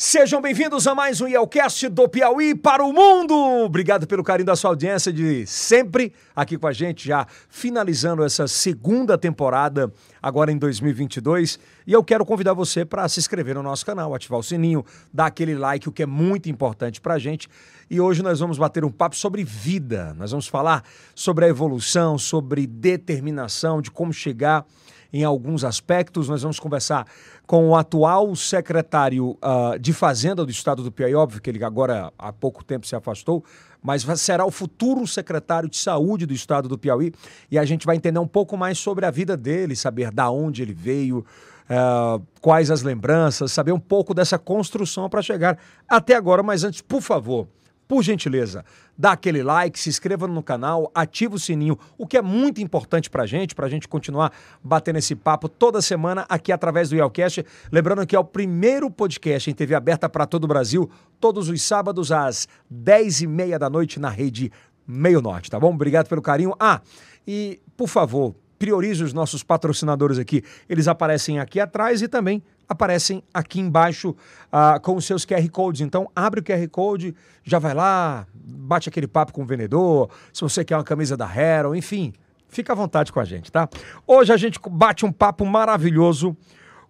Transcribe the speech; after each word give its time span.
Sejam 0.00 0.40
bem-vindos 0.40 0.86
a 0.86 0.94
mais 0.94 1.20
um 1.20 1.26
Yelcast 1.26 1.88
do 1.88 2.08
Piauí 2.08 2.54
para 2.54 2.84
o 2.84 2.92
mundo. 2.92 3.34
Obrigado 3.64 4.06
pelo 4.06 4.22
carinho 4.22 4.46
da 4.46 4.54
sua 4.54 4.70
audiência 4.70 5.12
de 5.12 5.44
sempre 5.44 6.12
aqui 6.36 6.56
com 6.56 6.68
a 6.68 6.72
gente, 6.72 7.04
já 7.04 7.26
finalizando 7.48 8.22
essa 8.22 8.46
segunda 8.46 9.18
temporada 9.18 9.92
agora 10.22 10.52
em 10.52 10.56
2022. 10.56 11.58
E 11.84 11.92
eu 11.92 12.04
quero 12.04 12.24
convidar 12.24 12.54
você 12.54 12.84
para 12.84 13.08
se 13.08 13.18
inscrever 13.18 13.56
no 13.56 13.62
nosso 13.64 13.84
canal, 13.84 14.14
ativar 14.14 14.38
o 14.38 14.42
sininho, 14.42 14.86
dar 15.12 15.26
aquele 15.26 15.56
like, 15.56 15.88
o 15.88 15.92
que 15.92 16.04
é 16.04 16.06
muito 16.06 16.48
importante 16.48 17.00
para 17.00 17.14
a 17.14 17.18
gente. 17.18 17.48
E 17.90 18.00
hoje 18.00 18.22
nós 18.22 18.38
vamos 18.38 18.56
bater 18.56 18.84
um 18.84 18.92
papo 18.92 19.16
sobre 19.16 19.42
vida. 19.42 20.14
Nós 20.16 20.30
vamos 20.30 20.46
falar 20.46 20.84
sobre 21.12 21.44
a 21.46 21.48
evolução, 21.48 22.16
sobre 22.16 22.68
determinação, 22.68 23.82
de 23.82 23.90
como 23.90 24.12
chegar 24.12 24.64
em 25.12 25.24
alguns 25.24 25.64
aspectos. 25.64 26.28
Nós 26.28 26.42
vamos 26.42 26.60
conversar 26.60 27.06
com 27.46 27.70
o 27.70 27.76
atual 27.76 28.34
secretário 28.36 29.30
uh, 29.30 29.78
de 29.78 29.92
Fazenda 29.92 30.44
do 30.44 30.50
Estado 30.50 30.82
do 30.82 30.92
Piauí, 30.92 31.14
óbvio 31.14 31.40
que 31.40 31.50
ele 31.50 31.62
agora 31.64 32.12
há 32.18 32.32
pouco 32.32 32.64
tempo 32.64 32.86
se 32.86 32.94
afastou, 32.94 33.44
mas 33.82 34.02
será 34.20 34.44
o 34.44 34.50
futuro 34.50 35.06
secretário 35.06 35.68
de 35.68 35.76
Saúde 35.76 36.26
do 36.26 36.34
Estado 36.34 36.68
do 36.68 36.76
Piauí 36.76 37.12
e 37.50 37.58
a 37.58 37.64
gente 37.64 37.86
vai 37.86 37.96
entender 37.96 38.18
um 38.18 38.26
pouco 38.26 38.56
mais 38.56 38.78
sobre 38.78 39.06
a 39.06 39.10
vida 39.10 39.36
dele, 39.36 39.74
saber 39.74 40.10
da 40.10 40.30
onde 40.30 40.62
ele 40.62 40.74
veio, 40.74 41.24
uh, 41.70 42.22
quais 42.40 42.70
as 42.70 42.82
lembranças, 42.82 43.52
saber 43.52 43.72
um 43.72 43.80
pouco 43.80 44.12
dessa 44.12 44.38
construção 44.38 45.08
para 45.08 45.22
chegar 45.22 45.58
até 45.88 46.14
agora. 46.14 46.42
Mas 46.42 46.64
antes, 46.64 46.82
por 46.82 47.00
favor, 47.00 47.48
por 47.88 48.02
gentileza, 48.02 48.64
dá 48.96 49.12
aquele 49.12 49.42
like, 49.42 49.78
se 49.80 49.88
inscreva 49.88 50.28
no 50.28 50.42
canal, 50.42 50.92
ativa 50.94 51.34
o 51.34 51.38
sininho, 51.38 51.78
o 51.96 52.06
que 52.06 52.18
é 52.18 52.22
muito 52.22 52.60
importante 52.60 53.08
pra 53.08 53.24
gente, 53.24 53.54
pra 53.54 53.66
gente 53.66 53.88
continuar 53.88 54.30
batendo 54.62 54.98
esse 54.98 55.14
papo 55.14 55.48
toda 55.48 55.80
semana 55.80 56.26
aqui 56.28 56.52
através 56.52 56.90
do 56.90 56.96
Yelcast. 56.96 57.44
Lembrando 57.72 58.06
que 58.06 58.14
é 58.14 58.18
o 58.18 58.24
primeiro 58.24 58.90
podcast 58.90 59.50
em 59.50 59.54
TV 59.54 59.74
aberta 59.74 60.06
para 60.06 60.26
todo 60.26 60.44
o 60.44 60.46
Brasil, 60.46 60.90
todos 61.18 61.48
os 61.48 61.62
sábados 61.62 62.12
às 62.12 62.46
10 62.68 63.22
e 63.22 63.26
meia 63.26 63.58
da 63.58 63.70
noite 63.70 63.98
na 63.98 64.10
rede 64.10 64.52
Meio 64.86 65.22
Norte, 65.22 65.50
tá 65.50 65.58
bom? 65.58 65.74
Obrigado 65.74 66.08
pelo 66.08 66.22
carinho. 66.22 66.54
Ah, 66.60 66.80
e 67.26 67.60
por 67.76 67.88
favor, 67.88 68.34
priorize 68.58 69.02
os 69.02 69.12
nossos 69.12 69.42
patrocinadores 69.42 70.18
aqui. 70.18 70.42
Eles 70.68 70.88
aparecem 70.88 71.38
aqui 71.38 71.60
atrás 71.60 72.02
e 72.02 72.08
também 72.08 72.42
aparecem 72.68 73.22
aqui 73.32 73.60
embaixo 73.60 74.10
uh, 74.10 74.80
com 74.82 74.96
os 74.96 75.04
seus 75.04 75.24
QR 75.24 75.48
Codes. 75.50 75.80
Então, 75.80 76.10
abre 76.14 76.40
o 76.40 76.42
QR 76.42 76.68
Code, 76.68 77.14
já 77.42 77.58
vai 77.58 77.74
lá, 77.74 78.26
bate 78.34 78.88
aquele 78.88 79.06
papo 79.06 79.32
com 79.32 79.42
o 79.42 79.46
vendedor, 79.46 80.10
se 80.32 80.42
você 80.42 80.64
quer 80.64 80.76
uma 80.76 80.84
camisa 80.84 81.16
da 81.16 81.26
Hero, 81.34 81.74
enfim, 81.74 82.12
fica 82.48 82.72
à 82.72 82.76
vontade 82.76 83.12
com 83.12 83.20
a 83.20 83.24
gente, 83.24 83.50
tá? 83.50 83.68
Hoje 84.06 84.32
a 84.32 84.36
gente 84.36 84.58
bate 84.70 85.06
um 85.06 85.12
papo 85.12 85.46
maravilhoso 85.46 86.36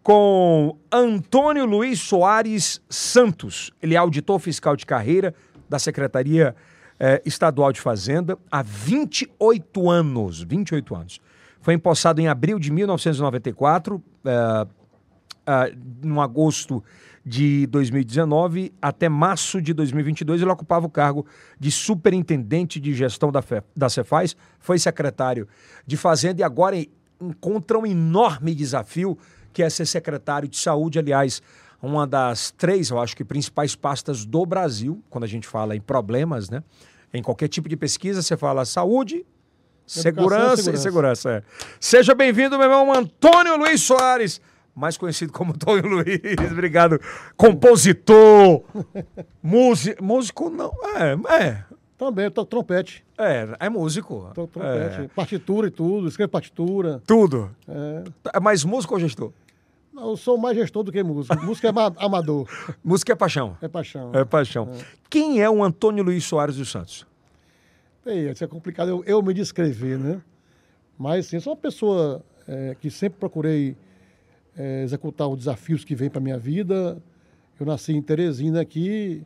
com 0.02 0.76
Antônio 0.90 1.66
Luiz 1.66 2.00
Soares 2.00 2.80
Santos. 2.88 3.70
Ele 3.82 3.94
é 3.94 3.98
auditor 3.98 4.38
fiscal 4.38 4.74
de 4.76 4.86
carreira 4.86 5.34
da 5.68 5.78
Secretaria 5.78 6.56
eh, 6.98 7.20
Estadual 7.26 7.72
de 7.72 7.80
Fazenda 7.80 8.38
há 8.50 8.62
28 8.62 9.90
anos. 9.90 10.42
28 10.42 10.94
anos. 10.96 11.20
Foi 11.60 11.74
empossado 11.74 12.20
em 12.20 12.28
abril 12.28 12.58
de 12.58 12.72
1994, 12.72 14.02
eh, 14.24 14.66
uh, 15.48 16.06
no 16.06 16.20
agosto 16.20 16.84
de 17.24 17.66
2019 17.66 18.72
até 18.80 19.08
março 19.08 19.60
de 19.60 19.72
2022 19.74 20.40
ele 20.40 20.50
ocupava 20.50 20.86
o 20.86 20.90
cargo 20.90 21.26
de 21.58 21.70
superintendente 21.70 22.80
de 22.80 22.94
gestão 22.94 23.30
da, 23.30 23.42
Fe, 23.42 23.62
da 23.76 23.88
Cefaz, 23.88 24.36
foi 24.60 24.78
secretário 24.78 25.48
de 25.86 25.96
Fazenda 25.96 26.40
e 26.40 26.44
agora 26.44 26.76
encontra 27.20 27.78
um 27.78 27.86
enorme 27.86 28.54
desafio 28.54 29.18
que 29.52 29.62
é 29.62 29.68
ser 29.68 29.86
secretário 29.86 30.48
de 30.48 30.56
saúde, 30.56 30.98
aliás, 30.98 31.42
uma 31.82 32.06
das 32.06 32.50
três, 32.50 32.90
eu 32.90 32.98
acho 32.98 33.16
que 33.16 33.24
principais 33.24 33.74
pastas 33.74 34.24
do 34.24 34.44
Brasil, 34.44 35.02
quando 35.10 35.24
a 35.24 35.26
gente 35.28 35.46
fala 35.46 35.74
em 35.76 35.80
problemas, 35.80 36.50
né? 36.50 36.62
Em 37.12 37.22
qualquer 37.22 37.48
tipo 37.48 37.68
de 37.68 37.76
pesquisa, 37.76 38.20
você 38.20 38.36
fala 38.36 38.64
saúde, 38.64 39.24
segurança, 39.86 40.56
segurança, 40.56 40.70
e 40.70 40.76
segurança. 40.76 41.30
É. 41.30 41.42
Seja 41.80 42.14
bem-vindo, 42.14 42.58
meu 42.58 42.66
irmão 42.66 42.92
Antônio 42.92 43.56
Luiz 43.56 43.80
Soares 43.80 44.40
mais 44.78 44.96
conhecido 44.96 45.32
como 45.32 45.52
Tonho 45.58 45.86
Luiz. 45.86 46.52
Obrigado. 46.52 47.00
Compositor, 47.36 48.62
músico. 49.42 50.02
Músico 50.02 50.50
não. 50.50 50.72
É, 50.96 51.42
é. 51.42 51.64
Também, 51.96 52.30
trompete. 52.30 53.04
É, 53.18 53.48
é 53.58 53.68
músico. 53.68 54.30
Toco 54.32 54.60
trompete. 54.60 55.02
É. 55.02 55.08
Partitura 55.08 55.66
e 55.66 55.70
tudo, 55.70 56.06
escrevo 56.06 56.30
partitura. 56.30 57.02
Tudo. 57.04 57.50
É. 57.68 58.04
é 58.34 58.40
mais 58.40 58.64
músico 58.64 58.94
ou 58.94 59.00
gestor? 59.00 59.32
Não, 59.92 60.10
eu 60.10 60.16
sou 60.16 60.38
mais 60.38 60.56
gestor 60.56 60.84
do 60.84 60.92
que 60.92 61.02
músico. 61.02 61.44
música 61.44 61.68
é 61.68 61.72
amador. 62.04 62.48
música 62.84 63.12
é 63.12 63.16
paixão. 63.16 63.58
É 63.60 63.66
paixão. 63.66 64.12
É 64.14 64.24
paixão. 64.24 64.70
É. 64.72 64.84
Quem 65.10 65.42
é 65.42 65.50
o 65.50 65.64
Antônio 65.64 66.04
Luiz 66.04 66.22
Soares 66.22 66.56
dos 66.56 66.70
Santos? 66.70 67.04
Bem, 68.04 68.30
isso 68.30 68.44
é 68.44 68.46
complicado 68.46 68.88
eu, 68.88 69.02
eu 69.04 69.20
me 69.20 69.34
descrever, 69.34 69.98
né? 69.98 70.20
Mas, 70.96 71.26
sim, 71.26 71.40
sou 71.40 71.52
uma 71.52 71.58
pessoa 71.58 72.22
é, 72.46 72.76
que 72.80 72.90
sempre 72.90 73.18
procurei 73.18 73.76
é, 74.58 74.82
executar 74.82 75.28
os 75.28 75.38
desafios 75.38 75.84
que 75.84 75.94
vêm 75.94 76.10
para 76.10 76.20
minha 76.20 76.38
vida. 76.38 76.98
Eu 77.58 77.66
nasci 77.66 77.92
em 77.92 78.02
Teresina 78.02 78.60
aqui. 78.60 79.22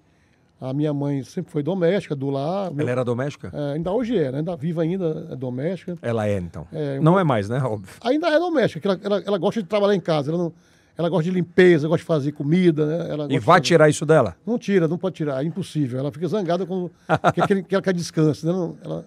A 0.61 0.73
minha 0.73 0.95
mãe 0.95 1.25
sempre 1.25 1.51
foi 1.51 1.63
doméstica, 1.63 2.15
do 2.15 2.31
lar. 2.31 2.71
Ela 2.79 2.91
era 2.91 3.05
doméstica? 3.05 3.51
É, 3.53 3.75
ainda 3.75 3.91
hoje 3.91 4.17
é, 4.17 4.31
né? 4.31 4.39
ainda 4.39 4.55
viva 4.55 4.83
ainda, 4.83 5.27
é 5.33 5.35
doméstica. 5.35 5.99
Ela 6.01 6.29
é, 6.29 6.39
então. 6.39 6.69
É, 6.73 7.01
não 7.01 7.19
é 7.19 7.25
mais, 7.25 7.49
né? 7.49 7.59
Óbvio. 7.61 7.93
Ainda 8.01 8.29
é 8.29 8.39
doméstica, 8.39 8.89
ela, 8.89 9.01
ela, 9.03 9.23
ela, 9.27 9.39
gosta 9.39 9.61
de 9.61 9.69
trabalhar 9.69 9.97
em 9.97 10.01
casa. 10.01 10.31
Ela, 10.31 10.39
não, 10.39 10.53
ela 10.97 11.09
gosta 11.09 11.25
de 11.25 11.31
limpeza, 11.33 11.89
gosta 11.89 12.03
de 12.03 12.07
fazer 12.07 12.31
comida. 12.31 12.87
Né? 12.87 13.11
Ela 13.11 13.27
e 13.29 13.41
vai 13.41 13.61
de... 13.61 13.67
tirar 13.67 13.89
isso 13.89 14.07
dela? 14.07 14.37
Não 14.47 14.57
tira, 14.57 14.87
não 14.87 14.97
pode 14.97 15.17
tirar, 15.17 15.43
é 15.43 15.47
impossível. 15.47 15.99
Ela 15.99 16.13
fica 16.13 16.29
zangada 16.29 16.65
quando 16.65 16.93
que, 17.35 17.63
que 17.65 17.75
ela 17.75 17.83
quer 17.83 17.93
descanso. 17.93 18.47
Né? 18.47 18.75
Ela 18.85 19.05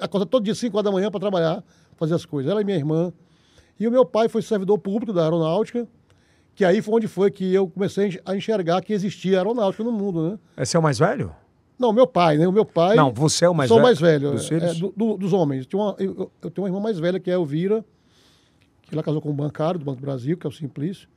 acorda 0.00 0.26
todo 0.26 0.44
dia 0.44 0.54
5 0.54 0.76
horas 0.76 0.84
da 0.84 0.92
manhã 0.92 1.10
para 1.10 1.18
trabalhar, 1.18 1.64
fazer 1.96 2.14
as 2.14 2.24
coisas. 2.24 2.52
Ela 2.52 2.60
e 2.60 2.64
minha 2.64 2.78
irmã 2.78 3.12
e 3.78 3.86
o 3.86 3.90
meu 3.90 4.04
pai 4.04 4.28
foi 4.28 4.42
servidor 4.42 4.78
público 4.78 5.12
da 5.12 5.24
aeronáutica, 5.24 5.86
que 6.54 6.64
aí 6.64 6.82
foi 6.82 6.94
onde 6.94 7.06
foi 7.06 7.30
que 7.30 7.54
eu 7.54 7.68
comecei 7.68 8.20
a 8.24 8.34
enxergar 8.34 8.82
que 8.82 8.92
existia 8.92 9.38
aeronáutica 9.38 9.84
no 9.84 9.92
mundo, 9.92 10.30
né? 10.30 10.38
Esse 10.56 10.76
é 10.76 10.80
o 10.80 10.82
mais 10.82 10.98
velho? 10.98 11.34
Não, 11.78 11.92
meu 11.92 12.06
pai, 12.06 12.36
né? 12.36 12.48
O 12.48 12.52
meu 12.52 12.64
pai. 12.64 12.96
Não, 12.96 13.12
você 13.12 13.44
é 13.44 13.48
o 13.48 13.54
mais 13.54 13.68
sou 13.68 13.76
velho. 13.76 13.86
mais 13.86 14.00
velho. 14.00 14.32
Dos, 14.32 14.50
é, 14.50 14.74
do, 14.74 14.92
do, 14.96 15.16
dos 15.16 15.32
homens. 15.32 15.60
Eu 15.60 15.66
tenho, 15.66 15.82
uma, 15.82 15.96
eu, 15.98 16.32
eu 16.42 16.50
tenho 16.50 16.64
uma 16.64 16.68
irmã 16.68 16.80
mais 16.80 16.98
velha 16.98 17.20
que 17.20 17.30
é 17.30 17.34
a 17.34 17.36
Elvira, 17.36 17.84
que 18.82 18.94
ela 18.94 19.02
casou 19.02 19.20
com 19.20 19.30
um 19.30 19.34
bancário 19.34 19.78
do 19.78 19.84
Banco 19.84 20.00
do 20.00 20.04
Brasil, 20.04 20.36
que 20.36 20.44
é 20.44 20.50
o 20.50 20.52
Simplício. 20.52 21.08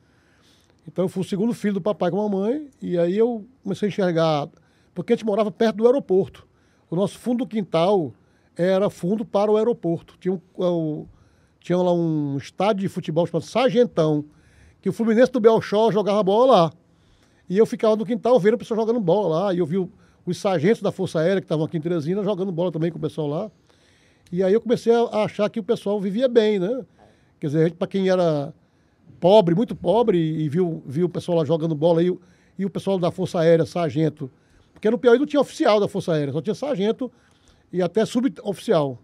Então 0.88 1.06
eu 1.06 1.10
fui 1.10 1.22
o 1.22 1.26
segundo 1.26 1.54
filho 1.54 1.76
do 1.76 1.82
papai 1.82 2.12
com 2.12 2.20
a 2.20 2.30
mamãe, 2.30 2.70
e 2.80 2.98
aí 2.98 3.18
eu 3.18 3.44
comecei 3.64 3.88
a 3.88 3.90
enxergar. 3.90 4.48
Porque 4.94 5.14
a 5.14 5.16
gente 5.16 5.26
morava 5.26 5.50
perto 5.50 5.78
do 5.78 5.88
aeroporto. 5.88 6.48
O 6.90 6.96
nosso 6.96 7.18
fundo 7.18 7.40
do 7.46 7.48
quintal 7.48 8.14
era 8.56 8.90
fundo 8.90 9.26
para 9.26 9.52
o 9.52 9.58
aeroporto. 9.58 10.16
Tinha 10.20 10.34
um, 10.34 10.42
o, 10.58 11.08
tinha 11.62 11.78
lá 11.78 11.94
um 11.94 12.38
estádio 12.38 12.82
de 12.82 12.90
futebol 12.90 13.26
chamado 13.26 13.46
Sargentão, 13.46 14.26
que 14.82 14.90
o 14.90 14.94
Fluminense 14.94 15.32
do 15.32 15.40
Belchó 15.40 15.92
jogava 15.92 16.22
bola 16.24 16.52
lá. 16.52 16.74
E 17.48 17.58
eu 17.58 17.66
ficava 17.66 17.96
no 17.96 18.06
quintal 18.06 18.40
vendo 18.40 18.56
o 18.56 18.58
pessoal 18.58 18.80
jogando 18.80 19.00
bola 19.00 19.44
lá. 19.44 19.54
E 19.54 19.60
eu 19.60 19.66
vi 19.66 19.78
os 20.26 20.38
sargentos 20.38 20.82
da 20.82 20.92
Força 20.92 21.20
Aérea 21.20 21.40
que 21.40 21.46
estavam 21.46 21.66
aqui 21.66 21.78
em 21.78 21.82
Teresina 21.82 22.24
jogando 22.24 22.52
bola 22.52 22.72
também 22.72 22.92
com 22.92 22.98
o 22.98 23.02
pessoal 23.02 23.28
lá. 23.28 23.52
E 24.32 24.44
aí 24.44 24.52
eu 24.52 24.60
comecei 24.60 24.92
a 24.94 25.24
achar 25.24 25.50
que 25.50 25.60
o 25.60 25.64
pessoal 25.64 26.00
vivia 26.02 26.28
bem, 26.28 26.58
né? 26.58 26.84
Quer 27.40 27.48
dizer, 27.48 27.74
para 27.74 27.88
quem 27.88 28.10
era 28.10 28.54
pobre, 29.20 29.54
muito 29.54 29.76
pobre, 29.76 30.18
e 30.18 30.50
viu, 30.50 30.82
viu 30.86 31.06
o 31.06 31.10
pessoal 31.10 31.38
lá 31.38 31.46
jogando 31.46 31.76
bola, 31.76 32.02
e, 32.02 32.18
e 32.58 32.66
o 32.66 32.70
pessoal 32.70 32.98
da 32.98 33.12
Força 33.12 33.40
Aérea, 33.40 33.66
sargento. 33.66 34.32
Porque 34.74 34.90
no 34.90 34.98
Piauí 34.98 35.20
não 35.20 35.28
tinha 35.28 35.42
oficial 35.42 35.80
da 35.80 35.88
Força 35.88 36.14
Aérea, 36.14 36.34
só 36.34 36.42
tinha 36.42 36.56
sargento 36.56 37.12
e 37.72 37.82
até 37.82 38.06
suboficial. 38.06 38.98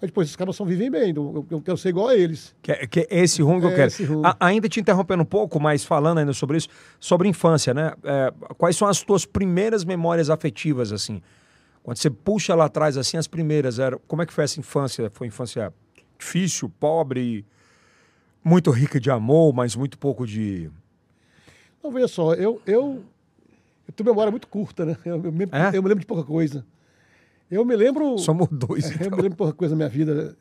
Aí 0.00 0.06
depois, 0.06 0.28
esses 0.28 0.36
caras 0.36 0.54
só 0.54 0.64
vivem 0.64 0.88
bem, 0.88 1.12
eu, 1.14 1.44
eu 1.50 1.60
quero 1.60 1.76
ser 1.76 1.88
igual 1.88 2.08
a 2.08 2.16
eles. 2.16 2.54
Que, 2.62 2.70
é, 2.70 2.86
que 2.86 3.00
é 3.00 3.06
esse 3.10 3.42
rumo 3.42 3.60
que 3.60 3.66
é 3.66 3.70
eu 3.70 3.74
quero. 3.74 4.26
A, 4.26 4.36
ainda 4.46 4.68
te 4.68 4.78
interrompendo 4.78 5.24
um 5.24 5.26
pouco, 5.26 5.58
mas 5.58 5.84
falando 5.84 6.18
ainda 6.18 6.32
sobre 6.32 6.56
isso, 6.56 6.68
sobre 7.00 7.28
infância, 7.28 7.74
né? 7.74 7.92
É, 8.04 8.32
quais 8.56 8.76
são 8.76 8.86
as 8.86 9.02
tuas 9.02 9.24
primeiras 9.24 9.84
memórias 9.84 10.30
afetivas, 10.30 10.92
assim? 10.92 11.20
Quando 11.82 11.96
você 11.96 12.10
puxa 12.10 12.54
lá 12.54 12.66
atrás, 12.66 12.96
assim, 12.96 13.16
as 13.16 13.26
primeiras, 13.26 13.80
era, 13.80 13.98
como 14.06 14.22
é 14.22 14.26
que 14.26 14.32
foi 14.32 14.44
essa 14.44 14.60
infância? 14.60 15.10
Foi 15.12 15.26
infância 15.26 15.72
difícil, 16.16 16.70
pobre, 16.78 17.44
muito 18.44 18.70
rica 18.70 19.00
de 19.00 19.10
amor, 19.10 19.52
mas 19.52 19.74
muito 19.74 19.98
pouco 19.98 20.24
de... 20.26 20.70
Não, 21.82 21.90
veja 21.90 22.06
só, 22.06 22.34
eu, 22.34 22.60
eu, 22.66 23.02
eu 23.86 23.94
tenho 23.96 24.10
memória 24.10 24.30
muito 24.30 24.46
curta, 24.46 24.84
né? 24.84 24.96
Eu, 25.04 25.16
eu, 25.16 25.32
é? 25.52 25.68
eu 25.76 25.82
me 25.82 25.88
lembro 25.88 26.00
de 26.00 26.06
pouca 26.06 26.22
coisa. 26.22 26.64
Eu 27.50 27.64
me 27.64 27.74
lembro. 27.76 28.18
Somos 28.18 28.48
dois. 28.50 28.90
Então. 28.90 29.06
Eu 29.06 29.16
me 29.16 29.22
lembro 29.22 29.36
por 29.36 29.52
coisa 29.54 29.74
da 29.74 29.76
minha 29.76 29.88
vida. 29.88 30.36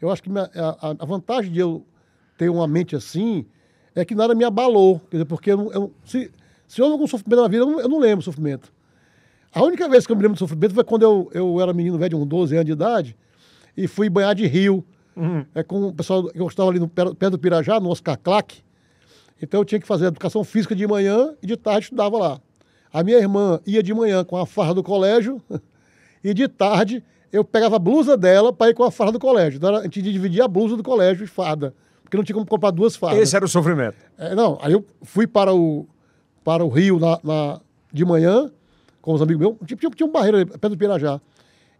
Eu 0.00 0.10
acho 0.10 0.22
que 0.22 0.30
minha, 0.30 0.50
a, 0.54 0.94
a, 0.98 1.04
vantagem 1.04 1.52
de 1.52 1.58
eu 1.58 1.84
ter 2.38 2.48
uma 2.48 2.66
mente 2.66 2.96
assim 2.96 3.44
é 3.94 4.04
que 4.04 4.14
nada 4.14 4.34
me 4.34 4.44
abalou. 4.44 5.00
Quer 5.10 5.18
dizer, 5.18 5.24
porque 5.26 5.52
eu, 5.52 5.70
eu, 5.72 5.92
se, 6.04 6.30
se 6.66 6.80
houve 6.80 6.92
algum 6.92 7.06
sofrimento 7.06 7.42
na 7.42 7.48
vida, 7.48 7.62
eu 7.64 7.66
não, 7.66 7.80
eu 7.80 7.88
não 7.88 7.98
lembro 7.98 8.24
sofrimento. 8.24 8.72
A 9.52 9.62
única 9.62 9.88
vez 9.88 10.06
que 10.06 10.12
eu 10.12 10.16
me 10.16 10.22
lembro 10.22 10.36
de 10.36 10.38
sofrimento 10.38 10.74
foi 10.74 10.84
quando 10.84 11.02
eu, 11.02 11.30
eu 11.34 11.60
era 11.60 11.72
menino 11.72 11.98
velho, 11.98 12.10
de 12.10 12.16
uns 12.16 12.26
12 12.26 12.54
anos 12.54 12.66
de 12.66 12.72
idade, 12.72 13.16
e 13.76 13.88
fui 13.88 14.08
banhar 14.08 14.34
de 14.34 14.46
rio. 14.46 14.84
Uhum. 15.16 15.44
É 15.54 15.62
com 15.62 15.88
o 15.88 15.92
pessoal 15.92 16.28
que 16.28 16.40
eu 16.40 16.46
estava 16.46 16.70
ali 16.70 16.78
no 16.78 16.88
pé, 16.88 17.12
pé 17.14 17.28
do 17.28 17.38
Pirajá, 17.38 17.80
no 17.80 17.90
Oscar 17.90 18.16
Claque. 18.16 18.62
Então 19.42 19.60
eu 19.60 19.64
tinha 19.64 19.80
que 19.80 19.86
fazer 19.86 20.06
educação 20.06 20.44
física 20.44 20.74
de 20.74 20.86
manhã 20.86 21.34
e 21.42 21.46
de 21.46 21.56
tarde 21.56 21.86
estudava 21.86 22.16
lá. 22.16 22.40
A 22.92 23.02
minha 23.02 23.18
irmã 23.18 23.60
ia 23.66 23.82
de 23.82 23.92
manhã 23.92 24.24
com 24.24 24.36
a 24.36 24.46
farra 24.46 24.74
do 24.74 24.82
colégio 24.82 25.42
e 26.22 26.32
de 26.34 26.48
tarde 26.48 27.02
eu 27.32 27.44
pegava 27.44 27.76
a 27.76 27.78
blusa 27.78 28.16
dela 28.16 28.52
para 28.52 28.70
ir 28.70 28.74
com 28.74 28.82
a 28.84 28.90
farra 28.90 29.12
do 29.12 29.18
colégio. 29.18 29.58
Então 29.58 29.74
a 29.76 29.82
gente 29.82 30.02
dividia 30.02 30.44
a 30.44 30.48
blusa 30.48 30.76
do 30.76 30.82
colégio 30.82 31.24
de 31.24 31.30
farda, 31.30 31.74
porque 32.02 32.16
não 32.16 32.24
tinha 32.24 32.34
como 32.34 32.46
comprar 32.46 32.70
duas 32.72 32.96
fardas. 32.96 33.20
Esse 33.20 33.36
era 33.36 33.44
o 33.44 33.48
sofrimento. 33.48 33.96
É, 34.18 34.34
não, 34.34 34.58
aí 34.60 34.72
eu 34.72 34.84
fui 35.02 35.26
para 35.26 35.54
o, 35.54 35.86
para 36.42 36.64
o 36.64 36.68
Rio 36.68 36.98
na, 36.98 37.18
na- 37.22 37.60
de 37.92 38.04
manhã 38.04 38.50
com 39.00 39.12
os 39.14 39.22
amigos 39.22 39.40
meus. 39.40 39.56
Tinha, 39.66 39.90
tinha, 39.90 40.06
um 40.06 40.12
barreiro 40.12 40.36
ali, 40.38 40.46
perto 40.46 40.70
do 40.70 40.76
Pirajá. 40.76 41.20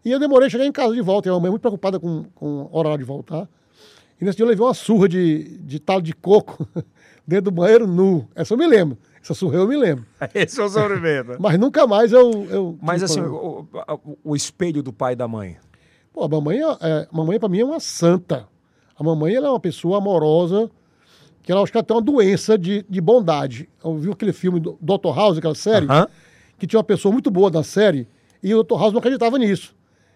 E 0.03 0.11
eu 0.11 0.19
demorei 0.19 0.47
a 0.47 0.49
chegar 0.49 0.65
em 0.65 0.71
casa 0.71 0.93
de 0.95 1.01
volta. 1.01 1.27
E 1.27 1.29
a 1.29 1.33
mamãe 1.33 1.49
muito 1.51 1.61
preocupada 1.61 1.99
com, 1.99 2.25
com 2.33 2.69
a 2.73 2.77
hora 2.77 2.97
de 2.97 3.03
voltar. 3.03 3.47
E 4.19 4.25
nesse 4.25 4.37
dia 4.37 4.45
eu 4.45 4.49
levei 4.49 4.65
uma 4.65 4.73
surra 4.73 5.07
de, 5.07 5.57
de 5.59 5.79
talo 5.79 6.01
de 6.01 6.13
coco 6.13 6.67
dentro 7.27 7.45
do 7.45 7.51
banheiro 7.51 7.85
nu. 7.87 8.27
Essa 8.35 8.53
eu 8.53 8.57
me 8.57 8.65
lembro. 8.67 8.97
Essa 9.23 9.33
surra 9.33 9.57
eu 9.57 9.67
me 9.67 9.77
lembro. 9.77 10.05
Esse 10.33 10.59
é 10.59 10.63
o 10.63 10.69
sofrimento. 10.69 11.37
Mas 11.39 11.59
nunca 11.59 11.85
mais 11.85 12.11
eu. 12.11 12.47
eu 12.49 12.77
Mas 12.81 13.03
assim, 13.03 13.21
o, 13.21 13.67
o- 14.03 14.17
o 14.23 14.35
espelho 14.35 14.81
do 14.81 14.91
pai 14.91 15.13
e 15.13 15.15
da 15.15 15.27
mãe. 15.27 15.57
Pô, 16.13 16.23
a 16.23 16.27
mamãe, 16.27 16.57
é, 16.59 16.63
é, 16.81 17.07
a 17.11 17.15
mamãe 17.15 17.39
para 17.39 17.47
mim 17.49 17.59
é 17.59 17.65
uma 17.65 17.79
santa. 17.79 18.47
A 18.97 19.03
mamãe 19.03 19.33
ela 19.35 19.47
é 19.47 19.49
uma 19.49 19.59
pessoa 19.59 19.97
amorosa, 19.99 20.69
que 21.43 21.51
ela 21.51 21.61
acho 21.61 21.71
que 21.71 21.77
ela 21.77 21.83
tem 21.85 21.95
uma 21.95 22.01
doença 22.01 22.57
de, 22.57 22.85
de 22.89 22.99
bondade. 23.01 23.69
Eu 23.83 23.95
vi 23.97 24.11
aquele 24.11 24.33
filme 24.33 24.59
do 24.59 24.77
Dr. 24.81 25.15
House, 25.15 25.37
aquela 25.37 25.55
série, 25.55 25.85
Aham. 25.85 26.07
que 26.59 26.67
tinha 26.67 26.77
uma 26.77 26.83
pessoa 26.83 27.11
muito 27.11 27.31
boa 27.31 27.49
na 27.49 27.63
série, 27.63 28.07
e 28.43 28.53
o 28.53 28.63
Dr. 28.63 28.75
House 28.77 28.91
não 28.91 28.99
acreditava 28.99 29.37
nisso. 29.37 29.73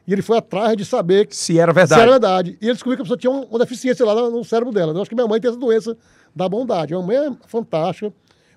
E 0.08 0.14
ele 0.14 0.22
foi 0.22 0.38
atrás 0.38 0.76
de 0.78 0.86
saber 0.86 1.26
que 1.26 1.36
Se 1.36 1.58
era 1.58 1.72
se 1.72 1.76
verdade. 1.76 2.02
era 2.02 2.12
verdade. 2.12 2.58
E 2.62 2.66
ele 2.66 2.74
descobriu 2.74 2.98
que 2.98 3.02
a 3.02 3.06
pessoa 3.06 3.18
tinha 3.18 3.32
um- 3.32 3.44
uma 3.46 3.58
deficiência 3.60 4.06
lá 4.06 4.14
no, 4.14 4.30
no 4.32 4.44
cérebro 4.44 4.72
dela. 4.74 4.94
Eu 4.94 5.02
acho 5.02 5.10
que 5.10 5.16
minha 5.16 5.28
mãe 5.28 5.40
tem 5.42 5.50
essa 5.50 5.60
doença 5.60 5.98
da 6.36 6.48
bondade. 6.48 6.94
A 6.94 7.00
mamãe 7.00 7.16
é 7.18 7.32
fantástica. 7.48 8.14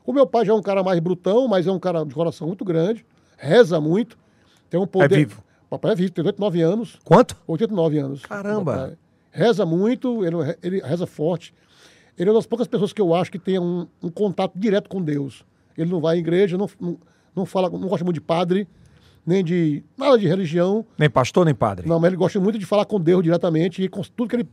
O 0.08 0.12
meu 0.14 0.26
pai 0.26 0.42
já 0.46 0.54
é 0.54 0.56
um 0.56 0.62
cara 0.62 0.82
mais 0.82 0.98
brutão, 1.00 1.46
mas 1.46 1.66
é 1.66 1.70
um 1.70 1.78
cara 1.78 2.02
de 2.02 2.14
coração 2.14 2.46
muito 2.46 2.64
grande. 2.64 3.04
Reza 3.36 3.78
muito. 3.78 4.16
Tem 4.70 4.80
um 4.80 4.86
poder. 4.86 5.14
vivo? 5.14 5.44
Papai 5.68 5.92
é 5.92 5.94
vivo, 5.94 6.10
tem 6.10 6.24
89 6.24 6.62
anos. 6.62 6.98
Quanto? 7.04 7.36
89 7.46 7.98
anos. 7.98 8.22
Caramba. 8.24 8.96
Reza 9.30 9.66
muito, 9.66 10.24
ele, 10.24 10.36
ele 10.62 10.80
reza 10.80 11.06
forte. 11.06 11.52
Ele 12.16 12.30
é 12.30 12.32
uma 12.32 12.38
das 12.38 12.46
poucas 12.46 12.66
pessoas 12.66 12.90
que 12.90 13.02
eu 13.02 13.14
acho 13.14 13.30
que 13.30 13.38
tem 13.38 13.58
um, 13.58 13.86
um 14.02 14.08
contato 14.08 14.58
direto 14.58 14.88
com 14.88 15.02
Deus. 15.02 15.44
Ele 15.76 15.90
não 15.90 16.00
vai 16.00 16.16
à 16.16 16.18
igreja, 16.18 16.56
não, 16.56 16.70
não, 16.80 16.98
não 17.36 17.44
fala, 17.44 17.68
não 17.68 17.86
gosta 17.86 18.02
muito 18.02 18.14
de 18.14 18.22
padre, 18.22 18.66
nem 19.26 19.44
de 19.44 19.84
nada 19.94 20.16
de 20.16 20.26
religião. 20.26 20.86
Nem 20.96 21.10
pastor, 21.10 21.44
nem 21.44 21.54
padre. 21.54 21.86
Não, 21.86 22.00
mas 22.00 22.08
ele 22.08 22.16
gosta 22.16 22.40
muito 22.40 22.58
de 22.58 22.64
falar 22.64 22.86
com 22.86 22.98
Deus 22.98 23.22
diretamente 23.22 23.82
e 23.82 23.88
com 23.90 24.00
tudo 24.00 24.30
que 24.30 24.36
ele, 24.36 24.48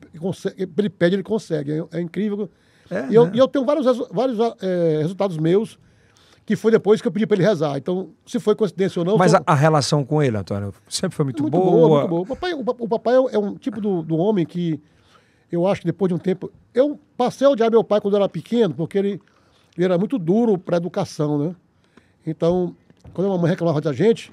ele 0.77 0.89
pede, 0.89 1.15
ele 1.15 1.23
consegue. 1.23 1.71
É, 1.71 1.97
é 1.97 2.01
incrível. 2.01 2.49
É, 2.89 3.07
e, 3.09 3.15
eu, 3.15 3.25
né? 3.25 3.31
e 3.33 3.37
eu 3.39 3.47
tenho 3.47 3.65
vários, 3.65 3.85
vários 4.11 4.37
eh, 4.61 4.99
resultados 5.01 5.37
meus 5.37 5.79
que 6.45 6.55
foi 6.55 6.71
depois 6.71 7.01
que 7.01 7.07
eu 7.07 7.11
pedi 7.11 7.25
para 7.25 7.37
ele 7.37 7.43
rezar. 7.47 7.75
Então, 7.77 8.09
se 8.25 8.39
foi 8.39 8.53
coincidência 8.55 8.99
ou 8.99 9.05
não. 9.05 9.17
Mas 9.17 9.31
foi- 9.31 9.41
a, 9.47 9.51
a 9.51 9.55
relação 9.55 10.05
com 10.05 10.21
ele, 10.21 10.37
Antônio, 10.37 10.71
sempre 10.87 11.15
foi 11.15 11.25
muito, 11.25 11.41
muito 11.41 11.51
boa. 11.53 11.71
boa, 11.71 11.99
muito 11.99 12.09
boa. 12.09 12.21
O 12.21 12.25
papai, 12.27 12.53
o, 12.53 12.59
o 12.59 12.87
papai 12.87 13.15
é 13.15 13.19
um- 13.19 13.29
é 13.29 13.37
um 13.39 13.55
tipo 13.55 13.81
do, 13.81 14.03
do 14.03 14.15
homem 14.17 14.45
que 14.45 14.79
eu 15.51 15.65
acho 15.65 15.81
que 15.81 15.87
depois 15.87 16.09
de 16.09 16.13
um 16.13 16.19
tempo. 16.19 16.51
Eu 16.73 16.99
passei 17.17 17.47
a 17.47 17.49
odiar 17.49 17.71
meu 17.71 17.83
pai 17.83 17.99
quando 17.99 18.13
eu 18.13 18.19
era 18.21 18.29
pequeno, 18.29 18.73
porque 18.75 18.97
ele, 18.97 19.19
ele 19.75 19.85
era 19.85 19.97
muito 19.97 20.19
duro 20.19 20.57
para 20.57 20.75
a 20.75 20.77
educação, 20.77 21.39
né? 21.39 21.55
Então, 22.27 22.75
quando 23.13 23.27
a 23.27 23.29
mamãe 23.31 23.49
reclamava 23.49 23.81
da 23.81 23.91
gente, 23.93 24.31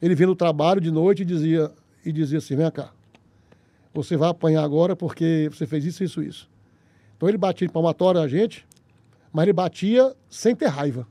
ele 0.00 0.14
vinha 0.14 0.28
no 0.28 0.36
trabalho 0.36 0.80
de 0.80 0.90
noite 0.92 1.22
e 1.22 1.24
dizia, 1.24 1.72
e 2.04 2.12
dizia 2.12 2.38
assim: 2.38 2.54
vem 2.54 2.70
cá, 2.70 2.90
você 3.92 4.16
vai 4.16 4.28
apanhar 4.30 4.62
agora 4.62 4.94
porque 4.94 5.48
você 5.52 5.66
fez 5.66 5.84
isso, 5.84 6.04
isso, 6.04 6.22
isso. 6.22 6.48
Então 7.18 7.28
ele 7.28 7.36
batia 7.36 7.66
em 7.66 7.70
palmatória 7.70 8.20
a 8.20 8.28
gente, 8.28 8.64
mas 9.32 9.42
ele 9.42 9.52
batia 9.52 10.14
sem 10.30 10.54
ter 10.54 10.66
raiva. 10.66 11.06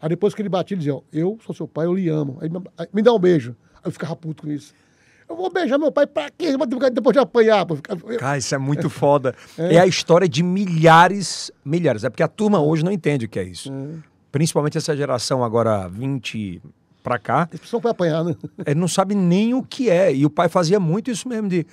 Aí 0.00 0.08
depois 0.08 0.34
que 0.34 0.42
ele 0.42 0.48
batia, 0.48 0.74
ele 0.74 0.80
dizia, 0.80 0.96
ó, 0.96 1.00
eu 1.12 1.38
sou 1.46 1.54
seu 1.54 1.66
pai, 1.66 1.86
eu 1.86 1.94
lhe 1.94 2.08
amo. 2.08 2.38
Aí 2.40 2.50
me, 2.92 3.02
dá 3.02 3.14
um 3.14 3.18
beijo. 3.18 3.56
Aí 3.76 3.82
eu 3.84 3.92
ficava 3.92 4.16
puto 4.16 4.42
com 4.42 4.50
isso. 4.50 4.74
Eu 5.28 5.36
vou 5.36 5.50
beijar 5.50 5.78
meu 5.78 5.92
pai 5.92 6.06
pra 6.06 6.28
quê? 6.30 6.56
Depois 6.92 7.12
de 7.14 7.20
apanhar. 7.20 7.64
pô. 7.64 7.76
Cara, 8.18 8.36
isso 8.38 8.52
é 8.54 8.58
muito 8.58 8.90
foda. 8.90 9.34
É. 9.58 9.78
a 9.78 9.86
história 9.86 10.28
de 10.28 10.42
milhares, 10.42 11.52
milhares. 11.64 12.02
É 12.02 12.10
porque 12.10 12.22
a 12.22 12.28
turma 12.28 12.60
hoje 12.60 12.84
não 12.84 12.90
entende 12.90 13.26
o 13.26 13.28
que 13.28 13.38
é 13.38 13.44
isso. 13.44 13.72
Principalmente 14.32 14.76
essa 14.76 14.96
geração 14.96 15.44
agora 15.44 15.86
20 15.88 16.60
pra 17.08 17.18
cá, 17.18 17.48
Eles 17.50 17.60
precisam 17.60 17.80
pra 17.80 17.92
apanhar, 17.92 18.22
né? 18.22 18.36
ele 18.66 18.78
não 18.78 18.88
sabe 18.88 19.14
nem 19.14 19.54
o 19.54 19.62
que 19.62 19.88
é. 19.88 20.14
E 20.14 20.26
o 20.26 20.30
pai 20.30 20.48
fazia 20.48 20.78
muito 20.78 21.10
isso 21.10 21.26
mesmo 21.26 21.48
de... 21.48 21.66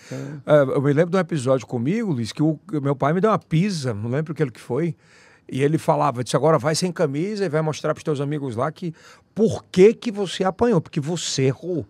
É, 0.45 0.61
eu 0.61 0.81
me 0.81 0.93
lembro 0.93 1.11
de 1.11 1.17
um 1.17 1.19
episódio 1.19 1.67
comigo, 1.67 2.13
Luiz, 2.13 2.31
que 2.31 2.41
o 2.41 2.59
meu 2.81 2.95
pai 2.95 3.11
me 3.11 3.19
deu 3.19 3.29
uma 3.29 3.39
pizza, 3.39 3.93
não 3.93 4.09
lembro 4.09 4.31
o 4.31 4.35
que 4.35 4.41
ele 4.41 4.51
que 4.51 4.61
foi. 4.61 4.95
E 5.51 5.61
ele 5.61 5.77
falava, 5.77 6.23
disse, 6.23 6.35
agora 6.35 6.57
vai 6.57 6.73
sem 6.73 6.91
camisa 6.91 7.45
e 7.45 7.49
vai 7.49 7.61
mostrar 7.61 7.93
pros 7.93 8.03
teus 8.03 8.21
amigos 8.21 8.55
lá 8.55 8.71
que 8.71 8.93
por 9.33 9.63
que 9.65 9.93
que 9.93 10.11
você 10.11 10.43
apanhou, 10.43 10.79
porque 10.79 10.99
você 10.99 11.43
errou. 11.43 11.85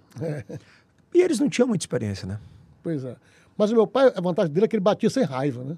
E 1.13 1.21
eles 1.21 1.39
não 1.39 1.47
tinham 1.47 1.67
muita 1.67 1.83
experiência, 1.83 2.27
né? 2.27 2.39
Pois 2.83 3.05
é. 3.05 3.15
Mas 3.57 3.71
o 3.71 3.75
meu 3.75 3.87
pai, 3.87 4.11
a 4.13 4.19
vantagem 4.19 4.51
dele 4.51 4.65
é 4.65 4.67
que 4.67 4.75
ele 4.75 4.83
batia 4.83 5.09
sem 5.09 5.23
raiva, 5.23 5.63
né? 5.63 5.77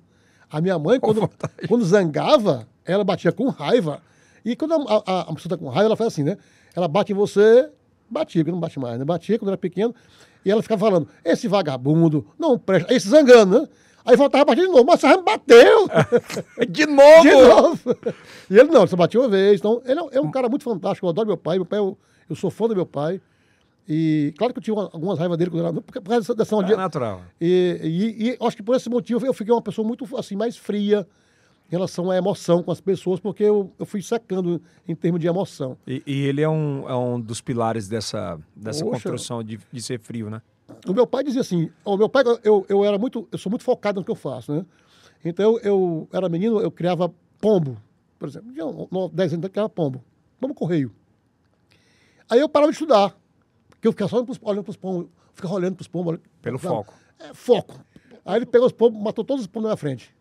A 0.50 0.62
minha 0.62 0.80
mãe, 0.80 1.00
quando, 1.00 1.30
quando 1.68 1.86
zangava, 1.86 2.68
ela 2.86 3.04
batia 3.04 3.32
com 3.32 3.50
raiva. 3.50 4.02
E 4.44 4.56
quando 4.56 4.74
a, 4.74 5.04
a, 5.06 5.22
a 5.22 5.34
pessoa 5.36 5.50
tá 5.50 5.58
com 5.58 5.68
raiva, 5.68 5.88
ela 5.88 5.96
faz 5.96 6.14
assim, 6.14 6.24
né? 6.24 6.38
Ela 6.78 6.88
bate 6.88 7.12
em 7.12 7.16
você, 7.16 7.70
batia, 8.08 8.44
que 8.46 8.52
não 8.52 8.60
bate 8.60 8.80
mais, 8.80 9.00
né? 9.00 9.04
Batia 9.04 9.40
quando 9.40 9.50
era 9.50 9.58
pequeno. 9.58 9.96
E 10.46 10.52
ela 10.52 10.62
ficava 10.62 10.80
falando, 10.80 11.08
esse 11.26 11.48
vagabundo, 11.48 12.24
não 12.38 12.56
presta. 12.58 12.94
Aí 12.94 13.00
se 13.00 13.10
zangando, 13.10 13.62
né? 13.62 13.68
Aí 14.06 14.16
voltava 14.16 14.44
a 14.44 14.46
bater 14.46 14.62
de 14.62 14.68
novo, 14.68 14.86
mas 14.86 15.00
você 15.02 15.08
me 15.18 15.24
bateu! 15.24 15.90
De 16.70 16.86
novo! 16.86 17.24
de 17.24 17.32
novo! 17.32 17.98
E 18.50 18.58
ele 18.58 18.70
não, 18.70 18.82
ele 18.82 18.88
só 18.90 18.96
batia 18.96 19.20
uma 19.20 19.28
vez. 19.28 19.60
Então, 19.60 19.82
ele 19.86 20.00
é, 20.00 20.18
é 20.18 20.22
um 20.22 20.30
cara 20.30 20.48
muito 20.48 20.64
fantástico. 20.64 21.06
Eu 21.06 21.10
adoro 21.10 21.28
meu 21.28 21.36
pai. 21.38 21.58
Meu 21.58 21.66
pai, 21.66 21.80
eu, 21.80 21.98
eu 22.30 22.36
sou 22.36 22.50
fã 22.52 22.68
do 22.68 22.76
meu 22.76 22.86
pai. 22.86 23.20
E 23.90 24.34
claro 24.38 24.54
que 24.54 24.60
eu 24.60 24.64
tive 24.64 24.78
uma- 24.78 24.90
algumas 24.94 25.18
raivas 25.20 25.38
dele 25.38 25.50
quando 25.50 25.64
era. 25.66 25.74
Por 25.74 25.92
causa 25.92 26.20
dessa, 26.22 26.36
dessa 26.36 26.56
É 26.56 26.58
onde- 26.58 26.76
natural. 26.76 27.22
e, 27.42 27.80
e, 27.84 28.30
e 28.30 28.38
acho 28.46 28.56
que 28.56 28.64
por 28.64 28.76
esse 28.76 28.90
motivo 28.90 29.26
eu 29.26 29.34
fiquei 29.34 29.52
uma 29.54 29.62
pessoa 29.62 29.86
muito 29.86 30.06
assim 30.18 30.36
mais 30.36 30.56
fria 30.56 31.06
em 31.68 31.72
relação 31.72 32.10
à 32.10 32.16
emoção 32.18 32.64
com 32.64 32.72
as 32.72 32.80
pessoas, 32.80 33.20
porque 33.20 33.44
eu, 33.44 33.72
eu 33.78 33.86
fui 33.86 34.02
secando 34.02 34.62
em 34.88 34.96
termos 34.96 35.20
de 35.20 35.28
emoção. 35.28 35.78
E, 35.86 36.02
e 36.08 36.26
ele 36.26 36.42
é 36.42 36.48
um, 36.50 36.88
é 36.90 36.96
um 36.96 37.20
dos 37.20 37.42
pilares 37.42 37.88
dessa, 37.90 38.40
dessa 38.56 38.84
Poxa. 38.86 38.94
construção 39.10 39.44
de, 39.44 39.60
de 39.72 39.82
ser 39.82 40.00
frio, 40.00 40.30
né? 40.30 40.42
O 40.88 40.94
meu 40.94 41.06
pai 41.06 41.24
dizia 41.24 41.42
assim, 41.42 41.70
o 41.84 41.98
meu 41.98 42.08
pai, 42.10 42.24
eu, 42.44 42.66
eu 42.70 42.86
era 42.86 42.98
muito, 42.98 43.28
eu 43.32 43.38
sou 43.38 43.50
muito 43.50 43.64
focado 43.64 44.00
no 44.00 44.06
que 44.06 44.12
eu 44.12 44.16
faço, 44.16 44.54
né? 44.54 44.66
Então 45.24 45.58
eu, 45.58 45.60
eu 45.60 46.10
era 46.14 46.30
menino, 46.30 46.60
eu 46.62 46.72
criava 46.72 47.14
pombo, 47.42 47.78
por 48.18 48.30
exemplo, 48.30 48.52
tinha 48.54 48.66
um- 48.66 48.88
um- 48.92 49.10
10 49.10 49.34
anos 49.34 49.44
eu 49.44 49.50
criava 49.50 49.70
pombo, 49.70 50.04
pombo 50.40 50.54
correio. 50.54 50.92
Aí 52.30 52.40
eu 52.40 52.50
parava 52.50 52.72
de 52.72 52.76
estudar, 52.76 53.16
porque 53.70 53.88
eu 53.88 53.92
ficava 53.92 54.10
só 54.10 54.18
olhando 54.42 54.64
para 54.64 54.72
os 54.72 54.78
pombos, 54.78 55.08
ficava 55.34 55.54
olhando 55.54 55.76
para 55.76 55.82
os 55.82 55.88
pombos. 55.88 56.20
Pelo 56.42 56.60
sabe? 56.60 56.76
foco. 56.76 56.94
É, 57.20 57.34
foco. 57.34 57.80
Aí 58.26 58.36
ele 58.38 58.46
pegou 58.46 58.68
os 58.68 58.74
pombos, 58.74 59.02
matou 59.02 59.24
todos 59.24 59.42
os 59.44 59.48
pombos 59.48 59.64
na 59.64 59.70
minha 59.70 59.78
frente. 59.78 60.14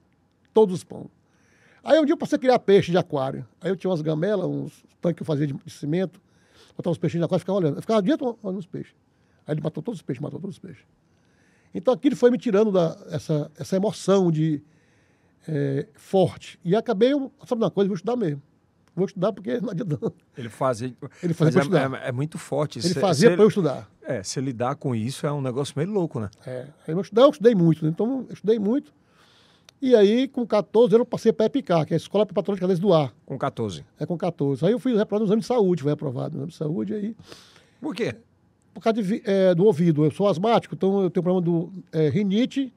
Todos 0.54 0.75
os 0.76 0.85
pombos. 0.85 1.11
Aí 1.87 2.00
um 2.00 2.05
dia 2.05 2.14
eu 2.14 2.19
passei 2.19 2.37
a 2.37 2.38
criar 2.38 2.59
peixe 2.59 2.90
de 2.90 2.99
aquário. 2.99 3.47
Aí 3.61 3.71
eu 3.71 3.76
tinha 3.76 3.88
umas 3.88 4.00
gamelas, 4.00 4.47
uns 4.47 4.85
tanques 5.00 5.19
que 5.19 5.23
eu 5.23 5.26
fazia 5.26 5.47
de, 5.47 5.52
de 5.55 5.73
cimento, 5.73 6.21
botava 6.76 6.90
os 6.90 6.99
peixinhos 6.99 7.23
de 7.23 7.25
aquário 7.26 7.40
e 7.40 7.45
ficava 7.45 7.59
olhando. 7.59 7.76
Eu 7.76 7.81
ficava 7.81 8.00
o 8.00 8.02
dia 8.02 8.16
olhando 8.43 8.59
os 8.59 8.66
peixes. 8.66 8.95
Aí 9.47 9.55
ele 9.55 9.61
matou 9.61 9.83
todos 9.83 10.00
os 10.00 10.02
peixes, 10.02 10.21
matou 10.21 10.40
todos 10.40 10.57
os 10.57 10.59
peixes. 10.59 10.83
Então 11.73 11.95
aquilo 11.95 12.16
foi 12.16 12.31
me 12.31 12.38
tirando 12.38 12.73
da, 12.73 12.99
essa, 13.11 13.50
essa 13.57 13.76
emoção 13.76 14.33
de 14.33 14.61
é, 15.47 15.87
forte. 15.95 16.59
E 16.64 16.75
acabei, 16.75 17.12
eu, 17.12 17.31
sabe 17.47 17.62
uma 17.62 17.71
coisa, 17.71 17.87
vou 17.88 17.95
estudar 17.95 18.16
mesmo. 18.16 18.43
Vou 18.97 19.05
estudar 19.05 19.33
porque 19.33 19.61
não 19.61 19.71
adianta. 19.71 19.99
não. 20.00 20.12
Ele 20.37 20.49
fazia. 20.49 20.97
Ele 21.23 21.35
fazia 21.35 21.59
mas 21.59 21.69
pra 21.69 21.78
é, 21.78 21.83
estudar. 21.85 22.02
é- 22.05 22.09
é 22.09 22.12
muito 22.12 22.38
forte. 22.38 22.78
Ele 22.78 22.95
fazia 22.95 23.31
para 23.33 23.43
eu 23.43 23.49
estudar. 23.49 23.90
É, 24.02 24.23
se 24.23 24.40
lidar 24.40 24.75
com 24.75 24.95
isso 24.95 25.26
é 25.26 25.33
um 25.33 25.43
negócio 25.43 25.75
meio 25.76 25.90
louco, 25.90 26.19
né? 26.19 26.31
É. 26.47 26.66
Aí 26.88 26.95
eu, 26.95 27.00
estudei, 27.00 27.25
eu 27.25 27.31
estudei 27.31 27.55
muito, 27.55 27.85
né? 27.85 27.90
então 27.90 28.25
eu 28.26 28.33
estudei 28.33 28.59
muito. 28.59 28.93
E 29.80 29.95
aí, 29.95 30.26
com 30.26 30.47
14 30.47 30.95
anos, 30.95 31.04
eu 31.04 31.06
passei 31.06 31.33
para 31.33 31.45
a 31.45 31.49
EPICAR, 31.49 31.85
que 31.87 31.92
é 31.92 31.97
a 31.97 31.99
Escola 31.99 32.25
Preparatória 32.25 32.56
de 32.56 32.61
Cadeias 32.61 32.78
do 32.80 32.92
Ar. 32.95 33.14
Com 33.26 33.37
14. 33.38 33.85
É 34.00 34.06
com 34.06 34.16
14. 34.16 34.64
Aí 34.64 34.73
eu 34.73 34.78
fui 34.78 34.92
reprovado 34.97 35.21
no 35.25 35.26
exame 35.28 35.40
de 35.42 35.47
saúde, 35.47 35.83
foi 35.83 35.92
aprovado 35.92 36.30
no 36.33 36.38
exame 36.38 36.50
de 36.50 36.56
saúde, 36.56 36.95
aí, 36.95 37.16
Por 37.80 37.95
quê? 37.95 38.14
por 38.73 38.83
causa 38.83 39.02
de 39.02 39.23
é, 39.25 39.54
do 39.54 39.64
ouvido. 39.64 40.04
Eu 40.04 40.11
sou 40.11 40.28
asmático, 40.28 40.75
então 40.75 41.02
eu 41.02 41.09
tenho 41.11 41.23
problema 41.23 41.40
do 41.42 41.73
é, 41.90 42.09
rinite, 42.11 42.71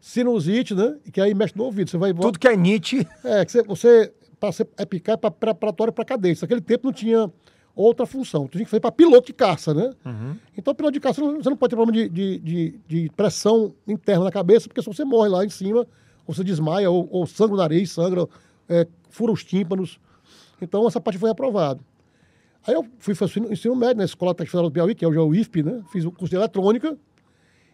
sinusite, 0.00 0.74
né? 0.74 0.96
Que 1.12 1.20
aí 1.20 1.34
mexe 1.34 1.54
no 1.56 1.64
ouvido. 1.64 1.90
Você 1.90 1.96
vai 1.98 2.12
Tudo 2.12 2.38
que 2.38 2.48
é 2.48 2.56
Nietzsche. 2.56 3.06
É, 3.24 3.44
que 3.44 3.52
você, 3.52 3.62
você 3.62 4.12
para 4.40 4.52
ser 4.52 4.68
EPICAR 4.78 5.14
é 5.14 5.16
para 5.16 5.30
preparatório 5.30 5.92
para 5.92 6.04
cadete. 6.04 6.42
Naquele 6.42 6.60
tempo 6.60 6.86
não 6.86 6.92
tinha 6.92 7.30
outra 7.74 8.06
função. 8.06 8.46
Tu 8.46 8.52
tinha 8.52 8.64
que 8.64 8.70
fazer 8.70 8.80
para 8.80 8.90
piloto 8.92 9.26
de 9.28 9.32
caça, 9.32 9.72
né? 9.74 9.92
Então, 10.56 10.74
piloto 10.74 10.92
de 10.94 11.00
caça, 11.00 11.20
você 11.20 11.26
não- 11.32 11.42
você 11.42 11.50
não 11.50 11.56
pode 11.56 11.70
ter 11.70 11.76
problema 11.76 11.92
de, 11.92 12.08
de, 12.08 12.38
de, 12.38 12.80
de 12.88 13.10
pressão 13.16 13.72
interna 13.86 14.24
na 14.24 14.30
cabeça, 14.32 14.66
porque 14.68 14.82
senão 14.82 14.92
você 14.94 15.04
morre 15.04 15.28
lá 15.28 15.44
em 15.44 15.48
cima, 15.50 15.86
ou 16.28 16.34
você 16.34 16.44
desmaia, 16.44 16.90
ou, 16.90 17.08
ou 17.10 17.26
sangra 17.26 17.54
o 17.54 17.56
nariz, 17.56 17.90
sangra, 17.90 18.28
é, 18.68 18.86
fura 19.08 19.32
os 19.32 19.42
tímpanos. 19.42 19.98
Então, 20.60 20.86
essa 20.86 21.00
parte 21.00 21.18
foi 21.18 21.30
aprovada. 21.30 21.80
Aí 22.66 22.74
eu 22.74 22.86
fui 22.98 23.14
fazer 23.14 23.40
o 23.40 23.50
ensino 23.52 23.74
médio 23.74 23.96
na 23.96 24.04
Escola 24.04 24.34
Técnica 24.34 24.50
Federal 24.50 24.68
do 24.68 24.72
Piauí, 24.72 24.94
que 24.94 25.04
é 25.04 25.08
é 25.08 25.10
o 25.10 25.34
IFP, 25.34 25.62
né? 25.62 25.82
Fiz 25.90 26.04
o 26.04 26.12
curso 26.12 26.28
de 26.28 26.36
eletrônica. 26.36 26.98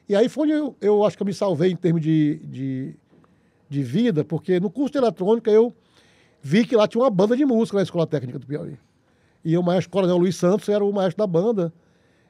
E 0.08 0.14
aí 0.14 0.28
foi 0.28 0.44
onde 0.44 0.52
eu, 0.52 0.76
eu 0.80 1.04
acho 1.04 1.16
que 1.16 1.22
eu 1.22 1.26
me 1.26 1.34
salvei 1.34 1.72
em 1.72 1.76
termos 1.76 2.00
de, 2.00 2.36
de, 2.44 2.94
de 3.68 3.82
vida, 3.82 4.24
porque 4.24 4.60
no 4.60 4.70
curso 4.70 4.92
de 4.92 4.98
eletrônica 4.98 5.50
eu, 5.50 5.74
vi 6.40 6.66
que 6.66 6.76
lá 6.76 6.86
tinha 6.86 7.02
uma 7.02 7.10
banda 7.10 7.34
de 7.34 7.44
música 7.44 7.78
na 7.78 7.82
Escola 7.82 8.06
Técnica 8.06 8.38
do 8.38 8.46
Piauí. 8.46 8.76
E 9.42 9.56
o 9.56 9.62
maestro 9.62 9.90
Coronel 9.90 10.18
Luiz 10.18 10.36
Santos 10.36 10.68
era 10.68 10.84
o 10.84 10.92
maestro 10.92 11.18
da 11.18 11.26
banda. 11.26 11.72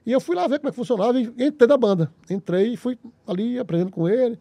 E 0.07 0.13
eu 0.13 0.21
fui 0.21 0.37
lá 0.37 0.47
ver 0.47 0.59
como 0.59 0.69
é 0.69 0.71
que 0.71 0.77
funcionava 0.77 1.21
e 1.21 1.33
entrei 1.37 1.69
na 1.69 1.77
banda. 1.77 2.13
Entrei 2.31 2.75
e 2.75 2.77
fui 2.77 2.97
ali 3.27 3.59
aprendendo 3.59 3.91
com 3.91 4.09
ele. 4.09 4.39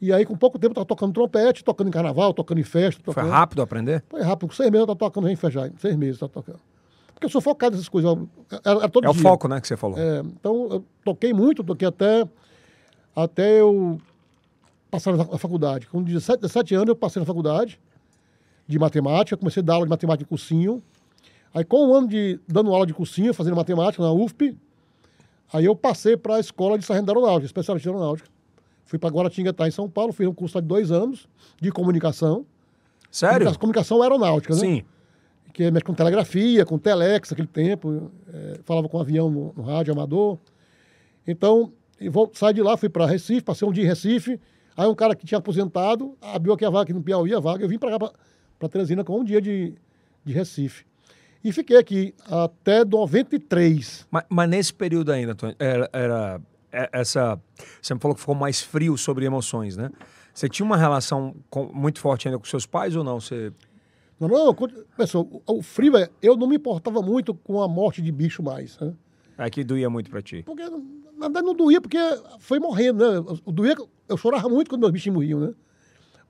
E 0.00 0.12
aí, 0.12 0.24
com 0.24 0.34
pouco 0.34 0.58
tempo, 0.58 0.70
eu 0.70 0.82
estava 0.82 0.86
tocando 0.86 1.12
trompete, 1.12 1.62
tocando 1.62 1.88
em 1.88 1.90
carnaval, 1.90 2.32
tocando 2.32 2.58
em 2.58 2.64
festa. 2.64 3.02
Tocando... 3.02 3.24
Foi 3.24 3.32
rápido 3.32 3.60
aprender? 3.60 4.02
Foi 4.08 4.22
rápido. 4.22 4.48
Com 4.48 4.54
seis 4.54 4.70
meses 4.70 4.86
eu 4.86 4.92
estava 4.92 5.10
tocando 5.10 5.28
em. 5.28 5.36
Seis 5.36 5.96
meses 5.96 6.20
eu 6.20 6.26
estava 6.26 6.32
tocando. 6.32 6.60
Porque 7.12 7.26
eu 7.26 7.30
sou 7.30 7.42
focado 7.42 7.72
nessas 7.72 7.88
coisas. 7.88 8.16
Era, 8.64 8.88
todo 8.88 9.06
é 9.06 9.12
dia. 9.12 9.20
o 9.20 9.22
foco, 9.22 9.46
né, 9.46 9.60
que 9.60 9.68
você 9.68 9.76
falou. 9.76 9.98
É, 9.98 10.20
então, 10.20 10.68
eu 10.70 10.84
toquei 11.04 11.34
muito, 11.34 11.62
toquei 11.62 11.86
até, 11.86 12.26
até 13.14 13.60
eu 13.60 14.00
passar 14.90 15.14
na 15.14 15.38
faculdade. 15.38 15.86
Com 15.86 16.02
17, 16.02 16.40
17 16.40 16.74
anos, 16.74 16.88
eu 16.88 16.96
passei 16.96 17.20
na 17.20 17.26
faculdade 17.26 17.78
de 18.66 18.78
matemática, 18.78 19.36
comecei 19.36 19.62
a 19.62 19.66
dar 19.66 19.74
aula 19.74 19.84
de 19.84 19.90
matemática 19.90 20.24
em 20.24 20.28
cursinho. 20.28 20.82
Aí, 21.52 21.62
com 21.62 21.88
um 21.88 21.94
ano 21.94 22.08
de 22.08 22.40
dando 22.48 22.72
aula 22.72 22.86
de 22.86 22.94
cursinho, 22.94 23.34
fazendo 23.34 23.54
matemática 23.54 24.02
na 24.02 24.12
UFP, 24.12 24.56
aí 25.52 25.66
eu 25.66 25.76
passei 25.76 26.16
para 26.16 26.36
a 26.36 26.40
escola 26.40 26.78
de 26.78 26.86
sargento 26.86 27.06
da 27.06 27.12
aeronáutica, 27.12 27.46
especialista 27.46 27.86
em 27.86 27.92
aeronáutica. 27.92 28.30
Fui 28.90 28.98
para 28.98 29.08
Guaratinguetá, 29.08 29.68
em 29.68 29.70
São 29.70 29.88
Paulo, 29.88 30.12
fiz 30.12 30.26
um 30.26 30.34
curso 30.34 30.60
de 30.60 30.66
dois 30.66 30.90
anos 30.90 31.28
de 31.60 31.70
comunicação. 31.70 32.44
Sério? 33.08 33.56
Comunicação 33.56 34.02
aeronáutica, 34.02 34.52
né? 34.52 34.60
Sim. 34.60 34.84
Que 35.52 35.70
mexe 35.70 35.84
com 35.84 35.94
telegrafia, 35.94 36.66
com 36.66 36.76
telex, 36.76 37.30
naquele 37.30 37.46
tempo. 37.46 38.10
É, 38.34 38.58
falava 38.64 38.88
com 38.88 38.98
avião 38.98 39.30
no, 39.30 39.52
no, 39.56 39.62
rádio 39.62 39.92
amador. 39.92 40.38
Então, 41.24 41.72
vou, 42.10 42.32
saí 42.34 42.52
de 42.52 42.62
lá, 42.62 42.76
fui 42.76 42.88
para 42.88 43.06
Recife, 43.06 43.42
passei 43.42 43.66
um 43.68 43.70
dia 43.70 43.84
em 43.84 43.86
Recife. 43.86 44.40
Aí 44.76 44.88
um 44.88 44.94
cara 44.96 45.14
que 45.14 45.24
tinha 45.24 45.38
aposentado, 45.38 46.16
abriu 46.20 46.52
aqui 46.52 46.64
a 46.64 46.70
vaga 46.70 46.82
aqui 46.82 46.92
no 46.92 47.00
Piauí, 47.00 47.32
a 47.32 47.38
vaga. 47.38 47.62
Eu 47.62 47.68
vim 47.68 47.78
para 47.78 47.96
cá, 47.96 48.12
para 48.58 48.68
Teresina, 48.68 49.04
com 49.04 49.20
um 49.20 49.22
dia 49.22 49.40
de, 49.40 49.72
de 50.24 50.32
Recife. 50.32 50.84
E 51.44 51.52
fiquei 51.52 51.76
aqui 51.76 52.12
até 52.28 52.84
93. 52.84 54.08
Mas, 54.10 54.24
mas 54.28 54.50
nesse 54.50 54.74
período 54.74 55.12
ainda, 55.12 55.30
Antônio, 55.30 55.54
era, 55.60 55.88
era 55.92 56.40
essa. 56.70 57.40
Você 57.80 57.94
me 57.94 58.00
falou 58.00 58.14
que 58.14 58.20
ficou 58.20 58.34
mais 58.34 58.60
frio 58.60 58.96
sobre 58.96 59.24
emoções, 59.24 59.76
né? 59.76 59.90
Você 60.32 60.48
tinha 60.48 60.64
uma 60.64 60.76
relação 60.76 61.34
com, 61.48 61.70
muito 61.72 62.00
forte 62.00 62.28
ainda 62.28 62.38
com 62.38 62.44
seus 62.44 62.66
pais 62.66 62.94
ou 62.96 63.04
não? 63.04 63.20
Você... 63.20 63.52
Não, 64.18 64.28
não, 64.28 64.54
pessoal, 64.96 65.28
o 65.46 65.62
frio 65.62 65.96
é. 65.96 66.08
Eu 66.22 66.36
não 66.36 66.46
me 66.46 66.56
importava 66.56 67.02
muito 67.02 67.34
com 67.34 67.62
a 67.62 67.68
morte 67.68 68.02
de 68.02 68.12
bicho 68.12 68.42
mais. 68.42 68.78
Né? 68.78 68.94
É 69.38 69.50
que 69.50 69.64
doía 69.64 69.88
muito 69.88 70.10
pra 70.10 70.20
ti. 70.20 70.42
Porque, 70.44 70.62
na 70.62 71.26
verdade, 71.26 71.46
não 71.46 71.54
doía, 71.54 71.80
porque 71.80 71.98
foi 72.38 72.58
morrendo, 72.58 72.98
né? 72.98 73.38
O 73.44 73.50
doía, 73.50 73.74
eu 74.08 74.16
chorava 74.16 74.48
muito 74.48 74.68
quando 74.68 74.80
meus 74.80 74.92
bichos 74.92 75.12
morriam, 75.12 75.40
né? 75.40 75.54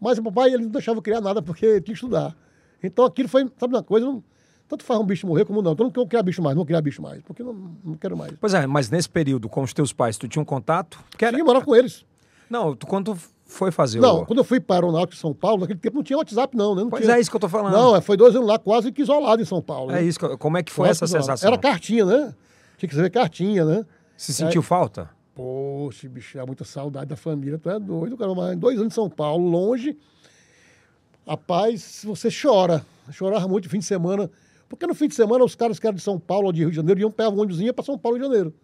Mas 0.01 0.19
o 0.19 0.23
papai, 0.23 0.55
ele 0.55 0.65
não 0.65 0.71
deixava 0.71 0.99
eu 0.99 1.03
criar 1.03 1.21
nada 1.21 1.43
porque 1.43 1.67
tinha 1.67 1.83
que 1.83 1.93
estudar. 1.93 2.35
Então 2.83 3.05
aquilo 3.05 3.29
foi, 3.29 3.51
sabe 3.59 3.75
uma 3.75 3.83
coisa? 3.83 4.07
Não, 4.07 4.25
tanto 4.71 4.85
faz 4.85 5.01
um 5.01 5.05
bicho 5.05 5.27
morrer 5.27 5.45
como 5.45 5.61
não. 5.61 5.73
Então 5.73 5.85
não 5.85 5.93
quero 5.93 6.07
criar 6.07 6.23
bicho 6.23 6.41
mais, 6.41 6.57
não 6.57 6.65
criar 6.65 6.81
bicho 6.81 7.03
mais, 7.03 7.21
porque 7.23 7.43
não, 7.43 7.53
não 7.85 7.95
quero 7.95 8.17
mais. 8.17 8.33
Pois 8.41 8.55
é, 8.55 8.65
mas 8.69 8.89
nesse 8.89 9.09
período 9.09 9.49
com 9.49 9.63
os 9.63 9.73
teus 9.73 9.93
pais, 9.93 10.17
tu 10.17 10.29
tinha 10.29 10.41
um 10.41 10.45
contato? 10.45 11.01
Porque 11.11 11.25
era... 11.25 11.37
Sim, 11.37 11.43
morar 11.43 11.65
com 11.65 11.75
eles. 11.75 12.05
Não, 12.49 12.77
tu, 12.77 12.87
quando 12.87 13.19
foi 13.45 13.73
fazer 13.73 13.99
Não, 13.99 14.21
o... 14.21 14.27
quando 14.27 14.39
eu 14.39 14.45
fui 14.45 14.61
para 14.61 14.87
o 14.87 14.89
Aeronáutico 14.89 15.15
de 15.15 15.21
São 15.21 15.35
Paulo, 15.35 15.63
naquele 15.63 15.81
tempo 15.81 15.97
não 15.97 16.05
tinha 16.05 16.17
WhatsApp, 16.17 16.57
não, 16.57 16.75
né? 16.77 16.83
Não 16.83 16.91
pois 16.91 17.03
tinha... 17.03 17.17
é 17.17 17.21
isso 17.21 17.29
que 17.29 17.37
eu 17.37 17.41
tô 17.41 17.49
falando. 17.49 17.73
Não, 17.73 17.97
é, 17.97 18.01
foi 18.01 18.17
dois 18.17 18.35
anos 18.35 18.47
lá, 18.47 18.59
quase 18.59 18.93
que 18.93 19.03
isolado 19.03 19.43
em 19.43 19.45
São 19.45 19.61
Paulo. 19.61 19.91
É 19.91 19.95
né? 19.95 20.03
isso, 20.03 20.21
como 20.39 20.57
é 20.57 20.63
que 20.63 20.73
foi 20.73 20.89
essa 20.89 21.07
sensação? 21.07 21.49
Era 21.49 21.59
cartinha, 21.59 22.05
né? 22.05 22.35
Tinha 22.79 22.89
que 22.89 22.95
escrever 22.95 23.11
cartinha, 23.11 23.65
né? 23.65 23.85
Se 24.17 24.33
sentiu 24.33 24.61
é... 24.61 24.65
falta? 24.65 25.11
Poxa, 25.35 26.09
bicho, 26.09 26.39
é 26.39 26.47
muita 26.47 26.65
saudade 26.65 27.07
da 27.07 27.17
família, 27.17 27.59
tu 27.59 27.69
é 27.71 27.79
doido, 27.79 28.17
cara. 28.17 28.35
Mas 28.35 28.57
dois 28.57 28.79
anos 28.79 28.93
em 28.93 28.95
São 28.95 29.11
Paulo, 29.11 29.49
longe. 29.49 29.97
Rapaz, 31.27 32.03
você 32.05 32.29
chora. 32.31 32.85
Chorava 33.11 33.49
muito 33.49 33.69
fim 33.69 33.79
de 33.79 33.85
semana. 33.85 34.31
Porque 34.71 34.87
no 34.87 34.95
fim 34.95 35.09
de 35.09 35.17
semana 35.17 35.45
os 35.45 35.57
caras 35.57 35.81
que 35.81 35.87
eram 35.87 35.97
de 35.97 36.03
São 36.03 36.17
Paulo 36.17 36.47
ou 36.47 36.53
de 36.53 36.61
Rio 36.61 36.71
de 36.71 36.77
Janeiro 36.77 37.01
iam 37.01 37.11
pegar 37.11 37.29
um 37.29 37.41
ônibus 37.41 37.61
para 37.73 37.85
São 37.85 37.99
Paulo 37.99 38.17
e 38.17 38.21
Rio 38.21 38.29
de 38.29 38.35
Janeiro. 38.35 38.55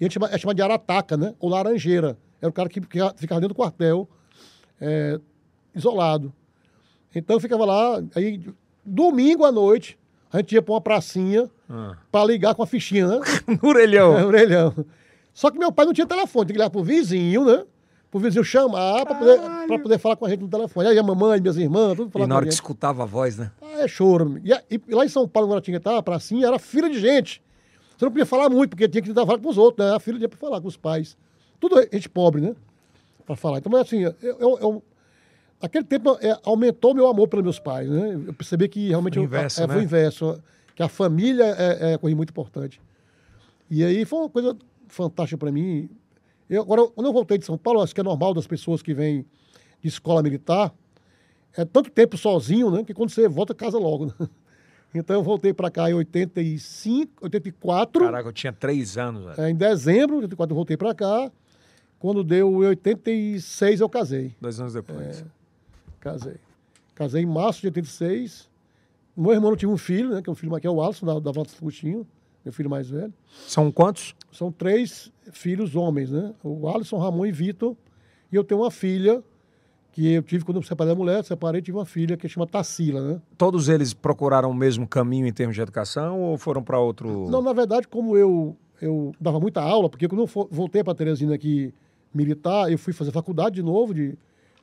E 0.00 0.04
a 0.04 0.04
gente 0.04 0.14
chama, 0.14 0.28
é 0.32 0.36
chamado 0.36 0.56
de 0.56 0.62
Arataca, 0.62 1.16
né? 1.16 1.32
Ou 1.38 1.48
Laranjeira. 1.48 2.18
Era 2.42 2.50
o 2.50 2.52
cara 2.52 2.68
que 2.68 2.80
ficava 2.80 3.40
dentro 3.40 3.48
do 3.48 3.54
quartel, 3.54 4.08
é, 4.80 5.20
isolado. 5.72 6.34
Então 7.14 7.36
eu 7.36 7.40
ficava 7.40 7.64
lá, 7.64 8.02
aí 8.16 8.42
domingo 8.84 9.44
à 9.44 9.52
noite, 9.52 9.96
a 10.32 10.38
gente 10.38 10.56
ia 10.56 10.60
para 10.60 10.74
uma 10.74 10.80
pracinha 10.80 11.48
ah. 11.70 11.96
para 12.10 12.26
ligar 12.26 12.56
com 12.56 12.62
a 12.64 12.66
fichinha, 12.66 13.06
né? 13.06 13.20
no 13.62 13.68
orelhão. 13.68 14.18
É, 14.18 14.24
orelhão. 14.24 14.74
Só 15.32 15.52
que 15.52 15.58
meu 15.58 15.70
pai 15.70 15.86
não 15.86 15.92
tinha 15.92 16.06
telefone, 16.06 16.46
tinha 16.46 16.54
que 16.54 16.58
ligar 16.58 16.70
pro 16.70 16.82
vizinho, 16.82 17.44
né? 17.44 17.64
Pro 18.10 18.20
vizinho 18.20 18.42
chamar 18.42 19.04
para 19.04 19.14
poder, 19.14 19.40
pra 19.66 19.78
poder 19.78 19.98
falar 19.98 20.16
com 20.16 20.24
a 20.24 20.30
gente 20.30 20.40
no 20.40 20.48
telefone. 20.48 20.88
Aí 20.88 20.98
a 20.98 21.02
mamãe, 21.02 21.40
minhas 21.40 21.58
irmãs, 21.58 21.94
tudo 21.94 22.10
falar 22.10 22.24
E 22.24 22.28
na 22.28 22.36
hora 22.36 22.46
que 22.46 22.52
escutava 22.52 23.02
a 23.02 23.06
voz, 23.06 23.36
né? 23.36 23.50
Ah, 23.60 23.82
é 23.82 23.88
choro. 23.88 24.40
E, 24.42 24.52
e, 24.70 24.94
lá 24.94 25.04
em 25.04 25.08
São 25.08 25.28
Paulo, 25.28 25.50
Guaratinguetá, 25.50 25.98
a 25.98 26.02
pracinha, 26.02 26.46
era 26.46 26.58
fila 26.58 26.88
de 26.88 26.98
gente. 26.98 27.42
Você 27.96 28.04
não 28.04 28.12
podia 28.12 28.24
falar 28.24 28.48
muito, 28.48 28.70
porque 28.70 28.88
tinha 28.88 29.02
que 29.02 29.12
dar 29.12 29.24
vaga 29.24 29.40
pros 29.40 29.58
outros, 29.58 29.86
né? 29.86 29.94
A 29.94 30.00
filha 30.00 30.16
tinha 30.18 30.28
para 30.28 30.38
falar 30.38 30.60
com 30.60 30.68
os 30.68 30.76
pais. 30.76 31.16
Tudo 31.60 31.76
gente 31.92 32.08
pobre, 32.08 32.40
né? 32.40 32.54
Para 33.26 33.36
falar. 33.36 33.58
Então, 33.58 33.70
mas 33.70 33.82
assim, 33.82 34.02
eu, 34.02 34.14
eu, 34.22 34.58
eu 34.60 34.82
aquele 35.60 35.84
tempo 35.84 36.16
é, 36.20 36.38
aumentou 36.44 36.94
meu 36.94 37.08
amor 37.08 37.28
pelos 37.28 37.42
meus 37.42 37.58
pais, 37.58 37.90
né? 37.90 38.22
Eu 38.26 38.32
percebi 38.32 38.68
que 38.68 38.88
realmente 38.88 39.14
foi 39.14 39.22
o 39.22 39.26
inverso, 39.26 39.60
eu, 39.60 39.64
é, 39.64 39.66
né? 39.66 39.74
foi 39.74 39.82
o 39.82 39.84
inverso, 39.84 40.42
que 40.74 40.82
a 40.82 40.88
família 40.88 41.44
é, 41.44 41.92
é 41.92 41.98
coisa 41.98 42.16
muito 42.16 42.30
importante. 42.30 42.80
E 43.70 43.84
aí 43.84 44.04
foi 44.04 44.20
uma 44.20 44.30
coisa 44.30 44.56
fantástica 44.86 45.36
para 45.36 45.52
mim. 45.52 45.90
Eu, 46.48 46.62
agora, 46.62 46.86
quando 46.88 47.06
eu 47.06 47.12
voltei 47.12 47.38
de 47.38 47.44
São 47.44 47.58
Paulo, 47.58 47.82
acho 47.82 47.94
que 47.94 48.00
é 48.00 48.04
normal 48.04 48.32
das 48.34 48.46
pessoas 48.46 48.82
que 48.82 48.94
vêm 48.94 49.24
de 49.82 49.88
escola 49.88 50.22
militar, 50.22 50.72
é 51.56 51.64
tanto 51.64 51.90
tempo 51.90 52.16
sozinho, 52.16 52.70
né? 52.70 52.84
Que 52.84 52.94
quando 52.94 53.10
você 53.10 53.28
volta, 53.28 53.54
casa 53.54 53.78
logo. 53.78 54.06
Né? 54.06 54.12
Então 54.94 55.16
eu 55.16 55.22
voltei 55.22 55.52
para 55.52 55.70
cá 55.70 55.90
em 55.90 55.92
85, 55.92 57.22
84. 57.24 58.02
Caraca, 58.02 58.28
eu 58.28 58.32
tinha 58.32 58.52
três 58.54 58.96
anos. 58.96 59.22
Velho. 59.22 59.40
É, 59.42 59.50
em 59.50 59.54
dezembro, 59.54 60.16
84 60.16 60.50
eu 60.50 60.56
voltei 60.56 60.78
para 60.78 60.94
cá. 60.94 61.30
Quando 61.98 62.24
deu 62.24 62.50
86 62.50 63.80
eu 63.80 63.88
casei. 63.90 64.34
Dois 64.40 64.58
anos 64.58 64.72
depois. 64.72 65.20
É, 65.20 65.24
casei. 66.00 66.36
Casei 66.94 67.22
em 67.22 67.26
março 67.26 67.60
de 67.60 67.66
86. 67.66 68.48
Meu 69.14 69.32
irmão 69.32 69.54
tinha 69.56 69.68
um 69.68 69.76
filho, 69.76 70.14
né? 70.14 70.22
Que 70.22 70.30
é 70.30 70.32
um 70.32 70.34
filho 70.34 70.58
que 70.58 70.66
é 70.66 70.70
o 70.70 70.82
Alisson, 70.82 71.04
da, 71.04 71.18
da 71.18 71.32
Volta 71.32 71.52
Agostinho, 71.60 72.06
meu 72.48 72.52
filho 72.52 72.70
mais 72.70 72.88
velho. 72.88 73.12
São 73.46 73.70
quantos? 73.70 74.14
São 74.32 74.50
três 74.50 75.12
filhos 75.32 75.76
homens, 75.76 76.10
né? 76.10 76.32
O 76.42 76.66
Alisson, 76.68 76.98
Ramon 76.98 77.26
e 77.26 77.32
Vitor. 77.32 77.76
E 78.32 78.36
eu 78.36 78.42
tenho 78.42 78.62
uma 78.62 78.70
filha 78.70 79.22
que 79.92 80.14
eu 80.14 80.22
tive 80.22 80.44
quando 80.44 80.56
eu 80.56 80.62
separei 80.62 80.94
da 80.94 80.98
mulher, 80.98 81.22
separei, 81.24 81.60
tive 81.60 81.76
uma 81.76 81.84
filha 81.84 82.16
que 82.16 82.28
chama 82.28 82.46
Tassila, 82.46 83.00
né? 83.00 83.20
Todos 83.36 83.68
eles 83.68 83.92
procuraram 83.92 84.50
o 84.50 84.54
mesmo 84.54 84.86
caminho 84.86 85.26
em 85.26 85.32
termos 85.32 85.54
de 85.54 85.60
educação 85.60 86.20
ou 86.20 86.38
foram 86.38 86.62
para 86.62 86.78
outro? 86.78 87.28
Não, 87.28 87.42
na 87.42 87.52
verdade, 87.52 87.86
como 87.86 88.16
eu 88.16 88.56
eu 88.80 89.12
dava 89.20 89.40
muita 89.40 89.60
aula, 89.60 89.90
porque 89.90 90.06
quando 90.06 90.22
eu 90.22 90.48
voltei 90.50 90.84
para 90.84 90.94
Teresina 90.94 91.34
aqui 91.34 91.74
militar, 92.14 92.70
eu 92.70 92.78
fui 92.78 92.92
fazer 92.92 93.10
faculdade 93.10 93.56
de 93.56 93.62
novo 93.62 93.92
de, 93.92 94.16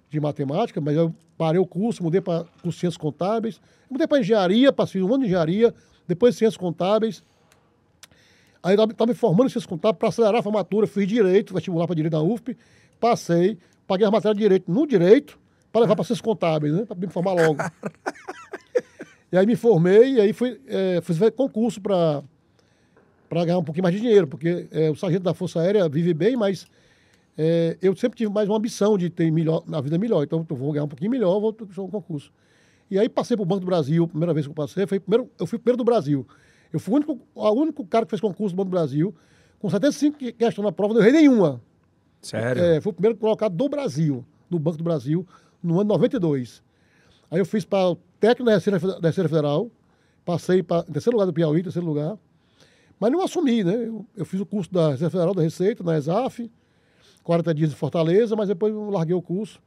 de 0.10 0.20
matemática, 0.22 0.80
mas 0.80 0.96
eu 0.96 1.14
parei 1.38 1.60
o 1.60 1.66
curso, 1.68 2.02
mudei 2.02 2.22
para 2.22 2.46
ciências 2.64 2.96
contábeis, 2.96 3.60
mudei 3.92 4.08
para 4.08 4.22
engenharia, 4.22 4.72
passei 4.72 5.04
um 5.04 5.08
ano 5.08 5.20
de 5.20 5.26
engenharia, 5.26 5.74
depois 6.08 6.38
ciências 6.38 6.58
contábeis. 6.58 7.22
Aí 8.66 8.76
eu 8.76 8.84
estava 8.84 9.08
me 9.08 9.14
formando 9.14 9.48
em 9.48 9.62
contábeis 9.62 10.00
para 10.00 10.10
acelerar 10.10 10.40
a 10.40 10.42
formatura, 10.42 10.88
fiz 10.88 11.08
direito, 11.08 11.54
vestibular 11.54 11.86
para 11.86 11.96
direito 11.96 12.14
na 12.14 12.24
UFP, 12.24 12.58
passei, 13.00 13.60
paguei 13.86 14.08
as 14.08 14.12
matérias 14.12 14.36
de 14.36 14.44
direito 14.44 14.72
no 14.72 14.88
direito 14.88 15.38
para 15.72 15.82
levar 15.82 15.96
para 15.96 16.04
ciências 16.04 16.22
contábeis, 16.22 16.74
né? 16.74 16.84
Para 16.84 16.96
me 16.98 17.08
formar 17.08 17.34
logo. 17.34 17.62
e 19.32 19.38
aí 19.38 19.46
me 19.46 19.56
formei 19.56 20.14
e 20.14 20.20
aí 20.20 20.34
fui, 20.34 20.60
é, 20.66 21.00
fazer 21.04 21.30
concurso 21.34 21.80
para 21.80 22.24
ganhar 23.30 23.60
um 23.60 23.64
pouquinho 23.64 23.84
mais 23.84 23.94
de 23.94 24.02
dinheiro, 24.02 24.26
porque 24.26 24.68
é, 24.72 24.90
o 24.90 24.96
sargento 24.96 25.22
da 25.22 25.36
Força 25.36 25.62
Aérea 25.62 25.88
vive 25.88 26.16
bem, 26.16 26.36
mas 26.36 26.66
é, 27.38 27.78
eu 27.84 27.96
sempre 27.96 28.18
tive 28.18 28.34
mais 28.34 28.50
uma 28.50 28.58
ambição 28.58 28.98
de 28.98 29.12
ter 29.12 29.32
melhor, 29.32 29.64
a 29.72 29.80
vida 29.80 30.00
melhor. 30.00 30.24
Então, 30.24 30.44
eu 30.50 30.56
vou 30.56 30.72
ganhar 30.72 30.86
um 30.86 30.90
pouquinho 30.90 31.12
melhor, 31.12 31.40
vou 31.40 31.54
ter 31.54 31.66
um 31.80 31.88
concurso. 31.88 32.32
E 32.90 32.98
aí 32.98 33.08
passei 33.10 33.38
para 33.38 33.44
o 33.44 33.46
Banco 33.46 33.62
do 33.62 33.68
Brasil, 33.68 34.06
a 34.06 34.08
primeira 34.08 34.34
vez 34.34 34.48
que 34.48 34.50
eu 34.50 34.56
passei, 34.56 34.88
foi 34.88 35.00
primeiro, 35.00 35.30
eu 35.40 35.46
fui 35.46 35.60
primeiro 35.60 35.78
do 35.78 35.84
Brasil. 35.84 36.26
Eu 36.76 36.80
fui 36.80 36.94
o 36.94 36.98
único, 36.98 37.18
o 37.34 37.52
único 37.52 37.86
cara 37.86 38.06
que 38.06 38.10
fez 38.10 38.20
concurso 38.20 38.54
do 38.54 38.58
Banco 38.58 38.70
do 38.70 38.74
Brasil, 38.74 39.16
com 39.60 39.70
75 39.70 40.18
questões 40.34 40.66
na 40.66 40.74
prova, 40.74 40.94
não 40.94 41.00
errei 41.00 41.14
nenhuma. 41.14 41.62
Sério? 42.22 42.62
É, 42.62 42.82
fui 42.82 42.90
o 42.90 42.94
primeiro 42.94 43.18
colocado 43.18 43.56
do 43.56 43.70
Brasil, 43.70 44.26
no 44.50 44.60
Banco 44.60 44.80
do 44.80 44.84
Brasil, 44.84 45.26
no 45.64 45.80
ano 45.80 45.88
92. 45.88 46.62
Aí 47.32 47.40
eu 47.40 47.46
fiz 47.46 47.64
para 47.64 47.92
o 47.92 47.96
técnico 48.20 48.44
da 48.44 48.56
Receita, 48.56 49.00
da 49.00 49.08
Receita 49.08 49.30
Federal, 49.30 49.72
passei 50.26 50.62
para 50.62 50.84
terceiro 50.84 51.16
lugar 51.16 51.28
do 51.28 51.32
Piauí, 51.32 51.64
terceiro 51.64 51.88
lugar, 51.88 52.18
mas 53.00 53.10
não 53.10 53.24
assumi, 53.24 53.64
né? 53.64 53.76
Eu, 53.76 54.06
eu 54.14 54.26
fiz 54.26 54.42
o 54.42 54.46
curso 54.46 54.74
da 54.74 54.90
Receita 54.90 55.12
Federal 55.12 55.34
da 55.34 55.44
Receita, 55.44 55.82
na 55.82 55.98
ESAF, 55.98 56.52
40 57.24 57.54
dias 57.54 57.72
em 57.72 57.76
Fortaleza, 57.76 58.36
mas 58.36 58.50
depois 58.50 58.74
eu 58.74 58.90
larguei 58.90 59.16
o 59.16 59.22
curso. 59.22 59.62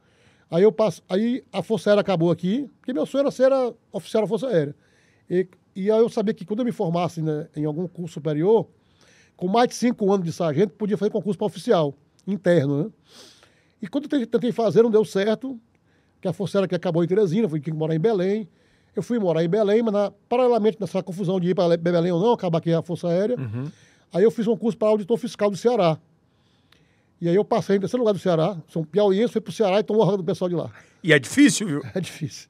Aí 0.51 0.61
eu 0.61 0.71
passo, 0.71 1.01
aí 1.09 1.43
a 1.51 1.63
Força 1.63 1.89
Aérea 1.89 2.01
acabou 2.01 2.29
aqui, 2.29 2.69
porque 2.79 2.93
meu 2.93 3.07
sonho 3.07 3.21
era 3.21 3.31
ser 3.31 3.51
oficial 3.91 4.21
da 4.21 4.27
Força 4.27 4.47
Aérea. 4.47 4.75
E, 5.27 5.47
e 5.75 5.91
aí 5.91 5.99
eu 5.99 6.09
sabia 6.09 6.33
que 6.33 6.45
quando 6.45 6.59
eu 6.59 6.65
me 6.65 6.71
formasse 6.71 7.21
né, 7.21 7.47
em 7.55 7.65
algum 7.65 7.87
curso 7.87 8.15
superior, 8.15 8.67
com 9.37 9.47
mais 9.47 9.69
de 9.69 9.75
cinco 9.75 10.11
anos 10.11 10.25
de 10.25 10.31
sargento, 10.33 10.73
podia 10.73 10.97
fazer 10.97 11.11
concurso 11.11 11.37
para 11.37 11.47
oficial 11.47 11.93
interno, 12.27 12.83
né? 12.83 12.89
E 13.81 13.87
quando 13.87 14.13
eu 14.13 14.27
tentei 14.27 14.51
fazer, 14.51 14.83
não 14.83 14.91
deu 14.91 15.05
certo, 15.05 15.57
que 16.21 16.27
a 16.27 16.33
Força 16.33 16.57
Aérea 16.57 16.67
que 16.67 16.75
acabou 16.75 17.01
em 17.03 17.07
Teresina, 17.07 17.47
fui 17.47 17.61
que 17.61 17.71
morar 17.71 17.95
em 17.95 17.99
Belém. 17.99 18.47
Eu 18.93 19.01
fui 19.01 19.17
morar 19.17 19.41
em 19.43 19.47
Belém, 19.47 19.81
mas 19.81 19.93
na, 19.93 20.11
paralelamente 20.27 20.77
nessa 20.81 21.01
confusão 21.01 21.39
de 21.39 21.49
ir 21.49 21.55
para 21.55 21.77
Belém 21.77 22.11
ou 22.11 22.19
não, 22.19 22.33
acabar 22.33 22.57
aqui 22.57 22.73
a 22.73 22.81
Força 22.81 23.07
Aérea, 23.07 23.37
Uhum. 23.39 23.71
aí 24.11 24.23
eu 24.23 24.31
fiz 24.31 24.45
um 24.47 24.57
curso 24.57 24.77
para 24.77 24.89
auditor 24.89 25.17
fiscal 25.17 25.49
do 25.49 25.55
Ceará. 25.55 25.97
E 27.21 27.29
aí 27.29 27.35
eu 27.35 27.45
passei 27.45 27.77
em 27.77 27.79
terceiro 27.79 28.01
lugar 28.01 28.13
do 28.13 28.19
Ceará, 28.19 28.57
sou 28.67 28.81
um 28.81 28.85
piauiense, 28.85 29.31
fui 29.31 29.41
para 29.41 29.51
o 29.51 29.53
Ceará 29.53 29.77
e 29.77 29.81
estou 29.81 30.01
honrando 30.01 30.21
o 30.21 30.25
pessoal 30.25 30.49
de 30.49 30.55
lá. 30.55 30.69
E 31.01 31.13
é 31.13 31.19
difícil, 31.19 31.67
viu? 31.67 31.81
É 31.95 32.01
difícil. 32.01 32.49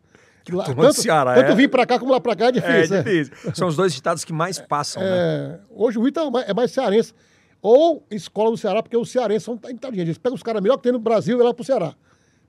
Lá, 0.51 0.63
turma 0.65 0.83
tanto, 0.83 1.01
Ceará, 1.01 1.35
tanto 1.35 1.51
é? 1.51 1.55
vir 1.55 1.69
para 1.69 1.85
cá 1.85 1.99
como 1.99 2.11
lá 2.11 2.19
para 2.19 2.35
cá 2.35 2.45
é 2.45 2.47
É 2.49 2.51
difícil. 2.51 2.95
é. 2.97 3.03
difícil. 3.03 3.55
São 3.55 3.67
os 3.67 3.75
dois 3.75 3.93
estados 3.93 4.23
que 4.25 4.33
mais 4.33 4.59
passam, 4.59 5.01
né? 5.01 5.09
É, 5.09 5.59
hoje 5.69 5.97
o 5.99 6.07
Ita 6.07 6.21
é 6.21 6.29
mais- 6.29 6.49
é 6.49 6.53
mais 6.53 6.71
cearense. 6.71 7.13
Ou 7.61 8.05
escola 8.09 8.51
do 8.51 8.57
Ceará, 8.57 8.81
porque 8.81 8.95
os 8.95 9.09
cearenses 9.11 9.43
são 9.43 9.55
inteligentes. 9.55 9.97
Eles 10.09 10.17
pegam 10.17 10.35
os 10.35 10.43
caras 10.43 10.61
melhor 10.61 10.77
que 10.77 10.83
tem 10.83 10.91
no 10.93 10.99
Brasil 10.99 11.39
e 11.39 11.43
lá 11.43 11.53
pro 11.53 11.63
Ceará. 11.65 11.93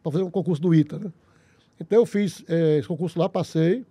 Para 0.02 0.12
fazer 0.12 0.24
um 0.24 0.30
concurso 0.30 0.62
do 0.62 0.72
ITA, 0.74 0.98
né? 0.98 1.12
Então 1.80 1.98
eu 1.98 2.06
fiz 2.06 2.44
é, 2.48 2.78
esse 2.78 2.86
concurso 2.86 3.18
lá, 3.18 3.28
passei. 3.28 3.84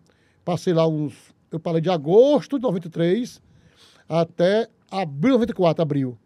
Passei 0.46 0.74
lá 0.74 0.88
uns. 0.88 1.14
Eu 1.52 1.60
parei 1.60 1.82
de 1.82 1.90
agosto 1.90 2.58
de 2.58 2.64
93 2.64 3.42
até 4.08 4.68
abril 4.90 5.34
de 5.34 5.40
94, 5.40 5.82
abril. 5.82 6.18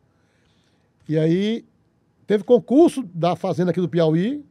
E 1.07 1.17
aí 1.17 1.65
teve 2.27 2.43
concurso 2.43 3.03
da 3.13 3.35
Fazenda 3.35 3.71
aqui 3.71 3.81
do 3.81 3.89
Piauí, 3.89 4.43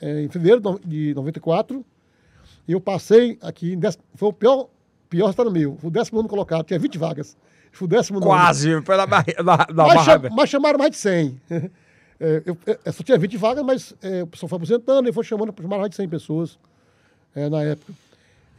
é, 0.00 0.22
em 0.22 0.28
fevereiro 0.28 0.80
de 0.84 1.12
94. 1.14 1.84
E 2.70 2.72
eu 2.72 2.80
passei 2.80 3.36
aqui, 3.42 3.76
foi 4.14 4.28
o 4.28 4.32
pior, 4.32 4.68
pior 5.08 5.28
estado 5.30 5.50
meu. 5.50 5.76
Fui 5.80 5.88
o 5.88 5.90
décimo 5.90 6.18
nono 6.18 6.28
colocado, 6.28 6.64
tinha 6.64 6.78
20 6.78 6.98
vagas. 6.98 7.36
Fui 7.72 7.86
o 7.86 7.88
décimo. 7.88 8.20
Quase, 8.20 8.80
pela 8.82 9.08
barre... 9.08 9.34
da, 9.42 9.56
da 9.56 9.86
Mas, 9.88 10.04
cha- 10.04 10.18
barra. 10.18 10.34
mas 10.36 10.48
chamaram 10.48 10.78
mais 10.78 10.92
de 10.92 10.96
100. 10.98 11.40
É, 12.22 12.42
eu, 12.44 12.54
eu 12.84 12.92
só 12.92 13.02
tinha 13.02 13.16
20 13.16 13.34
vagas, 13.38 13.64
mas 13.64 13.94
é, 14.02 14.22
o 14.22 14.26
pessoal 14.26 14.46
foi 14.50 14.56
aposentando 14.56 15.08
e 15.08 15.12
foi 15.12 15.24
chamando, 15.24 15.54
chamaram 15.56 15.80
mais 15.80 15.88
de 15.88 15.96
100 15.96 16.06
pessoas 16.10 16.58
é, 17.34 17.48
na 17.48 17.62
época. 17.62 17.94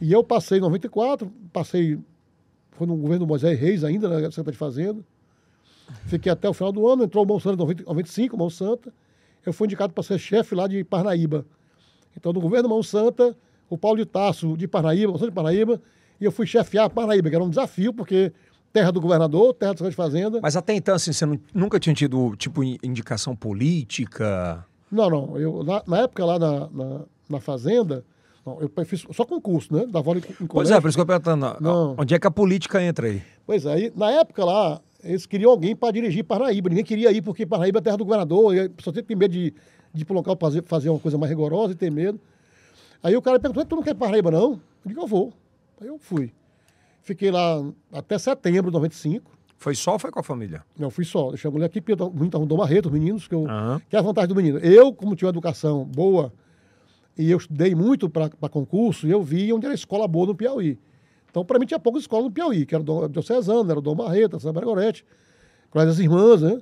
E 0.00 0.12
eu 0.12 0.24
passei 0.24 0.58
em 0.58 0.60
94, 0.60 1.32
passei, 1.52 1.96
foi 2.72 2.88
no 2.88 2.96
governo 2.96 3.20
do 3.24 3.28
Moisés 3.28 3.56
Reis 3.56 3.84
ainda, 3.84 4.08
na 4.08 4.16
Secretaria 4.16 4.50
de 4.50 4.58
Fazenda. 4.58 5.00
Fiquei 6.06 6.32
até 6.32 6.48
o 6.48 6.52
final 6.52 6.72
do 6.72 6.88
ano, 6.88 7.04
entrou 7.04 7.22
o 7.24 7.28
Mão 7.28 7.38
Santa 7.38 7.54
em 7.54 7.58
90 7.58 7.84
95, 7.84 8.36
Mão 8.36 8.50
Santa. 8.50 8.92
Eu 9.46 9.52
fui 9.52 9.66
indicado 9.68 9.92
para 9.92 10.02
ser 10.02 10.18
chefe 10.18 10.56
lá 10.56 10.66
de 10.66 10.82
Parnaíba. 10.82 11.46
Então, 12.16 12.32
no 12.32 12.40
governo 12.40 12.68
Mão 12.68 12.82
Santa, 12.82 13.36
o 13.74 13.78
Paulo 13.78 13.96
de 13.98 14.04
Tasso 14.06 14.56
de 14.56 14.66
Parnaíba, 14.68 15.12
de 15.18 15.30
Parnaíba, 15.30 15.80
e 16.20 16.24
eu 16.24 16.32
fui 16.32 16.46
chefiar 16.46 16.88
Parnaíba, 16.90 17.28
que 17.30 17.34
era 17.34 17.44
um 17.44 17.48
desafio, 17.48 17.92
porque 17.92 18.32
terra 18.72 18.90
do 18.92 19.00
governador, 19.00 19.54
terra 19.54 19.72
do 19.74 19.78
secretário 19.78 20.10
de 20.10 20.14
Fazenda. 20.14 20.40
Mas 20.42 20.56
até 20.56 20.74
então, 20.74 20.94
assim, 20.94 21.12
você 21.12 21.26
nu- 21.26 21.40
nunca 21.54 21.78
tinha 21.80 21.94
tido, 21.94 22.34
tipo, 22.36 22.62
in- 22.64 22.78
indicação 22.82 23.34
política? 23.36 24.64
Não, 24.90 25.08
não. 25.10 25.38
Eu, 25.38 25.62
na, 25.64 25.82
na 25.86 25.98
época 26.00 26.24
lá 26.24 26.38
na, 26.38 26.68
na, 26.70 27.00
na 27.28 27.40
Fazenda, 27.40 28.04
não, 28.44 28.58
eu 28.60 28.70
fiz 28.84 29.04
só 29.12 29.24
concurso, 29.24 29.74
né? 29.74 29.86
Dava 29.88 30.10
aula 30.10 30.20
em, 30.20 30.46
Pois 30.46 30.70
é, 30.70 30.80
por 30.80 30.88
isso 30.88 30.96
que 30.96 31.02
eu 31.02 31.06
perguntando. 31.06 31.56
Não. 31.60 31.94
Onde 31.98 32.14
é 32.14 32.18
que 32.18 32.26
a 32.26 32.30
política 32.30 32.82
entra 32.82 33.06
aí? 33.06 33.22
Pois 33.46 33.64
é, 33.66 33.72
aí, 33.72 33.92
na 33.96 34.10
época 34.10 34.44
lá, 34.44 34.80
eles 35.02 35.26
queriam 35.26 35.50
alguém 35.50 35.74
para 35.74 35.92
dirigir 35.92 36.24
Parnaíba. 36.24 36.68
Ninguém 36.68 36.84
queria 36.84 37.10
ir, 37.12 37.22
porque 37.22 37.44
Parnaíba 37.46 37.78
é 37.78 37.82
terra 37.82 37.96
do 37.96 38.04
governador, 38.04 38.54
e 38.54 38.60
a 38.60 38.70
pessoa 38.70 38.92
tem 38.94 39.16
medo 39.16 39.32
de, 39.32 39.52
de 39.92 40.02
ir 40.02 40.04
para 40.04 40.12
o 40.14 40.16
local 40.16 40.36
fazer, 40.40 40.62
fazer 40.64 40.88
uma 40.90 40.98
coisa 40.98 41.16
mais 41.18 41.30
rigorosa 41.30 41.72
e 41.72 41.76
ter 41.76 41.90
medo. 41.90 42.18
Aí 43.02 43.16
o 43.16 43.22
cara 43.22 43.38
perguntou, 43.40 43.64
tu 43.64 43.76
não 43.76 43.82
quer 43.82 43.90
ir 43.90 43.94
pra 43.94 44.06
Parnaíba, 44.06 44.30
não? 44.30 44.52
Eu 44.52 44.60
digo, 44.86 45.00
eu 45.00 45.06
vou. 45.06 45.32
Aí 45.80 45.88
eu 45.88 45.98
fui. 45.98 46.32
Fiquei 47.02 47.30
lá 47.30 47.64
até 47.92 48.16
setembro 48.18 48.70
de 48.70 48.74
95. 48.74 49.30
Foi 49.56 49.74
só 49.74 49.92
ou 49.92 49.98
foi 49.98 50.10
com 50.10 50.20
a 50.20 50.22
família? 50.22 50.64
Não, 50.78 50.90
fui 50.90 51.04
só. 51.04 51.30
Deixei 51.30 51.48
a 51.48 51.52
mulher 51.52 51.66
aqui, 51.66 51.80
porque 51.80 52.00
eu 52.00 52.10
muito 52.10 52.36
arrumou 52.36 52.58
Marreto, 52.58 52.88
os 52.88 52.92
meninos, 52.92 53.28
que, 53.28 53.34
eu, 53.34 53.46
Aham. 53.48 53.80
que 53.88 53.96
é 53.96 53.98
a 53.98 54.02
vantagem 54.02 54.28
do 54.28 54.34
menino. 54.34 54.58
Eu, 54.58 54.92
como 54.92 55.14
tinha 55.16 55.26
uma 55.26 55.32
educação 55.32 55.84
boa, 55.84 56.32
e 57.16 57.30
eu 57.30 57.38
estudei 57.38 57.74
muito 57.74 58.08
para 58.08 58.28
concurso, 58.48 59.06
eu 59.06 59.22
vi 59.22 59.52
onde 59.52 59.66
era 59.66 59.74
escola 59.74 60.06
boa 60.08 60.26
no 60.26 60.34
Piauí. 60.34 60.78
Então, 61.30 61.44
para 61.44 61.58
mim, 61.58 61.66
tinha 61.66 61.78
poucas 61.78 62.02
escolas 62.02 62.26
no 62.26 62.30
Piauí, 62.30 62.66
que 62.66 62.74
era 62.74 62.82
o 62.82 62.84
Dom 62.84 63.08
Diocesano, 63.08 63.70
era 63.70 63.78
o 63.78 63.82
Dom 63.82 63.94
Marreto, 63.94 64.38
Santa 64.38 64.54
Margorete, 64.54 65.04
Colégio 65.70 65.92
das 65.92 65.98
Irmãs, 66.00 66.42
né? 66.42 66.60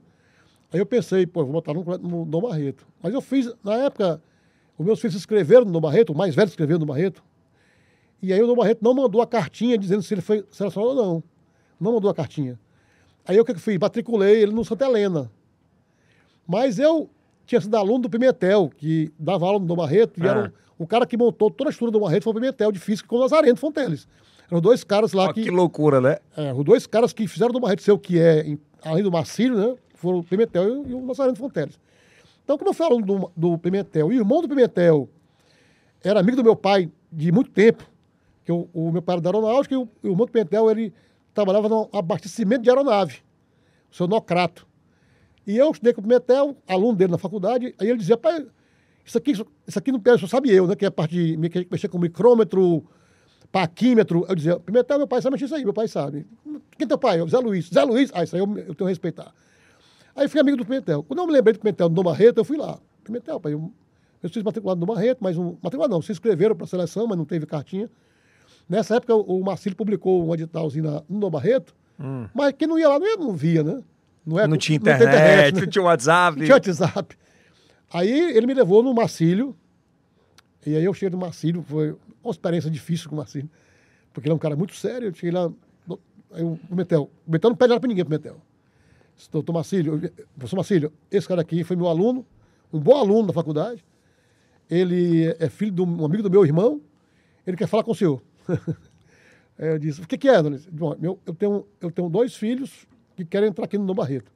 Aí 0.72 0.78
eu 0.78 0.86
pensei, 0.86 1.26
pô, 1.26 1.42
vou 1.42 1.52
botar 1.52 1.74
no, 1.74 1.82
no 1.82 2.24
Dom 2.24 2.40
Barreto. 2.42 2.86
Mas 3.02 3.12
eu 3.12 3.20
fiz, 3.20 3.52
na 3.64 3.74
época, 3.74 4.22
os 4.80 4.86
meus 4.86 4.98
filhos 5.00 5.14
se 5.14 5.18
inscreveram 5.18 5.64
no 5.64 5.72
Dom 5.72 5.80
Barreto, 5.80 6.12
o 6.12 6.16
mais 6.16 6.34
velho 6.34 6.48
se 6.48 6.52
inscreveu 6.52 6.78
no 6.78 6.86
Dom 6.86 6.92
Barreto. 6.92 7.22
E 8.22 8.32
aí 8.32 8.42
o 8.42 8.46
Dom 8.46 8.54
Barreto 8.56 8.82
não 8.82 8.94
mandou 8.94 9.20
a 9.22 9.26
cartinha 9.26 9.76
dizendo 9.78 10.02
se 10.02 10.12
ele 10.14 10.20
foi 10.20 10.44
selecionado 10.50 10.90
ou 10.90 10.96
não. 10.96 11.22
Não 11.80 11.92
mandou 11.92 12.10
a 12.10 12.14
cartinha. 12.14 12.58
Aí 13.26 13.36
eu 13.36 13.42
o 13.42 13.44
que 13.46 13.54
que 13.54 13.60
fiz? 13.60 13.78
Matriculei 13.78 14.42
ele 14.42 14.52
no 14.52 14.64
Santa 14.64 14.84
Helena. 14.86 15.30
Mas 16.46 16.78
eu 16.78 17.08
tinha 17.46 17.60
sido 17.60 17.74
aluno 17.76 18.00
do 18.00 18.10
Pimentel, 18.10 18.70
que 18.76 19.12
dava 19.18 19.46
aula 19.46 19.58
no 19.58 19.66
Dom 19.66 19.76
Barreto, 19.76 20.18
e 20.18 20.26
Ah. 20.26 20.30
era 20.30 20.52
o, 20.78 20.84
o 20.84 20.86
cara 20.86 21.06
que 21.06 21.16
montou 21.16 21.50
toda 21.50 21.68
a 21.68 21.70
estrutura 21.70 21.92
do 21.92 21.98
Dom 21.98 22.04
Barreto 22.06 22.24
foi 22.24 22.30
o 22.32 22.34
Pimentel, 22.34 22.72
de 22.72 22.78
física, 22.78 23.08
com 23.08 23.16
o 23.16 23.20
Nazareno 23.20 23.56
Fonteles. 23.56 24.06
Eram 24.50 24.60
dois 24.60 24.82
caras 24.82 25.12
lá 25.12 25.26
Ó, 25.26 25.32
que... 25.32 25.42
que 25.44 25.50
loucura, 25.50 26.00
né? 26.00 26.18
É, 26.36 26.52
os 26.52 26.64
dois 26.64 26.86
caras 26.86 27.12
que 27.12 27.26
fizeram 27.28 27.52
do 27.52 27.60
Barreto 27.60 27.82
ser 27.82 27.92
o 27.92 27.98
que 27.98 28.18
é, 28.18 28.40
em- 28.46 28.58
além 28.84 29.02
do 29.02 29.10
Marcílio, 29.12 29.56
né? 29.56 29.74
Foram 29.94 30.18
o 30.18 30.24
Pimentel 30.24 30.84
e, 30.86 30.90
e 30.90 30.94
o 30.94 31.04
Nazareno 31.06 31.36
Fonteles. 31.36 31.78
Então, 32.50 32.58
como 32.58 32.70
eu 32.70 32.74
fui 32.74 32.84
aluno 32.84 33.06
do, 33.06 33.32
do 33.36 33.58
Pimentel, 33.58 34.08
o 34.08 34.12
irmão 34.12 34.42
do 34.42 34.48
Pimentel 34.48 35.08
era 36.02 36.18
amigo 36.18 36.36
do 36.36 36.42
meu 36.42 36.56
pai 36.56 36.90
de 37.12 37.30
muito 37.30 37.48
tempo, 37.48 37.88
que 38.44 38.50
o, 38.50 38.90
meu 38.90 39.00
pai 39.00 39.14
era 39.14 39.22
da 39.22 39.28
aeronáutica, 39.28 39.72
e 39.72 39.78
o, 39.78 39.88
o 40.02 40.08
irmão 40.08 40.26
do 40.26 40.32
Pimentel, 40.32 40.68
ele 40.68 40.92
trabalhava 41.32 41.68
no 41.68 41.88
abastecimento 41.92 42.62
de 42.62 42.68
aeronave, 42.68 43.18
o 43.88 43.94
seu 43.94 44.08
Nocrato. 44.08 44.66
E 45.46 45.56
eu 45.56 45.70
estudei 45.70 45.92
com 45.92 46.00
o 46.00 46.02
Pimentel, 46.02 46.56
aluno 46.66 46.96
dele 46.96 47.12
na 47.12 47.18
faculdade, 47.18 47.72
aí 47.78 47.88
ele 47.88 47.98
dizia, 47.98 48.16
pai, 48.16 48.44
isso 49.04 49.16
aqui, 49.16 49.30
isso 49.30 49.78
aqui 49.78 49.92
não 49.92 50.02
só 50.18 50.26
sabe 50.26 50.50
eu, 50.52 50.66
né? 50.66 50.74
Que 50.74 50.86
é 50.86 50.88
a 50.88 50.90
parte 50.90 51.14
de 51.14 51.48
que 51.48 51.68
mexer 51.70 51.86
com 51.86 52.00
micrômetro, 52.00 52.84
paquímetro. 53.52 54.26
Eu 54.28 54.34
dizia, 54.34 54.58
Pimentel, 54.58 54.98
meu 54.98 55.06
pai 55.06 55.22
sabe 55.22 55.34
mexer 55.34 55.44
isso 55.44 55.54
aí, 55.54 55.62
meu 55.62 55.72
pai 55.72 55.86
sabe. 55.86 56.26
Quem 56.76 56.84
é 56.84 56.88
teu 56.88 56.98
pai? 56.98 57.20
Eu, 57.20 57.28
Zé 57.28 57.38
Luiz. 57.38 57.70
Zé 57.72 57.84
Luiz? 57.84 58.10
Ah, 58.12 58.24
isso 58.24 58.34
aí 58.34 58.42
eu, 58.42 58.48
eu 58.58 58.74
tenho 58.74 58.74
que 58.74 58.84
respeitar. 58.86 59.32
Aí 60.20 60.28
fui 60.28 60.38
amigo 60.38 60.58
do 60.58 60.66
Pimentel. 60.66 61.02
Quando 61.02 61.20
eu 61.20 61.26
me 61.26 61.32
lembrei 61.32 61.54
do 61.54 61.60
Pimentel 61.60 61.88
do 61.88 61.94
Dom 61.94 62.02
Barreto, 62.02 62.36
eu 62.36 62.44
fui 62.44 62.58
lá. 62.58 62.78
Pimentel, 63.02 63.40
pai, 63.40 63.54
eu, 63.54 63.72
eu 64.22 64.28
fiz 64.28 64.42
matriculado 64.42 64.78
no 64.78 64.84
Barreto, 64.84 65.16
mas 65.22 65.38
um. 65.38 65.56
Matriculado 65.62 65.94
não, 65.94 66.02
se 66.02 66.12
inscreveram 66.12 66.54
para 66.54 66.64
a 66.64 66.68
seleção, 66.68 67.06
mas 67.06 67.16
não 67.16 67.24
teve 67.24 67.46
cartinha. 67.46 67.88
Nessa 68.68 68.96
época, 68.96 69.14
o 69.14 69.40
o 69.40 69.42
Marcílio 69.42 69.74
publicou 69.74 70.28
um 70.28 70.34
editalzinho 70.34 70.84
na, 70.84 71.02
no 71.08 71.30
Barreto, 71.30 71.74
mas 72.34 72.52
quem 72.52 72.68
não 72.68 72.78
ia 72.78 72.86
lá 72.90 72.98
não, 72.98 73.06
ia, 73.06 73.16
não 73.16 73.32
via, 73.32 73.62
né? 73.62 73.82
é, 74.38 74.46
Não 74.46 74.58
tinha 74.58 74.78
tem 74.78 74.92
internet, 74.92 75.54
né? 75.54 75.60
não 75.62 75.66
tinha 75.66 75.82
WhatsApp. 75.82 76.38
Não 76.38 76.44
tinha 76.44 76.54
WhatsApp. 76.54 77.16
Aí 77.90 78.36
ele 78.36 78.46
me 78.46 78.52
levou 78.52 78.82
no 78.82 78.92
Marcílio. 78.92 79.56
E 80.66 80.76
aí 80.76 80.84
eu 80.84 80.92
cheguei 80.92 81.10
no 81.10 81.18
Marcílio, 81.18 81.64
foi 81.66 81.96
uma 82.22 82.30
experiência 82.30 82.70
difícil 82.70 83.08
com 83.08 83.14
o 83.14 83.18
Marcílio. 83.18 83.48
Porque 84.12 84.28
ele 84.28 84.34
é 84.34 84.36
um 84.36 84.38
cara 84.38 84.54
muito 84.54 84.74
sério. 84.74 85.08
Eu 85.08 85.14
cheguei 85.14 85.30
lá. 85.30 85.50
Aí 86.32 86.44
o 86.44 86.58
Metel. 86.70 87.10
O 87.26 87.32
Metel 87.32 87.48
não 87.48 87.56
pede 87.56 87.70
nada 87.70 87.80
pra 87.80 87.88
ninguém 87.88 88.04
pro 88.04 88.12
Metel. 88.12 88.36
Doutor 89.28 89.52
Marcílio, 89.52 90.00
professor 90.38 90.92
esse 91.10 91.28
cara 91.28 91.40
aqui 91.40 91.64
foi 91.64 91.76
meu 91.76 91.88
aluno, 91.88 92.24
um 92.72 92.78
bom 92.78 92.96
aluno 92.96 93.28
da 93.28 93.32
faculdade. 93.32 93.84
Ele 94.68 95.34
é 95.38 95.48
filho 95.48 95.72
de 95.72 95.82
um 95.82 96.04
amigo 96.04 96.22
do 96.22 96.30
meu 96.30 96.44
irmão. 96.44 96.80
Ele 97.46 97.56
quer 97.56 97.66
falar 97.66 97.82
com 97.82 97.90
o 97.90 97.94
senhor. 97.94 98.22
Eu 99.58 99.78
disse, 99.78 100.00
o 100.00 100.06
que, 100.06 100.16
que 100.16 100.26
é, 100.26 100.42
dona? 100.42 100.56
Lícia?" 100.56 100.72
Bom, 100.72 100.96
meu- 100.98 101.18
eu, 101.26 101.34
tenho, 101.34 101.66
eu 101.82 101.90
tenho 101.90 102.08
dois 102.08 102.34
filhos 102.34 102.86
que 103.14 103.26
querem 103.26 103.50
entrar 103.50 103.66
aqui 103.66 103.76
no 103.76 103.84
Dom 103.84 103.94
Barreto. 103.94 104.32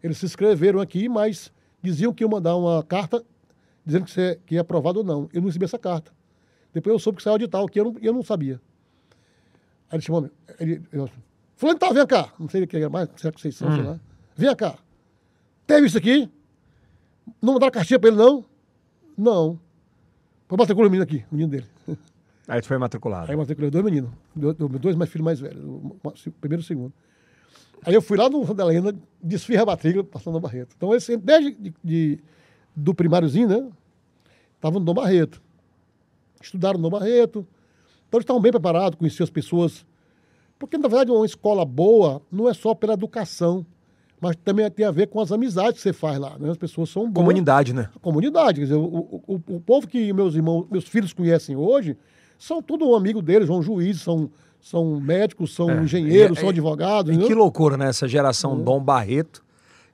Eles 0.00 0.18
se 0.18 0.26
inscreveram 0.26 0.80
aqui, 0.80 1.08
mas 1.08 1.52
diziam 1.82 2.14
que 2.14 2.22
iam 2.22 2.30
mandar 2.30 2.54
uma 2.54 2.80
carta 2.84 3.24
dizendo 3.84 4.04
que, 4.04 4.12
você, 4.12 4.38
que 4.46 4.56
é 4.56 4.60
aprovado 4.60 5.00
ou 5.00 5.04
não. 5.04 5.28
Eu 5.32 5.40
não 5.40 5.48
recebi 5.48 5.64
essa 5.64 5.80
carta. 5.80 6.12
Depois 6.72 6.92
eu 6.92 6.98
soube 7.00 7.16
que 7.16 7.24
saiu 7.24 7.38
de 7.38 7.48
tal, 7.48 7.66
que 7.66 7.80
eu 7.80 7.86
não, 7.86 7.96
eu 8.00 8.12
não 8.12 8.22
sabia. 8.22 8.60
Aí 9.90 9.96
ele 9.96 10.02
chamou, 10.02 10.30
ele, 10.60 10.80
fulano 11.56 11.78
tá, 11.78 11.92
vem 11.92 12.06
cá. 12.06 12.32
Não 12.38 12.48
sei 12.48 12.62
o 12.62 12.66
que 12.66 12.76
era 12.76 12.88
mais, 12.88 13.08
será 13.16 13.32
que 13.32 13.40
vocês 13.40 13.56
são, 13.56 13.72
sei 13.74 13.82
lá. 13.82 13.98
Vem 14.36 14.54
cá. 14.56 14.78
Teve 15.66 15.86
isso 15.86 15.98
aqui? 15.98 16.30
Não 17.42 17.54
mandaram 17.54 17.72
cartinha 17.72 17.98
pra 17.98 18.08
ele, 18.08 18.16
não? 18.18 18.44
Não. 19.16 19.58
Foi 20.48 20.56
matricular 20.56 20.88
o 20.88 20.90
menino 20.90 21.02
aqui, 21.02 21.24
o 21.30 21.34
menino 21.34 21.50
dele. 21.50 21.66
Aí 22.46 22.60
tu 22.60 22.68
foi 22.68 22.78
matriculado. 22.78 23.26
Aí 23.26 23.34
eu 23.34 23.38
matriculei 23.38 23.70
dois 23.70 23.84
meninos, 23.84 24.10
dois, 24.34 24.54
dois 24.56 24.94
mais 24.94 25.10
filhos 25.10 25.24
mais 25.24 25.40
velhos, 25.40 25.64
o 25.64 25.96
primeiro 26.40 26.62
e 26.62 26.64
o 26.64 26.66
segundo. 26.66 26.92
Aí 27.84 27.92
eu 27.94 28.00
fui 28.00 28.16
lá 28.16 28.28
no 28.30 28.46
Santa 28.46 28.62
Helena, 28.62 28.94
desfiz 29.20 29.58
a 29.58 29.66
matrícula, 29.66 30.04
passando 30.04 30.34
no 30.34 30.40
Barreto. 30.40 30.74
Então, 30.76 30.94
esse, 30.94 31.16
desde 31.16 31.52
de, 31.54 31.74
de- 31.82 32.18
do 32.74 32.94
primáriozinho, 32.94 33.48
né? 33.48 33.68
Estavam 34.54 34.78
no 34.78 34.84
Dom 34.86 34.94
Barreto. 34.94 35.42
Estudaram 36.40 36.78
no 36.78 36.88
Dom 36.88 36.98
Barreto. 36.98 37.46
Então, 38.08 38.18
eles 38.18 38.24
estavam 38.24 38.40
bem 38.40 38.52
preparados, 38.52 38.96
conheciam 38.98 39.24
as 39.24 39.30
pessoas. 39.30 39.84
Porque, 40.58 40.78
na 40.78 40.88
verdade, 40.88 41.10
uma 41.10 41.26
escola 41.26 41.64
boa 41.64 42.22
não 42.32 42.48
é 42.48 42.54
só 42.54 42.74
pela 42.74 42.94
educação, 42.94 43.64
mas 44.20 44.34
também 44.36 44.70
tem 44.70 44.86
a 44.86 44.90
ver 44.90 45.08
com 45.08 45.20
as 45.20 45.30
amizades 45.30 45.74
que 45.74 45.80
você 45.82 45.92
faz 45.92 46.18
lá. 46.18 46.38
Né? 46.38 46.50
As 46.50 46.56
pessoas 46.56 46.88
são 46.88 47.02
boas 47.04 47.14
Comunidade, 47.26 47.74
né? 47.74 47.90
a 47.94 47.98
comunidade. 47.98 48.60
Quer 48.60 48.64
dizer, 48.66 48.76
o, 48.76 49.20
o, 49.26 49.34
o 49.48 49.60
povo 49.60 49.86
que 49.86 50.12
meus 50.12 50.34
irmãos, 50.34 50.66
meus 50.70 50.84
filhos 50.88 51.12
conhecem 51.12 51.54
hoje, 51.56 51.96
são 52.38 52.62
tudo 52.62 52.94
amigo 52.94 53.20
deles, 53.20 53.48
são 53.48 53.62
juízes, 53.62 54.00
são, 54.02 54.30
são 54.60 54.98
médicos, 55.00 55.54
são 55.54 55.70
É, 55.70 55.82
engenheiros, 55.82 56.38
e- 56.38 56.40
são 56.40 56.48
e- 56.48 56.52
advogados. 56.52 57.10
E 57.12 57.16
que 57.18 57.24
entendeu? 57.24 57.38
loucura, 57.42 57.76
né? 57.76 57.88
Essa 57.88 58.08
geração 58.08 58.58
Dom 58.58 58.80
Barreto 58.80 59.44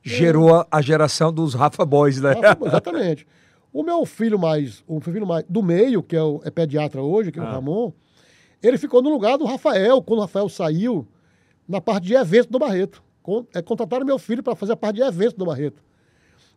gerou 0.02 0.54
a, 0.54 0.66
a 0.70 0.80
geração 0.80 1.32
dos 1.32 1.54
Rafa 1.54 1.84
Boys, 1.84 2.20
né? 2.20 2.34
Ah, 2.42 2.56
Exatamente. 2.66 3.26
O 3.72 3.82
meu 3.82 4.04
filho 4.04 4.38
mais, 4.38 4.84
o 4.86 5.00
filho 5.00 5.26
mais 5.26 5.44
do 5.48 5.62
meio, 5.62 6.02
que 6.02 6.14
é, 6.14 6.22
o, 6.22 6.40
é 6.44 6.50
pediatra 6.50 7.00
hoje, 7.02 7.32
que 7.32 7.38
é 7.38 7.42
o 7.42 7.46
Ah. 7.46 7.52
Ramon, 7.52 7.92
Ele 8.62 8.78
ficou 8.78 9.02
no 9.02 9.10
lugar 9.10 9.36
do 9.36 9.44
Rafael, 9.44 10.00
quando 10.02 10.18
o 10.18 10.22
Rafael 10.22 10.48
saiu, 10.48 11.06
na 11.68 11.80
parte 11.80 12.06
de 12.06 12.14
eventos 12.14 12.48
do 12.48 12.58
Barreto. 12.58 13.02
É, 13.54 13.62
contrataram 13.62 14.04
meu 14.04 14.18
filho 14.18 14.42
para 14.42 14.54
fazer 14.54 14.72
a 14.72 14.76
parte 14.76 14.96
de 14.96 15.02
eventos 15.02 15.34
do 15.34 15.44
Barreto. 15.44 15.82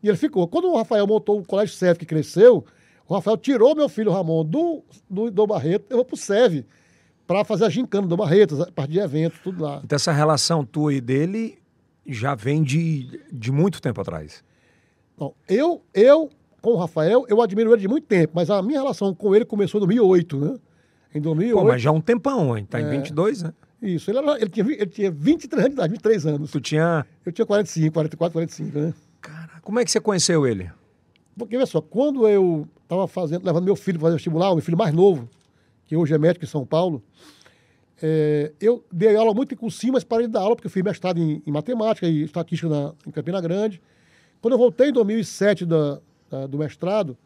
E 0.02 0.08
ele 0.08 0.18
ficou. 0.18 0.48
Quando 0.48 0.66
o 0.66 0.76
Rafael 0.76 1.06
montou 1.08 1.40
o 1.40 1.46
Colégio 1.46 1.76
SEV, 1.76 1.98
que 1.98 2.06
cresceu, 2.06 2.66
o 3.08 3.14
Rafael 3.14 3.38
tirou 3.38 3.76
meu 3.76 3.88
filho 3.88 4.12
Ramon 4.12 4.44
do, 4.44 4.84
do, 5.10 5.32
do 5.32 5.48
Barreto, 5.48 5.86
eu 5.90 5.98
vou 5.98 6.06
pro 6.06 6.18
SEV, 6.18 6.66
para 7.28 7.44
fazer 7.44 7.66
a 7.66 7.70
gincana 7.70 8.08
do 8.08 8.18
Barreto, 8.18 8.62
a 8.62 8.72
parte 8.72 8.92
de 8.92 9.00
eventos, 9.00 9.40
tudo 9.44 9.64
lá. 9.64 9.82
Então 9.84 9.96
essa 9.96 10.12
relação 10.12 10.66
tua 10.66 10.94
e 10.94 11.02
dele 11.02 11.58
já 12.06 12.36
vem 12.36 12.62
de, 12.64 13.20
de 13.32 13.52
muito 13.52 13.82
tempo 13.82 14.02
atrás. 14.02 14.44
Bom, 15.18 15.34
eu, 15.48 15.82
eu, 15.94 16.30
com 16.62 16.72
o 16.72 16.76
Rafael, 16.76 17.26
eu 17.28 17.42
admiro 17.42 17.72
ele 17.72 17.82
de 17.82 17.88
muito 17.88 18.06
tempo, 18.06 18.34
mas 18.36 18.50
a 18.50 18.62
minha 18.62 18.80
relação 18.80 19.14
com 19.14 19.36
ele 19.36 19.46
começou 19.46 19.80
em 19.80 19.86
2008, 19.86 20.38
né? 20.38 20.60
Em 21.16 21.22
2008. 21.22 21.58
Pô, 21.58 21.64
mas 21.68 21.82
já 21.82 21.90
há 21.90 21.94
um 21.94 22.02
tempão, 22.02 22.58
hein? 22.58 22.66
Tá 22.70 22.80
É. 22.80 22.82
em 22.84 22.90
22, 22.90 23.42
né? 23.44 23.54
Isso, 23.82 24.10
ele, 24.12 24.18
era, 24.20 24.36
ele, 24.42 24.50
tinha, 24.50 24.66
ele 24.72 24.86
tinha 24.88 25.12
23 25.12 25.60
anos 25.64 25.70
de 25.70 25.76
idade, 25.76 25.92
23 25.92 26.26
anos. 26.28 26.52
Tu 26.52 26.60
tinha... 26.62 27.06
Eu 27.26 27.32
tinha 27.32 27.46
45, 27.46 27.94
44, 27.94 28.34
45, 28.34 28.80
né? 28.80 28.94
Cara, 29.22 29.60
como 29.62 29.80
é 29.80 29.86
que 29.86 29.92
você 29.92 30.00
conheceu 30.00 30.46
ele? 30.46 30.70
Porque, 31.38 31.56
olha 31.56 31.66
só, 31.66 31.82
quando 31.82 32.28
eu 32.28 32.68
estava 32.84 33.08
fazendo, 33.08 33.46
levando 33.46 33.64
meu 33.66 33.76
filho 33.76 33.98
para 34.00 34.08
fazer 34.08 34.16
vestibular, 34.18 34.52
o 34.52 34.56
meu 34.56 34.64
filho 34.64 34.78
mais 34.78 34.94
novo, 34.94 35.30
que 35.86 35.96
hoje 35.96 36.14
é 36.14 36.18
médico 36.18 36.46
em 36.46 36.48
São 36.48 36.66
Paulo, 36.66 37.02
é, 38.02 38.52
eu 38.60 38.84
dei 38.92 39.16
aula 39.16 39.34
muito 39.34 39.54
em 39.54 39.58
cursinho, 39.58 39.94
mas 39.94 40.04
parei 40.04 40.28
de 40.28 40.34
dar 40.34 40.42
aula 40.42 40.56
porque 40.56 40.68
eu 40.68 40.72
fiz 40.72 40.84
mestrado 40.84 41.18
em, 41.20 41.42
em 41.46 41.52
matemática 41.52 42.08
e 42.08 42.24
estatística 42.24 42.68
na, 42.70 42.94
em 43.08 43.12
Campina 43.12 43.40
Grande. 43.42 43.82
Quando 44.42 44.54
eu 44.54 44.58
voltei 44.58 44.90
em 44.90 44.94
2007 44.94 45.66
da, 45.66 46.00
da- 46.30 46.48
do 46.48 46.58
mestrado, 46.58 47.18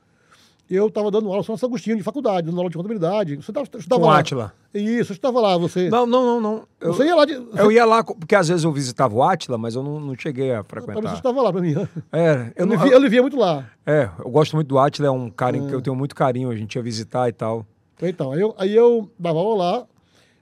eu 0.75 0.87
estava 0.87 1.09
dando 1.09 1.29
aula 1.29 1.41
só 1.43 1.53
na 1.53 1.57
São 1.57 1.67
Agostinho, 1.67 1.97
de 1.97 2.03
faculdade, 2.03 2.45
dando 2.47 2.57
aula 2.57 2.69
de 2.69 2.75
contabilidade. 2.77 3.35
Você 3.37 3.51
estava 3.51 3.65
estava 3.77 4.01
Com 4.01 4.07
lá. 4.07 4.19
Átila. 4.19 4.53
Isso, 4.73 5.11
eu 5.11 5.15
estava 5.15 5.39
lá. 5.41 5.57
Você, 5.57 5.89
Não, 5.89 6.05
não, 6.05 6.23
não, 6.25 6.41
não. 6.41 6.67
Eu, 6.79 6.93
você 6.93 7.05
ia 7.05 7.15
lá 7.15 7.25
de. 7.25 7.33
eu 7.33 7.71
ia 7.71 7.85
lá, 7.85 8.03
porque 8.03 8.35
às 8.35 8.47
vezes 8.47 8.63
eu 8.63 8.71
visitava 8.71 9.15
o 9.15 9.23
Átila, 9.23 9.57
mas 9.57 9.73
eu 9.75 9.81
não, 9.83 9.99
não 9.99 10.15
cheguei 10.15 10.51
a 10.53 10.61
Você 10.61 10.67
frequentar. 10.69 11.13
estava 11.15 11.41
lá 11.41 11.51
para 11.51 11.61
mim. 11.61 11.73
É, 12.11 12.51
Eu, 12.55 12.65
não, 12.65 12.85
eu 12.87 12.99
lhe 12.99 13.09
via 13.09 13.21
muito 13.21 13.37
lá. 13.37 13.65
é, 13.85 14.09
eu 14.19 14.29
gosto 14.29 14.55
muito 14.55 14.67
do 14.67 14.77
Átila, 14.77 15.07
é 15.07 15.11
um 15.11 15.29
cara 15.29 15.57
em 15.57 15.61
Hum. 15.61 15.67
que 15.67 15.73
eu 15.75 15.81
tenho 15.81 15.95
muito 15.95 16.13
carinho, 16.15 16.49
a 16.51 16.55
gente 16.55 16.75
ia 16.75 16.81
visitar 16.83 17.27
e 17.29 17.31
tal. 17.33 17.65
Então, 18.01 18.31
aí 18.31 18.39
eu, 18.41 18.53
aí 18.57 18.75
eu 18.75 19.09
dava 19.17 19.39
aula 19.39 19.57
lá. 19.63 19.85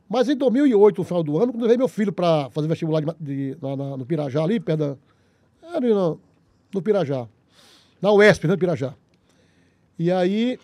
Mas 0.10 0.30
em 0.30 0.38
2008, 0.38 1.00
no 1.00 1.04
final 1.04 1.22
do 1.24 1.38
ano, 1.38 1.52
quando 1.52 1.58
eu 1.62 1.62
levei 1.64 1.78
meu 1.78 1.88
filho 1.88 2.14
para 2.14 2.50
fazer 2.52 2.68
vestibular 2.68 3.02
de, 3.02 3.14
de- 3.20 3.58
lá 3.62 3.76
na- 3.76 3.98
no 3.98 4.06
Pirajá, 4.06 4.42
ali 4.44 4.60
perto 4.60 4.80
da. 4.80 4.96
Ali 5.76 5.94
no, 5.94 6.20
no 6.74 6.82
Pirajá. 6.82 7.28
Na 8.02 8.12
UESP, 8.14 8.48
né, 8.48 8.54
no 8.54 8.58
Pirajá. 8.60 8.94
E 10.00 10.12
aí, 10.12 10.60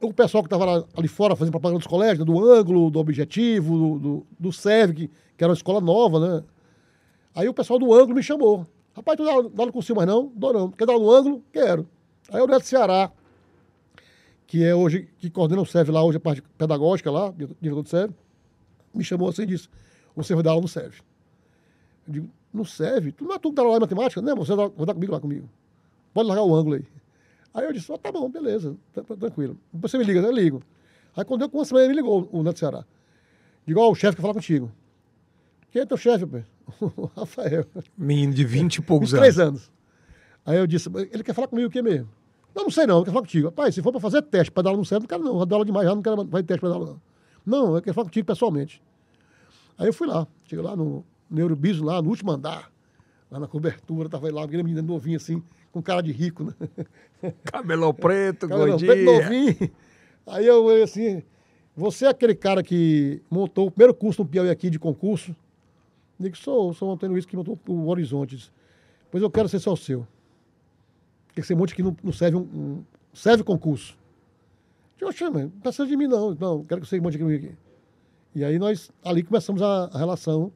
o 0.00 0.12
pessoal 0.12 0.42
que 0.42 0.46
estava 0.46 0.86
ali 0.96 1.08
fora 1.08 1.36
fazendo 1.36 1.52
propaganda 1.52 1.78
dos 1.78 1.86
colégios, 1.86 2.20
né, 2.20 2.24
do 2.24 2.44
ângulo, 2.44 2.90
do 2.90 2.98
objetivo, 2.98 3.76
do, 3.76 3.98
do, 3.98 4.26
do 4.38 4.52
SEV, 4.52 4.94
que, 4.94 5.08
que 5.36 5.44
era 5.44 5.50
uma 5.50 5.56
escola 5.56 5.80
nova, 5.80 6.20
né? 6.20 6.44
Aí 7.34 7.48
o 7.48 7.54
pessoal 7.54 7.78
do 7.78 7.92
ângulo 7.92 8.14
me 8.14 8.22
chamou. 8.22 8.66
Rapaz, 8.94 9.16
tu 9.16 9.24
dá 9.24 9.32
dá 9.48 9.62
aula 9.62 9.72
cursinho 9.72 9.96
mais 9.96 10.08
não? 10.08 10.32
Dou 10.34 10.52
não. 10.52 10.70
Quer 10.70 10.86
dar 10.86 10.98
no 10.98 11.10
ângulo? 11.10 11.42
Quero. 11.52 11.88
Aí 12.32 12.40
o 12.40 12.46
Neto 12.46 12.64
Ceará, 12.64 13.12
que 14.46 14.64
é 14.64 14.74
hoje, 14.74 15.08
que 15.18 15.30
coordena 15.30 15.60
o 15.60 15.66
SEV 15.66 15.90
lá, 15.90 16.02
hoje 16.02 16.16
a 16.16 16.20
parte 16.20 16.42
pedagógica 16.56 17.10
lá, 17.10 17.32
diretor 17.60 17.82
do 17.82 17.88
SEV, 17.88 18.12
me 18.94 19.04
chamou 19.04 19.28
assim 19.28 19.42
e 19.42 19.46
disse, 19.46 19.68
você 20.16 20.34
vai 20.34 20.42
dar 20.42 20.50
aula 20.50 20.62
no 20.62 20.68
SEV. 20.68 21.00
Eu 22.06 22.12
digo, 22.12 22.30
no 22.52 22.64
SEV? 22.64 23.12
Tu 23.12 23.24
não 23.24 23.34
é 23.34 23.38
tu 23.38 23.50
que 23.50 23.54
dá 23.54 23.62
aula 23.62 23.76
em 23.76 23.80
matemática? 23.80 24.20
Não, 24.20 24.36
você 24.36 24.54
vai 24.54 24.86
dar 24.86 24.94
comigo 24.94 25.12
lá 25.12 25.20
comigo. 25.20 25.48
Pode 26.12 26.28
largar 26.28 26.42
o 26.42 26.54
ângulo 26.54 26.76
aí. 26.76 26.84
Aí 27.54 27.64
eu 27.64 27.72
disse, 27.72 27.92
"Ah, 27.92 27.98
tá 27.98 28.12
bom, 28.12 28.28
beleza, 28.30 28.76
tá- 28.92 29.02
tá 29.02 29.16
tranquilo. 29.16 29.56
Depois 29.72 29.90
você 29.90 29.98
me 29.98 30.04
liga, 30.04 30.20
né? 30.22 30.28
Eu 30.28 30.32
ligo. 30.32 30.62
Aí 31.16 31.24
quando 31.24 31.40
deu 31.40 31.48
com 31.48 31.58
uma 31.58 31.64
semana, 31.64 31.86
ele 31.86 31.94
me 31.94 32.00
ligou, 32.00 32.28
o 32.30 32.42
Neto 32.42 32.58
Ceará. 32.58 32.84
Digo, 33.66 33.80
ó, 33.80 33.90
o 33.90 33.94
chefe 33.94 34.16
quer 34.16 34.22
falar 34.22 34.34
contigo. 34.34 34.70
Quem 35.70 35.82
é 35.82 35.86
teu 35.86 35.96
chefe, 35.96 36.26
pai? 36.26 36.44
O 36.96 37.06
Rafael. 37.16 37.66
Menino 37.96 38.32
de 38.32 38.44
20 38.44 38.76
e 38.76 38.82
poucos 38.82 39.10
23 39.12 39.38
anos. 39.38 39.48
anos. 39.62 39.72
Aí 40.46 40.56
eu 40.58 40.66
disse, 40.66 40.88
ele 41.12 41.22
quer 41.22 41.34
falar 41.34 41.48
comigo 41.48 41.68
o 41.68 41.70
que 41.70 41.82
mesmo? 41.82 42.08
Não, 42.54 42.64
não 42.64 42.70
sei 42.70 42.86
não, 42.86 42.98
eu 42.98 43.02
quero 43.02 43.12
falar 43.12 43.24
contigo. 43.26 43.52
Pai, 43.52 43.70
se 43.72 43.82
for 43.82 43.92
para 43.92 44.00
fazer 44.00 44.22
teste 44.22 44.50
para 44.50 44.62
dar 44.64 44.70
aula 44.70 44.82
no 44.82 44.98
não 44.98 45.06
quero 45.06 45.22
não, 45.22 45.32
vou 45.34 45.46
dar 45.46 45.56
aula 45.56 45.64
demais 45.64 45.86
já, 45.86 45.94
não 45.94 46.02
quero 46.02 46.26
fazer 46.28 46.42
teste 46.44 46.60
para 46.60 46.68
dar 46.70 46.74
aula 46.76 46.86
não. 46.86 47.00
Não, 47.44 47.74
eu 47.76 47.82
quero 47.82 47.94
falar 47.94 48.04
contigo 48.06 48.26
pessoalmente. 48.26 48.82
Aí 49.76 49.86
eu 49.86 49.92
fui 49.92 50.06
lá, 50.06 50.26
cheguei 50.44 50.64
lá 50.64 50.74
no 50.74 51.04
Neurobiso, 51.30 51.84
lá 51.84 52.00
no 52.02 52.08
último 52.08 52.32
andar, 52.32 52.70
lá 53.30 53.38
na 53.38 53.46
cobertura, 53.46 54.08
tava 54.08 54.32
lá, 54.32 54.44
aquele 54.44 54.62
menino 54.62 54.82
novinho 54.82 55.16
assim, 55.16 55.42
com 55.72 55.82
cara 55.82 56.02
de 56.02 56.12
rico, 56.12 56.44
né? 56.44 56.54
Cabelão 57.44 57.92
preto, 57.92 58.48
Cabelão 58.48 58.68
gordinho. 58.70 58.92
preto, 58.92 59.12
novinho. 59.12 59.70
Aí 60.26 60.46
eu 60.46 60.64
olhei 60.64 60.82
assim, 60.82 61.22
você 61.76 62.06
é 62.06 62.08
aquele 62.08 62.34
cara 62.34 62.62
que 62.62 63.22
montou 63.30 63.66
o 63.66 63.70
primeiro 63.70 63.94
curso 63.94 64.22
no 64.22 64.28
Piauí 64.28 64.50
aqui 64.50 64.68
de 64.70 64.78
concurso? 64.78 65.30
Eu 66.18 66.24
digo, 66.24 66.36
sou, 66.36 66.72
sou 66.74 66.88
o 66.90 66.92
Antônio 66.92 67.12
Luiz 67.12 67.24
que 67.24 67.36
montou 67.36 67.58
o 67.68 67.88
Horizonte. 67.88 68.36
Disse, 68.36 68.50
Pois 69.10 69.22
eu 69.22 69.30
quero 69.30 69.48
ser 69.48 69.58
só 69.58 69.72
o 69.72 69.76
seu. 69.76 70.06
Quer 71.34 71.40
que 71.42 71.46
você 71.46 71.54
monte 71.54 71.72
aqui 71.72 71.82
não, 71.82 71.96
não 72.02 72.12
serve 72.12 72.36
um, 72.36 72.40
um- 72.40 72.84
serve 73.14 73.42
concurso. 73.44 73.96
Eu 75.00 75.10
disse, 75.10 75.24
"Oxe, 75.24 75.32
mas 75.32 75.44
não 75.44 75.50
precisa 75.60 75.86
de 75.86 75.96
mim 75.96 76.06
não. 76.08 76.34
Não, 76.34 76.64
quero 76.64 76.80
que 76.80 76.86
você 76.88 77.00
monte 77.00 77.16
aqui. 77.22 77.54
E 78.34 78.44
aí 78.44 78.58
nós, 78.58 78.90
ali 79.04 79.22
começamos 79.22 79.62
a, 79.62 79.84
a 79.92 79.98
relação 79.98 80.48
que 80.48 80.52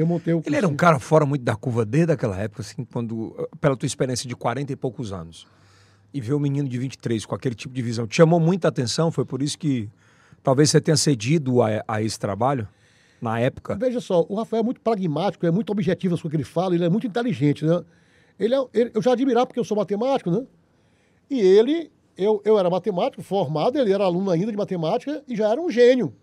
eu 0.00 0.06
montei 0.06 0.34
o 0.34 0.42
Ele 0.44 0.56
era 0.56 0.68
um 0.68 0.74
cara 0.76 0.98
fora 0.98 1.24
muito 1.26 1.42
da 1.42 1.54
curva 1.56 1.84
desde 1.84 2.12
aquela 2.12 2.38
época, 2.40 2.62
assim, 2.62 2.84
quando, 2.84 3.48
pela 3.60 3.76
tua 3.76 3.86
experiência 3.86 4.28
de 4.28 4.34
40 4.34 4.72
e 4.72 4.76
poucos 4.76 5.12
anos, 5.12 5.46
e 6.12 6.20
ver 6.20 6.34
o 6.34 6.40
menino 6.40 6.68
de 6.68 6.78
23 6.78 7.24
com 7.26 7.34
aquele 7.34 7.54
tipo 7.54 7.74
de 7.74 7.82
visão, 7.82 8.06
te 8.06 8.16
chamou 8.16 8.38
muita 8.40 8.68
atenção, 8.68 9.10
foi 9.10 9.24
por 9.24 9.42
isso 9.42 9.58
que 9.58 9.88
talvez 10.42 10.70
você 10.70 10.80
tenha 10.80 10.96
cedido 10.96 11.62
a, 11.62 11.82
a 11.88 12.02
esse 12.02 12.18
trabalho, 12.18 12.68
na 13.20 13.40
época. 13.40 13.74
Veja 13.76 14.00
só, 14.00 14.24
o 14.28 14.34
Rafael 14.34 14.60
é 14.60 14.64
muito 14.64 14.80
pragmático, 14.82 15.46
é 15.46 15.50
muito 15.50 15.70
objetivo 15.70 16.14
as 16.14 16.20
coisas 16.20 16.30
que 16.32 16.36
ele 16.36 16.44
fala, 16.44 16.74
ele 16.74 16.84
é 16.84 16.88
muito 16.90 17.06
inteligente, 17.06 17.64
né? 17.64 17.82
Ele 18.38 18.54
é, 18.54 18.64
ele- 18.74 18.90
eu 18.94 19.00
já 19.00 19.12
admirava 19.12 19.46
porque 19.46 19.58
eu 19.60 19.64
sou 19.64 19.76
matemático, 19.76 20.30
né? 20.30 20.44
E 21.30 21.40
ele, 21.40 21.90
eu, 22.18 22.42
eu 22.44 22.58
era 22.58 22.68
matemático 22.68 23.22
formado, 23.22 23.78
ele 23.78 23.92
era 23.92 24.04
aluno 24.04 24.30
ainda 24.30 24.50
de 24.50 24.58
matemática 24.58 25.22
e 25.26 25.34
já 25.34 25.48
era 25.50 25.60
um 25.60 25.70
gênio. 25.70 26.14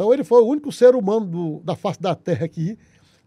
Então 0.00 0.14
ele 0.14 0.24
foi 0.24 0.40
o 0.40 0.46
único 0.46 0.72
ser 0.72 0.94
humano 0.94 1.26
do- 1.26 1.60
da 1.62 1.76
face 1.76 2.00
da 2.00 2.14
Terra 2.14 2.46
aqui 2.46 2.78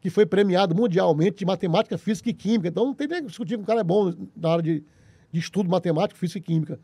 que 0.02 0.10
foi 0.10 0.26
premiado 0.26 0.74
mundialmente 0.74 1.38
de 1.38 1.46
matemática, 1.46 2.00
física 2.00 2.32
e 2.32 2.34
química. 2.34 2.68
Então 2.70 2.84
não 2.88 2.96
tem 2.96 3.08
nem 3.08 3.22
que 3.22 3.28
discutir 3.28 3.58
que 3.58 3.64
o 3.64 3.66
cara 3.68 3.82
é 3.82 3.84
bom 3.84 4.12
na 4.36 4.50
área 4.50 4.64
de, 4.64 4.84
de 5.32 5.40
estudo 5.40 5.70
matemático, 5.70 6.20
física 6.20 6.40
e 6.40 6.42
química. 6.42 6.80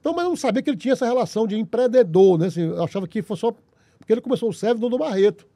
Então, 0.00 0.12
mas 0.12 0.24
eu 0.24 0.30
não 0.30 0.36
sabia 0.36 0.60
que 0.60 0.68
ele 0.68 0.76
tinha 0.76 0.92
essa 0.92 1.06
relação 1.06 1.46
de 1.46 1.56
empreendedor, 1.56 2.36
né? 2.36 2.48
Assim, 2.48 2.62
eu 2.62 2.82
achava 2.82 3.06
que 3.06 3.22
foi 3.22 3.36
só 3.36 3.52
porque 3.96 4.12
ele 4.12 4.20
começou 4.20 4.48
o 4.48 4.52
serve 4.52 4.80
no 4.80 4.88
do 4.88 4.98
Barreto. 4.98 5.46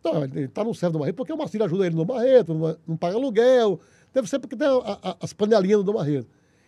Então, 0.00 0.24
ele 0.24 0.40
está 0.46 0.64
no 0.64 0.74
serve 0.74 0.94
do 0.94 0.98
Barreto 0.98 1.14
porque 1.14 1.32
o 1.32 1.38
Marcílio 1.38 1.64
ajuda 1.66 1.86
ele 1.86 1.94
no 1.94 2.04
Barreto, 2.04 2.52
não, 2.52 2.76
não 2.88 2.96
paga 2.96 3.14
aluguel. 3.14 3.78
Deve 4.12 4.28
ser 4.28 4.40
porque 4.40 4.56
tem 4.56 4.66
a- 4.66 4.98
a- 5.00 5.16
as 5.22 5.32
panelinhas 5.32 5.84
do 5.84 5.92
Barreto. 5.92 6.26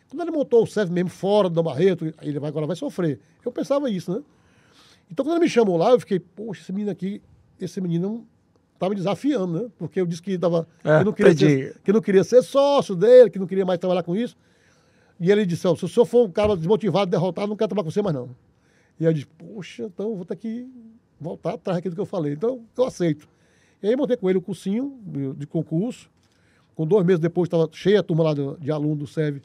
Quando 0.09 0.23
ele 0.23 0.31
montou 0.31 0.63
o 0.63 0.67
serve 0.69 0.93
mesmo 0.93 1.11
fora 1.11 1.51
do 1.51 1.63
Barreto, 1.65 2.15
ele 2.23 2.39
vai, 2.39 2.49
agora 2.49 2.65
vai 2.67 2.77
sofrer. 2.77 3.19
Eu 3.45 3.51
pensava 3.51 3.91
isso, 3.91 4.13
né? 4.15 4.23
Então, 5.11 5.25
quando 5.25 5.37
ele 5.37 5.45
me 5.45 5.49
chamou 5.49 5.77
lá, 5.77 5.91
eu 5.91 6.01
fiquei, 6.01 6.19
poxa, 6.19 6.63
esse 6.63 6.73
menino 6.73 6.91
aqui, 6.91 7.23
esse 7.61 7.81
menino 7.81 8.27
tá 8.79 8.89
me 8.89 8.97
desafiando, 8.97 9.63
né? 9.63 9.71
Porque 9.79 10.01
eu 10.01 10.07
disse 10.07 10.23
que, 10.23 10.39
tava, 10.39 10.67
É, 10.83 10.99
que, 10.99 11.05
não 11.05 11.13
queria 11.13 11.37
ser, 11.37 11.81
que 11.85 11.93
não 11.93 12.01
queria 12.01 12.25
ser 12.25 12.43
sócio 12.43 12.97
dele, 12.97 13.31
que 13.31 13.39
não 13.39 13.47
queria 13.47 13.65
mais 13.65 13.79
trabalhar 13.79 14.03
com 14.03 14.17
isso. 14.17 14.37
E 15.21 15.31
ele 15.31 15.47
disse, 15.47 15.67
ó, 15.69 15.77
se 15.77 15.85
o 15.85 15.89
senhor 15.89 16.05
for 16.07 16.27
um 16.27 16.31
cara 16.31 16.57
desmotivado, 16.57 17.11
derrotado, 17.11 17.49
não 17.49 17.57
quero 17.57 17.69
trabalhar 17.69 17.85
com 17.85 17.91
você 17.91 18.03
mais 18.03 18.15
não. 18.15 18.31
E 18.99 19.05
eu 19.05 19.13
disse, 19.13 19.27
poxa, 19.27 19.85
então 19.85 20.17
vou 20.17 20.25
ter 20.25 20.37
que 20.37 20.69
voltar 21.21 21.55
atrás 21.55 21.79
daquilo 21.79 21.95
que 21.95 22.01
eu 22.01 22.07
falei. 22.07 22.33
Então, 22.33 22.65
eu 22.77 22.85
aceito. 22.85 23.29
E 23.83 23.89
aí 23.89 23.97
montei 23.97 24.17
com 24.17 24.29
ele 24.29 24.39
o 24.39 24.43
cursinho 24.43 24.99
de, 25.37 25.47
concurso. 25.47 26.11
Com 26.75 26.87
dois 26.87 27.05
meses 27.05 27.21
depois, 27.21 27.47
estava 27.47 27.69
cheia 27.73 28.01
a 28.01 28.03
turma 28.03 28.25
lá 28.25 28.35
de, 28.35 28.57
de 28.59 28.71
aluno 28.71 28.97
do 28.97 29.07
SEV, 29.07 29.43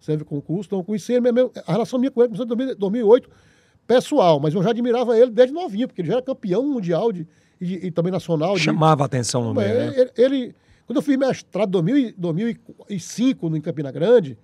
SEV 0.00 0.24
Concurso. 0.24 0.68
Então, 0.68 0.80
eu 0.80 0.84
conheci 0.84 1.12
ele 1.12 1.32
mesmo. 1.32 1.50
A 1.66 1.72
relação 1.72 1.98
minha 1.98 2.10
com 2.10 2.20
ele 2.20 2.28
começou 2.28 2.44
em 2.44 2.48
2000 2.48 2.76
2008, 2.76 3.30
pessoal. 3.86 4.40
Mas 4.40 4.54
eu 4.54 4.62
já 4.62 4.70
admirava 4.70 5.16
ele 5.16 5.30
desde 5.30 5.54
novinho, 5.54 5.86
porque 5.88 6.00
ele 6.00 6.08
já 6.08 6.14
era 6.14 6.22
campeão 6.22 6.62
mundial 6.66 7.12
de, 7.12 7.26
e, 7.60 7.86
e 7.86 7.90
também 7.90 8.12
nacional. 8.12 8.54
de- 8.56 8.60
Chamava 8.62 9.04
a 9.04 9.06
atenção 9.06 9.44
no 9.44 9.54
meio, 9.54 9.68
é, 9.68 9.86
né? 9.86 9.94
ele, 9.96 10.10
ele- 10.16 10.54
quando 10.86 10.96
eu 10.98 11.02
fiz 11.02 11.16
mestrado 11.16 11.68
em 11.68 11.72
2000 11.72 11.98
e- 11.98 12.14
2005 12.16 13.48
no, 13.50 13.56
em 13.56 13.60
Campina 13.60 13.90
Grande, 13.90 14.38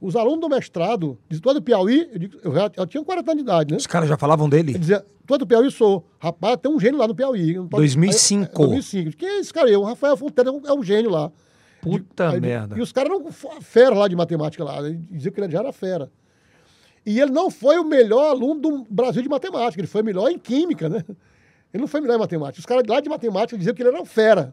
os 0.00 0.14
alunos 0.14 0.40
do 0.40 0.48
mestrado, 0.48 1.18
de 1.28 1.40
todo 1.40 1.56
o 1.56 1.62
Piauí, 1.62 2.08
eu, 2.12 2.18
digo, 2.18 2.38
eu, 2.42 2.52
já, 2.54 2.70
eu 2.76 2.86
tinha 2.86 3.02
40 3.02 3.30
anos 3.30 3.42
de 3.44 3.48
idade, 3.50 3.70
né? 3.72 3.78
Os 3.78 3.86
caras 3.86 4.08
já 4.08 4.16
falavam 4.16 4.46
Ele 4.46 4.62
dele. 4.62 4.78
dizia, 4.78 5.04
tu 5.26 5.34
é 5.34 5.38
do 5.38 5.46
Piauí? 5.46 5.70
Sou. 5.70 6.06
Rapaz, 6.18 6.58
tem 6.62 6.70
um 6.70 6.78
gênio 6.78 6.98
lá 6.98 7.08
no 7.08 7.14
Piauí. 7.14 7.54
Pode- 7.54 7.68
2005. 7.70 8.62
Aí, 8.62 8.68
é, 8.68 8.72
2005. 8.74 9.16
Quem 9.16 9.28
é 9.28 9.38
esse 9.40 9.52
cara 9.52 9.68
aí? 9.68 9.76
O 9.76 9.82
Rafael 9.84 10.16
Fonteira 10.16 10.50
é 10.50 10.52
um, 10.52 10.80
é 10.80 10.84
gênio 10.84 11.10
lá. 11.10 11.32
Puta 11.80 12.30
Aí, 12.30 12.40
merda. 12.40 12.76
E 12.76 12.80
os 12.82 12.90
caras 12.92 13.10
eram 13.10 13.30
fera 13.60 13.94
lá 13.94 14.08
de 14.08 14.16
matemática 14.16 14.62
lá. 14.64 14.78
Ele 14.80 14.98
dizia 15.10 15.30
que 15.30 15.40
ele 15.40 15.50
já 15.52 15.60
era 15.60 15.72
fera. 15.72 16.10
E 17.06 17.20
ele 17.20 17.30
não 17.30 17.50
foi 17.50 17.78
o 17.78 17.84
melhor 17.84 18.30
aluno 18.30 18.60
do 18.60 18.84
Brasil 18.90 19.22
de 19.22 19.28
matemática. 19.28 19.80
Ele 19.80 19.86
foi 19.86 20.02
melhor 20.02 20.28
em 20.28 20.38
química, 20.38 20.88
né? 20.88 21.04
Ele 21.72 21.80
não 21.82 21.86
foi 21.86 22.00
melhor 22.00 22.16
em 22.16 22.18
matemática. 22.18 22.58
Os 22.58 22.66
caras 22.66 22.82
lá 22.88 23.00
de 23.00 23.08
matemática 23.08 23.56
diziam 23.56 23.74
que 23.74 23.80
ele 23.82 23.90
era 23.90 24.02
um 24.02 24.04
fera. 24.04 24.52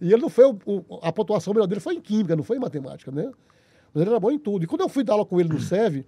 E 0.00 0.12
ele 0.12 0.20
não 0.20 0.28
foi... 0.28 0.44
o- 0.46 0.58
o- 0.66 0.98
a 1.00 1.12
pontuação 1.12 1.54
melhor 1.54 1.66
dele 1.66 1.80
foi 1.80 1.94
em 1.94 2.00
química, 2.00 2.34
não 2.34 2.42
foi 2.42 2.56
em 2.56 2.60
matemática, 2.60 3.10
né? 3.12 3.30
Mas 3.94 4.00
ele 4.02 4.10
era 4.10 4.18
bom 4.18 4.32
em 4.32 4.38
tudo. 4.38 4.64
E 4.64 4.66
quando 4.66 4.80
eu 4.80 4.88
fui 4.88 5.04
dar 5.04 5.12
aula 5.12 5.24
com 5.24 5.38
ele 5.38 5.48
no 5.50 5.60
SEV, 5.60 6.04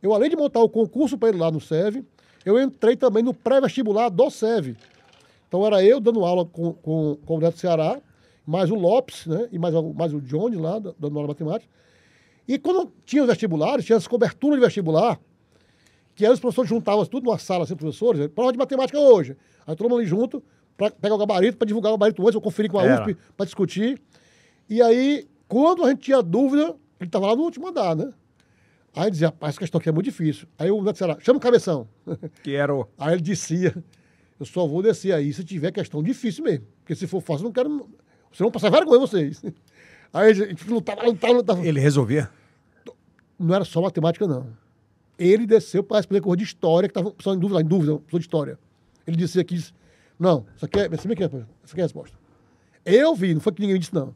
eu, 0.00 0.14
além 0.14 0.30
de 0.30 0.36
montar 0.36 0.60
o 0.60 0.68
concurso 0.68 1.18
para 1.18 1.30
ele 1.30 1.38
lá 1.38 1.50
no 1.50 1.60
SEV, 1.60 2.04
eu 2.44 2.60
entrei 2.60 2.94
também 2.96 3.22
no 3.22 3.34
pré-vestibular 3.34 4.10
do 4.10 4.30
SEV. 4.30 4.76
Então 5.48 5.66
era 5.66 5.82
eu 5.82 5.98
dando 5.98 6.24
aula 6.24 6.44
com, 6.46 6.72
com, 6.74 7.16
com 7.26 7.36
o 7.36 7.40
Neto 7.40 7.58
Ceará, 7.58 8.00
mais 8.46 8.70
o 8.70 8.74
Lopes, 8.74 9.26
né? 9.26 9.48
E 9.50 9.58
mais, 9.58 9.74
mais 9.94 10.12
o 10.14 10.20
Johnny 10.20 10.56
lá, 10.56 10.78
dando 10.78 11.18
aula 11.18 11.22
de 11.22 11.28
matemática. 11.28 11.70
E 12.46 12.58
quando 12.58 12.92
tinha 13.04 13.22
os 13.22 13.28
vestibulares, 13.28 13.84
tinha 13.84 13.96
as 13.96 14.06
coberturas 14.06 14.58
de 14.58 14.64
vestibular, 14.64 15.18
que 16.14 16.26
aí 16.26 16.32
os 16.32 16.40
professores 16.40 16.68
juntavam 16.68 17.04
tudo 17.06 17.24
numa 17.24 17.38
sala, 17.38 17.64
assim, 17.64 17.74
professores, 17.74 18.26
prova 18.28 18.52
de 18.52 18.58
matemática 18.58 18.98
hoje. 18.98 19.36
Aí 19.66 19.74
todo 19.74 19.88
mundo 19.88 20.00
ali 20.00 20.08
junto, 20.08 20.42
para 20.76 20.90
pegar 20.90 21.14
o 21.14 21.18
gabarito, 21.18 21.56
para 21.56 21.66
divulgar 21.66 21.90
o 21.90 21.94
gabarito 21.94 22.22
antes, 22.22 22.34
eu 22.34 22.40
conferi 22.40 22.68
com 22.68 22.78
a 22.78 22.84
Era. 22.84 23.02
USP 23.02 23.16
para 23.36 23.46
discutir. 23.46 24.00
E 24.68 24.82
aí, 24.82 25.26
quando 25.48 25.84
a 25.84 25.90
gente 25.90 26.00
tinha 26.00 26.22
dúvida, 26.22 26.74
ele 27.00 27.08
estava 27.08 27.26
lá 27.26 27.36
no 27.36 27.42
último 27.42 27.68
andar, 27.68 27.96
né? 27.96 28.12
Aí 28.94 29.10
dizia, 29.10 29.28
rapaz, 29.28 29.54
essa 29.54 29.60
questão 29.60 29.78
aqui 29.78 29.88
é 29.88 29.92
muito 29.92 30.04
difícil. 30.04 30.46
Aí 30.58 30.70
o 30.70 30.82
Neto 30.82 30.98
Ceará, 30.98 31.16
chama 31.20 31.38
o 31.38 31.40
cabeção. 31.40 31.88
Que 32.42 32.54
era 32.54 32.74
o... 32.74 32.86
Aí 32.98 33.14
ele 33.14 33.22
dizia, 33.22 33.74
eu 34.38 34.44
só 34.44 34.66
vou 34.66 34.82
descer 34.82 35.14
aí 35.14 35.32
se 35.32 35.42
tiver 35.42 35.72
questão 35.72 36.02
difícil 36.02 36.44
mesmo. 36.44 36.66
Porque 36.80 36.94
se 36.94 37.06
for 37.06 37.22
fácil, 37.22 37.44
eu 37.44 37.46
não 37.46 37.52
quero... 37.52 37.70
Vocês 38.30 38.38
vão 38.38 38.50
passar 38.50 38.70
vergonha, 38.70 39.00
vocês. 39.00 39.42
Aí 40.12 40.30
a 40.30 40.34
gente 40.34 40.68
lutava, 40.68 41.04
lutava, 41.04 41.32
lutava. 41.32 41.66
Ele 41.66 41.80
resolvia? 41.80 42.28
Não 43.38 43.54
era 43.54 43.64
só 43.64 43.80
matemática, 43.80 44.26
não. 44.26 44.46
Ele 45.18 45.46
desceu 45.46 45.82
para 45.82 45.98
responder 45.98 46.20
coisa 46.20 46.38
de 46.38 46.44
história, 46.44 46.88
que 46.88 46.98
estava 46.98 47.14
só 47.20 47.34
em 47.34 47.38
dúvida, 47.38 47.60
em 47.60 47.64
dúvida, 47.64 48.00
de 48.10 48.18
história. 48.18 48.58
Ele 49.06 49.16
disse 49.16 49.38
aqui, 49.38 49.62
não, 50.18 50.46
isso 50.56 50.64
aqui 50.64 50.80
é, 50.80 50.86
isso 50.86 51.12
aqui 51.12 51.24
é, 51.24 51.26
isso 51.26 51.72
aqui 51.72 51.80
é 51.80 51.82
a 51.82 51.84
resposta. 51.84 52.16
Eu 52.84 53.14
vi, 53.14 53.34
não 53.34 53.40
foi 53.40 53.52
que 53.52 53.60
ninguém 53.60 53.74
me 53.74 53.78
disse, 53.78 53.94
não. 53.94 54.14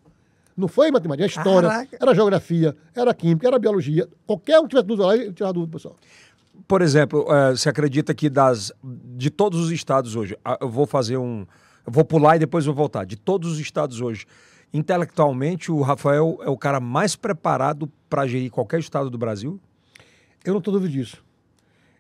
Não 0.57 0.69
foi 0.69 0.91
matemática, 0.91 1.25
era 1.25 1.31
história, 1.31 1.69
Caraca. 1.69 1.99
era 2.01 2.15
geografia, 2.15 2.77
era 2.95 3.13
química, 3.13 3.47
era 3.47 3.59
biologia. 3.59 4.09
Qualquer 4.27 4.59
um 4.59 4.63
que 4.63 4.71
tivesse 4.71 4.87
dúvida 4.87 5.07
lá, 5.07 5.17
ele 5.17 5.33
tirava 5.33 5.53
dúvida, 5.53 5.73
pessoal. 5.73 5.97
Por 6.67 6.81
exemplo, 6.81 7.27
uh, 7.29 7.55
você 7.55 7.69
acredita 7.69 8.15
que 8.15 8.31
das, 8.31 8.73
de 8.83 9.29
todos 9.29 9.61
os 9.61 9.71
estados 9.71 10.17
hoje, 10.17 10.37
eu 10.61 10.71
vou 10.71 10.87
fazer 10.87 11.19
um. 11.19 11.47
Eu 11.87 11.93
vou 11.93 12.05
pular 12.05 12.37
e 12.37 12.39
depois 12.39 12.65
vou 12.65 12.75
voltar. 12.75 13.05
De 13.05 13.17
todos 13.17 13.53
os 13.53 13.61
estados 13.61 14.01
hoje, 14.01 14.27
intelectualmente, 14.73 15.71
o 15.71 15.83
Rafael 15.83 16.39
é 16.43 16.49
o 16.49 16.57
cara 16.57 16.81
mais 16.81 17.15
preparado 17.15 17.91
para 18.09 18.27
gerir 18.27 18.51
qualquer 18.51 18.81
estado 18.81 19.11
do 19.11 19.19
Brasil? 19.19 19.61
Eu 20.47 20.53
não 20.53 20.59
estou 20.59 20.73
dúvida 20.73 20.93
disso. 20.93 21.23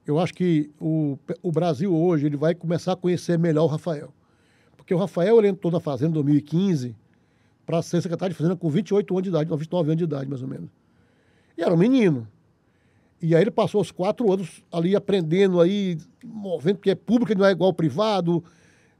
Eu 0.06 0.20
acho 0.20 0.32
que 0.32 0.70
o, 0.80 1.18
o 1.42 1.50
Brasil 1.50 1.92
hoje 1.92 2.26
ele 2.26 2.36
vai 2.36 2.54
começar 2.54 2.92
a 2.92 2.96
conhecer 2.96 3.36
melhor 3.36 3.64
o 3.64 3.66
Rafael. 3.66 4.14
Porque 4.76 4.94
o 4.94 4.98
Rafael 4.98 5.36
ele 5.40 5.48
entrou 5.48 5.72
na 5.72 5.80
Fazenda 5.80 6.10
em 6.10 6.14
2015 6.14 6.94
para 7.66 7.82
ser 7.82 8.00
secretário 8.00 8.32
de 8.32 8.38
Fazenda 8.38 8.54
com 8.54 8.70
28 8.70 9.12
anos 9.12 9.22
de 9.24 9.28
idade, 9.30 9.50
29 9.50 9.88
anos 9.88 9.98
de 9.98 10.04
idade, 10.04 10.30
mais 10.30 10.42
ou 10.42 10.48
menos. 10.48 10.70
E 11.58 11.62
era 11.62 11.74
um 11.74 11.76
menino. 11.76 12.28
E 13.20 13.34
aí 13.34 13.42
ele 13.42 13.50
passou 13.50 13.80
os 13.80 13.90
quatro 13.90 14.32
anos 14.32 14.62
ali 14.70 14.94
aprendendo 14.94 15.60
aí, 15.60 15.98
movendo, 16.24 16.76
porque 16.76 16.90
é 16.90 16.94
público, 16.94 17.36
não 17.36 17.46
é 17.46 17.50
igual 17.50 17.70
ao 17.70 17.74
privado, 17.74 18.44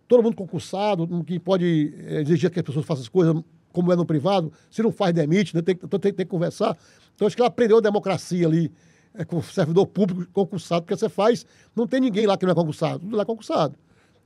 todo 0.09 0.25
mundo 0.25 0.35
concursado, 0.35 1.07
que 1.25 1.39
pode 1.39 1.95
eh, 1.99 2.23
exigir 2.23 2.51
que 2.51 2.59
as 2.59 2.65
pessoas 2.65 2.85
façam 2.85 3.03
as 3.03 3.09
coisas 3.09 3.45
como 3.73 3.93
é 3.93 3.97
no 3.97 4.07
privado, 4.07 4.51
se 4.71 4.83
não 4.83 4.91
faz, 4.91 5.15
demite, 5.15 5.55
né? 5.55 5.61
tem, 5.61 5.79
então 5.81 6.01
tem, 6.01 6.13
tem 6.13 6.25
que 6.25 6.31
conversar. 6.31 6.77
Então 7.15 7.27
acho 7.27 7.37
que 7.37 7.43
ele 7.43 7.47
aprendeu 7.49 7.77
a 7.77 7.81
democracia 7.81 8.47
ali, 8.47 8.73
é, 9.19 9.25
com 9.25 9.43
servidor 9.43 9.87
público 9.87 10.31
concursado, 10.33 10.83
porque 10.83 10.97
você 10.97 11.09
faz, 11.09 11.47
não 11.75 11.87
tem 11.87 12.01
ninguém 12.01 12.27
lá 12.27 12.37
que 12.37 12.45
não 12.45 12.53
é 12.53 12.55
concursado, 12.55 13.01
tudo 13.01 13.17
lá 13.17 13.23
é 13.23 13.27
concursado. 13.27 13.77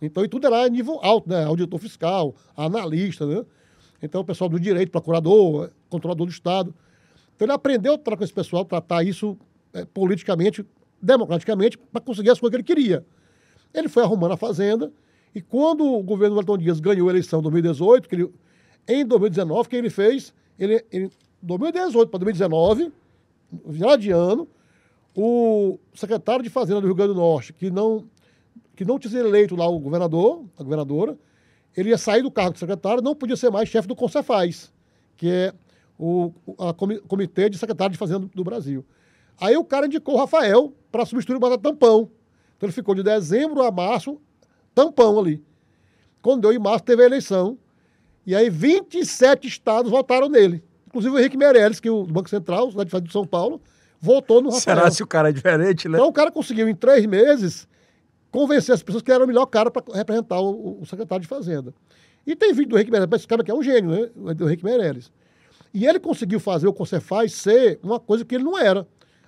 Então, 0.02 0.24
e 0.24 0.28
tudo 0.28 0.48
lá 0.48 0.66
nível 0.68 0.98
alto, 1.02 1.28
né? 1.28 1.44
Auditor 1.44 1.78
fiscal, 1.78 2.34
analista, 2.56 3.26
né? 3.26 3.44
Então, 4.02 4.22
o 4.22 4.24
pessoal 4.24 4.48
do 4.48 4.58
direito, 4.58 4.90
procurador, 4.90 5.70
controlador 5.90 6.26
do 6.26 6.32
Estado. 6.32 6.74
Então, 7.36 7.44
ele 7.44 7.52
aprendeu 7.52 7.94
a 7.94 7.98
tratar 7.98 8.16
com 8.16 8.24
esse 8.24 8.32
pessoal, 8.32 8.64
tratar 8.64 9.02
isso 9.02 9.36
é, 9.74 9.84
politicamente, 9.84 10.64
democraticamente, 11.00 11.76
para 11.76 12.00
conseguir 12.00 12.30
as 12.30 12.40
coisas 12.40 12.50
que 12.50 12.72
ele 12.72 12.80
queria. 12.80 13.04
Ele 13.74 13.88
foi 13.88 14.02
arrumando 14.02 14.32
a 14.32 14.36
Fazenda, 14.36 14.90
e 15.34 15.40
quando 15.40 15.84
o 15.84 16.02
governo 16.02 16.36
Wellington 16.36 16.58
Dias 16.58 16.80
ganhou 16.80 17.08
a 17.08 17.12
eleição 17.12 17.40
em 17.40 17.42
2018, 17.42 18.08
que 18.08 18.14
ele, 18.16 18.32
em 18.88 19.04
2019, 19.04 19.60
o 19.60 19.70
que 19.70 19.76
ele 19.76 19.90
fez? 19.90 20.34
Ele, 20.58 20.84
ele 20.90 21.10
2018 21.42 22.08
para 22.08 22.18
2019, 22.18 22.92
final 23.70 23.96
de 23.96 24.10
ano, 24.10 24.48
o 25.22 25.78
secretário 25.94 26.42
de 26.42 26.48
Fazenda 26.48 26.80
do 26.80 26.86
Rio 26.86 26.94
Grande 26.94 27.12
do 27.12 27.20
Norte, 27.20 27.52
que 27.52 27.70
não, 27.70 28.06
que 28.74 28.86
não 28.86 28.98
tinha 28.98 29.20
eleito 29.20 29.54
lá 29.54 29.68
o 29.68 29.78
governador, 29.78 30.46
a 30.58 30.62
governadora, 30.62 31.18
ele 31.76 31.90
ia 31.90 31.98
sair 31.98 32.22
do 32.22 32.30
cargo 32.30 32.54
de 32.54 32.58
secretário, 32.58 33.02
não 33.02 33.14
podia 33.14 33.36
ser 33.36 33.50
mais 33.50 33.68
chefe 33.68 33.86
do 33.86 33.94
Concefaz, 33.94 34.72
que 35.18 35.28
é 35.28 35.52
o 35.98 36.32
a 36.58 36.72
comitê 36.72 37.50
de 37.50 37.58
secretário 37.58 37.92
de 37.92 37.98
Fazenda 37.98 38.26
do 38.34 38.42
Brasil. 38.42 38.82
Aí 39.38 39.54
o 39.56 39.64
cara 39.64 39.86
indicou 39.86 40.14
o 40.14 40.18
Rafael 40.18 40.72
para 40.90 41.04
substituir 41.04 41.36
o 41.36 41.40
Batata 41.40 41.62
Tampão. 41.62 42.10
Então 42.56 42.66
ele 42.66 42.72
ficou 42.72 42.94
de 42.94 43.02
dezembro 43.02 43.62
a 43.62 43.70
março, 43.70 44.18
tampão 44.74 45.18
ali. 45.18 45.44
Quando 46.22 46.42
deu 46.42 46.52
em 46.52 46.58
março, 46.58 46.84
teve 46.84 47.02
a 47.02 47.06
eleição. 47.06 47.58
E 48.26 48.34
aí 48.34 48.48
27 48.48 49.46
estados 49.46 49.90
votaram 49.90 50.28
nele. 50.30 50.62
Inclusive 50.86 51.14
o 51.14 51.18
Henrique 51.18 51.36
Meirelles, 51.36 51.78
que 51.78 51.88
é 51.88 51.90
o 51.90 52.04
Banco 52.04 52.30
Central, 52.30 52.70
lá 52.74 52.84
de 52.84 53.12
São 53.12 53.26
Paulo, 53.26 53.60
votou 54.00 54.40
no 54.40 54.50
Rafael. 54.50 54.76
Será 54.76 54.90
se 54.90 55.02
o 55.02 55.06
cara 55.06 55.28
é 55.28 55.32
diferente, 55.32 55.88
né? 55.88 55.98
Então 55.98 56.08
o 56.08 56.12
cara 56.12 56.30
conseguiu, 56.30 56.68
em 56.68 56.74
três 56.74 57.04
meses, 57.06 57.68
convencer 58.30 58.74
as 58.74 58.82
pessoas 58.82 59.02
que 59.02 59.12
era 59.12 59.22
o 59.22 59.26
melhor 59.26 59.46
cara 59.46 59.70
para 59.70 59.82
representar 59.94 60.40
o, 60.40 60.80
o, 60.80 60.86
secretário 60.86 61.22
de 61.22 61.28
Fazenda. 61.28 61.74
E 62.26 62.34
tem 62.34 62.52
vídeo 62.52 62.70
do 62.70 62.76
Henrique 62.76 62.90
Meirelles, 62.90 63.14
esse 63.16 63.26
cara 63.26 63.42
aqui 63.42 63.50
é 63.50 63.54
um 63.54 63.62
gênio, 63.62 63.90
né? 63.90 64.34
Do 64.34 64.46
Henrique 64.46 64.64
Meirelles. 64.64 65.10
E 65.72 65.86
ele 65.86 66.00
conseguiu 66.00 66.40
fazer 66.40 66.66
o 66.66 66.72
Concefaz 66.72 67.32
ser 67.32 67.78
uma 67.82 68.00
coisa 68.00 68.24
que 68.24 68.34
ele 68.34 68.44
não 68.44 68.58
era. 68.58 68.86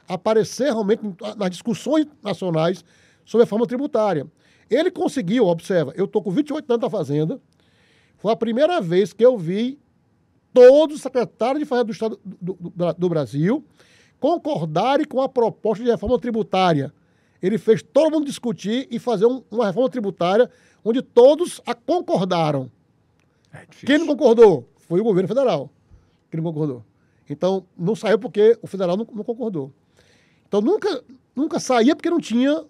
Aparecer 0.09 0.65
realmente 0.65 1.03
nas 1.37 1.51
discussões 1.51 2.07
nacionais 2.23 2.85
sobre 3.25 3.45
a 3.45 3.47
forma 3.47 3.67
tributária. 3.67 4.27
Ele 4.69 4.91
conseguiu, 4.91 5.47
observa, 5.47 5.93
eu 5.97 6.07
estou 6.07 6.23
com 6.23 6.31
28 6.31 6.71
anos 6.71 6.81
da 6.81 6.91
Fazenda, 6.91 7.41
foi 8.19 8.33
a 8.33 8.37
primeira 8.37 8.81
vez 8.81 9.13
que 9.13 9.25
eu 9.25 9.37
vi 9.37 9.79
todos 10.53 10.97
os 10.97 11.03
secretários 11.03 11.61
de 11.61 11.65
Fazenda 11.65 11.85
do 11.87 11.93
Estado 11.93 12.21
do, 12.25 12.57
do, 12.61 12.93
do 12.93 13.09
Brasil 13.09 13.65
concordarem 14.23 15.05
com 15.05 15.21
a 15.21 15.29
proposta 15.29 15.83
de 15.83 15.91
reforma 15.91 16.17
tributária. 16.17 16.95
Ele 17.43 17.59
fez 17.59 17.83
todo 17.83 18.13
mundo 18.13 18.25
discutir 18.25 18.87
e 18.89 19.01
fazer 19.01 19.27
um, 19.27 19.43
uma 19.51 19.67
reforma 19.67 19.91
tributária 19.91 20.49
onde 20.85 21.03
todos 21.03 21.61
a 21.67 21.75
concordaram. 21.75 22.71
É 23.53 23.67
Quem 23.85 23.99
não 23.99 24.07
concordou? 24.07 24.69
Foi 24.77 25.01
o 25.01 25.05
governo 25.05 25.27
federal 25.27 25.69
que 26.31 26.37
não 26.37 26.45
concordou. 26.45 26.85
Então, 27.29 27.65
não 27.77 27.97
saiu 27.97 28.17
porque 28.17 28.57
o 28.63 28.67
federal 28.69 28.97
não, 28.97 29.05
não 29.13 29.25
concordou. 29.25 29.73
Então, 30.47 30.61
nunca, 30.61 31.03
nunca 31.35 31.59
saía 31.59 31.97
porque 31.97 32.09
não 32.09 32.21
tinha 32.21 32.65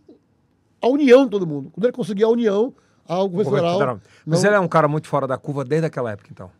a 0.81 0.88
união 0.88 1.25
de 1.25 1.31
todo 1.31 1.47
mundo. 1.47 1.71
Quando 1.71 1.85
ele 1.85 1.93
conseguia 1.93 2.25
a 2.25 2.31
união, 2.31 2.75
ao 3.07 3.29
governo, 3.29 3.51
federal. 3.51 3.73
federal. 3.75 4.01
Mas 4.25 4.43
não... 4.43 4.49
ele 4.49 4.57
é 4.57 4.61
um 4.61 4.69
cara 4.69 4.88
muito 4.88 5.07
fora 5.07 5.27
da 5.27 5.37
curva 5.37 5.67
desde 5.67 5.87
aquela 5.87 6.12
época, 6.12 6.31
então. 6.31 6.51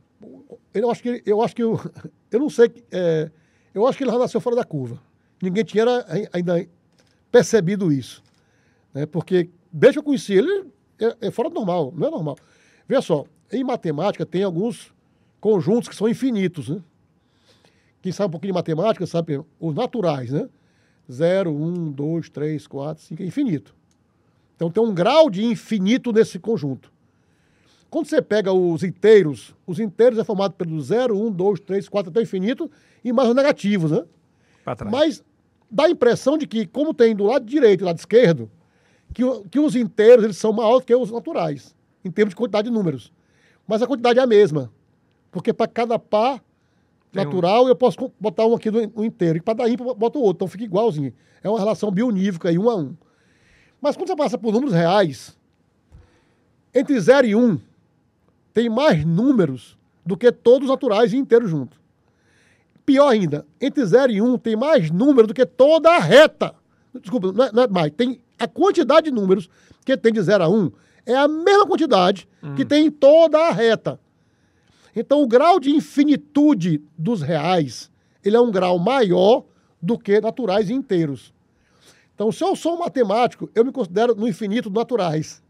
Eu 0.75 0.91
acho 0.91 1.03
que 1.03 1.23
eu 1.25 1.43
acho 1.43 1.57
que 1.57 1.63
eu, 1.63 1.81
eu 2.31 2.41
não 2.41 2.51
sei. 2.51 2.71
É, 2.91 3.31
eu 3.75 3.87
acho 3.87 3.97
que 3.97 4.05
ele 4.05 4.11
já 4.11 4.19
nasceu 4.19 4.41
fora 4.41 4.57
da 4.57 4.65
curva. 4.65 5.01
Ninguém 5.41 5.65
tinha 5.65 5.85
ainda 6.33 6.67
percebido 7.31 7.93
isso. 7.93 8.23
Né? 8.93 9.07
Porque, 9.07 9.51
desde 9.73 9.95
que 9.95 9.99
eu 10.01 10.05
conheci 10.05 10.35
ele, 10.35 10.71
é, 11.01 11.29
é 11.29 11.31
fora 11.31 11.49
do 11.49 11.55
normal, 11.55 11.93
não 11.97 12.07
é 12.07 12.11
normal. 12.11 12.37
Veja 12.87 13.03
só, 13.03 13.25
em 13.51 13.65
matemática 13.65 14.25
tem 14.27 14.43
alguns 14.43 14.93
conjuntos 15.41 15.89
que 15.89 15.97
são 15.97 16.09
infinitos, 16.09 16.69
né? 16.69 16.81
Quem 18.01 18.13
sabe 18.13 18.29
um 18.29 18.31
pouquinho 18.33 18.53
de 18.53 18.59
matemática 18.59 19.07
sabe 19.07 19.41
os 19.61 19.75
naturais, 19.75 20.31
né? 20.31 20.49
0, 21.11 21.51
1, 21.53 21.93
2, 21.93 22.31
3, 22.31 22.67
4, 22.67 23.03
5, 23.03 23.23
é 23.23 23.27
infinito. 23.27 23.75
Então 24.57 24.71
tem 24.71 24.83
um 24.83 24.95
grau 24.95 25.31
de 25.31 25.45
infinito 25.45 26.13
nesse 26.13 26.39
conjunto. 26.39 26.92
Quando 27.93 28.07
você 28.07 28.23
pega 28.23 28.51
os 28.55 28.83
inteiros, 28.83 29.55
os 29.67 29.79
inteiros 29.79 30.19
é 30.19 30.25
formado 30.25 30.55
pelo 30.55 30.81
0, 30.81 31.15
1, 31.15 31.31
2, 31.31 31.61
3, 31.61 31.89
4 31.91 32.11
até 32.11 32.21
o 32.21 32.23
infinito 32.23 32.71
e 33.05 33.13
mais 33.13 33.29
os 33.29 33.35
negativos, 33.35 33.91
né? 33.91 34.03
Mas 34.91 35.23
dá 35.71 35.85
a 35.85 35.91
impressão 35.91 36.39
de 36.39 36.47
que, 36.47 36.67
como 36.67 36.95
tem 36.95 37.15
do 37.15 37.25
lado 37.25 37.45
direito 37.45 37.81
e 37.81 37.83
do 37.83 37.85
lado 37.85 37.99
esquerdo, 37.99 38.51
que, 39.13 39.23
que 39.51 39.61
os 39.61 39.77
inteiros 39.77 40.25
eles 40.25 40.39
são 40.39 40.55
maiores 40.55 40.87
que 40.87 40.95
os 40.95 41.11
naturais, 41.11 41.77
em 42.03 42.11
termos 42.11 42.31
de 42.31 42.37
quantidade 42.37 42.71
de 42.71 42.75
números. 42.75 43.13
Mas 43.69 43.83
a 43.83 43.87
quantidade 43.87 44.19
é 44.19 44.23
a 44.23 44.27
mesma. 44.27 44.73
Porque 45.31 45.53
para 45.53 45.67
cada 45.67 45.99
par 45.99 46.43
tem 47.13 47.23
natural, 47.23 47.67
um... 47.67 47.69
eu 47.69 47.77
posso 47.77 48.11
botar 48.19 48.47
um 48.47 48.55
aqui 48.55 48.71
no, 48.71 49.05
inteiro. 49.05 49.37
E 49.37 49.43
para 49.43 49.53
dar 49.53 49.69
ímpar, 49.69 49.89
eu 49.89 49.95
boto 49.95 50.19
o 50.19 50.23
outro. 50.23 50.37
Então 50.37 50.49
fica 50.49 50.65
igualzinho. 50.65 51.13
É 51.43 51.49
uma 51.51 51.59
relação 51.59 51.91
bionívoca 51.91 52.49
aí, 52.49 52.59
um 52.59 52.71
a 52.71 52.75
um. 52.75 52.97
Mas 53.83 53.99
quando 53.99 54.09
você 54.09 54.17
passa 54.17 54.39
por 54.39 54.51
números 54.51 54.73
reais, 54.73 55.37
entre 56.75 56.99
0 56.99 57.27
e 57.27 57.37
1, 57.37 57.39
um, 57.39 57.61
tem 58.53 58.69
mais 58.69 59.05
números 59.05 59.79
do 60.05 60.17
que 60.17 60.31
todos 60.31 60.69
os 60.69 60.71
naturais 60.71 61.13
e 61.13 61.17
inteiros 61.17 61.51
juntos. 61.51 61.79
Pior 62.85 63.09
ainda, 63.09 63.47
entre 63.61 63.85
0 63.85 64.13
e 64.13 64.21
1 64.21 64.33
um, 64.33 64.39
tem 64.39 64.57
mais 64.57 64.91
número 64.91 65.27
do 65.27 65.35
que 65.35 65.47
toda 65.47 65.91
a 65.91 65.99
reta. 65.99 66.55
Desculpa, 67.01 67.33
não 67.33 67.45
é, 67.45 67.53
não 67.53 67.63
é, 67.63 67.69
mais. 67.69 67.93
Tem 67.97 68.21
a 68.39 68.49
quantidade 68.49 69.09
de 69.09 69.15
números 69.15 69.49
que 69.85 69.97
tem 69.97 70.13
de 70.13 70.21
0 70.21 70.45
a 70.45 70.49
1 70.49 70.55
um, 70.55 70.73
é 71.07 71.15
a 71.15 71.29
mesma 71.29 71.67
quantidade 71.67 72.29
hum. 72.43 72.55
que 72.55 72.65
tem 72.65 72.87
em 72.87 72.91
toda 72.91 73.39
a 73.39 73.53
reta. 73.53 73.99
Então, 74.95 75.23
o 75.23 75.27
grau 75.27 75.59
de 75.59 75.71
infinitude 75.71 76.83
dos 76.99 77.23
reais, 77.23 77.91
ele 78.25 78.37
é 78.37 78.41
um 78.41 78.51
grau 78.51 78.79
maior 78.79 79.45
do 79.81 79.99
que 79.99 80.21
naturais 80.21 80.69
e 80.69 80.75
inteiros. 80.75 81.33
Então, 82.15 82.31
se 82.31 82.45
eu 82.45 82.55
sou 82.55 82.75
um 82.75 82.81
matemático, 82.81 83.51
eu 83.55 83.65
me 83.65 83.73
considero 83.73 84.15
no 84.15 84.29
infinito 84.29 84.71
naturais. 84.71 85.42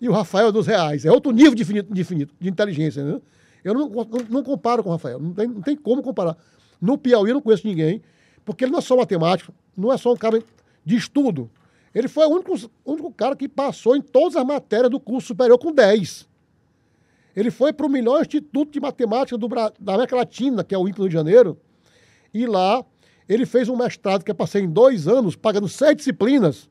E 0.00 0.08
o 0.08 0.12
Rafael 0.12 0.48
é 0.48 0.52
dos 0.52 0.66
reais. 0.66 1.04
É 1.04 1.10
outro 1.10 1.32
nível 1.32 1.54
de 1.54 1.64
de, 1.64 2.28
de 2.40 2.48
inteligência. 2.48 3.04
Né? 3.04 3.20
Eu 3.64 3.74
não, 3.74 3.88
não, 3.88 4.06
não, 4.30 4.42
comparo 4.42 4.82
com 4.82 4.90
o 4.90 4.92
Rafael. 4.92 5.18
Não 5.18 5.32
tem, 5.32 5.46
não 5.48 5.62
tem 5.62 5.76
como 5.76 6.02
comparar. 6.02 6.36
No 6.80 6.96
Piauí 6.96 7.30
eu 7.30 7.34
não 7.34 7.40
conheço 7.40 7.66
ninguém, 7.66 8.02
porque 8.44 8.64
ele 8.64 8.72
não 8.72 8.78
é 8.78 8.82
só 8.82 8.96
matemático, 8.96 9.52
não 9.76 9.92
é 9.92 9.96
só 9.96 10.12
um 10.12 10.16
cara 10.16 10.42
de 10.84 10.96
estudo. 10.96 11.50
Ele 11.94 12.06
foi 12.06 12.26
o 12.26 12.30
único, 12.30 12.54
único 12.84 13.12
cara 13.12 13.34
que 13.34 13.48
passou 13.48 13.96
em 13.96 14.00
todas 14.00 14.36
as 14.36 14.44
matérias 14.44 14.90
do 14.90 15.00
curso 15.00 15.28
superior 15.28 15.58
com 15.58 15.72
10. 15.72 16.28
Ele 17.34 17.50
foi 17.50 17.72
para 17.72 17.86
o 17.86 17.88
melhor 17.88 18.20
instituto 18.20 18.72
de 18.72 18.80
matemática 18.80 19.36
do, 19.36 19.48
da 19.48 19.94
América 19.94 20.16
Latina, 20.16 20.62
que 20.62 20.74
é 20.74 20.78
o 20.78 20.88
INPE 20.88 20.96
do 20.96 21.02
Rio 21.02 21.08
de 21.08 21.14
Janeiro, 21.14 21.58
e 22.32 22.46
lá 22.46 22.84
ele 23.28 23.44
fez 23.44 23.68
um 23.68 23.76
mestrado 23.76 24.24
que 24.24 24.30
é 24.30 24.34
passei 24.34 24.62
em 24.62 24.70
dois 24.70 25.06
anos, 25.06 25.36
pagando 25.36 25.68
sete 25.68 25.98
disciplinas. 25.98 26.68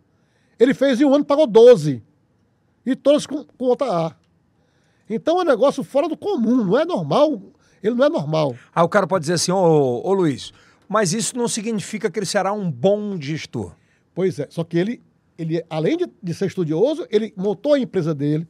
Ele 0.60 0.74
fez 0.74 1.00
em 1.00 1.06
um 1.06 1.13
ano, 1.13 1.24
pagou 1.24 1.46
12. 1.46 2.02
E 2.88 2.95
todas 2.95 3.28
com, 3.28 3.43
com 3.43 3.67
nota 3.67 3.86
A. 3.86 4.15
Então 5.10 5.39
é 5.39 5.43
um 5.43 5.45
negócio 5.45 5.84
fora 5.84 6.08
do 6.08 6.15
comum, 6.15 6.63
não 6.63 6.80
é 6.80 6.86
normal. 6.86 7.41
Ele 7.84 7.93
não 7.93 8.06
é 8.06 8.10
normal. 8.10 8.56
Ah, 8.73 8.84
o 8.86 8.89
cara 8.89 9.06
pode 9.06 9.23
dizer 9.23 9.34
assim, 9.34 9.52
ô, 9.52 10.02
ô 10.04 10.13
Luiz, 10.13 10.54
mas 10.88 11.12
isso 11.12 11.38
não 11.38 11.50
significa 11.50 12.10
que 12.10 12.17
ele 12.17 12.26
será 12.26 12.54
um 12.54 12.71
bom 12.71 13.19
gestor. 13.19 13.76
Pois 14.15 14.39
é, 14.39 14.47
só 14.50 14.63
que 14.63 14.78
ele, 14.78 15.02
ele 15.38 15.62
além 15.69 15.97
de, 15.97 16.08
de 16.23 16.34
ser 16.34 16.45
estudioso, 16.45 17.06
ele 17.12 17.34
montou 17.36 17.73
a 17.73 17.80
empresa 17.80 18.15
dele, 18.15 18.47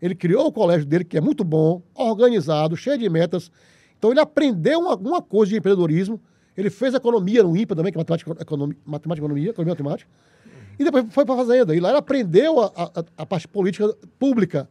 ele 0.00 0.14
criou 0.14 0.46
o 0.46 0.52
colégio 0.52 0.86
dele, 0.86 1.04
que 1.04 1.16
é 1.16 1.20
muito 1.20 1.42
bom, 1.42 1.82
organizado, 1.94 2.76
cheio 2.76 2.98
de 2.98 3.08
metas. 3.08 3.50
Então 3.98 4.10
ele 4.10 4.20
aprendeu 4.20 4.86
alguma 4.86 5.22
coisa 5.22 5.50
de 5.50 5.56
empreendedorismo 5.56 6.20
ele 6.58 6.70
fez 6.70 6.92
economia 6.92 7.40
no 7.44 7.56
IMPA 7.56 7.76
também, 7.76 7.92
que 7.92 7.96
é 7.96 8.00
matemática, 8.00 8.32
economia, 8.40 8.76
matemática 8.84 9.24
economia, 9.24 9.50
economia 9.50 9.74
matemática. 9.74 10.10
E 10.78 10.84
depois 10.84 11.06
foi 11.10 11.24
para 11.24 11.34
a 11.34 11.38
Fazenda. 11.38 11.74
E 11.74 11.80
lá 11.80 11.88
ele 11.88 11.98
aprendeu 11.98 12.60
a, 12.60 12.66
a, 12.76 13.04
a, 13.18 13.26
parte 13.26 13.48
política 13.48 13.92
pública. 14.18 14.68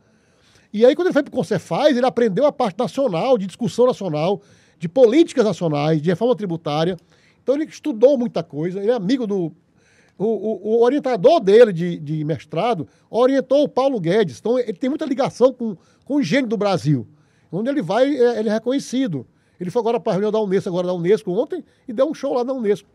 E 0.71 0.85
aí, 0.85 0.95
quando 0.95 1.07
ele 1.07 1.13
foi 1.13 1.23
para 1.23 1.29
o 1.29 1.33
Concefaz, 1.33 1.95
ele 1.95 2.05
aprendeu 2.05 2.45
a 2.45 2.51
parte 2.51 2.79
nacional, 2.79 3.37
de 3.37 3.45
discussão 3.45 3.85
nacional, 3.85 4.41
de 4.79 4.87
políticas 4.87 5.43
nacionais, 5.43 6.01
de 6.01 6.09
reforma 6.09 6.35
tributária. 6.35 6.97
Então, 7.43 7.55
ele 7.55 7.65
estudou 7.65 8.17
muita 8.17 8.41
coisa. 8.41 8.79
Ele 8.79 8.91
é 8.91 8.93
amigo 8.93 9.27
do. 9.27 9.51
O, 10.17 10.25
o, 10.25 10.77
o 10.77 10.83
orientador 10.83 11.39
dele 11.39 11.71
de, 11.71 11.99
de, 11.99 12.23
mestrado 12.23 12.87
orientou 13.07 13.63
o 13.63 13.69
Paulo 13.69 13.99
Guedes. 13.99 14.39
Então, 14.39 14.57
ele 14.57 14.73
tem 14.73 14.89
muita 14.89 15.05
ligação 15.05 15.53
com, 15.53 15.77
com 16.05 16.15
o 16.15 16.23
gênio 16.23 16.47
do 16.47 16.57
Brasil. 16.57 17.05
Onde 17.51 17.69
ele 17.69 17.83
vai, 17.83 18.15
é, 18.15 18.39
ele 18.39 18.49
é 18.49 18.51
reconhecido. 18.51 19.27
Ele 19.59 19.69
foi 19.69 19.79
agora 19.79 19.99
para 19.99 20.13
a 20.13 20.15
reunião 20.15 20.31
da 20.31 20.39
Unesco, 20.39 20.69
agora 20.69 20.87
da 20.87 20.93
Unesco 20.93 21.31
ontem, 21.31 21.63
e 21.87 21.93
deu 21.93 22.09
um 22.09 22.13
show 22.13 22.33
lá 22.33 22.43
na 22.43 22.53
Unesco 22.53 22.87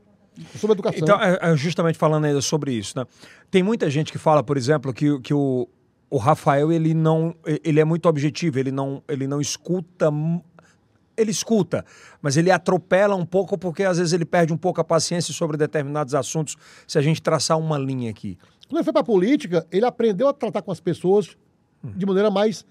sobre 0.56 0.74
educação. 0.74 1.00
Então, 1.00 1.20
é, 1.20 1.38
é, 1.40 1.56
justamente 1.56 1.98
falando 1.98 2.24
ainda 2.24 2.40
sobre 2.40 2.72
isso, 2.72 2.98
né? 2.98 3.06
Tem 3.50 3.62
muita 3.62 3.90
gente 3.90 4.10
que 4.10 4.18
fala, 4.18 4.42
por 4.42 4.56
exemplo, 4.56 4.92
que, 4.92 5.20
que 5.20 5.34
o, 5.34 5.68
o 6.10 6.16
Rafael 6.16 6.72
ele 6.72 6.94
não 6.94 7.34
ele 7.44 7.80
é 7.80 7.84
muito 7.84 8.08
objetivo, 8.08 8.58
ele 8.58 8.70
não 8.70 9.02
ele 9.08 9.26
não 9.26 9.40
escuta 9.40 10.10
ele 11.16 11.30
escuta, 11.30 11.84
mas 12.20 12.36
ele 12.36 12.50
atropela 12.50 13.14
um 13.14 13.24
pouco 13.24 13.58
porque 13.58 13.84
às 13.84 13.98
vezes 13.98 14.12
ele 14.12 14.24
perde 14.24 14.52
um 14.52 14.56
pouco 14.56 14.80
a 14.80 14.84
paciência 14.84 15.32
sobre 15.32 15.56
determinados 15.56 16.14
assuntos. 16.14 16.56
Se 16.86 16.98
a 16.98 17.02
gente 17.02 17.20
traçar 17.20 17.58
uma 17.58 17.78
linha 17.78 18.10
aqui. 18.10 18.38
Quando 18.66 18.78
ele 18.78 18.84
foi 18.84 18.92
para 18.92 19.02
a 19.02 19.04
política, 19.04 19.66
ele 19.70 19.84
aprendeu 19.84 20.28
a 20.28 20.32
tratar 20.32 20.62
com 20.62 20.72
as 20.72 20.80
pessoas 20.80 21.36
de 21.84 22.06
maneira 22.06 22.30
mais 22.30 22.64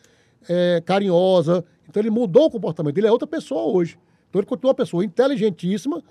é, 0.49 0.81
carinhosa. 0.85 1.63
Então 1.87 2.01
ele 2.01 2.09
mudou 2.09 2.45
o 2.45 2.49
comportamento. 2.49 2.97
Ele 2.97 3.07
é 3.07 3.11
outra 3.11 3.27
pessoa 3.27 3.63
hoje. 3.63 3.97
Então 4.29 4.39
ele 4.39 4.47
continua 4.47 4.69
uma 4.69 4.75
pessoa 4.75 5.03
inteligentíssima, 5.03 6.01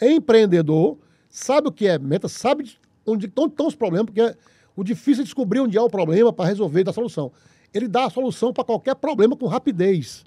é 0.00 0.10
empreendedor, 0.12 0.98
sabe 1.28 1.68
o 1.68 1.72
que 1.72 1.86
é 1.86 1.98
meta, 1.98 2.28
sabe 2.28 2.76
onde 3.06 3.26
estão, 3.26 3.46
estão 3.46 3.66
os 3.66 3.74
problemas, 3.74 4.06
porque 4.06 4.20
é, 4.20 4.34
o 4.74 4.84
difícil 4.84 5.22
é 5.22 5.24
descobrir 5.24 5.60
onde 5.60 5.78
há 5.78 5.82
o 5.82 5.90
problema 5.90 6.32
para 6.32 6.46
resolver 6.46 6.80
e 6.80 6.84
dar 6.84 6.92
solução. 6.92 7.32
Ele 7.72 7.88
dá 7.88 8.04
a 8.06 8.10
solução 8.10 8.52
para 8.52 8.64
qualquer 8.64 8.94
problema 8.94 9.36
com 9.36 9.46
rapidez. 9.46 10.24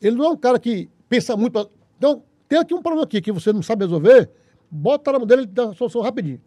Ele 0.00 0.16
não 0.16 0.26
é 0.26 0.28
um 0.30 0.36
cara 0.36 0.58
que 0.58 0.88
pensa 1.08 1.36
muito. 1.36 1.52
Pra... 1.52 1.66
Então, 1.96 2.22
tem 2.48 2.58
aqui 2.58 2.74
um 2.74 2.82
problema 2.82 3.04
aqui 3.04 3.20
que 3.20 3.32
você 3.32 3.52
não 3.52 3.62
sabe 3.62 3.84
resolver, 3.84 4.30
bota 4.70 5.12
na 5.12 5.18
mão 5.18 5.26
dele 5.26 5.42
e 5.42 5.46
dá 5.46 5.70
a 5.70 5.74
solução 5.74 6.00
rapidinho. 6.02 6.40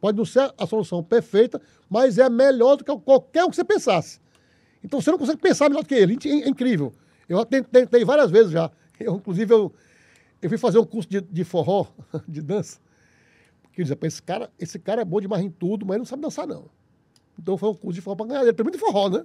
Pode 0.00 0.18
não 0.18 0.24
ser 0.24 0.52
a 0.58 0.66
solução 0.66 1.02
perfeita, 1.02 1.60
mas 1.88 2.18
é 2.18 2.28
melhor 2.28 2.76
do 2.76 2.84
que 2.84 2.96
qualquer 2.98 3.44
um 3.44 3.50
que 3.50 3.56
você 3.56 3.64
pensasse. 3.64 4.20
Então 4.82 5.00
você 5.00 5.10
não 5.10 5.18
consegue 5.18 5.40
pensar 5.40 5.68
melhor 5.68 5.82
do 5.82 5.88
que 5.88 5.94
ele. 5.94 6.18
É 6.24 6.48
incrível. 6.48 6.92
Eu 7.28 7.42
tentei 7.44 8.04
várias 8.04 8.30
vezes 8.30 8.52
já. 8.52 8.70
Eu, 9.00 9.16
inclusive, 9.16 9.52
eu, 9.52 9.72
eu 10.44 10.50
fui 10.50 10.58
fazer 10.58 10.78
um 10.78 10.84
curso 10.84 11.08
de, 11.08 11.22
de 11.22 11.42
forró, 11.42 11.86
de 12.28 12.42
dança. 12.42 12.78
Porque 13.62 13.80
eu 13.80 13.84
dizia, 13.84 13.98
esse 14.02 14.22
cara, 14.22 14.50
esse 14.58 14.78
cara 14.78 15.00
é 15.00 15.04
bom 15.04 15.18
demais 15.18 15.42
em 15.42 15.50
tudo, 15.50 15.86
mas 15.86 15.94
ele 15.94 16.00
não 16.00 16.04
sabe 16.04 16.20
dançar, 16.20 16.46
não. 16.46 16.66
Então 17.38 17.56
foi 17.56 17.70
um 17.70 17.74
curso 17.74 17.94
de 17.94 18.02
forró 18.02 18.14
para 18.14 18.26
ganhar. 18.26 18.42
Ele 18.42 18.52
tem 18.52 18.62
muito 18.62 18.78
forró, 18.78 19.08
né? 19.08 19.24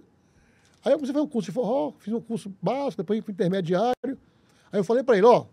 Aí 0.83 0.93
eu 0.93 0.97
comecei 0.97 1.11
a 1.11 1.13
fazer 1.15 1.19
um 1.19 1.27
curso 1.27 1.51
de 1.51 1.51
forró, 1.51 1.91
fiz 1.99 2.13
um 2.13 2.21
curso 2.21 2.49
básico, 2.61 3.03
depois 3.03 3.21
fui 3.23 3.33
intermediário. 3.33 4.17
Aí 4.71 4.79
eu 4.79 4.83
falei 4.85 5.03
para 5.03 5.17
ele, 5.17 5.25
ó, 5.25 5.45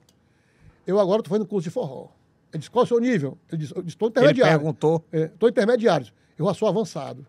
eu 0.87 1.00
agora 1.00 1.20
estou 1.20 1.31
fazendo 1.31 1.48
curso 1.48 1.64
de 1.64 1.70
forró. 1.70 2.11
Ele 2.52 2.61
disse, 2.61 2.70
qual 2.70 2.85
é 2.85 2.87
o 2.87 2.88
seu 2.88 3.00
nível? 3.00 3.37
Ele 3.50 3.59
disse, 3.59 3.74
estou 3.87 4.09
intermediário. 4.09 4.52
Ele 4.52 4.59
perguntou. 4.61 5.05
Estou 5.12 5.48
é, 5.48 5.50
intermediário. 5.50 6.07
Eu 6.38 6.46
já 6.46 6.55
sou 6.55 6.68
avançado. 6.68 7.26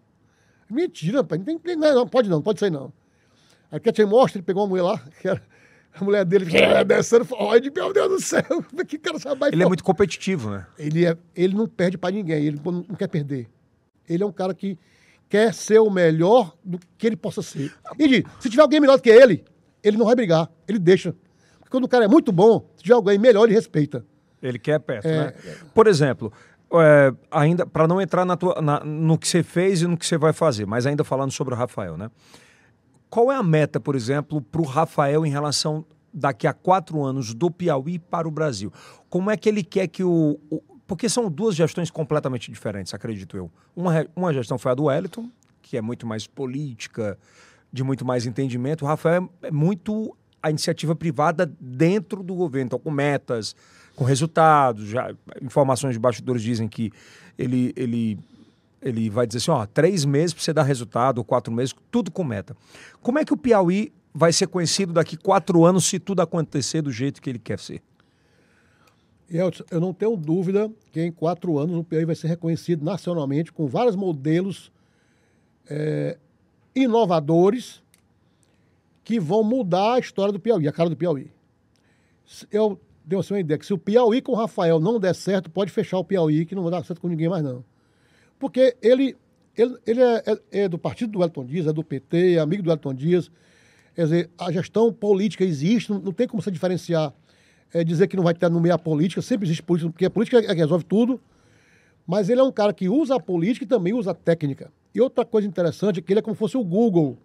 Mentira, 0.70 1.24
pai. 1.24 1.40
Não, 1.40 1.58
tem, 1.58 1.76
não, 1.76 1.96
não, 1.96 2.08
pode 2.08 2.30
não, 2.30 2.40
pode 2.40 2.60
ser 2.60 2.70
não. 2.70 2.94
Aí 3.72 3.80
que 3.80 3.92
te 3.92 4.06
mostra, 4.06 4.38
ele 4.38 4.46
pegou 4.46 4.62
uma 4.62 4.70
mulher 4.70 4.84
lá, 4.84 5.00
que 5.20 5.28
era 5.28 5.42
a 5.94 6.04
mulher 6.04 6.26
dele 6.26 6.46
descendo, 6.86 7.28
olha, 7.32 7.72
meu 7.74 7.94
Deus 7.94 8.10
do 8.10 8.22
céu, 8.22 8.64
que 8.88 8.98
cara 8.98 9.18
sabe 9.20 9.48
Ele 9.52 9.64
é 9.64 9.66
muito 9.66 9.84
competitivo, 9.84 10.52
né? 10.52 10.66
Ele, 10.78 11.06
é, 11.06 11.18
ele 11.36 11.56
não 11.56 11.68
perde 11.68 11.98
para 11.98 12.12
ninguém, 12.14 12.46
ele 12.46 12.62
não 12.64 12.96
quer 12.96 13.08
perder. 13.08 13.48
Ele 14.08 14.24
é 14.24 14.26
um 14.26 14.32
cara 14.32 14.54
que 14.54 14.78
quer 15.28 15.54
ser 15.54 15.80
o 15.80 15.90
melhor 15.90 16.56
do 16.64 16.80
que 16.98 17.08
ele 17.08 17.16
possa 17.16 17.42
ser. 17.42 17.74
E 18.00 18.24
se 18.40 18.50
tiver 18.50 18.62
alguém 18.62 18.80
melhor 18.80 18.98
do 18.98 19.04
que 19.04 19.10
ele, 19.10 19.44
ele 19.84 19.98
não 19.98 20.06
vai 20.06 20.16
brigar, 20.16 20.50
ele 20.68 20.80
deixa. 20.80 21.14
Porque 21.58 21.72
quando 21.72 21.84
o 21.84 21.88
cara 21.88 22.06
é 22.06 22.08
muito 22.08 22.32
bom, 22.32 22.70
se 22.78 22.84
tiver 22.84 22.96
alguém 22.96 23.18
melhor, 23.18 23.46
ele 23.46 23.54
respeita. 23.54 24.06
Ele 24.42 24.60
quer 24.60 24.80
perto, 24.80 25.08
é, 25.08 25.18
né? 25.18 25.34
É... 25.46 25.56
Por 25.74 25.88
exemplo, 25.88 26.32
é, 26.74 27.14
ainda 27.32 27.66
para 27.66 27.88
não 27.88 28.00
entrar 28.00 28.26
na 28.26 28.38
tua, 28.38 28.62
na, 28.62 28.80
no 28.82 29.18
que 29.18 29.28
você 29.28 29.42
fez 29.44 29.82
e 29.82 29.88
no 29.88 29.98
que 29.98 30.06
você 30.06 30.18
vai 30.18 30.34
fazer, 30.34 30.66
mas 30.66 30.86
ainda 30.86 31.04
falando 31.04 31.32
sobre 31.32 31.54
o 31.54 31.58
Rafael, 31.58 31.98
né? 31.98 32.10
Qual 33.10 33.32
é 33.32 33.36
a 33.36 33.44
meta, 33.44 33.80
por 33.80 33.96
exemplo, 33.96 34.42
para 34.42 34.62
o 34.62 34.66
Rafael 34.66 35.26
em 35.26 35.30
relação 35.30 35.86
daqui 36.14 36.48
a 36.48 36.54
quatro 36.54 37.04
anos 37.04 37.34
do 37.34 37.50
Piauí 37.50 38.00
para 38.00 38.28
o 38.28 38.32
Brasil? 38.32 38.72
Como 39.10 39.32
é 39.32 39.38
que 39.38 39.48
ele 39.48 39.64
quer 39.64 39.88
que 39.88 40.04
o, 40.04 40.40
o 40.50 40.62
porque 40.88 41.10
são 41.10 41.30
duas 41.30 41.54
gestões 41.54 41.92
completamente 41.92 42.50
diferentes, 42.50 42.94
acredito 42.94 43.36
eu. 43.36 43.52
Uma, 43.76 44.08
uma 44.16 44.34
gestão 44.34 44.58
foi 44.58 44.72
a 44.72 44.76
do 44.76 44.86
Wellington, 44.86 45.30
que 45.62 45.76
é 45.76 45.82
muito 45.82 46.08
mais 46.08 46.26
política, 46.26 47.20
de 47.72 47.84
muito 47.84 48.06
mais 48.06 48.26
entendimento. 48.26 48.86
O 48.86 48.88
Rafael 48.88 49.30
é 49.44 49.52
muito 49.52 50.16
a 50.42 50.50
iniciativa 50.50 50.96
privada 50.96 51.52
dentro 51.60 52.24
do 52.24 52.34
governo, 52.34 52.68
então 52.68 52.80
com 52.80 52.90
metas, 52.90 53.54
com 53.96 54.06
resultados. 54.06 54.88
Já, 54.88 55.14
informações 55.42 55.94
de 55.94 56.00
bastidores 56.00 56.42
dizem 56.42 56.70
que 56.70 56.90
ele, 57.38 57.74
ele, 57.76 58.18
ele 58.82 59.10
vai 59.10 59.26
dizer 59.28 59.40
assim: 59.40 59.52
ó, 59.52 59.66
três 59.66 60.06
meses 60.06 60.34
para 60.34 60.44
você 60.44 60.54
dar 60.54 60.64
resultado, 60.64 61.18
ou 61.20 61.24
quatro 61.24 61.52
meses, 61.52 61.76
tudo 61.92 62.12
com 62.12 62.24
meta. 62.24 62.56
Como 63.02 63.20
é 63.20 63.26
que 63.26 63.34
o 63.34 63.38
Piauí 63.38 63.92
vai 64.14 64.32
ser 64.34 64.48
conhecido 64.48 64.94
daqui 64.94 65.18
quatro 65.18 65.66
anos 65.66 65.86
se 65.86 66.00
tudo 66.00 66.22
acontecer 66.22 66.82
do 66.82 66.92
jeito 66.92 67.22
que 67.22 67.30
ele 67.30 67.40
quer 67.40 67.60
ser? 67.60 67.82
Eu, 69.30 69.52
eu 69.70 69.82
não 69.82 69.94
tenho 69.94 70.16
dúvida 70.16 70.72
que 70.92 71.02
em 71.02 71.12
quatro 71.12 71.58
anos 71.60 71.76
o 71.76 71.84
Piauí 71.84 72.06
vai 72.06 72.16
ser 72.16 72.28
reconhecido 72.28 72.84
nacionalmente 72.84 73.52
com 73.52 73.68
vários 73.68 73.96
modelos 73.96 74.72
é, 75.70 76.18
inovadores 76.74 77.84
que 79.04 79.20
vão 79.20 79.44
mudar 79.44 79.96
a 79.96 80.00
história 80.00 80.32
do 80.32 80.40
Piauí, 80.40 80.68
a 80.68 80.72
cara 80.72 80.90
do 80.90 80.96
Piauí. 80.96 81.30
Eu 82.52 82.80
deu 83.06 83.20
assim 83.20 83.34
uma 83.34 83.40
ideia 83.40 83.58
que 83.58 83.66
se 83.66 83.74
o 83.74 83.78
Piauí 83.78 84.22
com 84.22 84.32
o 84.34 84.36
Rafael 84.36 84.80
não 84.80 85.00
der 85.00 85.16
certo, 85.16 85.50
pode 85.50 85.72
fechar 85.72 85.98
o 85.98 86.04
Piauí, 86.04 86.46
que 86.46 86.56
não 86.56 86.64
vai 86.64 86.72
dar 86.72 86.84
certo 86.86 87.02
com 87.02 87.08
ninguém 87.08 87.30
mais, 87.30 87.44
não. 87.44 87.64
Porque 88.40 88.76
ele, 88.82 89.16
ele, 89.56 89.78
ele 89.86 90.02
é, 90.02 90.24
é, 90.26 90.40
é, 90.64 90.70
do 90.70 90.78
partido 90.78 91.12
do 91.12 91.24
Elton 91.24 91.46
Dias, 91.46 91.68
é 91.68 91.74
do 91.74 91.84
PT, 91.84 92.36
é 92.36 92.40
amigo 92.40 92.64
do 92.64 92.72
Elton 92.72 92.94
Dias. 92.94 93.32
Quer 93.96 94.04
dizer, 94.04 94.30
a 94.38 94.52
gestão 94.52 94.94
política 94.94 95.44
existe, 95.44 95.92
não, 95.92 96.00
não 96.00 96.12
tem 96.12 96.28
como 96.28 96.42
você 96.42 96.52
diferenciar, 96.52 97.14
é, 97.74 97.84
dizer 97.84 98.08
que 98.08 98.16
não 98.16 98.24
vai 98.24 98.34
ter 98.34 98.50
no 98.50 98.60
meio 98.60 98.76
a 98.76 98.78
política, 98.78 99.22
sempre 99.22 99.48
existe 99.48 99.64
política, 99.64 99.92
porque 99.92 100.06
a 100.06 100.10
política 100.10 100.38
é 100.38 100.54
que 100.54 100.54
resolve 100.54 100.86
tudo. 100.86 101.20
Mas 102.06 102.30
ele 102.30 102.40
é 102.40 102.44
um 102.44 102.52
cara 102.52 102.72
que 102.72 102.88
usa 102.88 103.16
a 103.16 103.20
política 103.20 103.66
e 103.66 103.68
também 103.68 103.94
usa 103.94 104.12
a 104.12 104.14
técnica. 104.14 104.72
E 104.96 105.02
outra 105.02 105.26
coisa 105.26 105.48
interessante 105.48 106.00
é 106.00 106.02
que 106.02 106.14
ele 106.14 106.20
é 106.20 106.22
como 106.22 106.36
se 106.36 106.40
fosse 106.40 106.56
o 106.56 106.64
Google. 106.64 107.18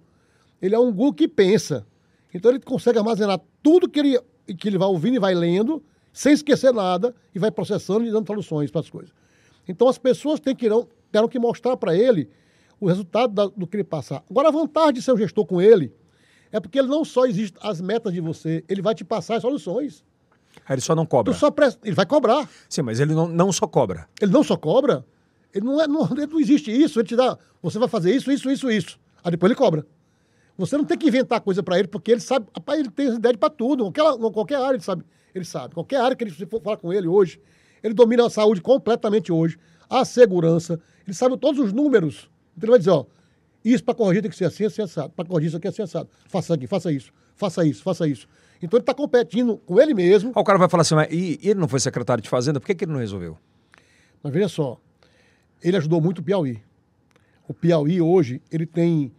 Ele 0.61 0.75
é 0.75 0.79
um 0.79 0.91
Google 0.91 1.15
que 1.15 1.29
pensa. 1.29 1.87
Então 2.35 2.51
ele 2.51 2.59
consegue 2.59 2.99
armazenar 2.99 3.41
tudo 3.63 3.89
que 3.89 4.01
ele 4.01 4.19
que 4.59 4.69
ele 4.69 4.79
vai 4.79 4.89
ouvindo 4.89 5.15
e 5.15 5.19
vai 5.19 5.35
lendo, 5.35 5.83
sem 6.13 6.33
esquecer 6.33 6.73
nada, 6.73 7.15
e 7.35 7.39
vai 7.39 7.51
processando 7.51 8.05
e 8.05 8.11
dando 8.11 8.27
soluções 8.27 8.71
para 8.71 8.81
as 8.81 8.91
coisas. 8.91 9.13
Então 9.67 9.89
as 9.89 9.99
pessoas 9.99 10.41
têm 10.41 10.55
que, 10.55 10.67
irão, 10.67 10.89
terão 11.13 11.29
que 11.29 11.39
mostrar 11.39 11.77
para 11.77 11.95
ele 11.97 12.29
o 12.81 12.89
resultado 12.89 13.33
da, 13.33 13.47
do 13.47 13.67
que 13.67 13.77
ele 13.77 13.85
passar. 13.85 14.25
Agora, 14.29 14.49
a 14.49 14.51
vantagem 14.51 14.95
de 14.95 15.03
ser 15.03 15.13
um 15.13 15.17
gestor 15.17 15.47
com 15.47 15.61
ele 15.63 15.95
é 16.51 16.59
porque 16.59 16.79
ele 16.79 16.89
não 16.89 17.05
só 17.05 17.27
existe 17.27 17.57
as 17.63 17.81
metas 17.81 18.13
de 18.13 18.21
você, 18.21 18.65
ele 18.69 18.83
vai 18.83 18.95
te 18.95 19.05
passar 19.05 19.37
as 19.37 19.43
soluções. 19.43 20.05
Aí 20.67 20.75
ele 20.75 20.81
só 20.81 20.95
não 20.95 21.07
cobra. 21.07 21.33
Só 21.33 21.51
Ele 21.85 21.95
vai 21.95 22.05
cobrar. 22.05 22.49
Sim, 22.69 22.83
mas 22.83 23.01
ele 23.01 23.15
não, 23.15 23.27
não 23.27 23.53
só 23.53 23.67
cobra. 23.67 24.09
Ele 24.21 24.31
não 24.33 24.43
só 24.43 24.57
cobra? 24.57 25.05
Ele 25.55 25.65
não, 25.65 25.81
é, 25.81 25.87
não, 25.87 26.05
ele 26.11 26.27
não 26.27 26.41
existe 26.41 26.71
isso, 26.71 26.99
ele 26.99 27.09
te 27.09 27.17
dá, 27.17 27.39
você 27.63 27.79
vai 27.79 27.89
fazer 27.89 28.15
isso, 28.15 28.33
isso, 28.33 28.51
isso, 28.51 28.71
isso. 28.71 28.99
Aí 29.23 29.31
depois 29.31 29.51
ele 29.51 29.59
cobra. 29.59 29.87
Você 30.57 30.77
não 30.77 30.85
tem 30.85 30.99
que 30.99 31.07
inventar 31.07 31.41
coisa 31.41 31.63
para 31.63 31.79
ele, 31.79 31.89
porque 31.89 32.11
ele 32.11 32.21
sabe, 32.21 32.47
rapaz, 32.55 32.81
ele 32.81 32.91
tem 32.91 33.15
ideia 33.15 33.37
para 33.37 33.51
tudo, 33.51 33.91
qualquer, 33.91 34.33
qualquer 34.33 34.57
área 34.57 34.77
ele 34.77 34.83
sabe, 34.83 35.05
ele 35.35 35.45
sabe. 35.45 35.75
Qualquer 35.75 36.01
área 36.01 36.17
que 36.17 36.25
ele 36.25 36.31
for 36.31 36.61
falar 36.61 36.77
com 36.77 36.93
ele 36.93 37.07
hoje, 37.07 37.41
ele 37.83 37.95
domina 37.95 38.27
a 38.27 38.31
saúde 38.31 38.61
completamente 38.61 39.33
hoje, 39.33 39.59
a 39.93 40.07
segurança, 40.07 40.81
ele 41.07 41.15
sabe 41.15 41.37
todos 41.37 41.61
os 41.61 41.73
números. 41.73 42.31
Então 42.57 42.67
ele 42.67 42.71
vai 42.71 42.79
dizer, 42.79 42.91
ó, 42.91 43.05
isso 43.63 43.85
para 43.85 43.95
corrigir 43.95 44.23
tem 44.23 44.31
que 44.31 44.37
ser 44.37 44.47
assim, 44.47 44.65
assim, 44.65 44.81
assado. 44.81 45.11
Para 45.11 45.27
corrigir 45.27 45.49
isso 45.49 45.57
aqui 45.59 45.67
é 45.67 45.71
assim, 45.71 45.83
assado. 45.83 46.09
Faça 46.29 46.55
aqui, 46.55 46.67
faça 46.67 46.91
isso, 46.91 47.13
faça 47.37 47.65
isso, 47.65 47.83
faça 47.83 48.09
isso. 48.09 48.27
Então 48.63 48.79
ele 48.79 48.83
está 48.83 48.95
competindo 48.95 49.59
com 49.59 49.79
ele 49.79 49.93
mesmo. 49.93 50.33
O 50.35 50.45
cara 50.45 50.59
vai 50.59 50.69
falar 50.69 50.81
assim, 50.81 50.95
mas 50.95 51.13
e 51.13 51.39
ele 51.43 51.61
não 51.61 51.69
foi 51.69 51.79
secretário 51.79 52.23
de 52.23 52.29
Fazenda, 52.29 52.59
por 52.59 52.67
que, 52.67 52.75
que 52.75 52.85
ele 52.85 52.93
não 52.93 53.01
resolveu? 53.01 53.37
Mas 54.23 54.33
veja 54.33 54.49
só, 54.49 54.81
ele 55.63 55.77
ajudou 55.77 56.01
muito 56.01 56.21
o 56.21 56.23
Piauí. 56.23 56.63
O 57.47 57.53
Piauí 57.53 58.01
hoje, 58.01 58.41
ele 58.51 58.65
tem 58.65 59.13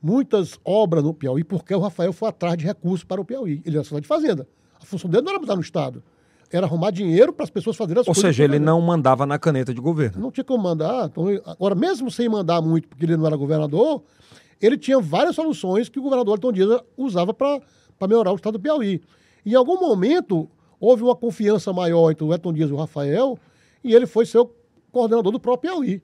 muitas 0.00 0.60
obras 0.64 1.02
no 1.02 1.12
Piauí 1.12 1.42
porque 1.42 1.74
o 1.74 1.80
Rafael 1.80 2.12
foi 2.12 2.28
atrás 2.28 2.56
de 2.56 2.64
recursos 2.64 3.02
para 3.02 3.20
o 3.20 3.24
Piauí. 3.24 3.62
Ele 3.64 3.76
era 3.76 3.82
secretário 3.82 4.02
de 4.02 4.08
Fazenda. 4.08 4.48
A 4.80 4.84
função 4.84 5.10
dele 5.10 5.24
não 5.24 5.30
era 5.32 5.40
mudar 5.40 5.56
no 5.56 5.62
Estado. 5.62 6.04
Era 6.52 6.66
arrumar 6.66 6.90
dinheiro 6.90 7.32
para 7.32 7.44
as 7.44 7.50
pessoas 7.50 7.76
fazerem 7.76 8.00
as 8.00 8.08
Ou 8.08 8.14
coisas. 8.14 8.28
seja, 8.34 8.42
ele 8.44 8.58
não 8.58 8.80
mandava 8.80 9.24
na 9.24 9.38
caneta 9.38 9.72
de 9.72 9.80
governo. 9.80 10.20
não 10.20 10.30
tinha 10.32 10.42
como 10.44 10.62
mandar. 10.64 11.06
Então, 11.06 11.24
agora, 11.46 11.74
mesmo 11.76 12.10
sem 12.10 12.28
mandar 12.28 12.60
muito, 12.60 12.88
porque 12.88 13.04
ele 13.04 13.16
não 13.16 13.26
era 13.26 13.36
governador, 13.36 14.02
ele 14.60 14.76
tinha 14.76 14.98
várias 14.98 15.36
soluções 15.36 15.88
que 15.88 15.98
o 15.98 16.02
governador 16.02 16.34
Elton 16.34 16.52
Dias 16.52 16.80
usava 16.96 17.32
para 17.32 17.60
melhorar 18.08 18.32
o 18.32 18.34
estado 18.36 18.54
do 18.58 18.60
Piauí. 18.60 19.00
Em 19.46 19.54
algum 19.54 19.78
momento, 19.78 20.48
houve 20.80 21.02
uma 21.04 21.14
confiança 21.14 21.72
maior 21.72 22.10
entre 22.10 22.24
o 22.24 22.32
Elton 22.32 22.52
Dias 22.52 22.68
e 22.70 22.72
o 22.72 22.76
Rafael, 22.76 23.38
e 23.84 23.94
ele 23.94 24.06
foi 24.06 24.26
ser 24.26 24.38
o 24.38 24.50
coordenador 24.90 25.30
do 25.32 25.38
próprio 25.38 25.70
Piauí. 25.72 26.02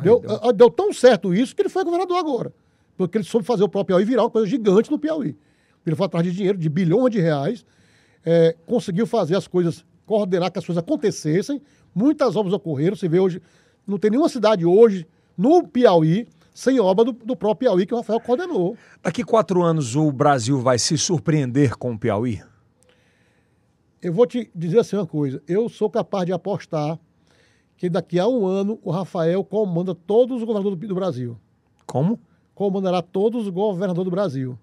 Deu, 0.00 0.20
deu. 0.20 0.40
a- 0.42 0.52
deu 0.52 0.70
tão 0.70 0.92
certo 0.92 1.34
isso 1.34 1.54
que 1.56 1.60
ele 1.62 1.68
foi 1.68 1.82
governador 1.84 2.16
agora. 2.18 2.52
Porque 2.96 3.18
ele 3.18 3.24
soube 3.24 3.44
fazer 3.44 3.64
o 3.64 3.68
próprio 3.68 3.96
Piauí 3.96 4.04
virar 4.04 4.22
uma 4.22 4.30
coisa 4.30 4.46
gigante 4.46 4.90
no 4.90 4.98
Piauí. 4.98 5.36
Ele 5.84 5.96
foi 5.96 6.06
atrás 6.06 6.24
de 6.24 6.32
dinheiro, 6.32 6.56
de 6.56 6.68
bilhões 6.68 7.10
de 7.10 7.20
reais, 7.20 7.64
é, 8.24 8.56
conseguiu 8.66 9.06
fazer 9.06 9.36
as 9.36 9.46
coisas, 9.46 9.84
coordenar 10.06 10.50
que 10.50 10.58
as 10.58 10.66
coisas 10.66 10.82
acontecessem. 10.82 11.60
Muitas 11.94 12.36
obras 12.36 12.54
ocorreram. 12.54 12.96
Você 12.96 13.08
vê 13.08 13.18
hoje, 13.18 13.40
não 13.86 13.98
tem 13.98 14.10
nenhuma 14.10 14.28
cidade 14.28 14.64
hoje 14.64 15.06
no 15.36 15.66
Piauí 15.66 16.26
sem 16.54 16.78
obra 16.78 17.04
do, 17.04 17.12
do 17.12 17.34
próprio 17.34 17.70
Piauí 17.70 17.86
que 17.86 17.94
o 17.94 17.96
Rafael 17.96 18.20
coordenou. 18.20 18.76
Daqui 19.02 19.24
quatro 19.24 19.62
anos 19.62 19.96
o 19.96 20.12
Brasil 20.12 20.60
vai 20.60 20.78
se 20.78 20.96
surpreender 20.98 21.76
com 21.76 21.92
o 21.92 21.98
Piauí? 21.98 22.42
Eu 24.00 24.12
vou 24.12 24.26
te 24.26 24.50
dizer 24.54 24.80
assim 24.80 24.96
uma 24.96 25.06
coisa. 25.06 25.42
Eu 25.46 25.68
sou 25.68 25.88
capaz 25.88 26.26
de 26.26 26.32
apostar 26.32 26.98
que 27.76 27.88
daqui 27.88 28.18
a 28.18 28.28
um 28.28 28.46
ano 28.46 28.78
o 28.82 28.90
Rafael 28.90 29.42
comanda 29.44 29.94
todos 29.94 30.38
os 30.38 30.44
governadores 30.44 30.78
do, 30.78 30.88
do 30.88 30.94
Brasil. 30.94 31.38
Como? 31.86 32.20
Comandará 32.54 33.00
todos 33.00 33.44
os 33.44 33.48
governadores 33.48 34.04
do 34.04 34.10
Brasil. 34.10 34.58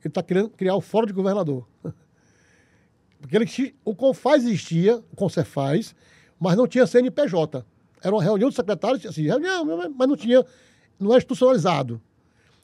Ele 0.00 0.08
está 0.08 0.22
querendo 0.22 0.50
criar 0.50 0.76
o 0.76 0.80
fórum 0.80 1.06
de 1.06 1.12
governador. 1.12 1.66
Porque 3.26 3.62
ele, 3.62 3.74
o 3.84 3.94
CONFAS 3.94 4.44
existia, 4.44 4.96
o 5.12 5.16
CONCEFAS, 5.16 5.94
mas 6.38 6.56
não 6.56 6.66
tinha 6.66 6.86
CNPJ. 6.86 7.64
Era 8.02 8.14
uma 8.14 8.22
reunião 8.22 8.48
de 8.48 8.54
secretários, 8.54 9.04
assim, 9.04 9.22
reunião, 9.22 9.64
mas 9.96 10.08
não 10.08 10.16
tinha, 10.16 10.44
não 10.98 11.10
era 11.10 11.18
institucionalizado. 11.18 12.00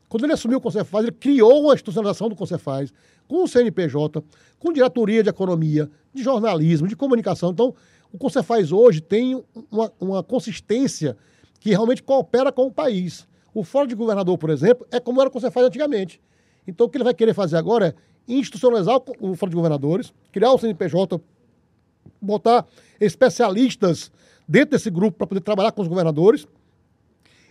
Quando 0.08 0.24
ele 0.24 0.34
assumiu 0.34 0.58
o 0.58 0.60
Concefaz, 0.60 1.04
ele 1.04 1.12
criou 1.12 1.62
uma 1.62 1.72
institucionalização 1.72 2.28
do 2.28 2.36
Concefaz, 2.36 2.92
com 3.26 3.42
o 3.42 3.48
CNPJ, 3.48 4.22
com 4.58 4.72
diretoria 4.72 5.22
de 5.22 5.30
economia, 5.30 5.90
de 6.12 6.22
jornalismo, 6.22 6.86
de 6.86 6.94
comunicação. 6.94 7.50
Então, 7.50 7.74
o 8.12 8.18
Concefaz 8.18 8.70
hoje 8.70 9.00
tem 9.00 9.42
uma, 9.70 9.90
uma 9.98 10.22
consistência 10.22 11.16
que 11.58 11.70
realmente 11.70 12.02
coopera 12.02 12.52
com 12.52 12.66
o 12.66 12.70
país. 12.70 13.26
O 13.54 13.64
Fórum 13.64 13.86
de 13.86 13.94
Governador, 13.94 14.36
por 14.36 14.50
exemplo, 14.50 14.86
é 14.90 15.00
como 15.00 15.18
era 15.20 15.30
o 15.30 15.32
Concefaz 15.32 15.66
antigamente. 15.66 16.20
Então, 16.66 16.86
o 16.86 16.90
que 16.90 16.98
ele 16.98 17.04
vai 17.04 17.14
querer 17.14 17.32
fazer 17.32 17.56
agora 17.56 17.86
é 17.86 17.94
institucionalizar 18.28 19.00
o, 19.20 19.34
Fórum 19.34 19.50
de 19.50 19.56
Governadores, 19.56 20.12
criar 20.30 20.52
o 20.52 20.58
CNPJ, 20.58 21.20
botar 22.20 22.66
especialistas 23.00 24.10
dentro 24.46 24.70
desse 24.70 24.90
grupo 24.90 25.18
para 25.18 25.26
poder 25.26 25.40
trabalhar 25.40 25.72
com 25.72 25.82
os 25.82 25.88
governadores. 25.88 26.46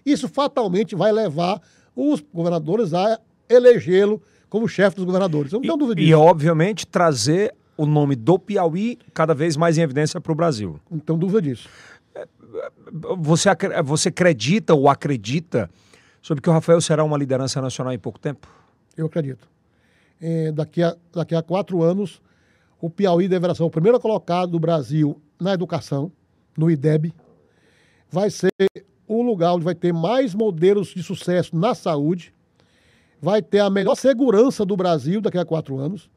Isso 0.06 0.28
fatalmente 0.28 0.96
vai 0.96 1.12
levar 1.12 1.62
os 1.96 2.24
governadores 2.34 2.94
a 2.94 3.20
elegê-lo 3.50 4.22
como 4.50 4.68
chefe 4.68 4.96
dos 4.96 5.06
governadores. 5.06 5.52
Eu 5.52 5.58
não 5.58 5.62
tenho 5.62 5.78
dúvida 5.78 6.02
E, 6.02 6.06
disso. 6.06 6.20
obviamente, 6.20 6.88
trazer 6.88 7.54
o 7.78 7.86
nome 7.86 8.16
do 8.16 8.38
Piauí 8.38 8.98
cada 9.14 9.34
vez 9.34 9.56
mais 9.58 9.78
em 9.78 9.82
evidência 9.82 10.20
para 10.20 10.32
o 10.32 10.36
Brasil. 10.36 10.80
Não 10.90 11.00
tenho 11.00 11.18
dúvida 11.18 11.42
disso. 11.42 11.70
Você, 13.20 13.50
você 13.84 14.10
acredita 14.10 14.74
ou 14.74 14.90
acredita 14.90 15.70
sobre 16.22 16.42
que 16.42 16.50
o 16.50 16.54
Rafael 16.54 16.82
será 16.82 17.04
uma 17.04 17.18
liderança 17.18 17.62
nacional 17.62 17.94
em 17.94 18.00
pouco 18.00 18.20
tempo? 18.20 18.48
Eu 18.98 19.06
acredito. 19.06 19.48
É, 20.22 20.52
daqui, 20.52 20.84
a, 20.84 20.96
daqui 21.12 21.34
a 21.34 21.42
quatro 21.42 21.82
anos, 21.82 22.22
o 22.80 22.90
Piauí 22.90 23.28
deverá 23.28 23.56
ser 23.56 23.64
o 23.64 23.70
primeiro 23.70 24.00
colocado 24.00 24.52
do 24.52 24.60
Brasil 24.60 25.20
na 25.40 25.54
educação, 25.54 26.12
no 26.56 26.70
IDEB. 26.70 27.14
Vai 28.10 28.30
ser 28.30 28.52
o 29.08 29.22
lugar 29.22 29.54
onde 29.54 29.66
vai 29.66 29.76
ter 29.76 29.92
mais 29.92 30.36
modelos 30.36 30.90
de 30.90 31.02
sucesso 31.04 31.56
na 31.56 31.74
saúde. 31.74 32.34
Vai 33.22 33.42
ter 33.42 33.60
a 33.60 33.70
melhor 33.70 33.96
segurança 33.96 34.66
do 34.66 34.76
Brasil 34.78 35.22
daqui 35.22 35.38
a 35.38 35.46
quatro 35.46 35.78
anos. 35.78 36.10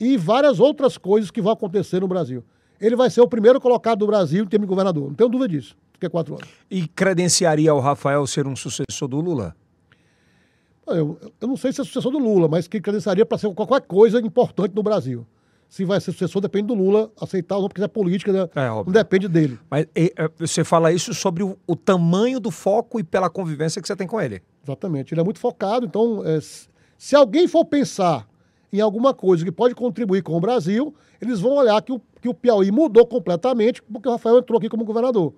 E 0.00 0.16
várias 0.16 0.58
outras 0.58 0.98
coisas 0.98 1.30
que 1.30 1.40
vão 1.40 1.52
acontecer 1.52 2.00
no 2.00 2.08
Brasil. 2.08 2.42
Ele 2.80 2.96
vai 2.96 3.10
ser 3.10 3.20
o 3.20 3.28
primeiro 3.28 3.60
colocado 3.60 4.00
do 4.00 4.06
Brasil 4.06 4.44
em 4.44 4.46
termos 4.48 4.66
de 4.66 4.70
governador. 4.70 5.08
Não 5.08 5.14
tenho 5.14 5.30
dúvida 5.30 5.48
disso. 5.48 5.76
Daqui 5.92 6.06
a 6.06 6.10
quatro 6.10 6.34
anos. 6.34 6.48
E 6.70 6.88
credenciaria 6.88 7.72
o 7.72 7.78
Rafael 7.78 8.26
ser 8.26 8.46
um 8.46 8.56
sucessor 8.56 9.06
do 9.06 9.20
Lula? 9.20 9.54
Eu, 10.86 11.18
eu 11.40 11.48
não 11.48 11.56
sei 11.56 11.72
se 11.72 11.80
é 11.80 11.84
sucessor 11.84 12.10
do 12.10 12.18
Lula, 12.18 12.48
mas 12.48 12.66
que 12.66 12.80
credenciaria 12.80 13.24
para 13.24 13.38
ser 13.38 13.52
qualquer 13.54 13.80
coisa 13.82 14.18
importante 14.20 14.74
no 14.74 14.82
Brasil. 14.82 15.26
Se 15.68 15.84
vai 15.84 16.00
ser 16.00 16.12
sucessor, 16.12 16.42
depende 16.42 16.66
do 16.66 16.74
Lula 16.74 17.10
aceitar 17.18 17.56
ou 17.56 17.62
não, 17.62 17.68
porque 17.68 17.82
é 17.82 17.88
política, 17.88 18.30
né? 18.32 18.48
É, 18.54 18.68
não 18.68 18.84
depende 18.84 19.26
dele. 19.26 19.58
Mas 19.70 19.86
e, 19.96 20.12
é, 20.16 20.28
você 20.38 20.62
fala 20.64 20.92
isso 20.92 21.14
sobre 21.14 21.42
o, 21.42 21.56
o 21.66 21.74
tamanho 21.74 22.38
do 22.38 22.50
foco 22.50 23.00
e 23.00 23.04
pela 23.04 23.30
convivência 23.30 23.80
que 23.80 23.88
você 23.88 23.96
tem 23.96 24.06
com 24.06 24.20
ele. 24.20 24.42
Exatamente. 24.62 25.14
Ele 25.14 25.20
é 25.20 25.24
muito 25.24 25.38
focado, 25.40 25.86
então, 25.86 26.22
é, 26.26 26.40
se- 26.40 26.68
se 26.98 27.16
alguém 27.16 27.48
for 27.48 27.64
pensar 27.64 28.28
em 28.70 28.80
alguma 28.80 29.14
coisa 29.14 29.44
que 29.44 29.52
pode 29.52 29.74
contribuir 29.74 30.22
com 30.22 30.36
o 30.36 30.40
Brasil, 30.40 30.94
eles 31.20 31.40
vão 31.40 31.52
olhar 31.52 31.80
que 31.80 31.92
o, 31.92 32.00
que 32.20 32.28
o 32.28 32.34
Piauí 32.34 32.70
mudou 32.70 33.06
completamente 33.06 33.82
porque 33.82 34.08
o 34.08 34.12
Rafael 34.12 34.38
entrou 34.38 34.58
aqui 34.58 34.68
como 34.68 34.84
governador. 34.84 35.32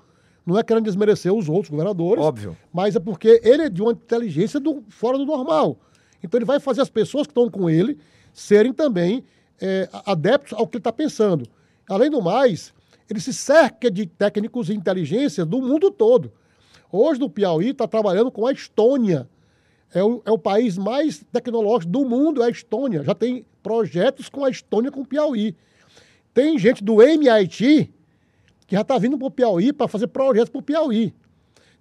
Não 0.47 0.59
é 0.59 0.63
querendo 0.63 0.85
desmerecer 0.85 1.33
os 1.33 1.49
outros 1.49 1.71
governadores, 1.71 2.23
Óbvio. 2.23 2.57
mas 2.73 2.95
é 2.95 3.01
porque 3.01 3.41
ele 3.43 3.63
é 3.63 3.69
de 3.71 3.81
uma 3.81 3.93
inteligência 3.93 4.61
do, 4.61 4.85
fora 4.89 5.17
do 5.17 5.25
normal. 5.25 5.79
Então 6.23 6.39
ele 6.39 6.45
vai 6.45 6.61
fazer 6.61 6.83
as 6.83 6.91
pessoas 6.91 7.27
que 7.27 7.31
estão 7.31 7.51
com 7.51 7.69
ele 7.69 7.99
serem 8.33 8.73
também 8.73 9.25
é, 9.61 9.89
adeptos 10.05 10.53
ao 10.53 10.67
que 10.67 10.77
ele 10.77 10.81
está 10.81 10.93
pensando. 10.93 11.47
Além 11.89 12.11
do 12.11 12.21
mais, 12.21 12.75
ele 13.09 13.21
se 13.21 13.33
cerca 13.33 13.91
de 13.91 14.07
técnicos 14.07 14.69
e 14.69 14.75
inteligência 14.75 15.45
do 15.45 15.61
mundo 15.61 15.91
todo. 15.91 16.33
Hoje 16.91 17.21
no 17.21 17.29
Piauí 17.31 17.71
está 17.71 17.87
trabalhando 17.87 18.31
com 18.31 18.47
a 18.47 18.53
Estônia. 18.53 19.29
É 19.93 20.03
o, 20.03 20.23
é 20.25 20.31
o 20.31 20.39
país 20.39 20.77
mais 20.77 21.25
tecnológico 21.33 21.93
do 21.93 22.05
mundo, 22.05 22.43
é 22.43 22.47
a 22.47 22.51
Estônia. 22.51 23.03
Já 23.03 23.15
tem 23.15 23.45
projetos 23.63 24.29
com 24.29 24.45
a 24.45 24.51
Estônia 24.51 24.91
com 24.91 25.01
o 25.01 25.07
Piauí. 25.07 25.57
Tem 26.33 26.59
gente 26.59 26.83
do 26.83 27.01
MIT 27.03 27.93
que 28.75 28.77
já 28.77 28.83
está 28.83 28.99
vindo 28.99 29.17
para 29.17 29.27
o 29.29 29.31
Piauí 29.31 29.73
para 29.73 29.87
fazer 29.87 30.09
projetos 30.09 30.51
para 30.51 30.59
o 30.59 30.63
Piauí. 30.63 31.15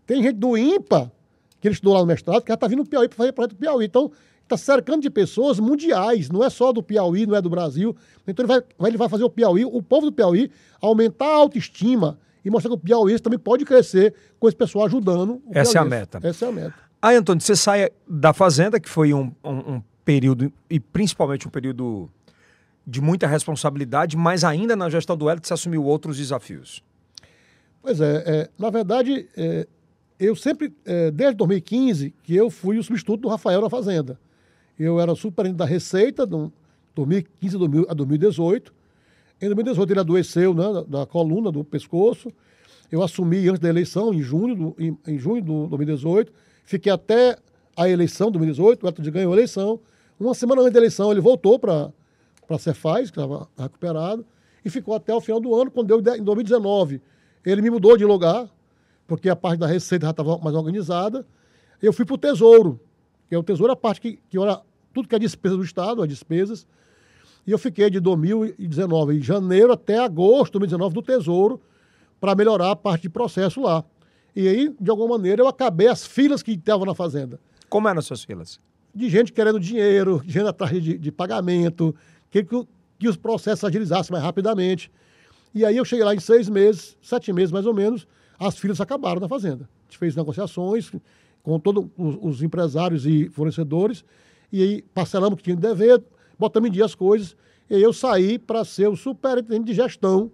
Tem 0.06 0.22
gente 0.22 0.36
do 0.36 0.56
IMPA, 0.56 1.12
que 1.60 1.68
ele 1.68 1.74
estudou 1.74 1.94
lá 1.96 2.02
no 2.02 2.06
mestrado, 2.06 2.42
que 2.44 2.50
já 2.50 2.54
está 2.54 2.68
vindo 2.68 2.84
para 2.84 2.88
o 2.88 2.90
Piauí 2.90 3.08
para 3.10 3.18
fazer 3.18 3.32
projeto 3.32 3.56
para 3.56 3.58
o 3.58 3.60
Piauí. 3.60 3.86
Então, 3.86 4.12
está 4.44 4.56
cercando 4.58 5.02
de 5.02 5.10
pessoas 5.10 5.60
mundiais, 5.60 6.30
não 6.30 6.44
é 6.44 6.50
só 6.50 6.72
do 6.72 6.84
Piauí, 6.84 7.26
não 7.26 7.36
é 7.36 7.42
do 7.42 7.50
Brasil. 7.50 7.96
Então, 8.28 8.46
ele 8.46 8.54
vai, 8.54 8.90
ele 8.90 8.98
vai 8.98 9.10
fazer 9.10 9.24
o 9.24 9.30
Piauí, 9.30 9.66
o 9.66 9.82
povo 9.82 10.06
do 10.06 10.12
Piauí, 10.12 10.52
aumentar 10.82 11.26
a 11.26 11.36
autoestima 11.36 12.20
e 12.46 12.50
mostrar 12.52 12.70
que 12.70 12.76
o 12.76 12.80
Piauí 12.80 13.18
também 13.20 13.40
pode 13.40 13.66
crescer 13.66 14.14
com 14.40 14.48
esse 14.48 14.56
pessoal 14.58 14.86
ajudando. 14.86 15.42
Essa 15.52 15.80
é 15.80 15.82
a 15.82 15.86
meta. 15.86 16.20
Essa 16.22 16.46
é 16.46 16.50
a 16.50 16.52
meta. 16.52 16.74
Aí, 17.02 17.16
Antônio, 17.16 17.42
você 17.42 17.56
sai 17.56 17.90
da 18.08 18.34
Fazenda, 18.34 18.80
que 18.80 18.88
foi 18.90 19.14
um, 19.14 19.32
um- 19.44 19.74
um 19.76 19.82
período, 20.06 20.52
e 20.70 20.80
principalmente 20.80 21.48
um 21.48 21.52
período 21.52 22.10
de 22.86 23.02
muita 23.02 23.28
responsabilidade, 23.28 24.18
mas 24.18 24.44
ainda 24.44 24.76
na 24.76 24.90
gestão 24.90 25.16
do 25.16 25.30
Hélio 25.30 25.42
você 25.44 25.54
assumiu 25.54 25.84
outros 25.86 26.18
desafios. 26.18 26.84
Pois 27.82 28.00
é, 28.00 28.24
é, 28.26 28.50
na 28.58 28.70
verdade, 28.70 29.28
é, 29.36 29.68
eu 30.20 30.36
sempre, 30.36 30.74
é, 30.86 31.12
desde 31.12 31.36
2015, 31.38 32.14
que 32.24 32.36
eu 32.36 32.50
fui 32.50 32.78
o 32.78 32.84
substituto 32.84 33.22
do 33.22 33.28
Rafael 33.28 33.62
na 33.62 33.70
Fazenda. 33.70 34.20
Eu 34.78 35.00
era 35.00 35.14
superintendente 35.16 35.60
da 35.60 35.66
Receita, 35.66 36.26
de 36.26 36.52
2015 36.96 37.56
a 37.56 37.60
2000 37.60 37.86
a 37.90 37.94
2018. 37.94 38.74
Em 39.42 39.46
2018 39.48 39.92
ele 39.92 40.00
adoeceu 40.00 40.54
né, 40.54 40.64
da, 40.88 41.06
coluna, 41.06 41.52
do 41.52 41.64
pescoço. 41.64 42.32
Eu 42.92 43.02
assumi 43.02 43.50
antes 43.50 43.60
da 43.60 43.70
eleição, 43.70 44.14
em 44.14 44.22
junho, 44.22 44.56
do, 44.56 44.76
em, 44.80 44.98
em 45.08 45.18
junho 45.18 45.42
de 45.42 45.68
2018. 45.70 46.32
Fiquei 46.64 46.92
até 46.92 47.38
a 47.76 47.90
eleição 47.90 48.28
de 48.28 48.38
2018, 48.38 48.84
o 48.84 48.88
Elton 48.88 49.04
ganhou 49.04 49.34
a 49.34 49.36
eleição. 49.36 49.80
Uma 50.20 50.34
semana 50.34 50.62
antes 50.62 50.74
da 50.74 50.80
eleição 50.80 51.12
ele 51.12 51.20
voltou 51.20 51.60
para 51.60 51.92
a 52.50 52.58
Cefaz, 52.58 53.10
que 53.10 53.20
estava 53.20 53.48
recuperado, 53.58 54.26
e 54.64 54.70
ficou 54.70 54.96
até 54.96 55.14
o 55.14 55.22
final 55.22 55.40
do 55.40 55.54
ano, 55.56 55.70
quando 55.72 56.02
deu 56.02 56.16
em 56.16 56.24
2019. 56.24 57.02
Ele 57.46 57.62
me 57.62 57.70
mudou 57.70 57.98
de 57.98 58.06
lugar, 58.06 58.50
porque 59.08 59.30
a 59.30 59.36
parte 59.36 59.60
da 59.60 59.68
receita 59.68 60.06
já 60.06 60.12
estava 60.12 60.38
mais 60.38 60.56
organizada. 60.56 61.26
Eu 61.82 61.92
fui 61.92 62.06
para 62.06 62.16
o 62.16 62.18
Tesouro, 62.18 62.80
que 63.28 63.36
é 63.36 63.38
o 63.38 63.44
Tesouro 63.44 63.72
é 63.72 63.74
a 63.74 63.76
parte 63.76 64.00
que, 64.00 64.20
que 64.30 64.38
olha 64.38 64.62
tudo 64.94 65.08
que 65.08 65.16
é 65.16 65.20
despesa 65.20 65.58
do 65.58 65.64
Estado, 65.64 66.02
as 66.02 66.08
despesas. 66.08 66.66
E 67.46 67.52
eu 67.52 67.58
fiquei 67.58 67.90
de 67.90 68.00
2019, 68.00 69.18
em 69.18 69.22
janeiro 69.22 69.74
até 69.74 69.98
agosto 69.98 70.54
de 70.54 70.60
2019, 70.60 70.94
do 70.94 71.02
Tesouro, 71.02 71.60
para 72.22 72.36
melhorar 72.36 72.72
a 72.72 72.76
parte 72.76 73.04
de 73.04 73.10
processo 73.10 73.62
lá. 73.62 73.84
E 74.36 74.48
aí, 74.48 74.76
de 74.80 74.90
alguma 74.90 75.18
maneira, 75.18 75.42
eu 75.42 75.48
acabei 75.48 75.88
as 75.88 76.08
filas 76.08 76.42
que 76.42 76.52
estavam 76.52 76.86
na 76.86 76.96
fazenda. 76.96 77.40
Como 77.68 77.88
eram 77.88 78.00
as 78.00 78.06
suas 78.06 78.24
filas? 78.24 78.60
De 78.96 79.10
gente 79.10 79.34
querendo 79.34 79.60
dinheiro, 79.60 80.22
de 80.24 80.32
gente 80.32 80.48
atrás 80.48 80.82
de, 80.82 80.98
de 80.98 81.12
pagamento, 81.12 81.94
que, 82.42 82.66
que, 82.98 83.08
os 83.08 83.16
processos 83.16 83.64
agilizassem 83.64 84.12
mais 84.12 84.24
rapidamente. 84.24 84.92
E 85.54 85.64
aí 85.64 85.78
eu 85.78 85.86
cheguei 85.86 86.04
lá 86.04 86.16
em 86.16 86.20
seis 86.20 86.50
meses, 86.50 86.98
sete 87.02 87.32
meses 87.32 87.52
mais 87.52 87.68
ou 87.68 87.74
menos, 87.74 88.08
as 88.40 88.58
filas 88.58 88.82
acabaram 88.82 89.22
na 89.22 89.28
fazenda. 89.28 89.70
A 89.82 89.92
gente 89.92 90.00
fez 90.00 90.16
negociações 90.16 90.92
com 91.44 91.60
todos 91.60 91.86
os, 91.96 92.18
os 92.22 92.42
empresários 92.42 93.06
e 93.06 93.30
fornecedores, 93.30 94.04
e 94.52 94.62
aí 94.64 94.82
parcelamos 94.82 95.34
o 95.34 95.38
que 95.38 95.44
tinha 95.44 95.56
que 95.56 95.62
dever, 95.62 96.02
botamos 96.40 96.70
em 96.70 96.72
dia 96.72 96.86
as 96.86 96.96
coisas, 96.96 97.36
e 97.70 97.76
aí 97.76 97.84
eu 97.84 97.94
saí 97.94 98.40
para 98.40 98.66
ser 98.66 98.88
o 98.88 98.96
superintendente 98.96 99.66
de 99.66 99.74
gestão, 99.74 100.32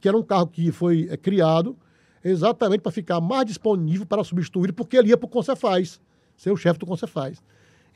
que 0.00 0.08
era 0.08 0.16
um 0.16 0.22
cargo 0.22 0.50
que 0.50 0.72
foi 0.72 1.08
é, 1.10 1.16
criado 1.16 1.76
exatamente 2.24 2.80
para 2.80 2.92
ficar 2.92 3.20
mais 3.20 3.44
disponível 3.44 4.06
para 4.06 4.22
substituir, 4.24 4.72
porque 4.72 4.96
ele 4.96 5.08
ia 5.08 5.16
para 5.16 5.26
o 5.26 5.28
Concefaz, 5.28 6.00
ser 6.36 6.50
o 6.50 6.56
chefe 6.56 6.78
do 6.78 6.86
Concefaz. 6.86 7.42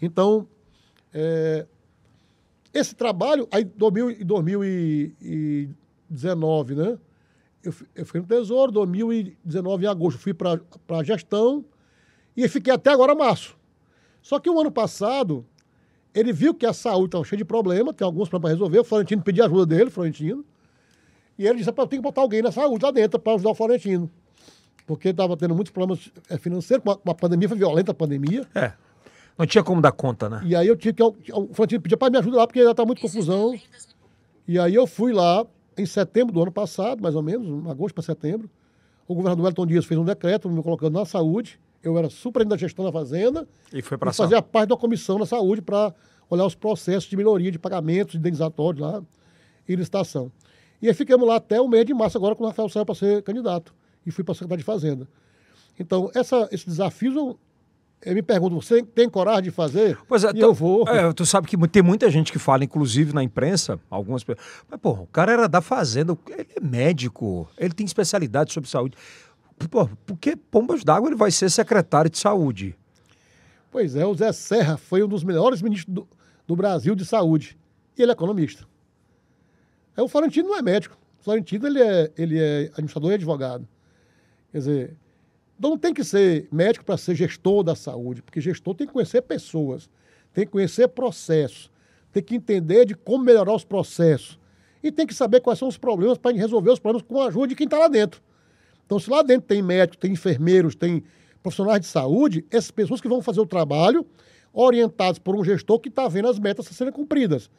Então, 0.01 0.47
é, 1.12 1.66
esse 2.75 2.95
trabalho, 2.95 3.49
aí 3.51 3.62
em 3.62 4.25
2019, 4.27 6.75
né? 6.75 6.99
Eu, 7.62 7.72
eu 7.95 8.05
fui 8.05 8.20
no 8.20 8.27
Tesouro, 8.27 8.70
2019, 8.72 9.85
em 9.85 9.89
agosto, 9.89 10.18
fui 10.18 10.35
para 10.35 10.61
a 10.91 11.05
gestão 11.05 11.64
e 12.37 12.47
fiquei 12.49 12.72
até 12.72 12.91
agora 12.91 13.14
março. 13.14 13.57
Só 14.20 14.41
que 14.41 14.51
o 14.51 14.61
ano 14.61 14.70
passado, 14.70 15.47
ele 16.12 16.33
viu 16.33 16.53
que 16.53 16.66
a 16.66 16.72
saúde 16.72 17.07
estava 17.07 17.25
cheia 17.25 17.39
de 17.39 17.45
problemas, 17.45 17.95
tem 17.95 18.05
alguns 18.05 18.29
problemas 18.29 18.59
para 18.59 18.59
resolver. 18.59 18.81
O 18.81 18.85
Florentino 18.85 19.22
pediu 19.22 19.45
ajuda 19.45 19.66
dele, 19.66 19.91
Florentino. 19.91 20.45
E 21.39 21.47
ele 21.47 21.59
disse: 21.59 21.70
eu 21.70 21.75
tenho 21.75 21.89
que 21.89 22.01
botar 22.01 22.22
alguém 22.22 22.43
na 22.43 22.53
saúde 22.53 22.85
lá 22.85 22.91
dentro 22.91 23.18
para 23.18 23.35
ajudar 23.35 23.51
o 23.51 23.55
Florentino. 23.55 24.11
Porque 24.87 25.09
estava 25.09 25.37
tendo 25.37 25.55
muitos 25.55 25.72
problemas 25.72 26.11
eh, 26.29 26.37
financeiros, 26.37 26.85
uma, 26.85 26.99
uma 27.05 27.14
pandemia, 27.14 27.49
foi 27.49 27.57
violenta 27.57 27.93
a 27.93 27.95
pandemia. 27.95 28.47
É. 28.55 28.72
Não 29.37 29.47
tinha 29.47 29.64
como 29.64 29.80
dar 29.80 29.93
conta, 29.93 30.28
né? 30.28 30.43
E 30.45 30.55
aí 30.55 30.66
eu 30.66 30.76
tive 30.76 30.95
que. 30.95 31.03
O 31.03 31.49
Florentino 31.53 31.82
pediu 31.82 31.99
para 31.99 32.11
me 32.11 32.18
ajudar 32.18 32.39
lá, 32.39 32.47
porque 32.47 32.62
já 32.62 32.70
está 32.70 32.85
muito 32.85 33.03
confusão. 33.03 33.59
E 34.47 34.59
aí 34.59 34.74
eu 34.74 34.87
fui 34.87 35.12
lá 35.12 35.45
em 35.76 35.87
setembro 35.87 36.32
do 36.32 36.41
ano 36.41 36.53
passado, 36.53 37.03
mais 37.03 37.14
ou 37.14 37.22
menos, 37.22 37.68
agosto 37.68 37.95
para 37.95 38.05
setembro. 38.05 38.49
O 39.09 39.14
governador 39.14 39.47
Elton 39.47 39.66
Dias 39.66 39.85
fez 39.85 39.99
um 39.99 40.05
decreto 40.05 40.49
me 40.49 40.62
colocando 40.62 40.95
na 40.95 41.05
saúde. 41.05 41.59
Eu 41.82 41.99
era 41.99 42.09
superintendente 42.09 42.61
da 42.61 42.66
gestão 42.66 42.85
da 42.85 42.93
Fazenda. 42.93 43.47
E 43.72 43.82
foi 43.82 43.99
para 43.99 44.12
fazer 44.12 44.37
a 44.37 44.43
parte 44.43 44.70
da 44.70 44.76
comissão 44.76 45.18
da 45.18 45.26
saúde 45.26 45.61
para 45.61 45.93
olhar 46.30 46.47
os 46.47 46.55
processos 46.55 47.11
de 47.11 47.16
melhoria 47.16 47.51
de 47.51 47.59
pagamentos, 47.59 48.14
indenizatórios 48.14 48.80
lá 48.80 49.03
e 49.68 49.76
licitação. 49.76 50.30
E 50.80 50.89
aí 50.89 50.95
ficamos 50.95 51.26
lá 51.26 51.37
até 51.37 51.61
o 51.61 51.68
mês 51.68 51.85
de 51.85 51.93
março, 51.93 52.16
agora, 52.16 52.35
quando 52.35 52.47
o 52.47 52.49
Rafael 52.49 52.68
saiu 52.68 52.87
para 52.87 52.95
ser 52.95 53.22
candidato. 53.22 53.74
E 54.07 54.11
fui 54.11 54.24
para 54.24 54.32
a 54.32 54.35
Secretaria 54.35 54.59
de 54.59 54.64
Fazenda. 54.64 55.09
Então, 55.78 56.11
essa, 56.14 56.49
esses 56.53 56.66
desafios, 56.66 57.14
eu 57.16 57.39
me 58.12 58.22
pergunto, 58.22 58.57
você 58.57 58.82
tem 58.82 59.09
coragem 59.09 59.44
de 59.44 59.50
fazer? 59.50 59.98
Pois 60.07 60.24
é, 60.24 60.30
e 60.30 60.34
tu, 60.34 60.40
eu 60.40 60.52
vou. 60.52 60.86
É, 60.88 61.12
tu 61.12 61.24
sabe 61.24 61.46
que 61.46 61.57
tem 61.68 61.82
muita 61.82 62.11
gente 62.11 62.30
que 62.30 62.38
fala, 62.38 62.64
inclusive 62.64 63.14
na 63.14 63.22
imprensa, 63.22 63.80
algumas 63.88 64.22
pessoas. 64.22 64.46
Mas, 64.68 64.80
pô, 64.80 64.90
o 64.90 65.07
cara 65.07 65.32
era 65.32 65.48
da 65.48 65.61
Fazenda, 65.61 66.16
ele 66.28 66.48
é 66.57 66.61
médico, 66.61 67.48
ele 67.57 67.72
tem 67.72 67.86
especialidade 67.86 68.52
sobre 68.52 68.68
saúde. 68.68 68.96
Pô, 69.70 69.88
por 70.05 70.18
que 70.18 70.36
Pombas 70.36 70.84
d'Água 70.84 71.09
ele 71.09 71.16
vai 71.16 71.30
ser 71.30 71.48
secretário 71.50 72.11
de 72.11 72.18
saúde? 72.18 72.76
Pois 73.70 73.96
é, 73.96 74.05
o 74.05 74.14
Zé 74.14 74.32
Serra 74.32 74.76
foi 74.76 75.02
um 75.02 75.09
dos 75.09 75.24
melhores 75.24 75.62
ministros 75.62 75.94
do, 75.94 76.09
do 76.46 76.55
Brasil 76.55 76.94
de 76.94 77.05
saúde. 77.05 77.57
E 77.96 78.02
ele 78.02 78.11
é 78.11 78.14
economista. 78.14 78.66
É, 79.96 80.02
o 80.02 80.09
Florentino 80.09 80.48
não 80.48 80.57
é 80.59 80.62
médico. 80.62 80.96
O 81.20 81.24
Florentino 81.24 81.66
ele 81.66 81.80
é, 81.80 82.12
ele 82.16 82.38
é 82.38 82.64
administrador 82.72 83.12
e 83.12 83.14
advogado. 83.14 83.66
Quer 84.52 84.59
dizer, 84.59 84.96
então 85.64 85.70
não 85.70 85.78
tem 85.78 85.94
que 85.94 86.04
ser 86.04 86.46
médico 86.52 86.84
para 86.84 86.98
ser 86.98 87.14
gestor 87.14 87.62
da 87.62 87.74
saúde, 87.74 88.20
porque 88.20 88.38
gestor 88.38 88.74
tem 88.74 88.86
que 88.86 88.92
conhecer 88.92 89.22
pessoas, 89.22 89.88
tem 90.30 90.44
que 90.44 90.52
conhecer 90.52 90.88
processos, 90.88 91.70
tem 92.12 92.22
que 92.22 92.34
entender 92.34 92.84
de 92.84 92.94
como 92.94 93.24
melhorar 93.24 93.54
os 93.54 93.64
processos 93.64 94.38
e 94.82 94.92
tem 94.92 95.06
que 95.06 95.14
saber 95.14 95.40
quais 95.40 95.58
são 95.58 95.66
os 95.66 95.78
problemas 95.78 96.18
para 96.18 96.36
resolver 96.36 96.70
os 96.70 96.78
problemas 96.78 97.08
com 97.08 97.18
a 97.18 97.28
ajuda 97.28 97.46
de 97.46 97.54
quem 97.54 97.64
está 97.64 97.78
lá 97.78 97.88
dentro. 97.88 98.20
Então, 98.84 98.98
se 98.98 99.08
lá 99.08 99.22
dentro 99.22 99.46
tem 99.48 99.62
médicos, 99.62 99.96
tem 99.96 100.12
enfermeiros, 100.12 100.74
tem 100.74 101.02
profissionais 101.42 101.80
de 101.80 101.86
saúde, 101.86 102.44
essas 102.50 102.70
pessoas 102.70 103.00
que 103.00 103.08
vão 103.08 103.22
fazer 103.22 103.40
o 103.40 103.46
trabalho 103.46 104.04
orientados 104.52 105.18
por 105.18 105.34
um 105.34 105.42
gestor 105.42 105.80
que 105.80 105.88
está 105.88 106.06
vendo 106.08 106.28
as 106.28 106.38
metas 106.38 106.66
serem 106.66 106.92
cumpridas. 106.92 107.50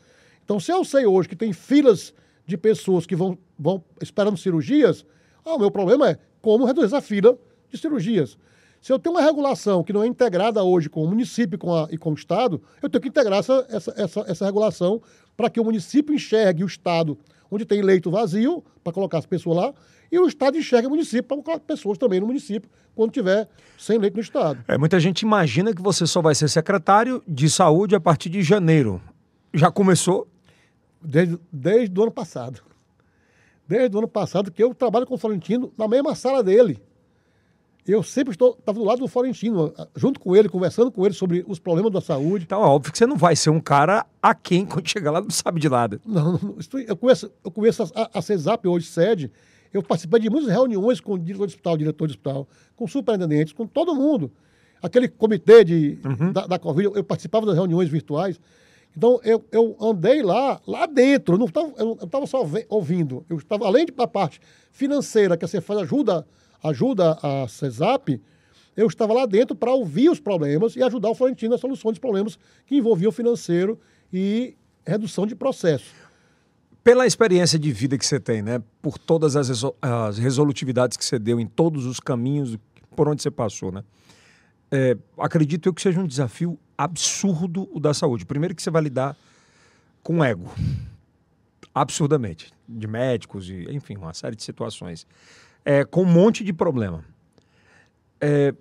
Então, 0.44 0.60
se 0.60 0.72
eu 0.72 0.86
sei 0.86 1.08
hoje 1.08 1.28
que 1.28 1.36
tem 1.36 1.52
filas 1.52 2.14
de 2.46 2.56
pessoas 2.56 3.08
que 3.08 3.16
vão, 3.16 3.36
vão 3.58 3.84
esperando 4.00 4.38
cirurgias, 4.38 5.04
ah, 5.44 5.56
o 5.56 5.58
meu 5.58 5.72
problema 5.72 6.12
é 6.12 6.20
como 6.40 6.66
reduzir 6.66 6.86
essa 6.86 7.02
fila 7.02 7.36
de 7.70 7.78
cirurgias. 7.78 8.38
Se 8.82 8.92
eu 8.92 9.00
tenho 9.00 9.16
uma 9.16 9.22
regulação 9.22 9.84
que 9.84 9.92
não 9.92 10.04
é 10.04 10.08
integrada 10.08 10.64
hoje 10.64 10.90
com 10.90 11.04
o 11.04 11.08
município 11.08 11.58
com 11.58 11.74
a, 11.74 11.88
e 11.92 11.98
com 11.98 12.12
o 12.12 12.14
Estado, 12.14 12.62
eu 12.82 12.90
tenho 12.90 13.02
que 13.02 13.08
integrar 13.10 13.40
essa, 13.40 13.66
essa, 13.70 13.94
essa, 13.98 14.26
essa 14.28 14.46
regulação 14.46 15.02
para 15.36 15.50
que 15.50 15.60
o 15.60 15.64
município 15.64 16.14
enxergue 16.14 16.64
o 16.64 16.68
Estado 16.68 17.18
onde 17.50 17.66
tem 17.66 17.82
leito 17.82 18.12
vazio, 18.12 18.64
para 18.84 18.94
colocar 18.94 19.18
as 19.18 19.26
pessoas 19.26 19.58
lá, 19.58 19.74
e 20.12 20.20
o 20.20 20.28
Estado 20.28 20.58
enxerga 20.58 20.88
o 20.88 20.92
município 20.92 21.24
para 21.24 21.38
colocar 21.38 21.60
pessoas 21.60 21.98
também 21.98 22.20
no 22.20 22.28
município, 22.28 22.70
quando 22.96 23.12
tiver 23.12 23.48
sem 23.78 23.98
leito 23.98 24.16
no 24.16 24.22
Estado. 24.22 24.64
É, 24.68 24.78
muita 24.78 25.00
gente 25.00 25.22
imagina 25.22 25.74
que 25.74 25.82
você 25.82 26.06
só 26.06 26.22
vai 26.22 26.36
ser 26.36 26.48
secretário 26.48 27.24
de 27.28 27.50
saúde 27.50 27.96
a 27.96 28.00
partir 28.00 28.30
de 28.30 28.42
janeiro. 28.42 29.02
Já 29.54 29.72
começou? 29.72 30.28
Desde, 31.02 31.40
desde 31.52 32.00
o 32.00 32.04
ano 32.04 32.12
passado. 32.12 32.62
Desde 33.68 33.96
o 33.96 34.00
ano 34.00 34.08
passado 34.08 34.52
que 34.52 34.64
eu 34.64 34.74
trabalho 34.74 35.06
com 35.06 35.16
o 35.16 35.18
Florentino 35.18 35.72
na 35.78 35.88
mesma 35.88 36.16
sala 36.16 36.44
dele. 36.44 36.80
Eu 37.88 38.02
sempre 38.02 38.32
estou 38.32 38.56
estava 38.58 38.80
do 38.80 38.84
lado 38.84 39.00
do 39.00 39.08
Florentino, 39.08 39.72
junto 39.96 40.20
com 40.20 40.36
ele, 40.36 40.50
conversando 40.50 40.92
com 40.92 41.06
ele 41.06 41.14
sobre 41.14 41.46
os 41.48 41.60
problemas 41.60 41.92
da 41.92 42.02
saúde. 42.02 42.46
Então, 42.46 42.64
é 42.64 42.66
óbvio 42.66 42.92
que 42.92 42.98
você 42.98 43.06
não 43.06 43.16
vai 43.16 43.36
ser 43.36 43.52
um 43.52 43.60
cara 43.60 44.08
a 44.20 44.34
quem, 44.34 44.66
quando 44.68 44.90
chegar 44.90 45.12
lá, 45.12 45.22
não 45.22 45.30
sabe 45.30 45.60
de 45.60 45.70
nada. 45.70 46.02
Não, 46.04 46.34
não 46.34 46.56
eu 46.88 46.98
conheço, 46.98 47.32
eu 47.44 47.52
conheço 47.52 47.84
a, 47.94 48.10
a 48.12 48.22
CESAP 48.22 48.68
hoje, 48.68 48.88
sede. 48.88 49.32
Eu 49.72 49.84
participei 49.84 50.20
de 50.20 50.30
muitas 50.30 50.50
reuniões 50.50 51.00
com 51.00 51.14
o 51.14 51.20
diretor 51.20 51.46
de 51.46 51.54
hospital, 51.54 51.78
diretor 51.78 52.08
de 52.08 52.14
hospital, 52.14 52.48
com 52.76 52.88
superintendentes, 52.88 53.54
com 53.54 53.68
todo 53.68 53.94
mundo. 53.94 54.32
Aquele 54.82 55.08
comitê 55.08 55.64
de, 55.64 56.00
uhum. 56.04 56.32
da, 56.32 56.48
da 56.48 56.58
Covid, 56.58 56.90
eu, 56.96 57.04
participava 57.04 57.46
das 57.46 57.56
reuniões 57.56 57.90
virtuais. 57.90 58.40
Então, 58.98 59.20
eu, 59.24 59.44
eu 59.52 59.76
andei 59.80 60.24
lá, 60.24 60.60
lá 60.66 60.86
dentro, 60.86 61.36
eu 61.36 61.40
não 61.40 61.48
estava 62.02 62.26
só 62.26 62.48
ouvindo, 62.70 63.26
eu 63.30 63.38
estava, 63.38 63.66
além 63.66 63.86
da 63.86 64.08
parte 64.08 64.40
financeira, 64.72 65.36
que 65.36 65.44
a 65.44 65.48
Cefaz 65.48 65.82
ajuda 65.82 66.26
ajuda 66.70 67.18
a 67.22 67.48
CESAP, 67.48 68.22
eu 68.76 68.88
estava 68.88 69.14
lá 69.14 69.26
dentro 69.26 69.56
para 69.56 69.72
ouvir 69.72 70.10
os 70.10 70.20
problemas 70.20 70.76
e 70.76 70.84
ajudar 70.84 71.10
o 71.10 71.16
Florentino 71.16 71.52
na 71.52 71.58
solução 71.58 71.92
dos 71.92 72.00
problemas 72.00 72.38
que 72.66 72.76
envolviam 72.76 73.12
financeiro 73.12 73.80
e 74.12 74.56
redução 74.86 75.26
de 75.26 75.36
processo. 75.36 75.94
Pela 76.84 77.08
experiência 77.08 77.58
de 77.58 77.72
vida 77.72 77.98
que 77.98 78.06
você 78.06 78.20
tem, 78.20 78.42
né? 78.42 78.62
Por 78.82 78.98
todas 78.98 79.36
as, 79.36 79.50
as 79.82 80.18
resolutividades 80.18 80.98
que 80.98 81.06
você 81.06 81.18
deu 81.18 81.40
em 81.40 81.48
todos 81.48 81.86
os 81.86 82.00
caminhos 82.00 82.58
por 82.96 83.08
onde 83.08 83.22
você 83.22 83.32
passou, 83.32 83.72
né? 83.72 83.84
É, 84.72 84.98
acredito 85.18 85.68
eu 85.68 85.74
que 85.74 85.82
seja 85.82 86.00
um 86.00 86.08
desafio 86.08 86.60
absurdo 86.78 87.70
o 87.72 87.80
da 87.80 87.94
saúde. 87.94 88.26
Primeiro 88.26 88.54
que 88.54 88.62
você 88.62 88.70
vai 88.70 88.84
lidar 88.84 89.16
com 90.04 90.24
ego. 90.24 90.52
Absurdamente. 91.74 92.54
De 92.68 92.88
médicos, 92.88 93.50
e, 93.50 93.68
enfim, 93.72 93.96
uma 93.96 94.14
série 94.14 94.36
de 94.36 94.44
situações 94.44 95.08
é, 95.66 95.84
com 95.84 96.04
um 96.04 96.06
monte 96.06 96.44
de 96.44 96.54
problema. 96.54 97.04
É, 98.22 98.54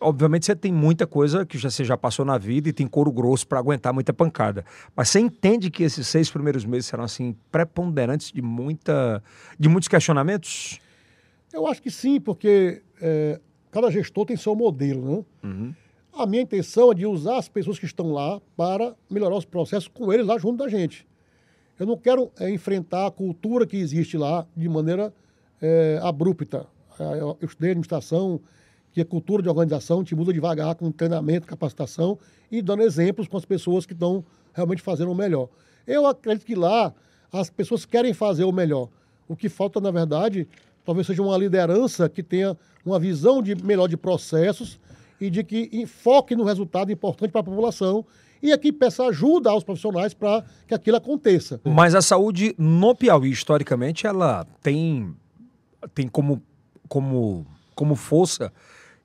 obviamente 0.00 0.46
você 0.46 0.54
tem 0.54 0.72
muita 0.72 1.06
coisa 1.06 1.44
que 1.44 1.58
já, 1.58 1.68
você 1.68 1.84
já 1.84 1.96
passou 1.96 2.24
na 2.24 2.38
vida 2.38 2.68
e 2.68 2.72
tem 2.72 2.86
couro 2.86 3.10
grosso 3.10 3.46
para 3.46 3.58
aguentar 3.58 3.92
muita 3.92 4.12
pancada. 4.12 4.64
Mas 4.94 5.08
você 5.08 5.20
entende 5.20 5.70
que 5.70 5.82
esses 5.82 6.06
seis 6.06 6.30
primeiros 6.30 6.64
meses 6.64 6.86
serão 6.86 7.04
assim 7.04 7.36
preponderantes 7.50 8.30
de 8.32 8.40
muita, 8.40 9.22
de 9.58 9.68
muitos 9.68 9.88
questionamentos? 9.88 10.80
Eu 11.52 11.66
acho 11.66 11.82
que 11.82 11.90
sim, 11.90 12.20
porque 12.20 12.82
é, 13.00 13.40
cada 13.70 13.90
gestor 13.90 14.26
tem 14.26 14.36
seu 14.36 14.54
modelo, 14.54 15.04
né? 15.04 15.24
Uhum. 15.44 15.74
A 16.14 16.26
minha 16.26 16.42
intenção 16.42 16.92
é 16.92 16.94
de 16.94 17.06
usar 17.06 17.38
as 17.38 17.48
pessoas 17.48 17.78
que 17.78 17.86
estão 17.86 18.12
lá 18.12 18.40
para 18.56 18.94
melhorar 19.10 19.34
os 19.34 19.46
processos 19.46 19.88
com 19.88 20.12
eles 20.12 20.26
lá 20.26 20.38
junto 20.38 20.62
da 20.62 20.68
gente. 20.68 21.06
Eu 21.78 21.86
não 21.86 21.96
quero 21.96 22.30
é, 22.38 22.50
enfrentar 22.50 23.06
a 23.06 23.10
cultura 23.10 23.66
que 23.66 23.76
existe 23.76 24.16
lá 24.18 24.46
de 24.54 24.68
maneira 24.68 25.12
é, 25.62 26.00
abrupta. 26.02 26.66
É, 26.98 27.20
eu 27.20 27.38
estudei 27.40 27.70
administração, 27.70 28.40
que 28.92 29.00
é 29.00 29.04
cultura 29.04 29.42
de 29.42 29.48
organização, 29.48 30.04
te 30.04 30.14
muda 30.14 30.32
devagar 30.32 30.74
com 30.74 30.90
treinamento, 30.90 31.46
capacitação 31.46 32.18
e 32.50 32.60
dando 32.60 32.82
exemplos 32.82 33.28
com 33.28 33.36
as 33.38 33.44
pessoas 33.44 33.86
que 33.86 33.94
estão 33.94 34.24
realmente 34.52 34.82
fazendo 34.82 35.10
o 35.10 35.14
melhor. 35.14 35.48
Eu 35.86 36.06
acredito 36.06 36.44
que 36.44 36.54
lá 36.54 36.92
as 37.32 37.48
pessoas 37.48 37.86
querem 37.86 38.12
fazer 38.12 38.44
o 38.44 38.52
melhor. 38.52 38.88
O 39.26 39.34
que 39.34 39.48
falta, 39.48 39.80
na 39.80 39.90
verdade, 39.90 40.46
talvez 40.84 41.06
seja 41.06 41.22
uma 41.22 41.38
liderança 41.38 42.08
que 42.08 42.22
tenha 42.22 42.56
uma 42.84 42.98
visão 42.98 43.42
de 43.42 43.54
melhor 43.54 43.88
de 43.88 43.96
processos 43.96 44.78
e 45.20 45.30
de 45.30 45.42
que 45.42 45.70
enfoque 45.72 46.34
no 46.36 46.44
resultado 46.44 46.92
importante 46.92 47.30
para 47.30 47.40
a 47.40 47.44
população 47.44 48.04
e 48.42 48.52
aqui 48.52 48.72
peça 48.72 49.04
ajuda 49.04 49.50
aos 49.50 49.62
profissionais 49.62 50.12
para 50.12 50.44
que 50.66 50.74
aquilo 50.74 50.96
aconteça. 50.96 51.60
Mas 51.64 51.94
a 51.94 52.02
saúde 52.02 52.54
no 52.58 52.94
Piauí, 52.94 53.30
historicamente, 53.30 54.06
ela 54.06 54.44
tem, 54.60 55.14
tem 55.94 56.08
como, 56.08 56.42
como, 56.88 57.46
como 57.74 57.94
força 57.94 58.52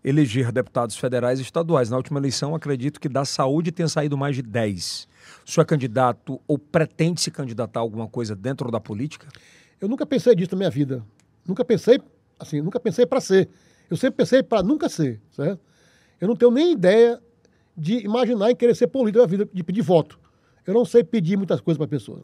eleger 0.04 0.52
deputados 0.52 0.96
federais 0.96 1.40
e 1.40 1.42
estaduais. 1.42 1.90
Na 1.90 1.98
última 1.98 2.20
eleição, 2.20 2.56
acredito 2.56 3.00
que 3.00 3.10
da 3.10 3.26
saúde 3.26 3.72
tenha 3.72 3.88
saído 3.88 4.18
mais 4.18 4.36
de 4.36 4.42
10. 4.42 5.08
O 5.46 5.52
senhor 5.52 5.64
é 5.64 5.66
candidato 5.66 6.40
ou 6.48 6.58
pretende 6.58 7.20
se 7.22 7.30
candidatar 7.30 7.80
a 7.80 7.84
alguma 7.84 8.08
coisa 8.08 8.36
dentro 8.36 8.72
da 8.72 8.80
política? 8.80 9.28
Eu 9.80 9.88
nunca 9.88 10.06
pensei 10.06 10.36
disso 10.36 10.52
na 10.54 10.60
minha 10.60 10.70
vida. 10.70 11.04
Nunca 11.46 11.64
pensei, 11.66 12.00
assim, 12.40 12.62
nunca 12.62 12.80
pensei 12.80 13.06
para 13.06 13.20
ser. 13.20 13.50
Eu 13.90 13.98
sempre 13.98 14.18
pensei 14.18 14.42
para 14.42 14.64
nunca 14.64 14.90
ser, 14.90 15.22
certo? 15.32 15.60
Eu 16.20 16.28
não 16.28 16.36
tenho 16.36 16.52
nem 16.52 16.72
ideia 16.72 17.22
de 17.76 18.00
imaginar 18.00 18.52
em 18.52 18.56
querer 18.56 18.76
ser 18.76 18.88
político 18.88 19.22
na 19.22 19.28
vida, 19.28 19.48
de 19.52 19.64
pedir 19.64 19.82
voto. 19.82 20.20
Eu 20.66 20.74
não 20.74 20.84
sei 20.84 21.04
pedir 21.04 21.38
muitas 21.38 21.62
coisas 21.62 21.78
para 21.78 21.88
pessoas. 21.88 22.24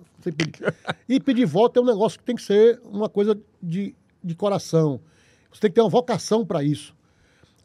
E 1.07 1.19
pedir 1.19 1.45
voto 1.45 1.79
é 1.79 1.83
um 1.83 1.85
negócio 1.85 2.19
que 2.19 2.25
tem 2.25 2.35
que 2.35 2.41
ser 2.41 2.81
uma 2.83 3.07
coisa 3.07 3.39
de, 3.61 3.95
de 4.23 4.35
coração. 4.35 4.99
Você 5.51 5.61
tem 5.61 5.69
que 5.69 5.75
ter 5.75 5.81
uma 5.81 5.89
vocação 5.89 6.45
para 6.45 6.63
isso. 6.63 6.95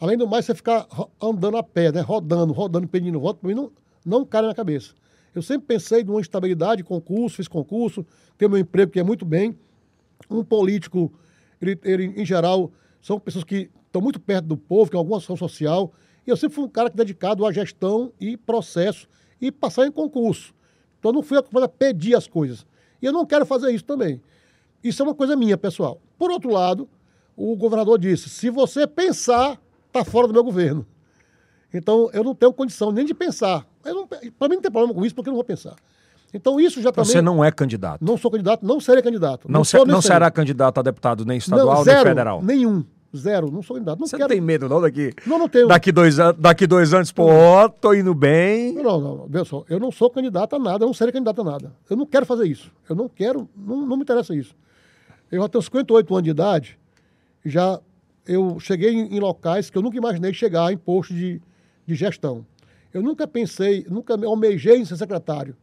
Além 0.00 0.16
do 0.16 0.28
mais, 0.28 0.44
você 0.44 0.54
ficar 0.54 0.86
andando 1.20 1.56
a 1.56 1.62
pé, 1.62 1.90
né? 1.90 2.00
rodando, 2.00 2.52
rodando, 2.52 2.86
pedindo 2.86 3.18
voto, 3.18 3.40
para 3.40 3.48
mim 3.48 3.54
não, 3.54 3.72
não 4.04 4.24
cai 4.24 4.42
na 4.42 4.54
cabeça. 4.54 4.94
Eu 5.34 5.42
sempre 5.42 5.66
pensei 5.66 6.04
numa 6.04 6.20
estabilidade, 6.20 6.82
concurso, 6.84 7.36
fiz 7.36 7.48
concurso, 7.48 8.06
tenho 8.36 8.50
meu 8.50 8.60
emprego 8.60 8.92
que 8.92 9.00
é 9.00 9.02
muito 9.02 9.24
bem. 9.24 9.56
Um 10.30 10.44
político, 10.44 11.12
ele, 11.60 11.78
ele 11.82 12.04
em 12.16 12.24
geral, 12.24 12.70
são 13.00 13.18
pessoas 13.18 13.44
que 13.44 13.70
estão 13.86 14.00
muito 14.00 14.20
perto 14.20 14.46
do 14.46 14.56
povo, 14.56 14.84
que 14.84 14.90
tem 14.92 14.98
alguma 14.98 15.18
ação 15.18 15.36
social. 15.36 15.92
E 16.26 16.30
eu 16.30 16.36
sempre 16.36 16.54
fui 16.54 16.64
um 16.64 16.68
cara 16.68 16.90
dedicado 16.90 17.44
à 17.44 17.52
gestão 17.52 18.12
e 18.20 18.36
processo 18.36 19.08
e 19.40 19.50
passar 19.50 19.86
em 19.86 19.92
concurso. 19.92 20.54
Então 20.98 21.10
eu 21.10 21.14
não 21.14 21.22
fui 21.22 21.38
a 21.38 21.68
pedir 21.68 22.14
as 22.14 22.26
coisas. 22.26 22.66
E 23.00 23.06
eu 23.06 23.12
não 23.12 23.24
quero 23.24 23.46
fazer 23.46 23.70
isso 23.72 23.84
também. 23.84 24.20
Isso 24.82 25.02
é 25.02 25.04
uma 25.04 25.14
coisa 25.14 25.36
minha, 25.36 25.56
pessoal. 25.56 26.00
Por 26.18 26.30
outro 26.30 26.50
lado, 26.50 26.88
o 27.36 27.54
governador 27.56 27.98
disse: 27.98 28.28
se 28.28 28.50
você 28.50 28.86
pensar, 28.86 29.58
está 29.86 30.04
fora 30.04 30.26
do 30.26 30.32
meu 30.32 30.44
governo. 30.44 30.86
Então 31.72 32.08
eu 32.12 32.24
não 32.24 32.34
tenho 32.34 32.52
condição 32.52 32.90
nem 32.90 33.04
de 33.04 33.14
pensar. 33.14 33.66
Para 34.38 34.48
mim 34.48 34.54
não 34.56 34.62
tem 34.62 34.70
problema 34.70 34.94
com 34.94 35.04
isso, 35.04 35.14
porque 35.14 35.28
eu 35.28 35.32
não 35.32 35.36
vou 35.36 35.44
pensar. 35.44 35.74
Então 36.32 36.60
isso 36.60 36.80
já 36.82 36.92
também. 36.92 37.10
Você 37.10 37.22
não 37.22 37.42
é 37.42 37.50
candidato? 37.50 38.04
Não 38.04 38.16
sou 38.16 38.30
candidato, 38.30 38.64
não 38.64 38.80
serei 38.80 39.02
candidato. 39.02 39.48
Não, 39.48 39.60
não, 39.60 39.64
ser, 39.64 39.86
não 39.86 40.02
será 40.02 40.30
candidato 40.30 40.78
a 40.78 40.82
deputado 40.82 41.24
nem 41.24 41.38
estadual 41.38 41.76
não, 41.76 41.84
zero, 41.84 41.96
nem 41.96 42.10
federal? 42.10 42.42
Nenhum. 42.42 42.84
Zero, 43.16 43.50
não 43.50 43.62
sou 43.62 43.76
candidato. 43.76 43.98
Não 43.98 44.06
Você 44.06 44.16
quero... 44.16 44.28
não 44.28 44.36
tem 44.36 44.40
medo, 44.40 44.68
não, 44.68 44.82
daqui? 44.82 45.14
Não, 45.26 45.38
não 45.38 45.48
tenho. 45.48 45.66
Daqui 45.66 45.90
dois, 45.90 46.16
daqui 46.36 46.66
dois 46.66 46.92
anos, 46.92 47.10
pô, 47.10 47.24
ó, 47.24 47.66
tô 47.66 47.94
indo 47.94 48.14
bem. 48.14 48.74
Não, 48.74 49.00
não, 49.00 49.16
não. 49.16 49.26
Veja 49.26 49.46
só, 49.46 49.64
eu 49.70 49.80
não 49.80 49.90
sou 49.90 50.10
candidato 50.10 50.54
a 50.56 50.58
nada, 50.58 50.84
eu 50.84 50.86
não 50.86 50.92
serei 50.92 51.12
candidato 51.12 51.40
a 51.40 51.44
nada. 51.44 51.72
Eu 51.88 51.96
não 51.96 52.04
quero 52.04 52.26
fazer 52.26 52.46
isso. 52.46 52.70
Eu 52.88 52.94
não 52.94 53.08
quero, 53.08 53.48
não, 53.56 53.86
não 53.86 53.96
me 53.96 54.02
interessa 54.02 54.34
isso. 54.34 54.54
Eu 55.30 55.42
já 55.42 55.48
tenho 55.48 55.62
58 55.62 56.14
anos 56.14 56.24
de 56.24 56.30
idade, 56.30 56.78
já 57.44 57.80
eu 58.26 58.58
cheguei 58.60 58.92
em, 58.92 59.16
em 59.16 59.20
locais 59.20 59.70
que 59.70 59.76
eu 59.78 59.82
nunca 59.82 59.96
imaginei 59.96 60.32
chegar 60.32 60.72
em 60.72 60.76
posto 60.76 61.14
de, 61.14 61.40
de 61.86 61.94
gestão. 61.94 62.44
Eu 62.92 63.02
nunca 63.02 63.26
pensei, 63.26 63.86
nunca 63.88 64.14
almejei 64.14 64.78
em 64.78 64.84
ser 64.84 64.96
secretário. 64.96 65.56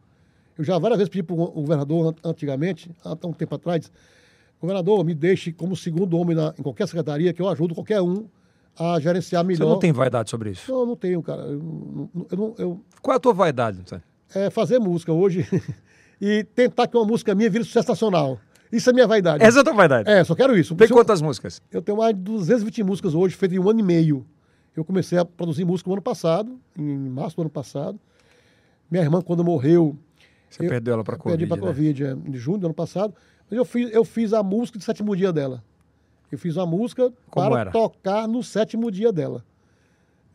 Eu 0.56 0.64
já 0.64 0.78
várias 0.78 0.98
vezes 0.98 1.10
pedi 1.10 1.22
para 1.22 1.34
o 1.34 1.62
governador 1.62 2.14
antigamente, 2.24 2.90
há 3.04 3.12
um 3.26 3.32
tempo 3.32 3.54
atrás, 3.54 3.90
Governador, 4.60 5.04
me 5.04 5.14
deixe 5.14 5.52
como 5.52 5.76
segundo 5.76 6.16
homem 6.16 6.34
na, 6.34 6.54
em 6.58 6.62
qualquer 6.62 6.86
secretaria, 6.86 7.32
que 7.32 7.42
eu 7.42 7.48
ajudo 7.48 7.74
qualquer 7.74 8.00
um 8.00 8.26
a 8.78 8.98
gerenciar 9.00 9.44
melhor. 9.44 9.66
Você 9.66 9.70
não 9.70 9.78
tem 9.78 9.92
vaidade 9.92 10.30
sobre 10.30 10.50
isso? 10.50 10.70
Não, 10.70 10.86
não 10.86 10.96
tenho, 10.96 11.22
cara. 11.22 11.42
Eu, 11.42 12.10
eu, 12.30 12.54
eu, 12.58 12.80
Qual 13.02 13.14
é 13.14 13.16
a 13.16 13.20
tua 13.20 13.32
vaidade? 13.32 13.80
Então? 13.80 14.00
É 14.34 14.50
fazer 14.50 14.78
música 14.78 15.12
hoje 15.12 15.46
e 16.20 16.44
tentar 16.44 16.86
que 16.86 16.96
uma 16.96 17.06
música 17.06 17.34
minha 17.34 17.50
vire 17.50 17.64
sucesso 17.64 17.88
nacional. 17.88 18.38
Isso 18.76 18.90
é 18.90 18.92
minha 18.92 19.06
vaidade. 19.06 19.42
Essa 19.42 19.58
é 19.58 19.60
a 19.60 19.64
tua 19.64 19.72
vaidade? 19.72 20.10
É, 20.10 20.22
só 20.22 20.34
quero 20.34 20.56
isso. 20.56 20.74
Tem 20.74 20.88
quantas 20.88 21.22
músicas? 21.22 21.62
Eu 21.72 21.80
tenho 21.80 21.98
mais 21.98 22.14
de 22.14 22.20
220 22.20 22.82
músicas 22.82 23.14
hoje, 23.14 23.34
feitas 23.34 23.56
em 23.56 23.60
um 23.60 23.68
ano 23.70 23.80
e 23.80 23.82
meio. 23.82 24.26
Eu 24.76 24.84
comecei 24.84 25.16
a 25.16 25.24
produzir 25.24 25.64
música 25.64 25.88
no 25.88 25.94
ano 25.94 26.02
passado, 26.02 26.60
em 26.78 26.96
março 27.08 27.36
do 27.36 27.42
ano 27.42 27.50
passado. 27.50 27.98
Minha 28.90 29.02
irmã, 29.02 29.22
quando 29.22 29.42
morreu... 29.42 29.96
Você 30.50 30.64
eu, 30.64 30.68
perdeu 30.68 30.94
ela 30.94 31.02
para 31.02 31.16
Covid, 31.16 31.38
Perdi 31.38 31.48
para 31.48 31.60
né? 31.60 31.66
Covid, 31.66 32.04
é, 32.04 32.12
em 32.12 32.34
junho 32.34 32.58
do 32.58 32.66
ano 32.66 32.74
passado. 32.74 33.14
Mas 33.50 33.56
eu 33.56 33.64
fiz, 33.64 33.90
eu 33.92 34.04
fiz 34.04 34.32
a 34.32 34.42
música 34.42 34.78
de 34.78 34.84
sétimo 34.84 35.16
dia 35.16 35.32
dela. 35.32 35.64
Eu 36.30 36.38
fiz 36.38 36.56
uma 36.56 36.66
música 36.66 37.12
Como 37.30 37.48
para 37.48 37.60
era? 37.62 37.70
tocar 37.70 38.28
no 38.28 38.42
sétimo 38.42 38.90
dia 38.90 39.12
dela. 39.12 39.44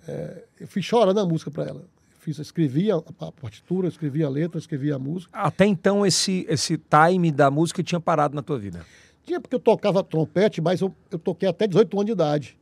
É, 0.08 0.46
eu 0.60 0.68
fiz 0.68 0.84
chorando 0.84 1.20
a 1.20 1.26
música 1.26 1.52
para 1.52 1.66
ela. 1.66 1.84
Fiz, 2.22 2.38
escrevi 2.38 2.92
a, 2.92 2.98
a, 2.98 3.32
partitura, 3.32 3.88
escrevi 3.88 4.24
a 4.24 4.30
letra, 4.30 4.60
escrevi 4.60 4.92
a 4.92 5.00
música. 5.00 5.36
Até 5.36 5.66
então 5.66 6.06
esse, 6.06 6.46
esse 6.48 6.78
time 6.78 7.32
da 7.32 7.50
música 7.50 7.82
tinha 7.82 8.00
parado 8.00 8.36
na 8.36 8.44
tua 8.44 8.60
vida? 8.60 8.86
Tinha 9.24 9.42
porque 9.42 9.56
eu 9.56 9.60
tocava 9.60 10.04
trompete, 10.04 10.62
mas 10.62 10.82
eu, 10.82 10.94
eu 11.10 11.18
toquei 11.18 11.50
até 11.50 11.66
18 11.66 11.98
anos 11.98 12.06
de 12.06 12.12
idade. 12.12 12.60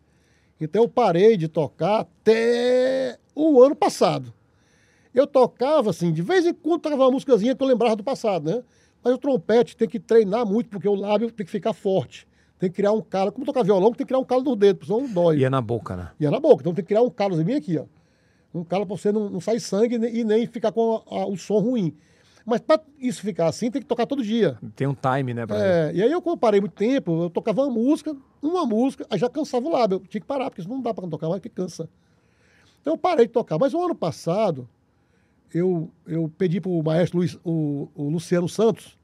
Então 0.61 0.83
eu 0.83 0.87
parei 0.87 1.35
de 1.35 1.49
tocar 1.49 1.99
até 1.99 3.19
o 3.35 3.61
ano 3.61 3.75
passado. 3.75 4.33
Eu 5.13 5.27
tocava 5.27 5.89
assim, 5.89 6.13
de 6.13 6.21
vez 6.21 6.45
em 6.45 6.53
quando 6.53 6.79
tocava 6.79 7.03
uma 7.03 7.11
músicazinha 7.11 7.53
que 7.53 7.61
eu 7.61 7.67
lembrava 7.67 7.97
do 7.97 8.03
passado, 8.03 8.49
né? 8.49 8.63
Mas 9.03 9.13
o 9.13 9.17
trompete 9.17 9.75
tem 9.75 9.89
que 9.89 9.99
treinar 9.99 10.45
muito, 10.45 10.69
porque 10.69 10.87
o 10.87 10.95
lábio 10.95 11.29
tem 11.31 11.45
que 11.45 11.51
ficar 11.51 11.73
forte. 11.73 12.25
Tem 12.57 12.69
que 12.69 12.77
criar 12.77 12.93
um 12.93 13.01
calo. 13.01 13.29
Como 13.29 13.45
tocar 13.45 13.63
violão, 13.63 13.91
tem 13.91 13.97
que 13.97 14.05
criar 14.05 14.19
um 14.19 14.25
calo 14.25 14.43
no 14.43 14.55
dedo, 14.55 14.85
senão 14.85 15.01
não 15.01 15.11
dói. 15.11 15.39
E 15.39 15.43
é 15.43 15.49
na 15.49 15.59
boca, 15.59 15.97
né? 15.97 16.11
E 16.17 16.25
é 16.25 16.29
na 16.29 16.39
boca. 16.39 16.61
Então 16.61 16.73
tem 16.73 16.81
que 16.81 16.87
criar 16.87 17.01
um 17.01 17.09
calo 17.09 17.35
bem 17.43 17.57
aqui, 17.57 17.77
ó. 17.77 17.83
Um 18.53 18.63
calo 18.63 18.85
para 18.85 18.95
você 18.95 19.11
não, 19.11 19.29
não 19.29 19.39
sair 19.39 19.59
sangue 19.59 19.95
e 19.95 20.23
nem 20.23 20.47
ficar 20.47 20.71
com 20.71 21.03
a, 21.09 21.15
a, 21.15 21.25
o 21.27 21.37
som 21.37 21.59
ruim. 21.59 21.95
Mas 22.45 22.61
para 22.61 22.81
isso 22.99 23.21
ficar 23.21 23.47
assim, 23.47 23.69
tem 23.69 23.81
que 23.81 23.87
tocar 23.87 24.07
todo 24.07 24.23
dia. 24.23 24.57
Tem 24.75 24.87
um 24.87 24.95
time, 24.95 25.33
né? 25.33 25.45
É, 25.51 25.91
e 25.93 26.01
aí 26.01 26.11
eu, 26.11 26.21
como 26.21 26.33
eu 26.33 26.37
parei 26.37 26.59
muito 26.59 26.73
tempo, 26.73 27.23
eu 27.23 27.29
tocava 27.29 27.61
uma 27.61 27.71
música, 27.71 28.15
uma 28.41 28.65
música, 28.65 29.05
aí 29.09 29.19
já 29.19 29.29
cansava 29.29 29.67
o 29.67 29.71
lábio. 29.71 29.95
Eu 29.97 30.07
tinha 30.07 30.21
que 30.21 30.27
parar, 30.27 30.49
porque 30.49 30.61
isso 30.61 30.69
não 30.69 30.81
dá 30.81 30.93
para 30.93 31.07
tocar 31.07 31.29
mais, 31.29 31.41
que 31.41 31.49
cansa. 31.49 31.87
Então 32.81 32.93
eu 32.93 32.97
parei 32.97 33.27
de 33.27 33.33
tocar. 33.33 33.59
Mas 33.59 33.73
o 33.73 33.83
ano 33.83 33.93
passado, 33.93 34.67
eu, 35.53 35.91
eu 36.07 36.31
pedi 36.37 36.59
para 36.59 36.71
o 36.71 36.81
maestro 36.81 37.19
Luiz, 37.19 37.37
o, 37.43 37.87
o 37.93 38.09
Luciano 38.09 38.49
Santos, 38.49 38.97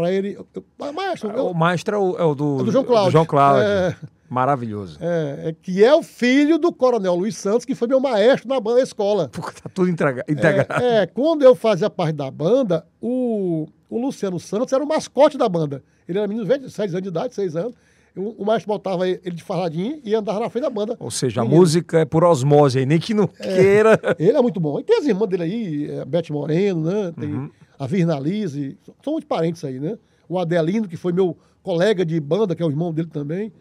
para 0.00 0.12
ele. 0.12 0.34
Eu, 0.34 0.92
maestro, 0.92 1.30
eu, 1.30 1.46
o 1.48 1.54
maestro 1.54 1.94
é 1.94 1.98
o, 1.98 2.18
é 2.18 2.24
o 2.24 2.34
do, 2.34 2.60
é 2.60 2.64
do 2.64 2.72
João 2.72 2.84
Cláudio. 2.84 3.12
João 3.12 3.26
Cláudio. 3.26 3.62
É, 3.64 3.96
Maravilhoso. 4.30 4.96
É, 5.00 5.48
é, 5.48 5.52
que 5.52 5.84
é 5.84 5.92
o 5.92 6.04
filho 6.04 6.56
do 6.56 6.72
Coronel 6.72 7.16
Luiz 7.16 7.36
Santos, 7.36 7.64
que 7.64 7.74
foi 7.74 7.88
meu 7.88 7.98
maestro 7.98 8.48
na 8.48 8.60
banda 8.60 8.80
escola. 8.80 9.28
Pô, 9.28 9.42
tá 9.42 9.68
tudo 9.74 9.90
integrado. 9.90 10.22
É, 10.28 11.02
é, 11.02 11.06
quando 11.06 11.42
eu 11.42 11.56
fazia 11.56 11.90
parte 11.90 12.14
da 12.14 12.30
banda, 12.30 12.86
o, 13.02 13.66
o 13.90 14.00
Luciano 14.00 14.38
Santos 14.38 14.72
era 14.72 14.84
o 14.84 14.86
mascote 14.86 15.36
da 15.36 15.48
banda. 15.48 15.82
Ele 16.08 16.18
era 16.18 16.28
menino 16.28 16.46
de 16.46 16.70
6 16.70 16.92
anos 16.92 17.02
de 17.02 17.08
idade, 17.08 17.34
6 17.34 17.56
anos. 17.56 17.74
O, 18.16 18.42
o 18.42 18.46
maestro 18.46 18.68
botava 18.68 19.08
ele 19.08 19.32
de 19.32 19.42
farradinho 19.42 20.00
e 20.04 20.14
andava 20.14 20.38
na 20.38 20.48
frente 20.48 20.62
da 20.62 20.70
banda. 20.70 20.96
Ou 21.00 21.10
seja, 21.10 21.40
menino. 21.40 21.56
a 21.56 21.58
música 21.58 21.98
é 21.98 22.04
por 22.04 22.22
osmose 22.22 22.78
aí, 22.78 22.86
nem 22.86 23.00
que 23.00 23.12
não 23.12 23.28
é, 23.38 23.56
queira. 23.56 24.00
Ele 24.16 24.38
é 24.38 24.42
muito 24.42 24.60
bom. 24.60 24.78
E 24.78 24.84
tem 24.84 24.96
as 24.96 25.06
irmãs 25.06 25.28
dele 25.28 25.42
aí, 25.42 26.00
a 26.00 26.04
Beth 26.04 26.30
Moreno, 26.30 26.82
né? 26.82 27.12
Tem 27.18 27.32
uhum. 27.32 27.50
A 27.80 27.86
Virnalize. 27.86 28.78
São 29.02 29.14
muitos 29.14 29.26
parentes 29.26 29.64
aí, 29.64 29.80
né? 29.80 29.98
o 30.30 30.38
Adelino, 30.38 30.86
que 30.86 30.96
foi 30.96 31.12
meu 31.12 31.36
colega 31.60 32.06
de 32.06 32.20
banda, 32.20 32.54
que 32.54 32.62
é 32.62 32.66
o 32.66 32.70
irmão 32.70 32.94
dele 32.94 33.08
também. 33.08 33.52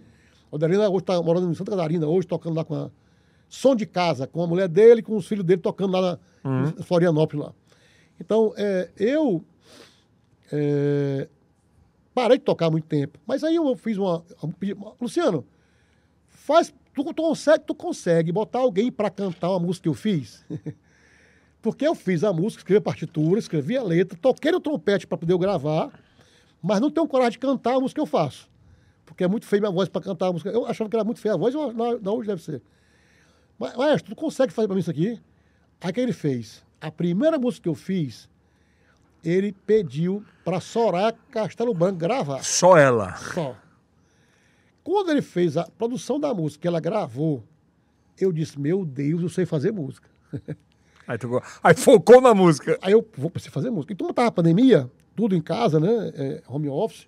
O 0.51 0.55
Adelino 0.55 0.83
hoje 0.83 0.97
está 0.97 1.19
morando 1.19 1.49
em 1.49 1.55
Santa 1.55 1.71
Catarina, 1.71 2.05
hoje 2.05 2.27
tocando 2.27 2.55
lá 2.55 2.63
com 2.63 2.75
a 2.75 2.91
som 3.49 3.75
de 3.75 3.87
casa, 3.87 4.27
com 4.27 4.43
a 4.43 4.47
mulher 4.47 4.67
dele 4.67 4.99
e 4.99 5.03
com 5.03 5.17
os 5.17 5.27
filhos 5.27 5.43
dele 5.43 5.59
tocando 5.59 5.93
lá 5.93 6.19
na 6.43 6.49
uhum. 6.49 6.73
em 6.79 6.83
Florianópolis 6.83 7.43
lá. 7.43 7.53
Então, 8.19 8.53
é, 8.55 8.91
eu 8.97 9.43
é, 10.51 11.27
parei 12.13 12.37
de 12.37 12.43
tocar 12.43 12.67
há 12.67 12.71
muito 12.71 12.85
tempo. 12.85 13.17
Mas 13.25 13.43
aí 13.43 13.55
eu 13.55 13.75
fiz 13.75 13.97
uma. 13.97 14.23
uma 14.43 14.93
Luciano, 15.01 15.43
faz. 16.27 16.71
Tu, 16.93 17.03
tu, 17.03 17.23
consegue, 17.23 17.63
tu 17.65 17.73
consegue 17.73 18.31
botar 18.31 18.59
alguém 18.59 18.91
para 18.91 19.09
cantar 19.09 19.49
uma 19.49 19.59
música 19.59 19.83
que 19.83 19.89
eu 19.89 19.93
fiz? 19.95 20.45
Porque 21.61 21.87
eu 21.87 21.93
fiz 21.93 22.23
a 22.23 22.31
música, 22.31 22.61
escrevi 22.61 22.77
a 22.77 22.81
partitura, 22.81 23.39
escrevi 23.39 23.77
a 23.77 23.83
letra, 23.83 24.17
toquei 24.19 24.51
no 24.51 24.59
trompete 24.59 25.05
para 25.05 25.17
poder 25.17 25.33
eu 25.33 25.39
gravar 25.39 25.91
mas 26.61 26.79
não 26.79 26.91
tenho 26.91 27.07
coragem 27.07 27.31
de 27.31 27.39
cantar 27.39 27.75
a 27.75 27.79
música 27.79 27.99
que 27.99 28.01
eu 28.01 28.05
faço. 28.05 28.49
Porque 29.05 29.23
é 29.23 29.27
muito 29.27 29.45
feia 29.45 29.61
minha 29.61 29.71
voz 29.71 29.89
para 29.89 30.01
cantar 30.01 30.27
a 30.27 30.33
música. 30.33 30.49
Eu 30.49 30.65
achava 30.65 30.89
que 30.89 30.95
era 30.95 31.03
muito 31.03 31.19
feia 31.19 31.33
a 31.33 31.37
voz, 31.37 31.53
não, 31.53 31.99
não 31.99 32.15
hoje 32.15 32.27
deve 32.27 32.43
ser. 32.43 32.61
Mas, 33.57 33.75
maestro, 33.75 34.13
tu 34.13 34.15
consegue 34.15 34.53
fazer 34.53 34.67
para 34.67 34.75
mim 34.75 34.81
isso 34.81 34.91
aqui? 34.91 35.19
Aí 35.81 35.89
o 35.89 35.93
que 35.93 35.99
ele 35.99 36.13
fez? 36.13 36.63
A 36.79 36.91
primeira 36.91 37.39
música 37.39 37.63
que 37.63 37.69
eu 37.69 37.75
fiz, 37.75 38.29
ele 39.23 39.51
pediu 39.65 40.23
para 40.43 40.59
Soraya 40.59 41.13
Castelo 41.31 41.73
Branco 41.73 41.97
gravar. 41.97 42.43
Só 42.43 42.77
ela? 42.77 43.15
Só. 43.15 43.55
Quando 44.83 45.11
ele 45.11 45.21
fez 45.21 45.57
a 45.57 45.63
produção 45.65 46.19
da 46.19 46.33
música, 46.33 46.67
ela 46.67 46.79
gravou, 46.79 47.43
eu 48.17 48.31
disse, 48.31 48.59
meu 48.59 48.85
Deus, 48.85 49.21
eu 49.21 49.29
sei 49.29 49.45
fazer 49.45 49.71
música. 49.71 50.09
Aí, 51.09 51.17
tu, 51.17 51.41
aí 51.63 51.73
focou 51.73 52.21
na 52.21 52.35
música. 52.35 52.77
Aí 52.83 52.91
eu 52.93 53.03
vou 53.17 53.31
para 53.31 53.41
fazer 53.41 53.71
música. 53.71 53.91
Então, 53.91 54.07
estava 54.11 54.27
a 54.27 54.31
pandemia, 54.31 54.87
tudo 55.15 55.35
em 55.35 55.41
casa, 55.41 55.79
né? 55.79 56.11
É, 56.13 56.43
home 56.47 56.69
office. 56.69 57.07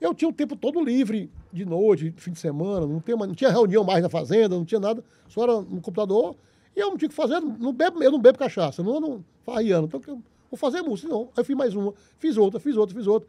Eu 0.00 0.14
tinha 0.14 0.26
o 0.26 0.32
tempo 0.32 0.56
todo 0.56 0.82
livre 0.82 1.30
de 1.52 1.66
noite, 1.66 2.14
fim 2.16 2.32
de 2.32 2.38
semana, 2.38 2.86
não, 2.86 3.02
mais- 3.06 3.28
não 3.28 3.34
tinha 3.34 3.50
reunião 3.50 3.84
mais 3.84 4.02
na 4.02 4.08
fazenda, 4.08 4.56
não 4.56 4.64
tinha 4.64 4.80
nada, 4.80 5.04
só 5.28 5.42
era 5.42 5.52
no 5.60 5.82
computador. 5.82 6.34
E 6.74 6.80
eu 6.80 6.88
não 6.88 6.96
tinha 6.96 7.08
o 7.08 7.10
que 7.10 7.14
fazer, 7.14 7.38
não 7.40 7.74
bebo, 7.74 8.02
eu 8.02 8.10
não 8.10 8.18
bebo 8.18 8.38
cachaça, 8.38 8.82
não 8.82 8.96
ando 8.96 9.24
farriando. 9.44 9.86
Então, 9.86 10.00
eu 10.06 10.22
vou 10.50 10.58
fazer 10.58 10.80
música, 10.80 11.06
não. 11.06 11.24
Aí 11.24 11.28
eu 11.38 11.44
fiz 11.44 11.56
mais 11.56 11.74
uma, 11.74 11.92
fiz 12.18 12.38
outra, 12.38 12.58
fiz 12.58 12.74
outra, 12.74 12.96
fiz 12.96 13.06
outra. 13.06 13.28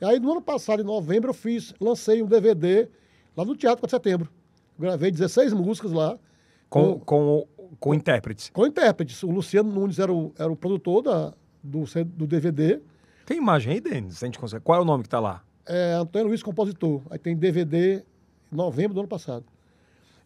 E 0.00 0.04
aí, 0.06 0.18
no 0.18 0.32
ano 0.32 0.40
passado, 0.40 0.80
em 0.80 0.84
novembro, 0.86 1.28
eu 1.28 1.34
fiz, 1.34 1.74
lancei 1.78 2.22
um 2.22 2.26
DVD 2.26 2.88
lá 3.36 3.44
no 3.44 3.54
Teatro 3.54 3.80
4 3.82 3.86
de 3.86 3.90
Setembro. 3.90 4.28
Gravei 4.78 5.10
16 5.10 5.52
músicas 5.52 5.92
lá. 5.92 6.18
Com, 6.70 6.98
com, 7.00 7.46
com 7.54 7.61
intérpretes. 7.94 8.50
com 8.52 8.66
intérpretes. 8.66 9.22
O 9.22 9.30
Luciano 9.30 9.70
Nunes 9.72 9.98
era 9.98 10.12
o, 10.12 10.32
era 10.38 10.50
o 10.50 10.56
produtor 10.56 11.02
da, 11.02 11.32
do, 11.62 11.84
do 12.06 12.26
DVD. 12.26 12.80
Tem 13.26 13.38
imagem 13.38 13.74
aí, 13.74 13.80
Denis? 13.80 14.22
A 14.22 14.26
gente 14.26 14.38
consegue. 14.38 14.62
Qual 14.64 14.78
é 14.78 14.82
o 14.82 14.84
nome 14.84 15.02
que 15.04 15.08
tá 15.08 15.20
lá? 15.20 15.42
É, 15.66 15.94
Antônio 15.94 16.28
Luiz, 16.28 16.42
compositor. 16.42 17.00
Aí 17.10 17.18
tem 17.18 17.36
DVD 17.36 18.02
em 18.52 18.56
novembro 18.56 18.94
do 18.94 19.00
ano 19.00 19.08
passado. 19.08 19.44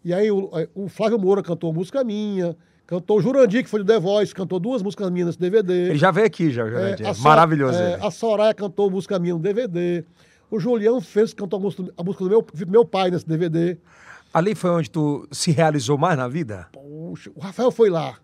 E 0.05 0.15
aí 0.15 0.31
o, 0.31 0.51
aí 0.55 0.69
o 0.75 0.89
Flávio 0.89 1.19
Moura 1.19 1.43
cantou 1.43 1.73
música 1.73 2.03
minha, 2.05 2.57
cantou 2.87 3.19
o 3.19 3.21
Jurandir, 3.21 3.63
que 3.65 3.69
foi 3.69 3.81
do 3.81 3.87
The 3.87 3.99
Voice, 3.99 4.33
cantou 4.35 4.59
duas 4.61 4.83
músicas 4.83 5.11
minhas 5.11 5.27
nesse 5.27 5.39
DVD. 5.39 5.73
Ele 5.91 5.99
já 5.99 6.11
veio 6.11 6.27
aqui, 6.27 6.51
já, 6.51 6.65
É, 6.67 6.71
Jurandir. 6.71 7.07
a 7.09 7.15
Sor- 7.15 7.25
Maravilhoso 7.25 7.79
é, 7.79 7.95
a 8.01 8.11
Soraya 8.11 8.55
cantou 8.55 8.91
música 8.91 9.19
minha 9.19 9.35
no 9.35 9.41
DVD. 9.41 10.05
O 10.51 10.61
Julião 10.61 11.01
fez 11.01 11.35
cantou 11.35 11.59
a 11.59 11.63
música, 11.63 11.85
a 11.97 12.03
música 12.05 12.23
do 12.25 12.31
meu, 12.31 12.47
meu 12.69 12.85
pai 12.85 13.11
nesse 13.11 13.27
DVD. 13.27 13.77
Ali 14.37 14.55
foi 14.55 14.69
onde 14.71 14.91
tu 14.91 15.27
se 15.33 15.51
realizou 15.51 15.97
mais 15.97 16.17
na 16.19 16.29
vida? 16.29 16.69
Poxa, 16.73 17.31
o 17.35 17.41
Rafael 17.41 17.71
foi 17.71 17.89
lá. 17.89 18.17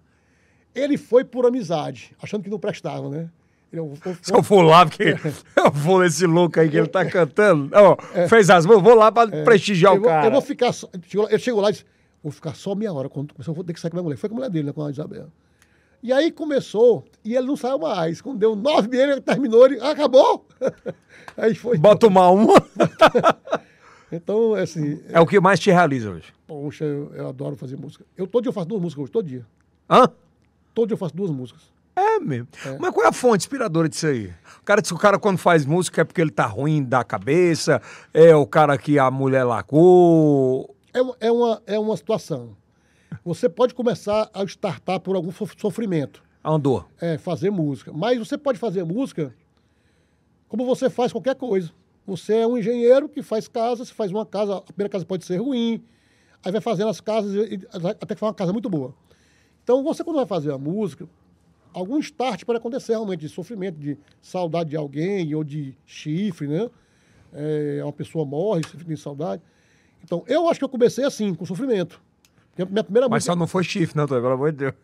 Ele 0.75 0.99
foi 0.99 1.25
por 1.25 1.47
amizade, 1.47 2.15
achando 2.23 2.43
que 2.45 2.51
não 2.51 2.59
prestava, 2.59 3.09
né? 3.09 3.31
Eu, 3.73 3.95
eu- 4.05 4.17
Se 4.21 4.35
eu 4.35 4.43
for 4.43 4.61
lá, 4.61 4.85
porque 4.85 5.15
eu 5.57 5.71
vou 5.71 6.01
nesse 6.01 6.27
louco 6.27 6.61
aí 6.61 6.69
que 6.69 6.77
ele 6.77 6.87
tá 6.89 7.07
cantando. 7.07 7.71
Ó, 7.75 7.97
Fez 8.29 8.51
as 8.51 8.67
mãos, 8.67 8.83
vou 8.83 8.95
lá 8.95 9.11
pra 9.11 9.27
prestigiar 9.27 9.93
É. 9.93 9.97
eu, 9.97 10.01
o 10.01 10.03
vou, 10.03 10.11
cara. 10.11 10.27
eu 10.27 10.31
vou 10.33 10.43
ficar. 10.43 10.73
Só, 10.73 10.87
ele 11.31 11.39
chegou 11.39 11.63
lá 11.63 11.71
e 11.71 11.73
disse: 11.73 11.85
Vou 12.23 12.31
ficar 12.31 12.55
só 12.55 12.75
meia 12.75 12.93
hora. 12.93 13.09
Quando 13.09 13.33
começou, 13.33 13.55
vou 13.55 13.65
ter 13.65 13.73
que 13.73 13.81
sair 13.81 13.91
com 13.91 13.97
a 13.97 14.01
minha 14.01 14.05
mulher. 14.05 14.17
Foi 14.19 14.29
com 14.29 14.35
a 14.35 14.39
mulher 14.39 14.51
dele, 14.51 14.67
né, 14.67 14.73
com 14.75 14.85
a 14.85 14.91
Isabel. 14.91 15.29
E 16.03 16.13
aí 16.13 16.31
começou, 16.31 17.05
e 17.25 17.35
ele 17.35 17.47
não 17.47 17.57
saiu 17.57 17.79
mais. 17.79 18.21
Quando 18.21 18.37
deu 18.39 18.55
nove 18.55 18.89
meses, 18.89 19.09
ele 19.13 19.21
terminou, 19.23 19.65
ele 19.65 19.79
"Ah, 19.81 19.93
acabou. 19.93 20.47
aí 21.39 21.55
foi. 21.55 21.79
Bota 21.79 22.07
uma 22.07 22.29
uma. 22.29 22.55
Então, 24.13 24.55
assim, 24.55 25.01
É 25.09 25.19
o 25.21 25.27
que 25.27 25.41
mais 25.41 25.59
te 25.59 25.71
realiza 25.71 26.11
hoje. 26.11 26.33
poxa, 26.47 26.85
eu, 26.85 27.11
eu 27.15 27.29
adoro 27.29 27.57
fazer 27.57 27.77
música. 27.77 28.05
Eu 28.17 28.27
todo 28.27 28.43
dia 28.43 28.51
eu 28.51 28.53
faço 28.53 28.67
duas 28.69 28.83
músicas 28.83 29.03
hoje, 29.05 29.13
todo 29.13 29.27
dia. 29.27 29.47
Hã? 29.89 30.09
Todo 30.75 30.89
dia 30.89 30.95
eu 30.95 30.99
faço 30.99 31.17
duas 31.17 31.31
músicas. 31.31 31.63
É 31.97 32.19
mesmo. 32.21 32.49
Mas 32.79 32.91
qual 32.93 33.05
é 33.05 33.09
a 33.09 33.13
fonte 33.13 33.45
inspiradora 33.45 33.89
disso 33.89 34.07
aí? 34.07 34.33
O 34.61 34.65
cara 34.65 34.81
diz 34.81 34.91
que 34.91 34.97
o 34.97 35.01
cara 35.01 35.19
quando 35.19 35.37
faz 35.39 35.67
música 35.67 36.01
é 36.01 36.05
porque 36.05 36.21
ele 36.21 36.31
tá 36.31 36.47
ruim 36.47 36.83
da 36.83 37.03
cabeça, 37.05 37.81
é 38.15 38.35
o 38.35 38.47
cara 38.47 38.79
que 38.79 38.99
a 38.99 39.11
mulher 39.11 39.45
largou. 39.45 40.75
É, 40.95 41.01
uma- 41.03 41.17
é, 41.21 41.31
uma, 41.33 41.63
é 41.67 41.79
uma 41.79 41.97
situação. 41.97 42.57
Você 43.25 43.49
pode 43.49 43.75
começar 43.75 44.31
a 44.33 44.43
startar 44.45 45.01
por 45.01 45.17
algum 45.17 45.31
sof- 45.31 45.55
sofrimento. 45.59 46.23
Andou. 46.45 46.85
é, 47.01 47.19
fazer 47.19 47.51
música. 47.51 47.93
Mas 47.95 48.19
você 48.19 48.37
pode 48.37 48.59
fazer 48.59 48.83
música 48.85 49.33
como 50.49 50.65
você 50.67 50.91
faz 50.91 51.13
qualquer 51.13 51.35
coisa. 51.37 51.71
Você 52.07 52.37
é 52.37 52.47
um 52.47 52.59
engenheiro 52.59 53.09
que 53.09 53.23
faz 53.23 53.47
casa, 53.47 53.85
você 53.85 53.95
faz 53.95 54.11
uma 54.11 54.27
casa, 54.27 54.57
a 54.57 54.61
primeira 54.61 54.91
casa 54.91 55.05
pode 55.05 55.25
ser 55.25 55.37
ruim, 55.37 55.83
aí 56.45 56.51
vai 56.51 56.61
fazendo 56.61 56.89
as 56.89 57.01
casas 57.01 57.35
até 58.01 58.15
que 58.15 58.21
faz 58.21 58.31
uma 58.31 58.35
casa 58.35 58.53
muito 58.53 58.69
boa. 58.69 58.95
Então, 59.63 59.83
você 59.85 60.03
quando 60.03 60.17
vai 60.17 60.27
fazer 60.27 60.53
a 60.53 60.59
música, 60.59 61.09
algum 61.73 61.99
start 61.99 62.45
pode 62.45 62.59
acontecer 62.59 62.93
realmente 62.93 63.21
de 63.21 63.29
sofrimento, 63.29 63.79
de 63.79 63.97
saudade 64.21 64.71
de 64.71 64.77
alguém 64.77 65.33
ou 65.35 65.45
de 65.45 65.75
chifre, 65.87 66.49
né? 66.49 66.69
É, 67.33 67.81
uma 67.83 67.93
pessoa 67.93 68.25
morre, 68.25 68.63
você 68.63 68.77
fica 68.77 68.93
em 68.93 68.97
saudade. 68.97 69.41
Então, 70.05 70.25
eu 70.27 70.49
acho 70.49 70.59
que 70.59 70.65
eu 70.65 70.69
comecei 70.69 71.05
assim, 71.05 71.33
com 71.35 71.47
sofrimento. 71.47 72.03
Porque 72.51 72.71
minha 72.71 72.85
primeira 72.85 73.09
Mas 73.09 73.23
música... 73.23 73.33
só 73.33 73.39
não 73.39 73.47
foi 73.47 73.63
chifre, 73.63 73.97
não, 73.97 74.05
Antônio, 74.05 74.23
pelo 74.23 74.35
amor 74.35 74.51
de 74.51 74.59
Deus. 74.59 74.75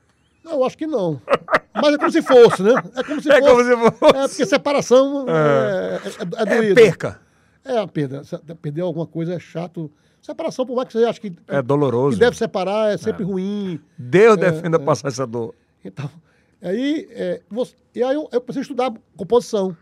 Não, 0.45 0.53
eu 0.53 0.65
acho 0.65 0.79
que 0.79 0.87
não. 0.87 1.21
Mas 1.75 1.95
é 1.95 1.99
como 1.99 2.11
se 2.11 2.23
fosse, 2.23 2.63
né? 2.63 2.73
É 2.97 3.03
como 3.05 3.21
se 3.23 3.31
É 3.31 3.41
fosse. 3.41 3.51
como 3.51 3.65
se 3.65 3.77
fosse. 3.99 4.17
É 4.17 4.29
porque 4.29 4.47
separação 4.47 5.27
é, 5.29 6.01
é, 6.05 6.55
é, 6.55 6.65
é 6.67 6.71
É 6.71 6.75
perca. 6.75 7.21
É 7.65 7.79
a 7.79 7.87
perda. 7.87 8.23
Perder 8.61 8.81
alguma 8.83 9.07
coisa 9.07 9.35
é 9.35 9.39
chato. 9.39 9.91
Separação, 10.21 10.67
por 10.67 10.75
mais 10.77 10.89
que 10.89 10.95
você 10.99 11.05
ache 11.05 11.21
que, 11.21 11.33
É 11.47 11.63
doloroso. 11.63 12.17
que 12.17 12.21
deve 12.21 12.37
separar, 12.37 12.93
é 12.93 12.97
sempre 12.97 13.23
ruim. 13.25 13.81
Deus 13.97 14.37
defenda 14.37 14.79
passar 14.79 15.09
essa 15.09 15.27
dor. 15.27 15.55
Então, 15.85 16.11
aí, 16.61 17.07
é, 17.11 17.41
você- 17.49 17.75
e 17.95 18.03
aí 18.03 18.15
eu, 18.15 18.29
eu 18.33 18.41
comecei 18.41 18.61
a 18.61 18.63
estudar 18.63 18.93
composição. 19.17 19.77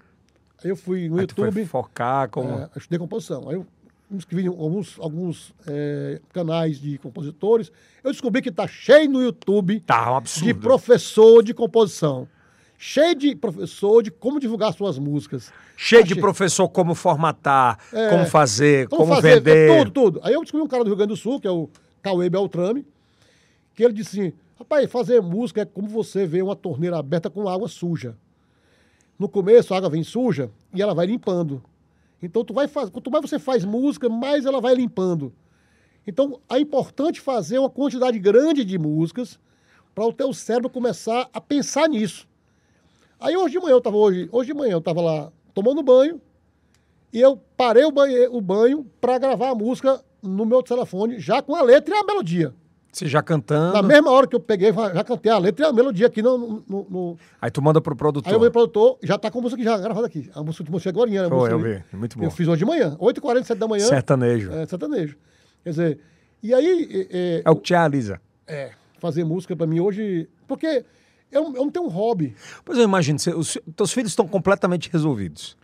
Aí 0.63 0.71
eu 0.71 0.77
fui 0.77 1.09
no 1.09 1.19
Aí 1.19 1.27
tu 1.27 1.35
foi 1.35 1.47
YouTube, 1.47 1.65
focar 1.67 2.29
como... 2.29 2.51
é, 2.51 2.63
eu 2.65 2.71
estudei 2.79 2.99
composição. 2.99 3.49
Aí 3.49 3.55
eu 3.57 3.67
inscrevi 4.11 4.45
em 4.45 4.49
alguns, 4.49 4.99
alguns 5.01 5.55
é, 5.67 6.21
canais 6.33 6.81
de 6.81 6.99
compositores. 6.99 7.73
Eu 8.05 8.13
descobri 8.13 8.41
que 8.41 8.51
está 8.51 8.67
cheio 8.67 9.11
no 9.11 9.23
YouTube 9.23 9.81
Tá, 9.81 10.19
um 10.19 10.23
de 10.23 10.55
professor 10.55 11.43
de 11.43 11.53
composição. 11.53 12.29
Cheio 12.79 13.15
de 13.15 13.35
professor 13.35 14.03
de 14.03 14.11
como 14.11 14.39
divulgar 14.39 14.73
suas 14.75 14.99
músicas. 14.99 15.53
Cheio 15.77 16.03
Tá 16.03 16.09
de 16.09 16.21
professor 16.21 16.69
como 16.69 16.95
formatar, 16.95 17.79
como 18.11 18.27
fazer, 18.27 18.89
como, 18.89 19.07
fazer, 19.07 19.41
vender. 19.41 19.71
é 19.71 19.79
tudo, 19.79 19.91
tudo. 19.91 20.21
Aí 20.23 20.35
eu 20.35 20.43
descobri 20.43 20.65
um 20.65 20.69
cara 20.69 20.85
do 20.85 20.89
Rio 20.89 20.97
Grande 20.97 21.15
do 21.15 21.17
Sul, 21.17 21.41
que 21.41 21.49
é 21.49 21.51
o 21.51 21.69
Cauê 22.03 22.29
Beltrame, 22.29 22.87
que 23.75 23.83
ele 23.83 23.95
disse 23.95 24.21
assim, 24.21 24.33
rapaz, 24.59 24.91
fazer 24.91 25.21
música 25.21 25.63
é 25.63 25.65
como 25.65 25.89
você 25.89 26.27
vê 26.27 26.43
uma 26.43 26.55
torneira 26.55 26.99
aberta 26.99 27.29
com 27.29 27.49
água 27.49 27.67
suja. 27.67 28.17
No 29.19 29.29
começo 29.29 29.73
a 29.73 29.79
água 29.79 29.89
vem 29.89 30.05
suja 30.05 30.51
e 30.75 30.83
ela 30.83 30.95
vai 30.95 31.07
limpando. 31.07 31.63
Então 32.23 32.45
tu 32.45 32.55
vai 32.55 32.67
faz... 32.69 32.89
quanto 32.91 33.11
mais 33.11 33.29
você 33.29 33.39
faz 33.39 33.65
música, 33.65 34.09
mais 34.09 34.47
ela 34.47 34.61
vai 34.61 34.75
limpando. 34.75 35.33
Então 36.07 36.41
é 36.49 36.59
importante 36.59 37.21
fazer 37.21 37.59
uma 37.59 37.71
quantidade 37.71 38.19
grande 38.19 38.65
de 38.65 38.79
músicas 38.79 39.39
para 39.95 40.05
o 40.05 40.13
teu 40.13 40.33
cérebro 40.33 40.71
começar 40.71 41.29
a 41.33 41.41
pensar 41.41 41.89
nisso. 41.89 42.29
Aí 43.19 43.37
hoje 43.37 43.53
de 43.53 43.59
manhã 43.59 43.73
eu 43.73 43.79
estava 43.79 43.97
hoje, 43.97 44.29
hoje 44.31 44.53
de 44.53 44.59
manhã 44.59 44.73
eu 44.73 44.79
estava 44.79 45.01
lá 45.01 45.33
tomando 45.55 45.83
banho 45.83 46.21
e 47.13 47.21
eu 47.21 47.41
parei 47.57 47.85
o 47.85 47.91
banho, 47.91 48.35
o 48.35 48.41
banho 48.41 48.87
para 49.01 49.19
gravar 49.19 49.51
a 49.51 49.55
música 49.55 50.05
no 50.23 50.45
meu 50.45 50.63
telefone, 50.63 51.19
já 51.19 51.41
com 51.41 51.55
a 51.55 51.63
letra 51.63 51.95
e 51.95 51.99
a 51.99 52.05
melodia. 52.05 52.55
Você 52.97 53.07
já 53.07 53.23
cantando. 53.23 53.75
Na 53.75 53.83
mesma 53.83 54.11
hora 54.11 54.27
que 54.27 54.35
eu 54.35 54.41
peguei, 54.41 54.73
já 54.73 55.05
cantei 55.05 55.31
a 55.31 55.37
letra 55.37 55.67
e 55.67 55.69
a 55.69 55.73
melodia 55.73 56.07
aqui 56.07 56.23
no. 56.23 56.65
no- 56.67 56.87
no- 56.89 57.19
Aí 57.43 57.51
tu 57.51 57.61
manda 57.61 57.79
pro 57.79 57.95
produtor. 57.95 58.33
Aí 58.33 58.35
o 58.35 58.41
meu 58.41 58.51
produtor 58.51 58.97
já 59.03 59.19
tá 59.19 59.31
com 59.31 59.39
a 59.39 59.43
música 59.43 59.63
já 59.63 59.77
gravada 59.77 60.07
aqui. 60.07 60.31
A 60.35 60.43
música 60.43 60.65
que 60.65 60.71
você 60.71 60.89
agora, 60.89 61.11
né? 61.11 61.29
Foi, 61.29 61.53
eu 61.53 61.59
vi. 61.59 61.85
Muito 61.93 62.17
bom. 62.19 62.25
Eu 62.25 62.31
fiz 62.31 62.49
hoje 62.49 62.61
de 62.61 62.65
manhã, 62.65 62.97
8h47 62.99 63.55
da 63.59 63.69
manhã. 63.69 63.85
Sertanejo. 63.85 64.51
É, 64.51 64.67
sertanejo. 64.67 65.15
Quer 65.63 65.71
dizer, 65.71 65.99
e 66.43 66.55
aí, 66.55 67.07
é, 67.13 67.43
É 67.45 67.51
o 67.51 67.57
que 67.57 67.65
te 67.65 67.75
realiza. 67.75 68.19
é, 68.47 68.71
fazer 68.99 69.25
música 69.25 69.55
para 69.55 69.67
mim 69.67 69.79
hoje. 69.79 70.27
Porque 70.49 70.83
eu, 71.31 71.43
eu 71.45 71.53
não 71.53 71.71
tenho 71.71 71.85
um 71.85 71.91
hobby. 71.91 72.35
Pois 72.65 72.79
eu 72.79 72.85
imagino, 72.85 73.19
você- 73.19 73.35
os 73.35 73.59
teus 73.77 73.93
filhos 73.93 74.13
estão 74.13 74.27
completamente 74.27 74.89
resolvidos. 74.91 75.55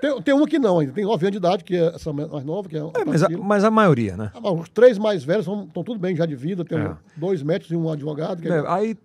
Tem, 0.00 0.22
tem 0.22 0.34
uma 0.34 0.46
que 0.46 0.58
não 0.58 0.78
ainda, 0.78 0.92
tem 0.94 1.04
9 1.04 1.26
anos 1.26 1.32
de 1.32 1.36
idade, 1.46 1.62
que 1.62 1.76
é 1.76 1.94
essa 1.94 2.10
mais 2.10 2.42
nova, 2.44 2.66
que 2.68 2.76
é, 2.76 2.80
É, 2.80 3.04
mas, 3.06 3.22
a, 3.22 3.28
mas 3.28 3.64
a 3.64 3.70
maioria, 3.70 4.16
né? 4.16 4.30
Ah, 4.34 4.50
Os 4.50 4.68
três 4.70 4.96
mais 4.96 5.22
velhos 5.22 5.46
estão 5.46 5.84
tudo 5.84 5.98
bem 5.98 6.16
já 6.16 6.24
de 6.24 6.34
vida, 6.34 6.64
tem 6.64 6.78
É. 6.78 6.96
dois 7.14 7.42
médicos 7.42 7.70
e 7.72 7.76
um 7.76 7.90
advogado. 7.90 8.40
que 8.40 8.48
é- 8.48 8.52
É, 8.60 8.64
Aí, 8.66 8.96